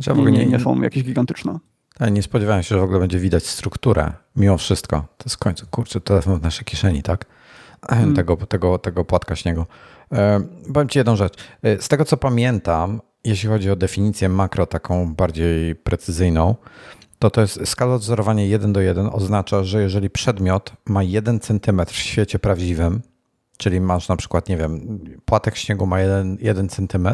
[0.07, 1.59] Ja nie, nie, nie są jakieś gigantyczne.
[1.99, 5.05] Ale nie spodziewałem się, że w ogóle będzie widać strukturę, mimo wszystko.
[5.17, 7.25] To jest końcu, kurczę, telefon w naszej kieszeni, tak?
[7.89, 8.15] Hmm.
[8.15, 9.65] Tego, tego, tego płatka śniegu.
[10.11, 10.41] E,
[10.73, 11.33] powiem Ci jedną rzecz.
[11.63, 16.55] E, z tego, co pamiętam, jeśli chodzi o definicję makro, taką bardziej precyzyjną,
[17.19, 21.85] to to jest skala odzorowania 1 do 1 oznacza, że jeżeli przedmiot ma 1 cm
[21.85, 23.01] w świecie prawdziwym,
[23.57, 27.07] czyli masz na przykład, nie wiem, płatek śniegu ma 1, 1 cm,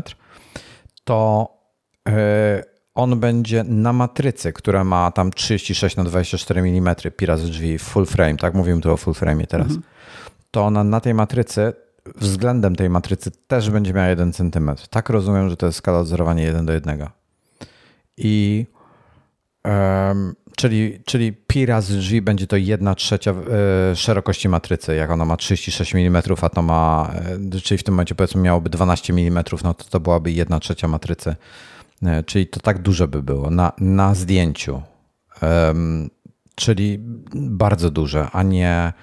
[1.04, 1.48] to
[2.08, 2.64] e,
[2.96, 8.06] on będzie na matrycy, która ma tam 36 na 24 mm pi razy drzwi, full
[8.06, 8.54] frame, tak?
[8.54, 9.68] Mówimy tu o full frame teraz.
[9.68, 9.84] Mhm.
[10.52, 11.74] To ona na tej matrycy
[12.16, 14.72] względem tej matrycy też będzie miała 1 cm.
[14.90, 17.00] Tak rozumiem, że to jest skala odzorowania 1 do 1.
[18.18, 18.66] I
[19.66, 23.34] um, czyli, czyli pi razy drzwi będzie to 1 trzecia
[23.92, 24.96] y, szerokości matrycy.
[24.96, 27.12] Jak ona ma 36 mm, a to ma,
[27.56, 30.88] y, czyli w tym momencie powiedzmy miałoby 12 mm, no to to byłaby 1 trzecia
[30.88, 31.36] matrycy.
[32.04, 34.82] Y, czyli to tak duże by było na, na zdjęciu.
[35.42, 36.10] Um,
[36.56, 37.00] czyli
[37.36, 38.94] bardzo duże, a nie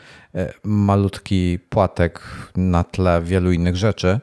[0.65, 2.20] malutki płatek
[2.56, 4.20] na tle wielu innych rzeczy.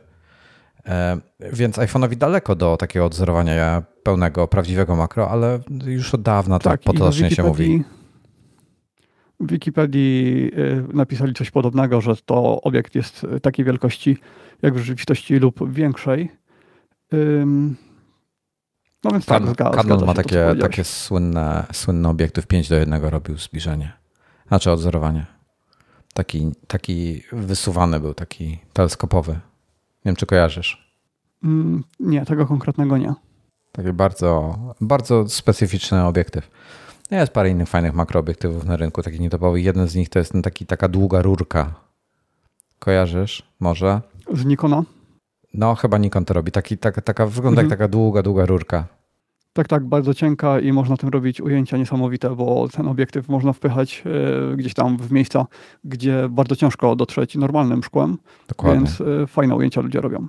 [0.86, 1.18] E,
[1.54, 6.94] więc iPhone'owi daleko do takiego odzorowania pełnego, prawdziwego makro, ale już od dawna tak, to
[6.94, 7.84] potocznie się mówi.
[9.40, 14.18] W Wikipedii e, napisali coś podobnego, że to obiekt jest takiej wielkości
[14.62, 16.30] jak w rzeczywistości lub większej.
[19.04, 23.38] No więc tak, Canon, Canon ma takie, takie słynne, słynne obiektyw 5 do 1 robił
[23.38, 23.94] zbliżenie,
[24.48, 25.33] znaczy odzorowanie.
[26.14, 29.34] Taki, taki wysuwany był, taki teleskopowy.
[29.34, 29.40] Nie
[30.10, 30.94] wiem, czy kojarzysz.
[31.44, 33.14] Mm, nie, tego konkretnego nie.
[33.72, 36.50] Taki bardzo, bardzo specyficzny obiektyw.
[37.12, 39.64] Jest parę innych fajnych makroobiektywów na rynku, takich nietopowych.
[39.64, 41.74] Jeden z nich to jest taki, taka długa rurka.
[42.80, 44.02] Kojarzysz może?
[44.34, 44.84] Z Nikona?
[45.54, 46.52] No, chyba Nikon to robi.
[46.52, 47.70] Taki, taka, taka, wygląda mhm.
[47.70, 48.88] jak taka długa, długa rurka.
[49.54, 54.04] Tak, tak, bardzo cienka i można tym robić ujęcia niesamowite, bo ten obiektyw można wpychać
[54.54, 55.46] e, gdzieś tam w miejsca,
[55.84, 58.18] gdzie bardzo ciężko dotrzeć normalnym szkłem,
[58.48, 58.80] Dokładnie.
[58.80, 60.28] więc e, fajne ujęcia ludzie robią.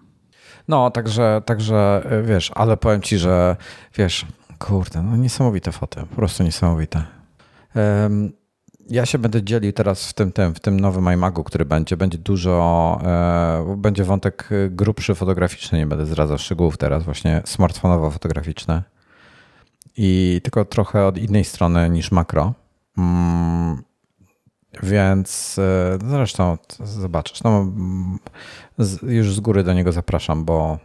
[0.68, 3.56] No, także, także e, wiesz, ale powiem ci, że
[3.94, 4.26] wiesz,
[4.58, 7.04] kurde, no niesamowite foty, po prostu niesamowite.
[7.74, 8.32] Um,
[8.90, 11.96] ja się będę dzielił teraz w tym, tym, w tym nowym iMagu, który będzie.
[11.96, 18.93] Będzie dużo, e, będzie wątek grubszy fotograficzny, nie będę zdradzał szczegółów teraz, właśnie smartfonowo-fotograficzne
[19.96, 22.54] i tylko trochę od innej strony niż makro.
[22.98, 23.82] Mm,
[24.82, 27.42] więc e, zresztą zobaczysz.
[27.42, 27.66] No,
[29.02, 30.78] już z góry do niego zapraszam, bo,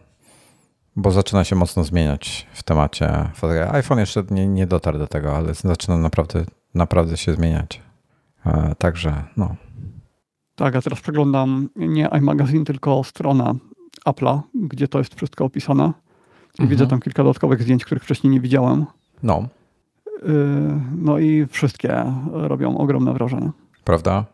[0.96, 3.76] bo zaczyna się mocno zmieniać w temacie fotografii.
[3.76, 7.82] iPhone jeszcze nie, nie dotarł do tego, ale zaczyna naprawdę, naprawdę się zmieniać.
[8.46, 9.56] E, także no.
[10.54, 13.54] Tak, a teraz przeglądam nie iMagazine, tylko strona
[14.06, 15.84] Apple'a, gdzie to jest wszystko opisane.
[15.84, 16.68] Mhm.
[16.68, 18.86] Widzę tam kilka dodatkowych zdjęć, których wcześniej nie widziałem.
[19.22, 19.48] No.
[20.22, 23.50] Y, no i wszystkie robią ogromne wrażenie.
[23.84, 24.24] Prawda?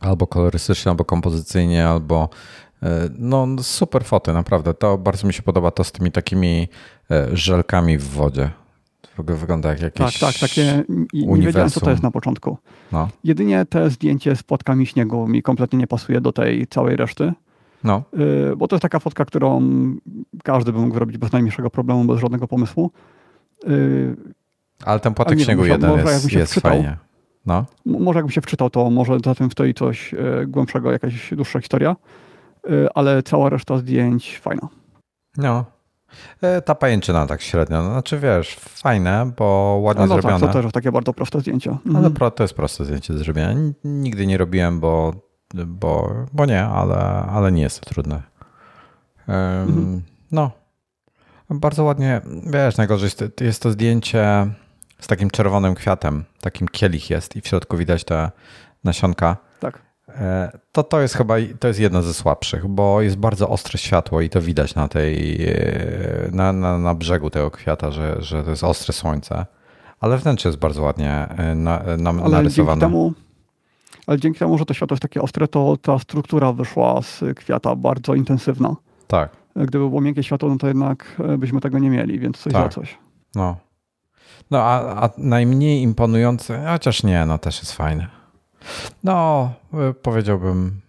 [0.00, 2.28] Albo kolorystycznie, albo kompozycyjnie, albo
[2.82, 2.86] y,
[3.18, 4.74] no super foty, naprawdę.
[4.74, 6.68] To bardzo mi się podoba to z tymi takimi
[7.32, 8.50] y, żelkami w wodzie.
[9.18, 10.84] Wygląda jak jakieś Tak, tak, takie
[11.14, 11.40] uniwersum.
[11.40, 12.58] nie wiedziałem co to jest na początku.
[12.92, 13.08] No.
[13.24, 17.32] Jedynie te zdjęcie z płatkami śniegu mi kompletnie nie pasuje do tej całej reszty.
[17.84, 18.02] No.
[18.56, 19.62] Bo to jest taka fotka, którą
[20.44, 22.90] każdy by mógł zrobić bez najmniejszego problemu, bez żadnego pomysłu.
[23.66, 24.16] Yy,
[24.84, 26.96] Ale ten płatek nie, śniegu jeden może jest, jest wczytał, fajnie.
[27.46, 27.64] No.
[27.86, 31.96] Może jakbym się wczytał, to może za tym stoi coś e, głębszego, jakaś dłuższa historia,
[32.64, 34.68] e, ale cała reszta zdjęć fajna.
[35.36, 35.64] No.
[36.64, 37.82] Ta pajęczyna tak średnio.
[37.82, 40.40] No, znaczy wiesz, fajne, bo ładnie no, zrobione.
[40.40, 41.78] Tak, to też takie bardzo proste zdjęcia.
[41.86, 42.14] Mhm.
[42.20, 43.54] Ale to jest proste zdjęcie do zrobienia.
[43.84, 45.12] Nigdy nie robiłem, bo,
[45.54, 46.96] bo, bo nie, ale,
[47.32, 48.22] ale nie jest to trudne.
[49.28, 50.02] Um, mhm.
[50.32, 50.50] No,
[51.50, 54.46] bardzo ładnie, wiesz, najgorzej jest, jest to zdjęcie
[55.00, 58.30] z takim czerwonym kwiatem, takim kielich jest i w środku widać te
[58.84, 59.36] nasionka.
[59.60, 59.78] Tak.
[60.08, 64.20] E, to to jest chyba to jest jedno ze słabszych, bo jest bardzo ostre światło
[64.20, 68.50] i to widać na tej e, na, na, na brzegu tego kwiata, że, że to
[68.50, 69.46] jest ostre słońce.
[70.00, 72.80] Ale wnętrze jest bardzo ładnie e, na, na, ale narysowane.
[72.80, 73.12] Dzięki temu,
[74.06, 77.76] ale dzięki temu, że to światło jest takie ostre, to ta struktura wyszła z kwiata
[77.76, 78.76] bardzo intensywna.
[79.06, 79.41] Tak.
[79.56, 82.62] Gdyby było miękkie światło, no to jednak e, byśmy tego nie mieli, więc coś tak.
[82.62, 82.98] za coś.
[83.34, 83.56] No.
[84.50, 88.06] No, a, a najmniej imponujące, chociaż nie, no też jest fajne.
[89.04, 90.80] No, e, powiedziałbym,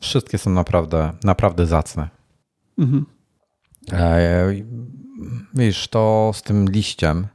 [0.00, 2.08] wszystkie są naprawdę, naprawdę zacne.
[2.78, 3.06] Mhm.
[3.92, 4.46] E,
[5.54, 7.26] wiesz, to z tym liściem,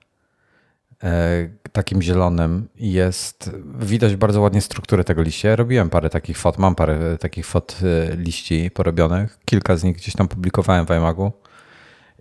[1.72, 5.56] takim zielonym jest, widać bardzo ładnie strukturę tego liścia.
[5.56, 7.80] robiłem parę takich fot, mam parę takich fot
[8.18, 9.40] liści porobionych.
[9.46, 11.32] Kilka z nich gdzieś tam publikowałem w iMagu.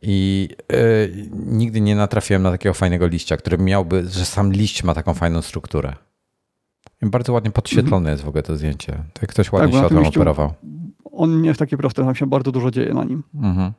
[0.02, 4.94] I y, nigdy nie natrafiłem na takiego fajnego liścia, który miałby, że sam liść ma
[4.94, 5.94] taką fajną strukturę.
[7.02, 9.02] I bardzo ładnie podświetlone jest w ogóle to zdjęcie.
[9.12, 10.54] Tak ktoś ładnie tak, światłem operował.
[11.12, 13.22] On nie jest taki prosty, tam się bardzo dużo dzieje na nim.
[13.34, 13.72] Mhm.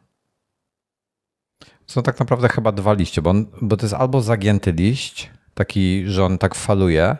[1.87, 6.03] Są tak naprawdę chyba dwa liście, bo, on, bo to jest albo zagięty liść, taki,
[6.07, 7.17] że on tak faluje,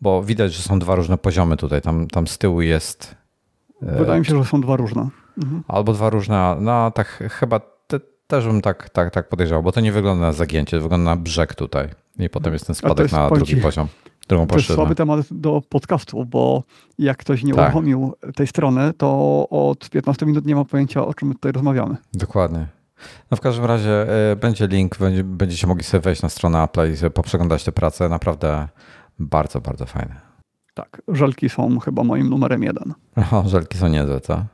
[0.00, 1.82] bo widać, że są dwa różne poziomy tutaj.
[1.82, 3.14] Tam, tam z tyłu jest.
[3.82, 5.08] Wydaje mi się, że są dwa różne.
[5.38, 5.62] Mhm.
[5.68, 7.60] Albo dwa różne, no tak chyba
[8.32, 11.16] też bym tak, tak, tak podejrzewał, bo to nie wygląda na zagięcie, to wygląda na
[11.16, 11.88] brzeg tutaj.
[12.18, 13.88] I potem jest ten spadek jest, na drugi poziom.
[14.26, 16.62] To jest słaby temat do podcastu, bo
[16.98, 17.64] jak ktoś nie tak.
[17.64, 21.96] uruchomił tej strony, to od 15 minut nie ma pojęcia, o czym my tutaj rozmawiamy.
[22.14, 22.66] Dokładnie.
[23.30, 26.92] No w każdym razie y, będzie link, będzie, będziecie mogli sobie wejść na stronę Apple
[26.92, 28.08] i sobie poprzeglądać te prace.
[28.08, 28.68] Naprawdę
[29.18, 30.20] bardzo, bardzo fajne.
[30.74, 32.94] Tak, żelki są chyba moim numerem jeden.
[33.32, 34.44] O, żelki są niezłe, co?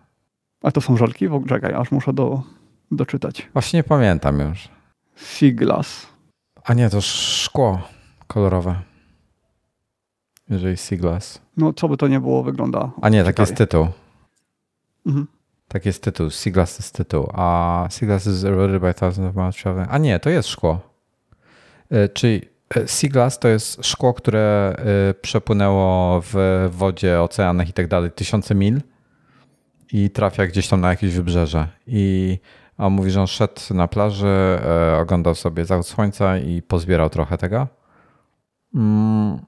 [0.62, 1.28] A to są żelki?
[1.48, 2.42] Czekaj, aż muszę do,
[2.90, 3.48] doczytać.
[3.52, 4.68] Właśnie nie pamiętam już.
[5.16, 6.06] Siglas.
[6.64, 7.80] A nie, to szkło
[8.26, 8.74] kolorowe.
[10.50, 11.40] Jeżeli Siglas.
[11.56, 12.90] No, co by to nie było, wygląda.
[13.02, 13.86] A nie, tak jest tytuł.
[15.06, 15.26] Mhm.
[15.68, 16.30] Tak jest tytuł.
[16.30, 17.30] Siglas jest tytuł.
[17.32, 19.88] A Siglas is eroded by thousands of miles traveling.
[19.92, 20.80] A nie, to jest szkło.
[21.90, 22.42] E, czyli
[22.76, 24.76] e, Siglas to jest szkło, które
[25.10, 28.80] e, przepłynęło w wodzie, oceanach i tak dalej tysiące mil
[29.92, 31.68] i trafia gdzieś tam na jakieś wybrzeże.
[31.86, 32.38] I
[32.78, 34.58] on mówi, że on szedł na plaży,
[35.00, 37.68] oglądał sobie zachód słońca i pozbierał trochę tego.
[38.74, 39.38] Mm.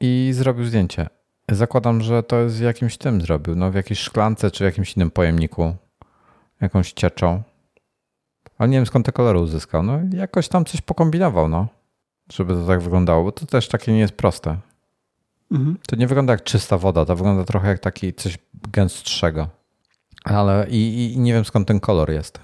[0.00, 1.21] I zrobił zdjęcie.
[1.54, 4.96] Zakładam, że to jest w jakimś tym zrobił, no w jakiejś szklance czy w jakimś
[4.96, 5.76] innym pojemniku,
[6.60, 7.42] jakąś cieczą.
[8.58, 9.82] Ale nie wiem skąd te kolory uzyskał.
[9.82, 11.66] No jakoś tam coś pokombinował, no.
[12.32, 14.56] Żeby to tak wyglądało, bo to też takie nie jest proste.
[15.50, 15.78] Mhm.
[15.88, 18.38] To nie wygląda jak czysta woda, to wygląda trochę jak taki coś
[18.72, 19.48] gęstszego.
[20.24, 22.40] Ale i, i nie wiem skąd ten kolor jest.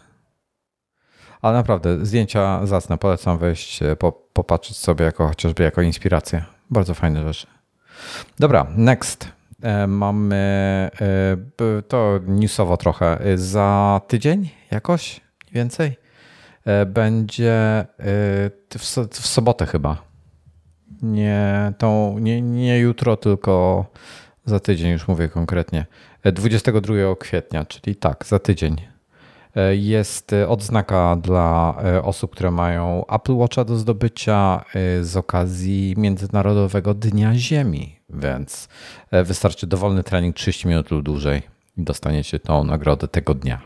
[1.43, 2.99] Ale naprawdę, zdjęcia zacne.
[2.99, 6.45] Polecam wejść, e, po, popatrzeć sobie jako, chociażby jako inspirację.
[6.71, 7.58] Bardzo fajne rzeczy.
[8.39, 9.29] Dobra, next.
[9.63, 10.37] E, mamy
[11.01, 13.19] e, to newsowo trochę.
[13.35, 15.21] Za tydzień jakoś
[15.53, 15.97] więcej
[16.87, 17.85] będzie
[19.11, 20.03] w sobotę chyba.
[21.03, 23.85] Nie, tą, nie, nie jutro, tylko
[24.45, 25.87] za tydzień już mówię konkretnie.
[26.25, 28.77] 22 kwietnia, czyli tak, za tydzień.
[29.59, 35.95] E, jest odznaka dla e, osób, które mają Apple Watcha do zdobycia e, z okazji
[35.97, 38.69] Międzynarodowego Dnia Ziemi, więc
[39.25, 41.43] wystarczy dowolny trening 30 minut lub dłużej
[41.77, 43.61] i dostaniecie tą nagrodę tego dnia.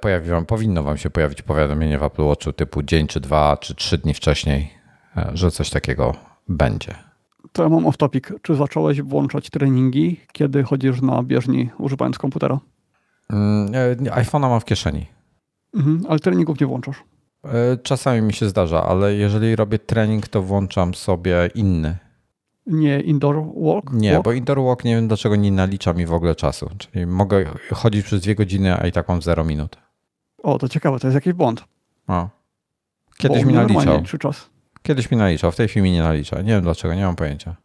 [0.00, 3.98] Pojawi powinno Wam się pojawić powiadomienie w Apple Watchu typu dzień, czy dwa, czy trzy
[3.98, 4.70] dni wcześniej,
[5.34, 6.14] że coś takiego
[6.48, 6.94] będzie.
[7.52, 8.32] To ja mam off-topic.
[8.42, 12.58] Czy zacząłeś włączać treningi, kiedy chodzisz na bieżni używając komputera?
[13.30, 13.72] Mm,
[14.04, 15.06] iPhone'a mam w kieszeni.
[15.74, 17.04] Mhm, ale treningów nie włączasz?
[17.44, 21.96] E, czasami mi się zdarza, ale jeżeli robię trening, to włączam sobie inny.
[22.66, 23.92] Nie indoor walk?
[23.92, 24.24] Nie, walk?
[24.24, 26.70] bo indoor walk nie wiem dlaczego nie nalicza mi w ogóle czasu.
[26.78, 29.76] Czyli mogę chodzić przez dwie godziny, a i tak mam 0 minut.
[30.42, 31.64] O, to ciekawe, to jest jakiś błąd.
[32.08, 32.28] O.
[33.16, 34.02] Kiedyś bo mi naliczał.
[34.20, 34.50] czas.
[34.82, 36.42] Kiedyś mi naliczał, w tej chwili mi nie nalicza.
[36.42, 37.56] Nie wiem dlaczego, nie mam pojęcia.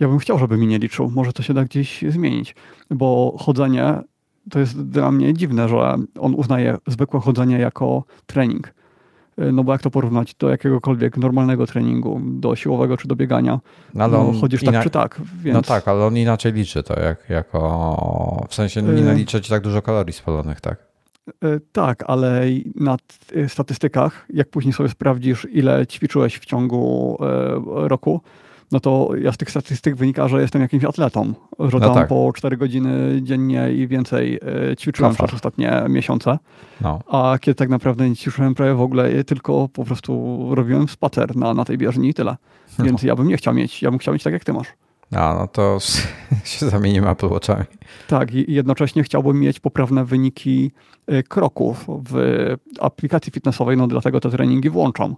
[0.00, 1.10] Ja bym chciał, żeby mi nie liczył.
[1.10, 2.54] Może to się da gdzieś zmienić,
[2.90, 4.02] bo chodzenie
[4.50, 8.74] to jest dla mnie dziwne, że on uznaje zwykłe chodzenie jako trening.
[9.52, 13.60] No bo jak to porównać do jakiegokolwiek normalnego treningu, do siłowego czy do biegania?
[13.94, 15.20] No, ale no, chodzisz tak czy tak.
[15.42, 15.54] Więc...
[15.54, 19.50] No tak, ale on inaczej liczy to, jak, jako w sensie nie y- nalicza ci
[19.50, 20.78] tak dużo kalorii spalonych, tak?
[21.44, 22.42] E, tak, ale
[22.74, 22.96] na
[23.48, 27.16] statystykach, jak później sobie sprawdzisz, ile ćwiczyłeś w ciągu
[27.64, 28.20] roku,
[28.72, 31.34] no to ja z tych statystyk wynika, że jestem jakimś atletą.
[31.58, 32.08] Że no tak.
[32.08, 34.40] po 4 godziny dziennie i więcej
[34.78, 36.38] ćwiczyłem przez ostatnie miesiące.
[36.80, 37.00] No.
[37.06, 41.54] A kiedy tak naprawdę nie ćwiczyłem prawie w ogóle, tylko po prostu robiłem spacer na,
[41.54, 42.36] na tej bieżni i tyle.
[42.78, 42.84] No.
[42.84, 43.06] Więc no.
[43.06, 44.68] ja bym nie chciał mieć, ja bym chciał mieć tak jak ty masz.
[45.16, 45.78] A, no to
[46.44, 47.64] się zamienimy Apple Watchami.
[48.08, 50.70] Tak, i jednocześnie chciałbym mieć poprawne wyniki
[51.12, 52.16] y, kroków w
[52.80, 55.16] aplikacji fitnessowej, no dlatego te treningi włączam.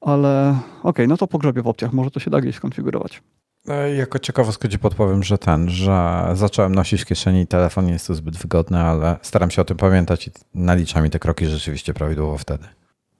[0.00, 3.22] Ale okej, okay, no to pogrzebię w opcjach, może to się da gdzieś skonfigurować.
[3.66, 8.06] No jako ciekawostkę ci podpowiem, że ten, że zacząłem nosić w kieszeni telefon, nie jest
[8.06, 11.94] to zbyt wygodne, ale staram się o tym pamiętać i naliczam mi te kroki rzeczywiście
[11.94, 12.64] prawidłowo wtedy.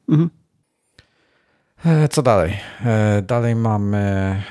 [0.08, 0.30] Mhm.
[1.84, 2.56] E, co dalej?
[2.84, 3.98] E, dalej mamy,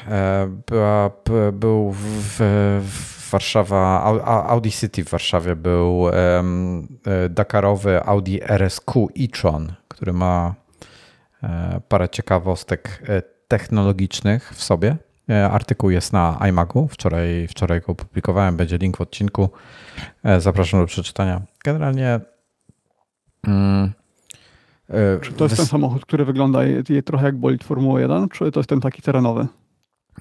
[0.08, 1.12] e, była,
[1.54, 2.38] był w,
[2.84, 4.04] w Warszawa,
[4.48, 6.06] Audi City w Warszawie był
[7.30, 10.56] Dakarowy Audi RSQ e-tron, który ma
[11.88, 13.04] parę ciekawostek
[13.48, 14.98] technologicznych w sobie.
[15.52, 16.88] Artykuł jest na iMacu.
[16.88, 18.58] Wczoraj, wczoraj go opublikowałem.
[18.58, 19.50] Będzie link w odcinku.
[20.38, 21.42] Zapraszam do przeczytania.
[21.64, 22.20] Generalnie.
[23.48, 23.92] Mm,
[25.22, 26.60] czy to jest ten samochód, który wygląda
[27.06, 29.48] trochę jak bolid Formuły 1, czy to jest ten taki terenowy?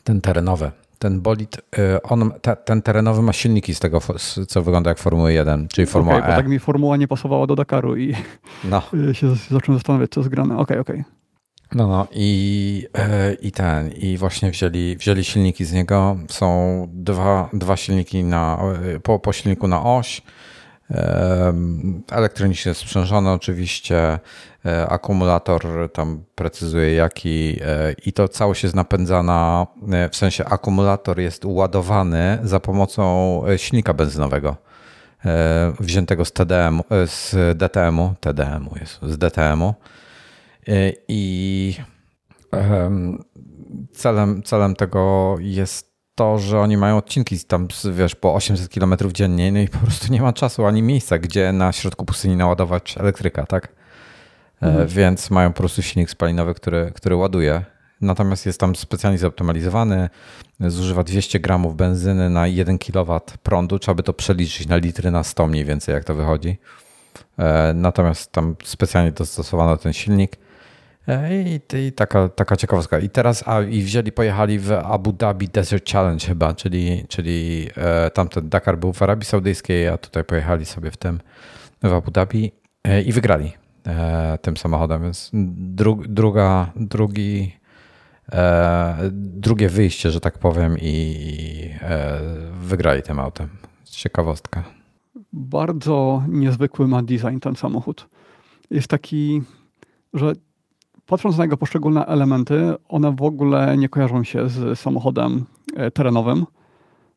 [0.05, 0.71] Ten terenowy.
[0.99, 4.01] Ten bolid, y, on, te, ten terenowy ma silniki z tego,
[4.49, 6.31] co wygląda jak Formuła 1, czyli Formuła okay, E.
[6.31, 8.15] Bo tak mi Formuła nie pasowała do Dakaru i
[8.65, 8.83] no.
[9.13, 10.55] się zacząłem zastanawiać, co jest grane.
[10.55, 11.01] Okej, okay, okej.
[11.01, 11.17] Okay.
[11.75, 16.17] No, no i, y, i ten, i właśnie wzięli, wzięli silniki z niego.
[16.29, 18.59] Są dwa, dwa silniki na,
[19.03, 20.23] po, po silniku na oś,
[22.11, 24.19] Elektronicznie sprzężone oczywiście,
[24.67, 31.21] e, akumulator tam precyzuje jaki e, i to całość jest napędzana, e, w sensie akumulator
[31.21, 34.57] jest ładowany za pomocą silnika benzynowego
[35.81, 39.75] wziętego z TDM, z DTM-u, TDM-u jest, z DTM-u
[41.09, 41.75] i
[43.93, 49.53] celem, celem tego jest to, że oni mają odcinki tam, wiesz, po 800 km dziennie,
[49.53, 53.47] no i po prostu nie ma czasu ani miejsca, gdzie na środku pustyni naładować elektryka,
[53.47, 53.69] tak?
[54.63, 54.89] E, mhm.
[54.89, 57.65] Więc mają po prostu silnik spalinowy, który, który ładuje.
[58.01, 60.09] Natomiast jest tam specjalnie zoptymalizowany,
[60.61, 63.79] zużywa 200 gramów benzyny na 1 kW prądu.
[63.79, 66.59] Trzeba by to przeliczyć na litry na 100 mniej więcej, jak to wychodzi.
[67.39, 70.37] E, natomiast tam specjalnie dostosowano ten silnik.
[71.09, 72.99] E, I, i taka, taka ciekawostka.
[72.99, 78.11] I teraz a, i wzięli, pojechali w Abu Dhabi Desert Challenge chyba, czyli, czyli e,
[78.11, 81.21] tamten Dakar był w Arabii Saudyjskiej, a tutaj pojechali sobie w tym
[81.83, 82.53] w Abu Dhabi
[82.85, 83.53] e, i wygrali
[83.87, 85.03] e, tym samochodem.
[85.03, 87.57] Więc dru, druga, drugi,
[88.33, 92.21] e, drugie wyjście, że tak powiem, i e,
[92.61, 93.49] wygrali tym autem.
[93.85, 94.65] Ciekawostka.
[95.33, 98.09] Bardzo niezwykły ma design ten samochód.
[98.71, 99.43] Jest taki,
[100.15, 100.33] że
[101.07, 105.45] patrząc na jego poszczególne elementy, one w ogóle nie kojarzą się z samochodem
[105.77, 106.47] e, terenowym,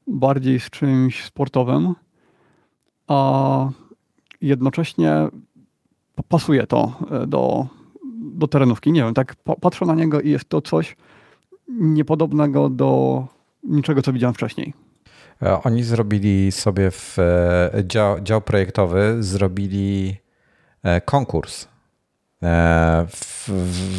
[0.08, 1.96] bardziej z czymś sportowym,
[3.08, 3.70] a
[4.42, 5.14] jednocześnie
[6.28, 7.68] pasuje to e, do,
[8.16, 8.92] do terenówki.
[8.92, 10.96] Nie wiem, tak patrzę na niego i jest to coś
[11.68, 13.24] niepodobnego do
[13.64, 14.74] niczego, co widziałem wcześniej.
[15.42, 17.18] E, oni zrobili sobie w
[17.84, 20.16] dział, dział projektowy, zrobili
[21.06, 21.68] konkurs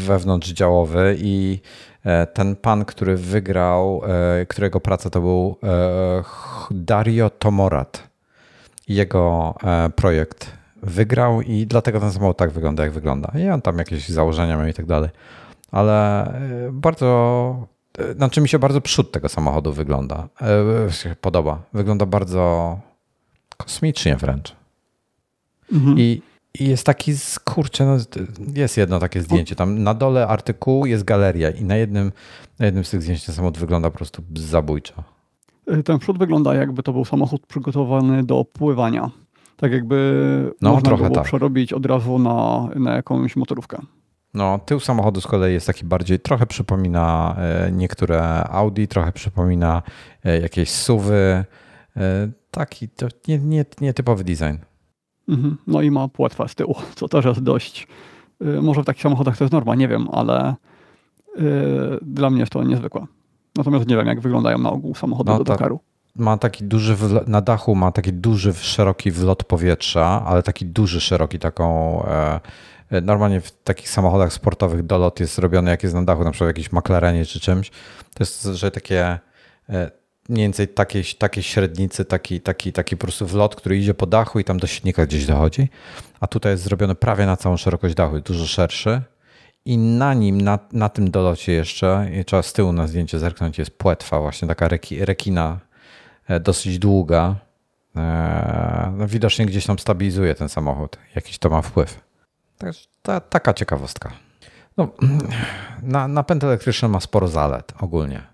[0.06, 1.60] wewnątrzdziałowy i
[2.04, 5.56] e, ten pan, który wygrał, e, którego praca to był
[6.70, 8.10] Dario Tomorat.
[8.88, 9.54] Jego
[9.96, 10.52] projekt
[10.82, 13.32] wygrał i dlatego ten samochód tak wygląda, jak wygląda.
[13.38, 15.10] I on tam jakieś założenia miał i tak dalej.
[15.70, 16.32] Ale
[16.72, 17.66] bardzo,
[18.16, 20.28] znaczy mi się bardzo przód tego samochodu wygląda.
[21.20, 21.62] Podoba.
[21.72, 22.78] Wygląda bardzo
[23.56, 24.56] kosmicznie wręcz.
[25.72, 25.98] Mhm.
[25.98, 26.22] I
[26.58, 27.12] i jest taki,
[27.44, 27.96] kurczę, no,
[28.54, 29.56] jest jedno takie zdjęcie.
[29.56, 32.12] Tam na dole artykułu jest galeria i na jednym,
[32.58, 34.94] na jednym z tych zdjęć ten samochód wygląda po prostu zabójczo.
[35.72, 39.10] Y, ten przód wygląda jakby to był samochód przygotowany do pływania.
[39.56, 41.24] Tak jakby no, można trochę go tak.
[41.24, 43.78] przerobić od razu na, na jakąś motorówkę.
[44.34, 49.82] No, tył samochodu z kolei jest taki bardziej, trochę przypomina e, niektóre Audi, trochę przypomina
[50.24, 51.44] e, jakieś SUVy.
[51.96, 54.69] E, taki to nie, nie, nietypowy design.
[55.30, 55.56] Mhm.
[55.66, 57.86] No i ma płetwę z tyłu, co też jest dość.
[58.42, 60.54] Y, może w takich samochodach to jest norma, nie wiem, ale
[61.38, 61.42] y,
[62.02, 63.06] dla mnie jest to niezwykłe.
[63.56, 65.80] Natomiast nie wiem, jak wyglądają na ogół samochody no, do Dakaru.
[66.16, 71.38] Ma taki duży, na dachu ma taki duży, szeroki wlot powietrza, ale taki duży, szeroki,
[71.38, 72.02] taką.
[72.04, 72.40] E,
[72.90, 76.46] e, normalnie w takich samochodach sportowych dolot jest robiony, jak jest na dachu, na przykład
[76.46, 77.70] w jakimś McLarenie czy czymś.
[78.14, 79.18] To jest, że takie
[79.68, 79.90] e,
[80.30, 84.40] mniej więcej takiej, takiej średnicy, taki, taki, taki po prostu wlot, który idzie po dachu
[84.40, 85.68] i tam do silnika gdzieś dochodzi.
[86.20, 89.02] A tutaj jest zrobiony prawie na całą szerokość dachu, dużo szerszy.
[89.64, 93.70] I na nim, na, na tym dolocie jeszcze, trzeba z tyłu na zdjęcie zerknąć, jest
[93.70, 95.58] płetwa, właśnie taka reki, rekina
[96.28, 97.36] e, dosyć długa.
[97.96, 100.98] E, no widocznie gdzieś tam stabilizuje ten samochód.
[101.14, 102.00] Jakiś to ma wpływ.
[102.58, 104.12] Także ta, taka ciekawostka.
[104.76, 104.88] No,
[105.82, 108.29] na, napęd elektryczny ma sporo zalet ogólnie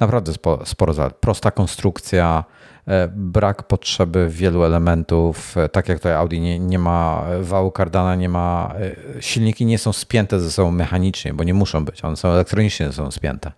[0.00, 0.32] naprawdę
[0.64, 1.16] sporo zalet.
[1.16, 2.44] Prosta konstrukcja,
[2.88, 5.56] e, brak potrzeby wielu elementów.
[5.56, 8.74] E, tak jak tutaj Audi nie, nie ma wału kardana, nie ma.
[9.16, 12.04] E, silniki nie są spięte ze sobą mechanicznie, bo nie muszą być.
[12.04, 13.52] One są elektronicznie są spięte.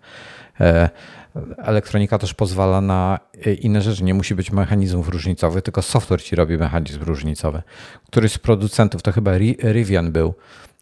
[1.57, 3.19] Elektronika też pozwala na
[3.61, 4.03] inne rzeczy.
[4.03, 7.61] Nie musi być mechanizmów różnicowych, tylko software ci robi mechanizm różnicowy.
[8.07, 10.33] Któryś z producentów, to chyba Rivian był,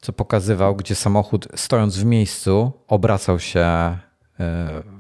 [0.02, 3.98] co pokazywał, gdzie samochód stojąc w miejscu obracał się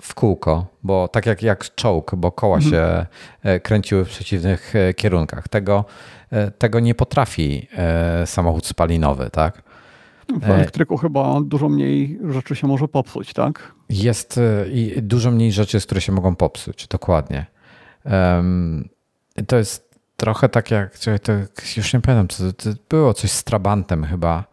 [0.01, 2.71] w kółko, bo tak jak, jak czołg, bo koła mhm.
[2.71, 3.05] się
[3.43, 5.47] e, kręciły w przeciwnych e, kierunkach.
[5.47, 5.85] Tego,
[6.31, 7.67] e, tego nie potrafi
[8.25, 9.63] samochód spalinowy, tak?
[10.41, 13.73] W elektryku chyba dużo mniej rzeczy się może popsuć, tak?
[13.89, 14.39] Jest
[14.71, 17.45] i dużo mniej rzeczy, które się mogą popsuć, dokładnie.
[19.47, 21.31] To jest trochę tak jak, to
[21.77, 24.43] już nie pamiętam, co to było coś z Trabantem chyba,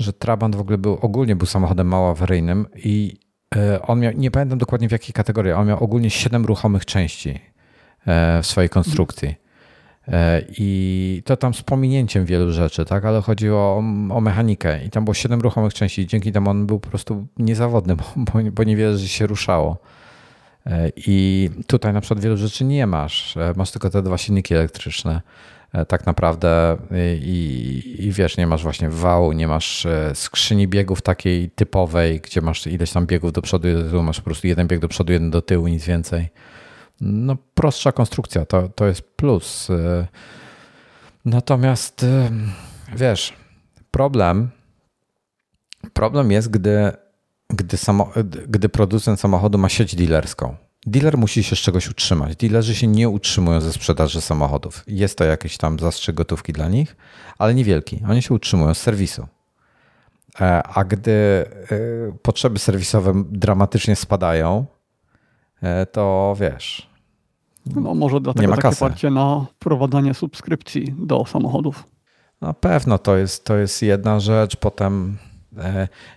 [0.00, 3.19] że Trabant w ogóle był, ogólnie był samochodem mało awaryjnym i e,
[3.86, 7.40] on miał, nie pamiętam dokładnie w jakiej kategorii, on miał ogólnie 7 ruchomych części
[8.06, 9.34] e, w swojej konstrukcji.
[10.08, 13.04] E, I to tam z pominięciem wielu rzeczy, tak?
[13.04, 13.78] Ale chodziło o,
[14.10, 16.06] o mechanikę i tam było 7 ruchomych części.
[16.06, 19.78] Dzięki temu on był po prostu niezawodny, bo, bo niewiele że się ruszało.
[20.66, 23.36] E, I tutaj na przykład wielu rzeczy nie masz.
[23.36, 25.20] E, masz tylko te dwa silniki elektryczne.
[25.72, 26.76] E, tak naprawdę
[27.22, 32.66] i, i wiesz, nie masz właśnie wału, nie masz skrzyni biegów takiej typowej, gdzie masz
[32.66, 33.68] ileś tam biegów do przodu,
[34.02, 36.28] masz po prostu jeden bieg do przodu, jeden do tyłu, nic więcej.
[37.00, 39.68] No prostsza konstrukcja, to, to jest plus.
[41.24, 42.06] Natomiast
[42.96, 43.32] wiesz,
[43.90, 44.50] problem
[45.92, 46.92] problem jest, gdy
[47.50, 48.12] gdy, samo,
[48.48, 50.56] gdy producent samochodu ma sieć dealerską.
[50.86, 52.36] Dealer musi się z czegoś utrzymać.
[52.36, 54.84] Dealerzy się nie utrzymują ze sprzedaży samochodów.
[54.86, 56.96] Jest to jakiś tam zastrzyk gotówki dla nich,
[57.38, 58.02] ale niewielki.
[58.08, 59.26] Oni się utrzymują z serwisu.
[60.40, 61.46] E, a gdy e,
[62.22, 64.66] potrzeby serwisowe dramatycznie spadają,
[65.62, 66.90] e, to wiesz.
[67.66, 71.84] No może dlatego nie ma takie parcie na wprowadzanie subskrypcji do samochodów.
[72.40, 74.56] Na pewno to jest, to jest jedna rzecz.
[74.56, 75.18] Potem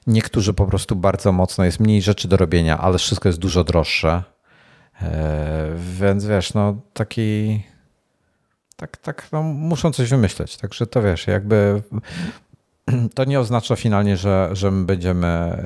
[0.08, 4.24] niektórzy po prostu bardzo mocno, jest mniej rzeczy do robienia, ale wszystko jest dużo droższe.
[5.02, 7.62] E, więc wiesz, no taki.
[8.76, 10.58] Tak, tak, no, muszą coś wymyśleć.
[10.58, 11.82] Także to wiesz, jakby
[13.16, 15.60] to nie oznacza finalnie, że, że my będziemy, e,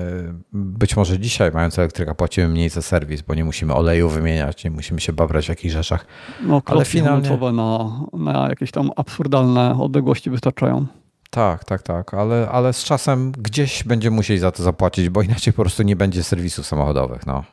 [0.52, 4.70] być może dzisiaj mając elektryka płacimy mniej za serwis, bo nie musimy oleju wymieniać, nie
[4.70, 6.06] musimy się babrać w jakichś rzeczach.
[6.42, 10.86] No, ale finalnie na, na jakieś tam absurdalne odległości wystarczają.
[11.30, 15.52] Tak, tak, tak, ale, ale z czasem gdzieś będziemy musieli za to zapłacić, bo inaczej
[15.52, 17.26] po prostu nie będzie serwisów samochodowych.
[17.26, 17.44] No.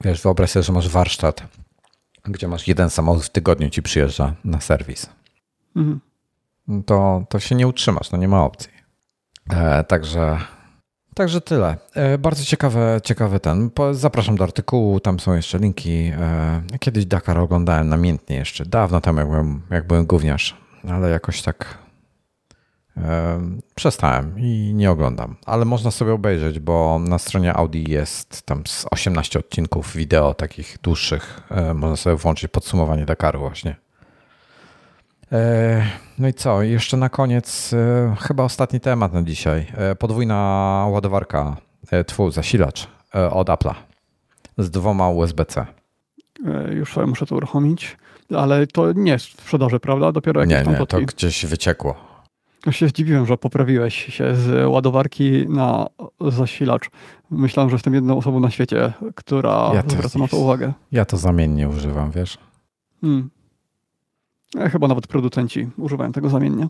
[0.00, 1.42] Wiesz, wyobraź sobie, że masz warsztat,
[2.24, 5.10] gdzie masz jeden samochód w tygodniu ci przyjeżdża na serwis.
[5.76, 6.00] Mhm.
[6.86, 8.70] To, to się nie utrzymasz, no nie ma opcji.
[9.50, 10.38] E, także,
[11.14, 11.76] także tyle.
[11.94, 13.70] E, bardzo ciekawe, ciekawy ten.
[13.92, 16.12] Zapraszam do artykułu, tam są jeszcze linki.
[16.18, 20.56] E, kiedyś Dakar oglądałem namiętnie jeszcze, dawno temu, jak byłem, jak byłem gówniarz,
[20.88, 21.85] ale jakoś tak
[23.74, 28.86] Przestałem i nie oglądam, ale można sobie obejrzeć, bo na stronie Audi jest tam z
[28.90, 31.40] 18 odcinków wideo takich dłuższych.
[31.74, 33.76] Można sobie włączyć podsumowanie Dakaru właśnie.
[36.18, 36.62] No i co?
[36.62, 39.66] Jeszcze na koniec e, chyba ostatni temat na dzisiaj.
[39.76, 41.56] E, podwójna ładowarka,
[41.90, 42.88] e, twój zasilacz
[43.30, 43.74] od Apple'a
[44.58, 45.66] z dwoma USB-C.
[46.70, 47.96] Już sobie muszę to uruchomić,
[48.36, 50.12] ale to nie jest w sprzedaży, prawda?
[50.12, 52.15] Dopiero jakieś nie, tam nie, to gdzieś wyciekło.
[52.66, 55.86] Ja się zdziwiłem, że poprawiłeś się z ładowarki na
[56.20, 56.90] zasilacz.
[57.30, 60.72] Myślałem, że jestem jedną osobą na świecie, która ja zwraca na to uwagę.
[60.92, 62.38] Ja to zamiennie używam, wiesz?
[63.00, 63.30] Hmm.
[64.54, 66.68] Ja chyba nawet producenci używają tego zamiennie.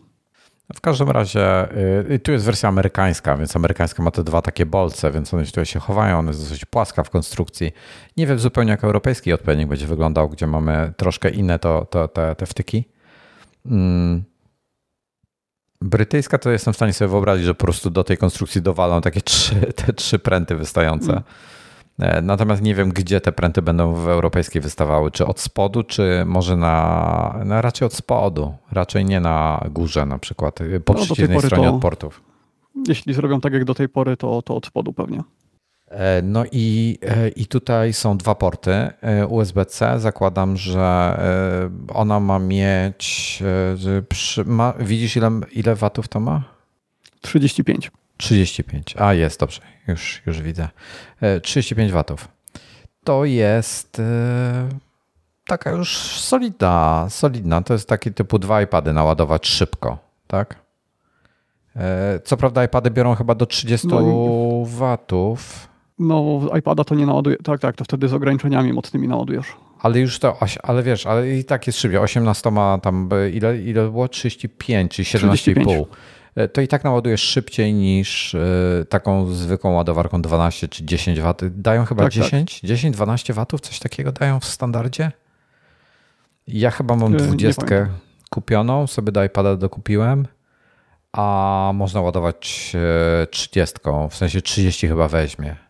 [0.75, 1.67] W każdym razie
[2.09, 5.65] yy, tu jest wersja amerykańska, więc amerykańska ma te dwa takie bolce, więc one tutaj
[5.65, 7.71] się chowają, one jest dosyć płaska w konstrukcji.
[8.17, 12.35] Nie wiem zupełnie jak europejski odpowiednik będzie wyglądał, gdzie mamy troszkę inne to, to te,
[12.35, 12.85] te wtyki.
[13.65, 14.23] Mm.
[15.81, 19.21] Brytyjska to jestem w stanie sobie wyobrazić, że po prostu do tej konstrukcji dowalą takie
[19.21, 21.11] trzy, te trzy pręty wystające.
[21.11, 21.23] Mm.
[22.21, 25.11] Natomiast nie wiem, gdzie te pręty będą w europejskiej wystawały.
[25.11, 28.53] Czy od spodu, czy może na, na raczej od spodu.
[28.71, 32.21] Raczej nie na górze na przykład, po no, przeciwnej stronie to, od portów.
[32.87, 35.23] Jeśli zrobią tak jak do tej pory, to, to od spodu pewnie.
[35.89, 39.99] E, no i, e, i tutaj są dwa porty e, USB-C.
[39.99, 41.19] Zakładam, że
[41.93, 43.43] ona ma mieć.
[44.09, 46.43] Przy, ma, widzisz, ile, ile watów to ma?
[47.21, 47.91] 35.
[48.17, 48.95] 35.
[48.97, 50.67] A jest, dobrze, już, już widzę.
[51.41, 52.27] 35 watów.
[53.03, 54.01] To jest
[55.45, 57.61] taka już solidna, solidna.
[57.61, 60.55] To jest taki typu dwa iPady naładować szybko, tak?
[62.23, 64.01] Co prawda iPady biorą chyba do 30 no
[64.65, 65.67] watów.
[65.99, 67.37] No, iPada to nie naładuje.
[67.37, 69.45] Tak, tak, to wtedy z ograniczeniami mocnymi naładujesz.
[69.79, 71.99] Ale już to, ale wiesz, ale i tak jest szybciej.
[71.99, 74.07] 18 ma tam, ile, ile było?
[74.07, 75.85] 35 czy 17,5.
[76.35, 81.33] E, to i tak naładujesz szybciej niż y, taką zwykłą ładowarką 12 czy 10 W.
[81.49, 82.69] Dają chyba tak, 10, tak.
[82.69, 85.11] 10, 12 watów, coś takiego dają w standardzie.
[86.47, 87.87] Ja chyba mam 20 e,
[88.29, 90.27] kupioną, sobie do iPada dokupiłem,
[91.11, 92.75] a można ładować
[93.31, 93.75] 30,
[94.09, 95.66] w sensie 30 chyba weźmie.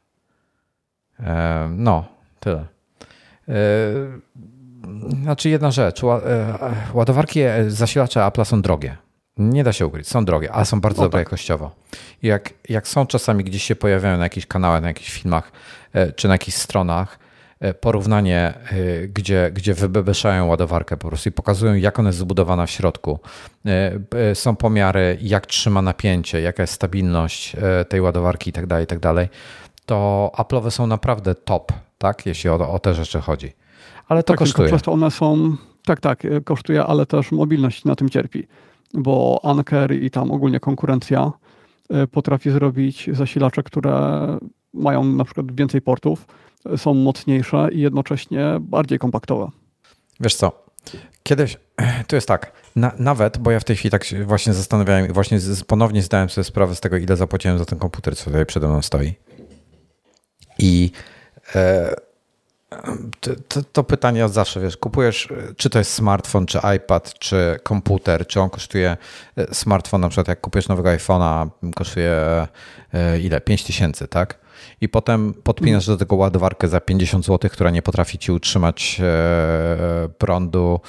[1.70, 2.06] No,
[2.40, 2.66] tyle.
[5.22, 6.02] Znaczy jedna rzecz,
[6.94, 8.98] ładowarki zasilacze Apple są drogie.
[9.38, 11.28] Nie da się ukryć, są drogie, ale są bardzo no dobre tak.
[11.28, 11.72] jakościowo.
[12.24, 15.52] Jak, jak są czasami gdzieś się pojawiają na jakichś kanałach, na jakichś filmach
[15.94, 17.20] e, czy na jakichś stronach,
[17.60, 22.66] e, porównanie, e, gdzie, gdzie wybebeszają ładowarkę po prostu i pokazują, jak ona jest zbudowana
[22.66, 23.20] w środku.
[24.34, 27.56] Są pomiary, jak trzyma napięcie, jaka jest stabilność
[27.90, 29.30] tej ładowarki itd., tak itd., tak
[29.88, 33.52] to Apple'owe są naprawdę top, tak, jeśli o, o te rzeczy chodzi.
[34.08, 34.70] Ale to tak, kosztuje.
[34.70, 38.48] Tylko one są, tak, tak, kosztuje, ale też mobilność na tym cierpi
[38.94, 41.32] bo Anker i tam ogólnie konkurencja
[41.90, 44.22] e, potrafi zrobić zasilacze, które
[44.74, 46.26] mają na przykład więcej portów,
[46.78, 49.50] są mocniejsze i jednocześnie bardziej kompaktowe.
[50.20, 50.66] Wiesz co,
[51.24, 51.58] kiedyś,
[52.08, 55.14] to jest tak, na, nawet, bo ja w tej chwili tak się właśnie zastanawiałem i
[55.14, 58.46] właśnie z, ponownie zdałem sobie sprawę z tego, ile zapłaciłem za ten komputer, co tutaj
[58.46, 59.14] przede mną stoi.
[60.60, 60.92] I
[61.56, 61.96] e,
[63.20, 65.28] to, to, to, pytanie od zawsze, wiesz, kupujesz,
[65.58, 68.98] czy to jest smartfon, czy iPad, czy komputer, czy on kosztuje,
[69.38, 72.48] e, smartfon na przykład jak kupujesz nowego iPhone'a, kosztuje
[72.94, 73.42] e, ile?
[73.42, 74.40] 5 tysięcy, tak?
[74.82, 79.02] I potem podpinasz do tego ładowarkę za 50 zł, która nie potrafi ci utrzymać
[80.18, 80.80] prądu.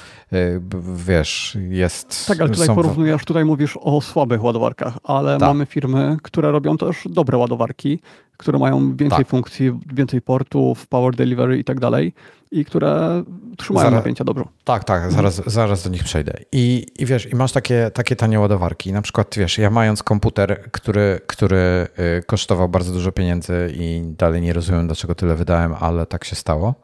[0.95, 2.27] Wiesz, jest.
[2.27, 2.75] Tak, ale tutaj są...
[2.75, 5.49] porównujesz, tutaj mówisz o słabych ładowarkach, ale tak.
[5.49, 7.99] mamy firmy, które robią też dobre ładowarki
[8.39, 9.27] które mają więcej tak.
[9.27, 12.13] funkcji, więcej portów, power delivery i tak dalej
[12.51, 13.23] i które
[13.57, 14.43] trzymają zaraz, napięcia dobrze.
[14.63, 16.33] Tak, tak, zaraz, zaraz do nich przejdę.
[16.51, 18.93] I, I wiesz, i masz takie, takie tanie ładowarki.
[18.93, 21.87] Na przykład, wiesz, ja mając komputer, który, który
[22.19, 26.35] y, kosztował bardzo dużo pieniędzy i dalej nie rozumiem, dlaczego tyle wydałem, ale tak się
[26.35, 26.75] stało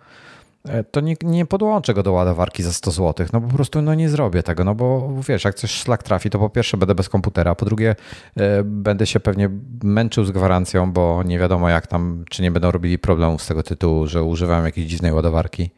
[0.92, 3.28] to nie, nie podłączę go do ładowarki za 100 zł.
[3.34, 6.40] No po prostu no nie zrobię tego, no bo wiesz, jak coś szlak trafi, to
[6.40, 7.96] po pierwsze będę bez komputera, a po drugie
[8.38, 9.50] e, będę się pewnie
[9.84, 13.64] męczył z gwarancją, bo nie wiadomo jak tam, czy nie będą robili problemów z tego
[13.64, 15.70] tytułu, że używam jakiejś dziwnej ładowarki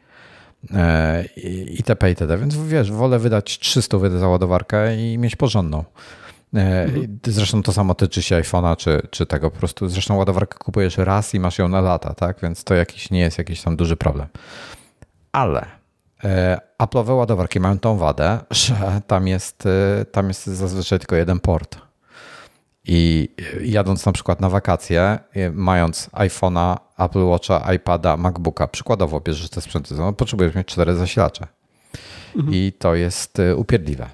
[0.74, 1.24] e,
[1.76, 2.08] itp.
[2.08, 2.38] itd.
[2.38, 5.84] Więc wiesz, wolę wydać 300 za ładowarkę i mieć porządną.
[6.54, 7.18] Mhm.
[7.26, 9.88] Zresztą to samo tyczy się iPhone'a czy, czy tego po prostu.
[9.88, 12.40] Zresztą ładowarkę kupujesz raz i masz ją na lata, tak?
[12.42, 14.28] Więc to jakiś nie jest jakiś tam duży problem
[15.32, 15.66] ale
[16.24, 21.40] e, Apple'owe ładowarki mają tą wadę, że tam jest, e, tam jest zazwyczaj tylko jeden
[21.40, 21.78] port.
[22.84, 23.28] I
[23.62, 29.60] jadąc na przykład na wakacje, e, mając iPhone'a, Apple Watcha, iPada, MacBooka, przykładowo bierzesz te
[29.60, 31.46] sprzęty, no, potrzebujesz mieć cztery zasilacze.
[32.36, 32.54] Mhm.
[32.54, 34.06] I to jest upierdliwe.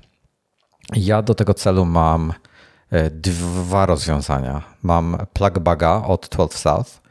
[0.96, 2.32] Ja do tego celu mam
[3.10, 4.62] dwa rozwiązania.
[4.82, 7.03] Mam plug baga od 12 South,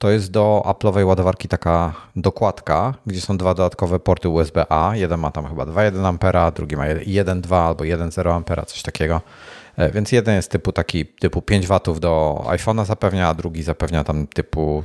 [0.00, 4.96] to jest do Apple'owej ładowarki taka dokładka, gdzie są dwa dodatkowe porty USB-A.
[4.96, 9.20] Jeden ma tam chyba 2,1 A, drugi ma 1,2 albo 1,0 A, coś takiego.
[9.76, 14.04] E, więc jeden jest typu taki typu 5 W do iPhone'a zapewnia, a drugi zapewnia
[14.04, 14.84] tam typu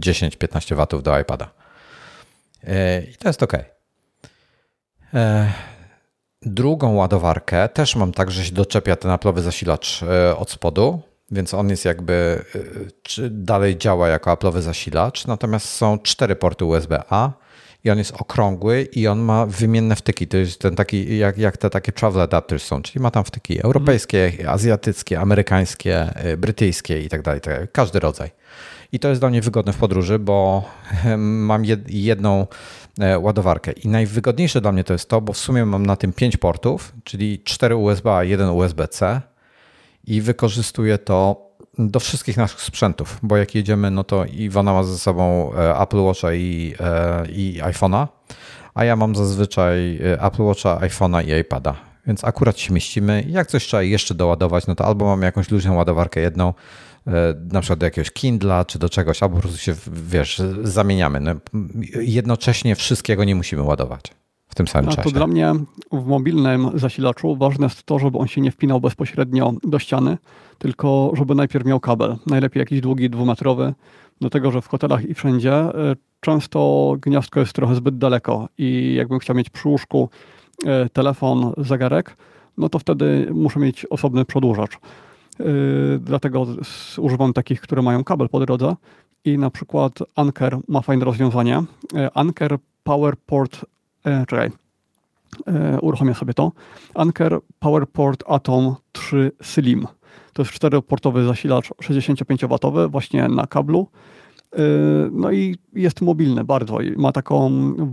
[0.00, 1.50] 10-15 e, W do iPada.
[2.64, 3.52] E, I to jest ok.
[6.42, 10.04] Drugą ładowarkę też mam tak, że się doczepia ten Apple'owy zasilacz
[10.38, 12.44] od spodu więc on jest jakby,
[13.18, 17.32] y, dalej działa jako Apple'owy zasilacz, natomiast są cztery porty USB-A
[17.84, 20.28] i on jest okrągły i on ma wymienne wtyki.
[20.28, 23.64] To jest ten taki, jak, jak te takie travel adapters są, czyli ma tam wtyki
[23.64, 28.30] europejskie, azjatyckie, amerykańskie, y, brytyjskie i tak dalej, tak każdy rodzaj.
[28.92, 30.64] I to jest dla mnie wygodne w podróży, bo
[31.16, 32.46] mam jedną
[33.00, 33.72] e, ładowarkę.
[33.72, 36.92] I najwygodniejsze dla mnie to jest to, bo w sumie mam na tym pięć portów,
[37.04, 39.20] czyli cztery USB, a jeden USB-C
[40.06, 41.44] i wykorzystuję to
[41.78, 46.00] do wszystkich naszych sprzętów, bo jak jedziemy, no to Iwona ma ze sobą e, Apple
[46.00, 48.06] Watcha i, e, i iPhone'a,
[48.74, 51.74] a ja mam zazwyczaj e, Apple Watcha, iPhone'a i iPada.
[52.06, 53.24] Więc akurat się mieścimy.
[53.28, 56.54] Jak coś trzeba jeszcze doładować, no to albo mamy jakąś luźną ładowarkę jedną,
[57.52, 61.20] na przykład do jakiegoś Kindla czy do czegoś, albo po prostu się, wiesz, zamieniamy.
[61.20, 61.34] No,
[62.00, 64.02] jednocześnie wszystkiego nie musimy ładować
[64.54, 65.10] w tym samym A czasie.
[65.10, 65.52] To dla mnie
[65.92, 70.18] w mobilnym zasilaczu ważne jest to, żeby on się nie wpinał bezpośrednio do ściany,
[70.58, 72.16] tylko żeby najpierw miał kabel.
[72.26, 73.74] Najlepiej jakiś długi, dwumetrowy.
[74.20, 75.72] Do tego, że w hotelach i wszędzie e,
[76.20, 80.08] często gniazdko jest trochę zbyt daleko i jakbym chciał mieć przy łóżku
[80.66, 82.16] e, telefon, zegarek,
[82.58, 84.74] no to wtedy muszę mieć osobny przedłużacz.
[84.74, 84.78] E,
[86.00, 86.46] dlatego
[86.98, 88.76] używam takich, które mają kabel po drodze
[89.24, 91.62] i na przykład Anker ma fajne rozwiązanie.
[92.14, 93.64] Anker PowerPort
[94.04, 94.50] e, czekaj,
[95.46, 96.52] e, uruchomię sobie to.
[96.94, 99.86] Anker PowerPort Atom 3 Slim.
[100.32, 103.88] To jest czteroportowy zasilacz 65W właśnie na kablu.
[104.52, 104.58] E,
[105.12, 106.78] no i jest mobilny bardzo.
[106.96, 107.50] Ma taką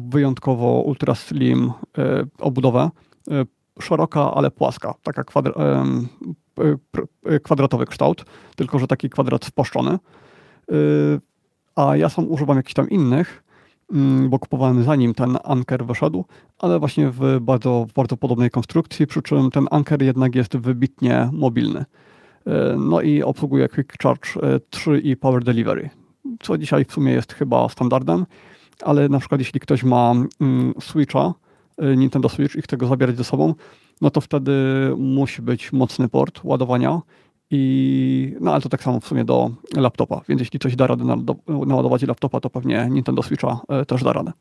[0.09, 2.89] wyjątkowo ultra slim e, obudowę.
[3.81, 4.93] Szeroka, ale płaska.
[5.03, 5.53] Taka kwadra,
[7.43, 8.25] kwadratowy kształt,
[8.55, 9.99] tylko że taki kwadrat spłaszczony.
[11.75, 13.43] A ja sam używam jakichś tam innych
[14.29, 16.25] bo kupowałem zanim ten Anker wyszedł,
[16.59, 21.85] ale właśnie w bardzo, bardzo podobnej konstrukcji, przy czym ten Anker jednak jest wybitnie mobilny.
[22.47, 24.37] E, no i obsługuje Quick Charge
[24.69, 25.89] 3 i Power Delivery,
[26.39, 28.25] co dzisiaj w sumie jest chyba standardem,
[28.83, 31.33] ale na przykład jeśli ktoś ma mm, Switcha,
[31.97, 33.53] Nintendo Switch i chce go zabierać ze sobą,
[34.01, 34.53] no to wtedy
[34.97, 37.01] musi być mocny port ładowania.
[37.51, 41.23] I, no ale to tak samo w sumie do laptopa, więc jeśli coś da radę
[41.47, 44.31] naładować laptopa, to pewnie Nintendo Switcha e, też da radę.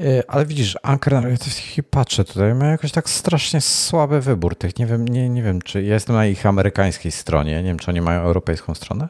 [0.00, 4.78] E, ale widzisz, Anker, ja coś patrzę tutaj, ma jakoś tak strasznie słaby wybór tych.
[4.78, 7.56] Nie wiem, nie, nie wiem, czy ja jestem na ich amerykańskiej stronie.
[7.56, 9.08] Nie wiem, czy oni mają europejską stronę?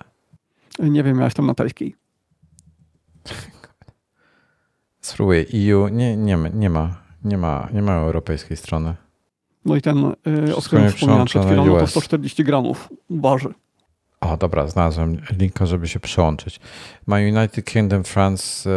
[0.78, 1.96] Nie wiem, ja jestem na tajskiej.
[5.00, 5.44] Spróbuję.
[5.54, 7.08] EU nie, nie, nie ma.
[7.24, 8.94] Nie ma, nie ma europejskiej strony.
[9.68, 13.54] No i ten, yy, o którym wspomniałem przed chwilą, no to 140 gramów waży.
[14.20, 16.60] O, dobra, znalazłem linka, żeby się przełączyć.
[17.06, 18.70] Ma United Kingdom, France,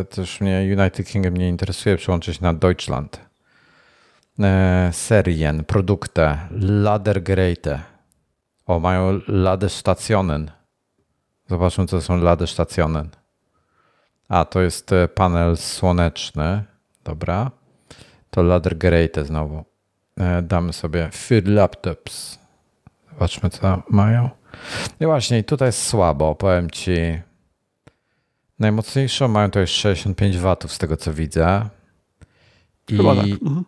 [0.00, 3.20] e, też mnie United Kingdom nie interesuje, przełączyć na Deutschland.
[4.40, 6.22] E, serien, produkty,
[6.60, 7.80] Ladergeräte.
[8.66, 10.50] O, mają Ladestationen.
[11.48, 13.08] Zobaczmy, co są Ladestationen.
[14.28, 16.64] A, to jest e, panel słoneczny.
[17.04, 17.50] Dobra.
[18.30, 19.73] To Ladergeräte znowu.
[20.20, 22.38] E, damy sobie Food Laptops.
[23.12, 24.30] Zobaczmy, co mają.
[25.00, 26.96] I właśnie, tutaj jest słabo, powiem Ci.
[28.58, 31.68] Najmocniejszą mają to jest 65 W z tego, co widzę.
[32.88, 33.24] I, Chyba tak.
[33.24, 33.64] Mhm.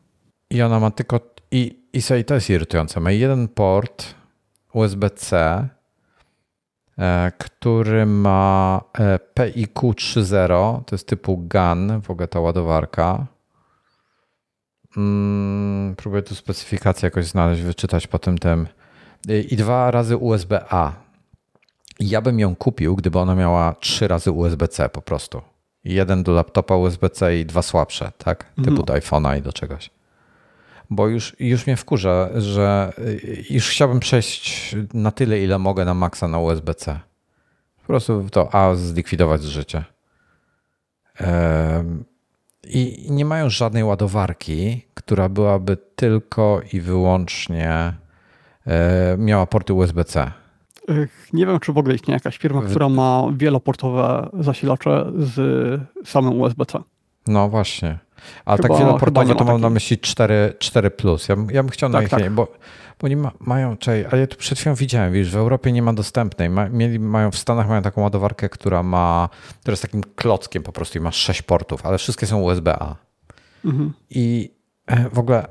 [0.51, 1.21] i ona ma tylko.
[1.51, 3.01] I, i, i to jest irytujące.
[3.01, 4.15] Ma jeden port
[4.73, 5.69] USB-C,
[6.99, 10.85] e, który ma e, PIQ 3.0.
[10.85, 13.27] To jest typu GAN, w ogóle ta ładowarka.
[14.97, 18.67] Mm, próbuję tu specyfikację jakoś znaleźć, wyczytać po tym tym.
[19.49, 20.93] I dwa razy USB-A.
[22.01, 25.43] Ja bym ją kupił, gdyby ona miała trzy razy USB-C po prostu.
[25.85, 28.45] Jeden do laptopa USB-C i dwa słabsze, tak?
[28.45, 28.85] Typu mhm.
[28.85, 29.91] do iPhone'a i do czegoś.
[30.91, 35.95] Bo już, już mnie wkurza, że y, już chciałbym przejść na tyle, ile mogę na
[35.95, 37.01] maksa na USB-C.
[37.81, 39.85] Po prostu to A zlikwidować z życia.
[42.69, 47.93] I nie mają żadnej ładowarki, która byłaby tylko i wyłącznie
[48.67, 50.31] e, miała porty USB-C.
[51.33, 56.83] Nie wiem, czy w ogóle istnieje jakaś firma, która ma wieloportowe zasilacze z samym USB-C.
[57.27, 57.99] No właśnie.
[58.45, 61.29] A chyba, tak wieloportowe to mam na myśli 4, 4 plus.
[61.29, 62.33] Ja, ja bym chciał tak, na ich, tak.
[62.33, 62.49] bo
[63.01, 65.83] bo oni ma, mają, czekaj, ale ja tu przed chwilą widziałem, wiesz, w Europie nie
[65.83, 66.51] ma dostępnej.
[66.51, 69.29] Ma, mieli, mają, w Stanach mają taką ładowarkę, która ma,
[69.61, 72.97] która jest takim klockiem po prostu i ma sześć portów, ale wszystkie są USB-A.
[73.65, 73.93] Mhm.
[74.11, 74.51] I
[74.87, 75.47] e, w ogóle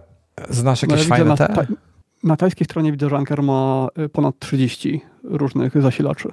[0.49, 1.47] znasz no jakieś no, fajne na, te?
[1.47, 1.65] Ta,
[2.23, 6.29] na tajskiej stronie widzę, że Anker ma e, ponad 30 różnych zasilaczy.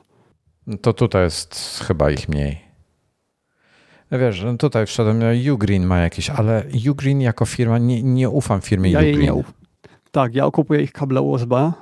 [0.66, 2.71] No to tutaj jest chyba ich mniej.
[4.12, 5.20] No wiesz, no tutaj wszedłem,
[5.52, 9.20] Ugreen ma jakieś, ale Ugreen jako firma, nie, nie ufam firmie ja Ugreen.
[9.20, 9.42] Nie.
[10.10, 11.72] Tak, ja kupuję ich kable USB.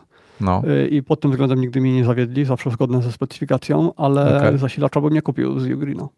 [0.41, 0.63] No.
[0.69, 4.59] Y, I pod tym względem nigdy mnie nie zawiedli, zawsze zgodne ze specyfikacją, ale okay.
[4.59, 6.09] zasilacza bym nie kupił z Ugrino.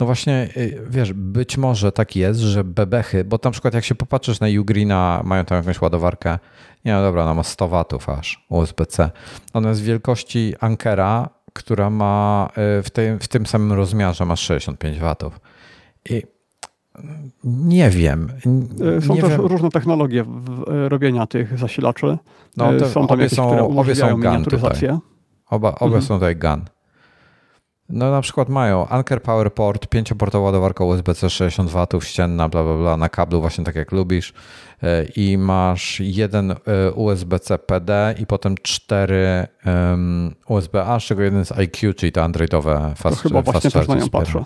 [0.00, 3.94] No właśnie, y, wiesz, być może tak jest, że bebechy, bo na przykład jak się
[3.94, 6.38] popatrzysz na Ugrina, mają tam jakąś ładowarkę,
[6.84, 9.10] nie no dobra, ona ma 100 watów aż USB-C.
[9.52, 12.48] Ona jest wielkości Ankera, która ma
[12.78, 15.40] y, w, tej, w tym samym rozmiarze ma 65 watów.
[16.10, 16.22] I
[17.44, 18.28] nie wiem.
[18.98, 19.40] E, są nie też wiem.
[19.40, 20.24] różne technologie
[20.66, 22.18] robienia tych zasilaczy.
[22.56, 24.88] No, e, są tam obie jakieś, są, obie są GAN tutaj.
[25.50, 26.02] Oba, obie mhm.
[26.02, 26.64] są tutaj GAN.
[27.92, 32.96] No na przykład mają Anker PowerPort, pięcioportowa ładowarka USB-C 60 W, ścienna, bla, bla, bla,
[32.96, 34.32] na kablu właśnie tak jak lubisz
[34.82, 36.54] e, i masz jeden
[36.94, 42.92] USB-C PD i potem cztery um, USB-A, z czego jeden jest IQ, czyli to androidowe
[42.96, 44.44] fast, to chyba fast właśnie też na nią patrzę.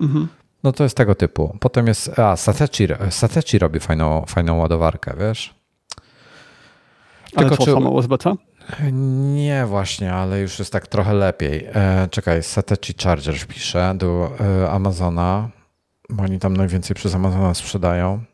[0.00, 0.28] Mhm.
[0.64, 1.56] No to jest tego typu.
[1.60, 5.54] Potem jest, a Satechi, Satechi robi fajną, fajną ładowarkę, wiesz?
[7.36, 7.72] Ale Tylko, co, czy...
[7.72, 8.34] samo USB-C?
[8.92, 11.68] Nie właśnie, ale już jest tak trochę lepiej.
[11.74, 15.50] E, czekaj, Satechi Charger wpiszę do e, Amazona,
[16.10, 18.24] bo oni tam najwięcej przez Amazona sprzedają.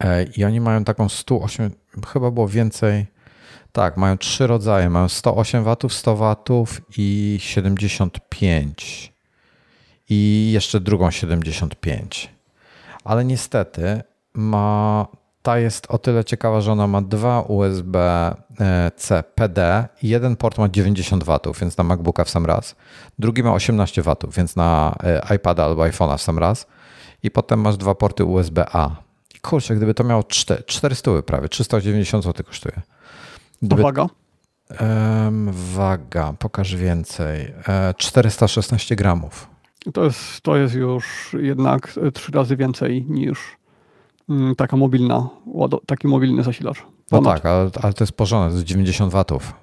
[0.00, 1.70] E, I oni mają taką 108,
[2.12, 3.06] chyba było więcej.
[3.72, 4.90] Tak, mają trzy rodzaje.
[4.90, 6.36] Mają 108 W, 100 W
[6.96, 9.12] i 75
[10.10, 12.30] i jeszcze drugą 75.
[13.04, 14.02] Ale niestety
[14.34, 15.06] ma,
[15.42, 20.68] ta jest o tyle ciekawa, że ona ma dwa USB-C PD i jeden port ma
[20.68, 22.76] 90 W, więc na MacBooka w sam raz.
[23.18, 26.66] Drugi ma 18 W, więc na e, iPada albo iPhone'a w sam raz.
[27.22, 28.96] I potem masz dwa porty USB-A.
[29.42, 32.80] Kurczę, gdyby to miało 4, 400 prawie, 390 zł kosztuje.
[33.62, 34.06] Gdyby, waga?
[34.80, 37.54] Um, waga, pokaż więcej.
[37.68, 39.50] E, 416 gramów.
[39.94, 43.59] To jest, to jest już jednak trzy razy więcej niż
[44.56, 45.28] taka mobilna,
[45.86, 46.82] taki mobilny zasilacz.
[47.12, 49.54] No tak, ale, ale to jest porządek, to jest 90 watów.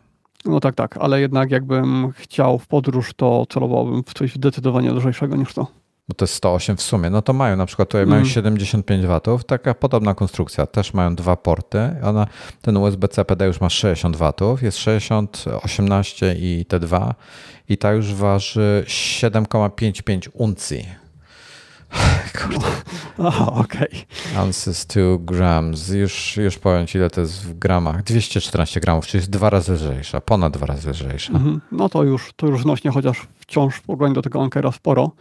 [0.45, 5.35] No tak, tak, ale jednak jakbym chciał w podróż, to celowałbym w coś zdecydowanie lżejszego
[5.35, 5.67] niż to.
[6.07, 7.09] Bo to jest 108 w sumie.
[7.09, 8.15] No to mają na przykład tutaj mm.
[8.15, 10.65] mają 75 watów, taka podobna konstrukcja.
[10.65, 11.79] Też mają dwa porty.
[12.03, 12.27] Ona,
[12.61, 17.13] ten USB-C PD już ma 60 watów, jest 60, 18 i T2
[17.69, 20.85] i ta już waży 7,55 uncji.
[22.41, 22.67] Kurde.
[23.19, 23.87] Aha, okej.
[23.87, 24.41] Okay.
[24.41, 25.89] Ounces 2 grams.
[25.89, 28.03] Już, już powiem Ci, ile to jest w gramach.
[28.03, 31.33] 214 gramów, czyli jest dwa razy lżejsza, ponad dwa razy lżejsza.
[31.33, 31.61] Mhm.
[31.71, 35.11] No to już, to już znośnie, chociaż wciąż w porównaniu do tego Ankera sporo.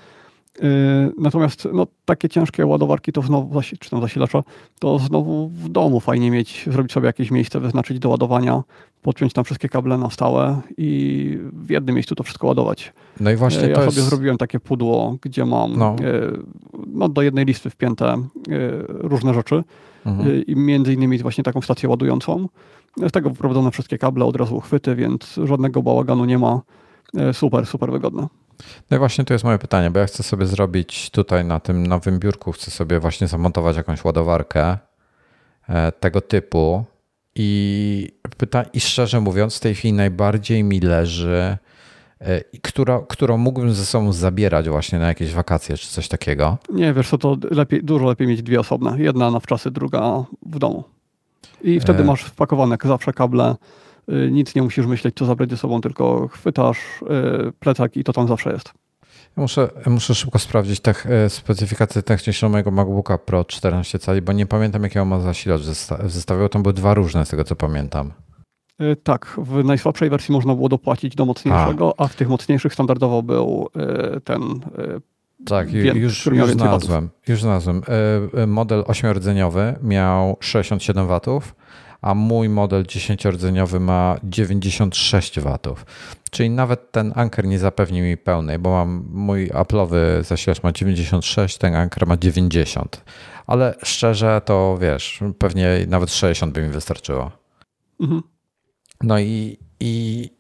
[0.62, 4.43] Yy, natomiast no, takie ciężkie ładowarki to znowu, czy tam zasilacza,
[4.78, 8.62] to znowu w domu fajnie mieć, zrobić sobie jakieś miejsce, wyznaczyć do ładowania,
[9.07, 12.93] podpiąć tam wszystkie kable na stałe i w jednym miejscu to wszystko ładować.
[13.20, 14.09] No i właśnie yy, ja to sobie jest...
[14.09, 15.97] zrobiłem takie pudło, gdzie mam no.
[16.01, 16.43] Yy,
[16.86, 18.17] no, do jednej listy wpięte
[18.89, 19.65] różne rzeczy
[20.07, 20.47] mhm.
[20.47, 22.49] i między innymi właśnie taką stację ładującą.
[23.09, 26.60] Z tego wyprowadzone wszystkie kable, od razu uchwyty, więc żadnego bałaganu nie ma.
[27.33, 28.26] Super, super wygodne.
[28.91, 31.86] No i właśnie tu jest moje pytanie, bo ja chcę sobie zrobić tutaj na tym
[31.86, 34.78] nowym biurku, chcę sobie właśnie zamontować jakąś ładowarkę
[35.68, 36.85] e, tego typu
[37.37, 41.57] i, pyta, i szczerze mówiąc w tej chwili najbardziej mi leży,
[42.21, 46.59] e, która, którą mógłbym ze sobą zabierać właśnie na jakieś wakacje czy coś takiego.
[46.73, 48.97] Nie, wiesz co, to lepiej, dużo lepiej mieć dwie osobne.
[48.99, 50.85] Jedna na wczasy, druga w domu.
[51.63, 52.07] I wtedy e...
[52.07, 53.55] masz wpakowane zawsze kable
[54.13, 56.79] Y, nic nie musisz myśleć, co zabrać ze sobą, tylko chwytasz
[57.49, 58.73] y, plecak i to tam zawsze jest.
[59.37, 64.47] Muszę, muszę szybko sprawdzić tech, y, specyfikację techniczną mojego MacBooka Pro 14 cali, bo nie
[64.47, 66.49] pamiętam jakiego ma zasilacz w zestawie.
[66.49, 68.13] Tam były dwa różne z tego co pamiętam.
[69.03, 73.23] Tak, w najsłabszej wersji można było dopłacić do mocniejszego, a, a w tych mocniejszych standardowo
[73.23, 73.69] był
[74.25, 74.41] ten
[75.47, 77.11] tak, Wiem, już, już znalazłem.
[77.29, 77.83] Już znalazłem.
[78.47, 81.55] Model ośmiordzeniowy miał 67 watów,
[82.00, 85.58] a mój model 10-rdzeniowy ma 96 W.
[86.31, 91.58] Czyli nawet ten Anker nie zapewni mi pełnej, bo mam mój Apple'owy zasilacz ma 96,
[91.58, 93.05] ten Anker ma 90.
[93.47, 97.31] Ale szczerze to wiesz, pewnie nawet 60 by mi wystarczyło.
[98.00, 98.23] Mhm.
[99.02, 100.31] No i, i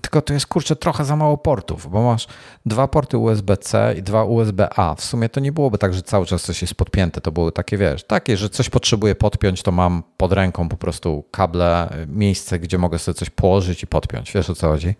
[0.00, 2.26] tylko to jest kurczę trochę za mało portów, bo masz
[2.66, 4.94] dwa porty USB-C i dwa USB-A.
[4.94, 7.20] W sumie to nie byłoby tak, że cały czas coś jest podpięte.
[7.20, 11.24] To były takie, wiesz, takie, że coś potrzebuję podpiąć, to mam pod ręką po prostu
[11.30, 14.32] kable, miejsce, gdzie mogę sobie coś położyć i podpiąć.
[14.32, 14.94] Wiesz o co chodzi?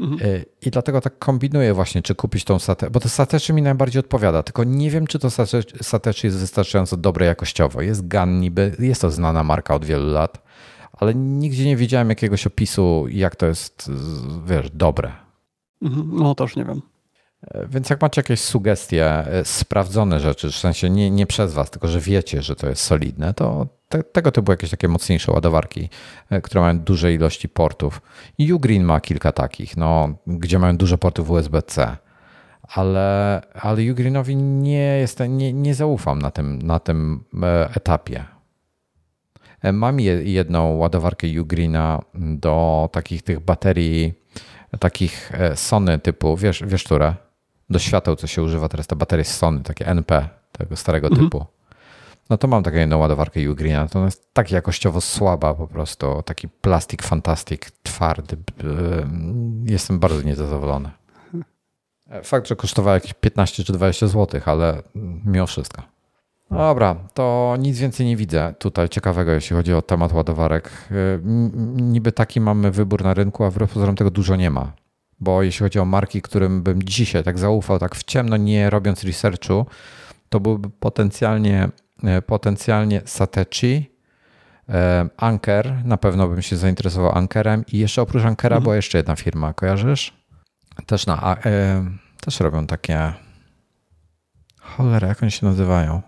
[0.00, 0.30] Mhm.
[0.30, 4.00] Y, I dlatego tak kombinuję właśnie, czy kupić tą satę, bo to sateczy mi najbardziej
[4.00, 5.30] odpowiada, tylko nie wiem, czy to
[5.82, 7.82] sateczy jest wystarczająco dobre jakościowo.
[7.82, 10.46] Jest GAN niby, jest to znana marka od wielu lat
[10.96, 13.90] ale nigdzie nie widziałem jakiegoś opisu, jak to jest,
[14.46, 15.12] wiesz, dobre.
[15.82, 16.82] Mhm, no też nie wiem.
[17.50, 21.70] E, więc jak macie jakieś sugestie, e, sprawdzone rzeczy, w sensie nie, nie przez was,
[21.70, 25.88] tylko że wiecie, że to jest solidne, to te, tego typu jakieś takie mocniejsze ładowarki,
[26.30, 28.02] e, które mają duże ilości portów.
[28.54, 31.96] Ugreen ma kilka takich, no, gdzie mają dużo portów USB-C,
[32.62, 37.24] ale, ale Ugreenowi nie, jestem, nie, nie zaufam na tym, na tym
[37.74, 38.24] etapie.
[39.62, 44.14] E, mam jedną ładowarkę Ugreena do takich tych baterii,
[44.80, 47.14] takich e, Sony typu, wiesz, wiesz które?
[47.70, 51.26] Do świateł, co się używa teraz, te baterie Sony, takie NP, tego starego mhm.
[51.26, 51.46] typu.
[52.30, 56.48] No to mam taką jedną ładowarkę Ugreena, to jest tak jakościowo słaba po prostu, taki
[56.48, 58.36] plastik fantastik, twardy.
[59.64, 60.90] Jestem bardzo niezadowolony.
[62.10, 64.82] E, fakt, że kosztowała jakieś 15 czy 20 zł, ale
[65.24, 65.95] mimo wszystko.
[66.50, 70.70] Dobra, to nic więcej nie widzę tutaj ciekawego, jeśli chodzi o temat ładowarek.
[70.90, 71.20] Y,
[71.76, 74.72] niby taki mamy wybór na rynku, a wbrew pozorom tego dużo nie ma.
[75.20, 79.04] Bo jeśli chodzi o marki, którym bym dzisiaj tak zaufał, tak w ciemno, nie robiąc
[79.04, 79.66] researchu,
[80.28, 81.68] to byłby potencjalnie,
[82.18, 83.90] y, potencjalnie Satechi,
[84.68, 84.72] y,
[85.16, 88.62] Anker, na pewno bym się zainteresował Ankerem i jeszcze oprócz Ankera mhm.
[88.62, 90.26] była jeszcze jedna firma, kojarzysz?
[90.86, 91.36] Też, na,
[92.20, 93.12] też robią takie
[94.60, 96.02] cholera, jak oni się nazywają?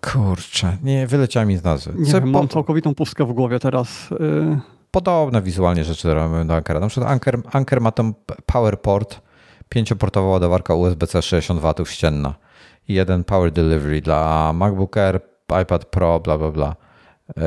[0.00, 1.92] Kurczę, nie wyleciała mi z nazwy.
[1.96, 4.12] Nie wiem, mam całkowitą pustkę w głowie teraz.
[4.12, 4.60] Y...
[4.90, 6.80] Podobne wizualnie rzeczy robią do Ankera.
[6.80, 8.14] Na przykład Anker, Anker ma ten
[8.46, 9.20] PowerPort,
[9.68, 12.34] pięcioportowa ładowarka USB-C 60 W ścienna
[12.88, 15.20] i jeden Power Delivery dla MacBook Air,
[15.62, 16.76] iPad Pro, bla bla bla.
[17.30, 17.42] Y,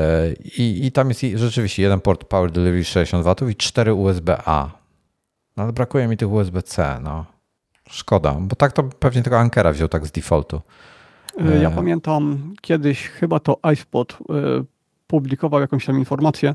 [0.58, 4.70] I, I tam jest rzeczywiście jeden port Power Delivery 60 W i cztery USB-A.
[5.56, 7.24] No, ale brakuje mi tych USB-C, no.
[7.88, 10.60] Szkoda, bo tak to pewnie tego Ankera wziął tak z defaultu.
[11.38, 14.16] E, ja pamiętam kiedyś chyba to iSpot e,
[15.06, 16.54] publikował jakąś tam informację,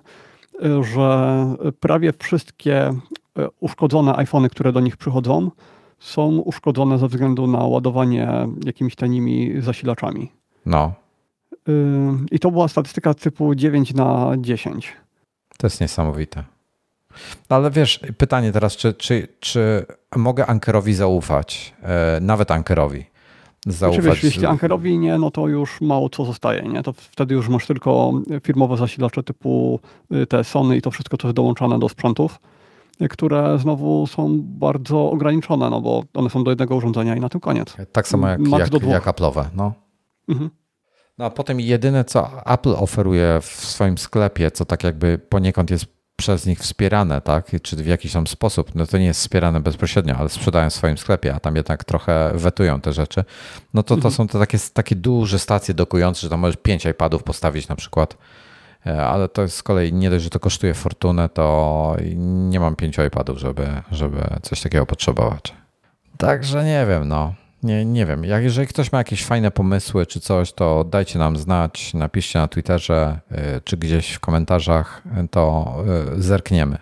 [0.63, 1.45] e, że
[1.79, 2.93] prawie wszystkie
[3.59, 5.51] uszkodzone iPhony, które do nich przychodzą,
[5.99, 10.31] są uszkodzone ze względu na ładowanie jakimiś tanimi zasilaczami.
[10.65, 10.93] No.
[12.31, 14.93] I to była statystyka typu 9 na 10.
[15.57, 16.43] To jest niesamowite.
[17.49, 21.73] Ale wiesz, pytanie teraz, czy, czy, czy mogę Ankerowi zaufać?
[22.21, 23.05] Nawet Ankerowi
[23.71, 24.05] zaufać.
[24.05, 26.61] Wiesz, jeśli Ankerowi nie, no to już mało co zostaje.
[26.61, 26.83] Nie?
[26.83, 28.11] To wtedy już masz tylko
[28.43, 29.79] firmowe zasilacze typu
[30.11, 32.39] y, te Sony i to wszystko, co jest dołączane do sprzętów,
[33.09, 37.41] które znowu są bardzo ograniczone, no bo one są do jednego urządzenia i na tym
[37.41, 37.77] koniec.
[37.91, 39.45] Tak samo jak, jak, jak Apple'owe.
[39.55, 39.73] No.
[40.29, 40.49] Mhm.
[41.17, 45.96] No a potem jedyne, co Apple oferuje w swoim sklepie, co tak jakby poniekąd jest
[46.17, 47.51] przez nich wspierane, tak?
[47.61, 50.97] Czy w jakiś tam sposób, no to nie jest wspierane bezpośrednio, ale sprzedają w swoim
[50.97, 53.23] sklepie, a tam jednak trochę wetują te rzeczy,
[53.73, 54.13] no to to mhm.
[54.13, 58.17] są te takie, takie duże stacje dokujące, że tam możesz pięć iPadów postawić na przykład,
[58.85, 61.95] e, ale to jest z kolei nie dość, że to kosztuje fortunę, to
[62.49, 65.53] nie mam pięciu iPadów, żeby, żeby coś takiego potrzebować.
[66.17, 67.33] Także nie wiem, no.
[67.67, 68.23] Nie, nie wiem.
[68.23, 72.47] Jak, jeżeli ktoś ma jakieś fajne pomysły czy coś, to dajcie nam znać, napiszcie na
[72.47, 75.75] Twitterze y, czy gdzieś w komentarzach, to
[76.17, 76.77] y, zerkniemy.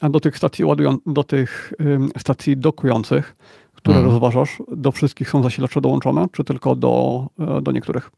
[0.00, 1.72] A do tych stacji ładują, do tych
[2.18, 3.36] stacji dokujących,
[3.74, 4.12] które hmm.
[4.12, 8.10] rozważasz, do wszystkich są zasilacze dołączone, czy tylko do, e, do niektórych?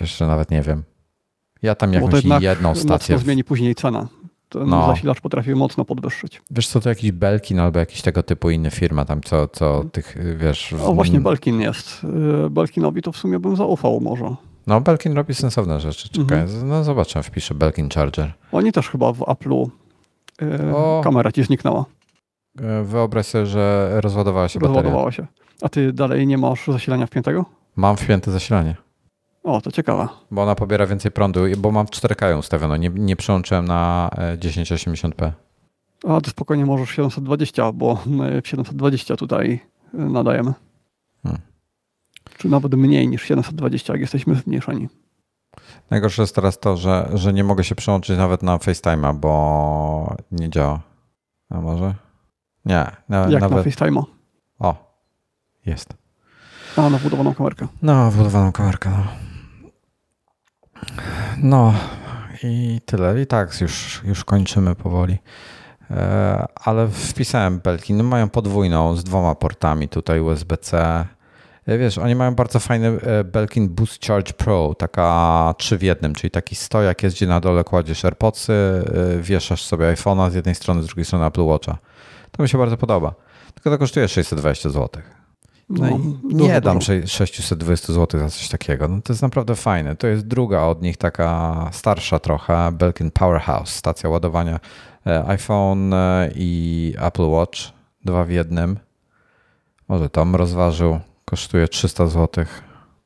[0.00, 0.82] Wiesz, że nawet nie wiem.
[1.62, 3.14] Ja tam jakąś jedną stację.
[3.14, 4.08] Mocno zmieni później cena
[4.50, 4.86] ten no.
[4.86, 6.42] zasilacz potrafi mocno podwyższyć.
[6.50, 10.16] Wiesz co, to jakiś Belkin albo jakiś tego typu inny firma tam, co, co tych,
[10.36, 10.72] wiesz...
[10.72, 12.04] O, właśnie Belkin jest.
[12.46, 14.34] Y, Belkinowi to w sumie bym zaufał może.
[14.66, 16.08] No, Belkin robi sensowne rzeczy.
[16.08, 16.68] Czekaj, mhm.
[16.68, 18.32] no zobaczę, wpiszę Belkin Charger.
[18.52, 19.68] Oni też chyba w Apple'u
[20.40, 20.48] yy,
[21.04, 21.84] kamera ci zniknęła.
[22.60, 25.26] Y, wyobraź sobie, że rozładowała się Rozładowała bateria.
[25.26, 25.40] się.
[25.62, 27.44] A ty dalej nie masz zasilania wpiętego?
[27.76, 28.76] Mam wpięte zasilanie.
[29.42, 30.08] O, to ciekawe.
[30.30, 35.24] Bo ona pobiera więcej prądu, bo mam 4K ustawioną, nie, nie przełączyłem na 1080p.
[35.24, 35.32] E,
[36.08, 39.60] A, to spokojnie możesz 720, bo my w 720 tutaj
[39.94, 40.52] e, nadajemy.
[41.22, 41.40] Hmm.
[42.38, 44.88] Czy nawet mniej niż 720, jak jesteśmy zmniejszeni.
[45.90, 50.50] Najgorsze jest teraz to, że, że nie mogę się przełączyć nawet na FaceTime'a, bo nie
[50.50, 50.80] działa.
[51.50, 51.94] A może?
[52.64, 52.86] Nie.
[53.08, 53.66] Na, jak nawet...
[53.66, 54.02] na FaceTime'a?
[54.58, 55.00] O,
[55.66, 55.94] jest.
[56.76, 57.66] A, na wbudowaną kamerkę.
[57.82, 59.29] No, wbudowaną kamerkę, no.
[61.38, 61.74] No
[62.42, 63.22] i tyle.
[63.22, 65.18] I tak już, już kończymy powoli.
[65.90, 67.94] E, ale wpisałem belki.
[67.94, 71.04] No mają podwójną z dwoma portami tutaj USB-C.
[71.66, 76.14] E, wiesz, oni mają bardzo fajny e, Belkin Boost Charge Pro, taka 3 w jednym,
[76.14, 78.52] czyli taki stojak jest, gdzie na dole kładziesz AirPodsy,
[79.20, 81.78] wieszasz sobie iPhone'a z jednej strony, z drugiej strony Apple Watcha.
[82.30, 83.14] To mi się bardzo podoba.
[83.54, 85.02] Tylko to kosztuje 620 zł.
[85.70, 88.88] No, no nie dam 620 zł za coś takiego.
[88.88, 89.96] No to jest naprawdę fajne.
[89.96, 94.60] To jest druga od nich, taka starsza trochę, Belkin Powerhouse, stacja ładowania
[95.06, 97.58] e, iPhone e, i Apple Watch,
[98.04, 98.78] dwa w jednym.
[99.88, 102.44] Może tam rozważył, kosztuje 300 zł.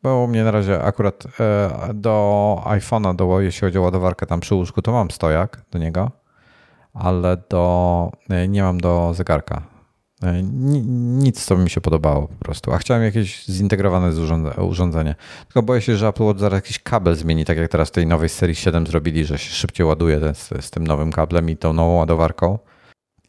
[0.03, 4.41] Bo u mnie na razie akurat e, do iPhone'a, do, jeśli chodzi o ładowarkę tam
[4.41, 6.11] przy łóżku, to mam stojak do niego,
[6.95, 8.13] ale do,
[8.49, 9.74] nie mam do zegarka
[11.19, 12.73] nic, co mi się podobało po prostu.
[12.73, 14.11] A chciałem jakieś zintegrowane
[14.59, 15.15] urządzenie.
[15.47, 18.07] Tylko boję się, że Apple Watch zaraz jakiś kabel zmieni, tak jak teraz w tej
[18.07, 21.73] nowej serii 7 zrobili, że się szybciej ładuje z, z tym nowym kablem i tą
[21.73, 22.59] nową ładowarką.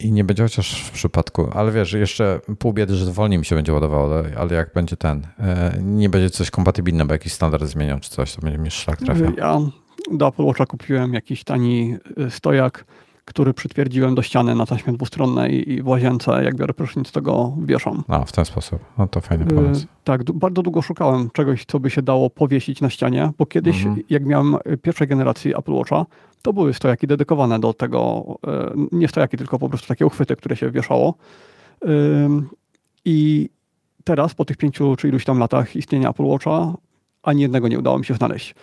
[0.00, 3.54] I nie będzie chociaż w przypadku, ale wiesz, jeszcze pół biedy, że wolniej mi się
[3.54, 8.00] będzie ładowało, ale, jak będzie ten, e, nie będzie coś kompatybilne, bo jakiś standard zmienią
[8.00, 9.32] czy coś, to będzie mi szlak trafia.
[9.36, 9.60] Ja
[10.10, 12.84] do Apple Watcha kupiłem jakiś tani e, stojak,
[13.26, 17.56] który przytwierdziłem do ściany na taśmie dwustronnej i w łazience, jak biorę prysznic, to go
[17.64, 18.04] wieszam.
[18.08, 18.80] A, w ten sposób.
[18.98, 19.80] No to fajny pomysł.
[19.80, 23.76] Yy, tak, bardzo długo szukałem czegoś, co by się dało powiesić na ścianie, bo kiedyś,
[23.76, 24.02] mhm.
[24.10, 26.06] jak miałem pierwszej generacji Apple Watcha,
[26.42, 30.56] to były stojaki dedykowane do tego, yy, nie stojaki, tylko po prostu takie uchwyty, które
[30.56, 31.14] się wieszało.
[31.84, 31.88] Yy,
[33.04, 33.48] I
[34.04, 36.74] teraz, po tych pięciu czy iluś tam latach istnienia Apple Watcha,
[37.22, 38.54] ani jednego nie udało mi się znaleźć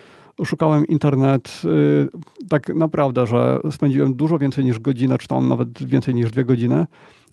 [0.44, 2.08] szukałem internet y,
[2.48, 6.86] tak naprawdę, że spędziłem dużo więcej niż godzinę, czy tam nawet więcej niż dwie godziny,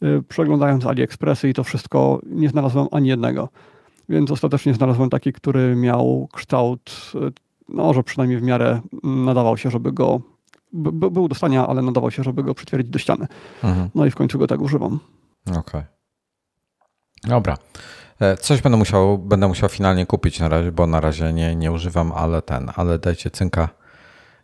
[0.04, 3.50] y, przeglądając AliExpressy i to wszystko nie znalazłem ani jednego.
[4.10, 7.32] Więc ostatecznie znalazłem taki, który miał kształt, y,
[7.70, 10.22] no, że przynajmniej w miarę nadawał się, żeby go.
[10.74, 13.28] był do stania, ale nadawał się, żeby go przytwierdzić do ściany.
[13.64, 13.90] Mhm.
[13.96, 15.00] No i w końcu go tak używam.
[15.48, 15.60] Okej.
[15.60, 15.84] Okay.
[17.24, 17.58] Dobra.
[18.22, 21.72] E, coś będę musiał, będę musiał finalnie kupić na razie, bo na razie nie, nie
[21.72, 23.69] używam, ale ten, ale dajcie cynka,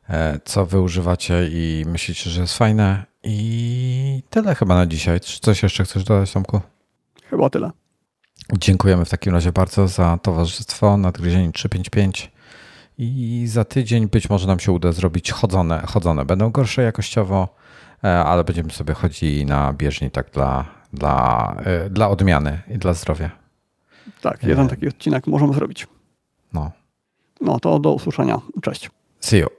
[0.09, 3.05] e, co wy używacie i myślicie, że jest fajne.
[3.23, 5.19] I tyle chyba na dzisiaj.
[5.19, 6.61] Czy coś jeszcze chcesz dodać, Tomku?
[7.29, 7.71] Chyba tyle.
[8.53, 12.31] Dziękujemy w takim razie bardzo za towarzystwo Nadgryzieni 355
[12.97, 15.83] i za tydzień być może nam się uda zrobić chodzone.
[15.87, 16.25] chodzone.
[16.25, 17.55] Będą gorsze jakościowo,
[18.03, 21.55] e, ale będziemy sobie chodzili na bieżni tak dla dla,
[21.89, 23.46] dla odmiany i dla zdrowia.
[24.21, 25.87] Tak, jeden taki odcinek możemy zrobić.
[26.53, 26.71] No.
[27.41, 28.41] No to do usłyszenia.
[28.61, 28.89] Cześć.
[29.19, 29.56] See you.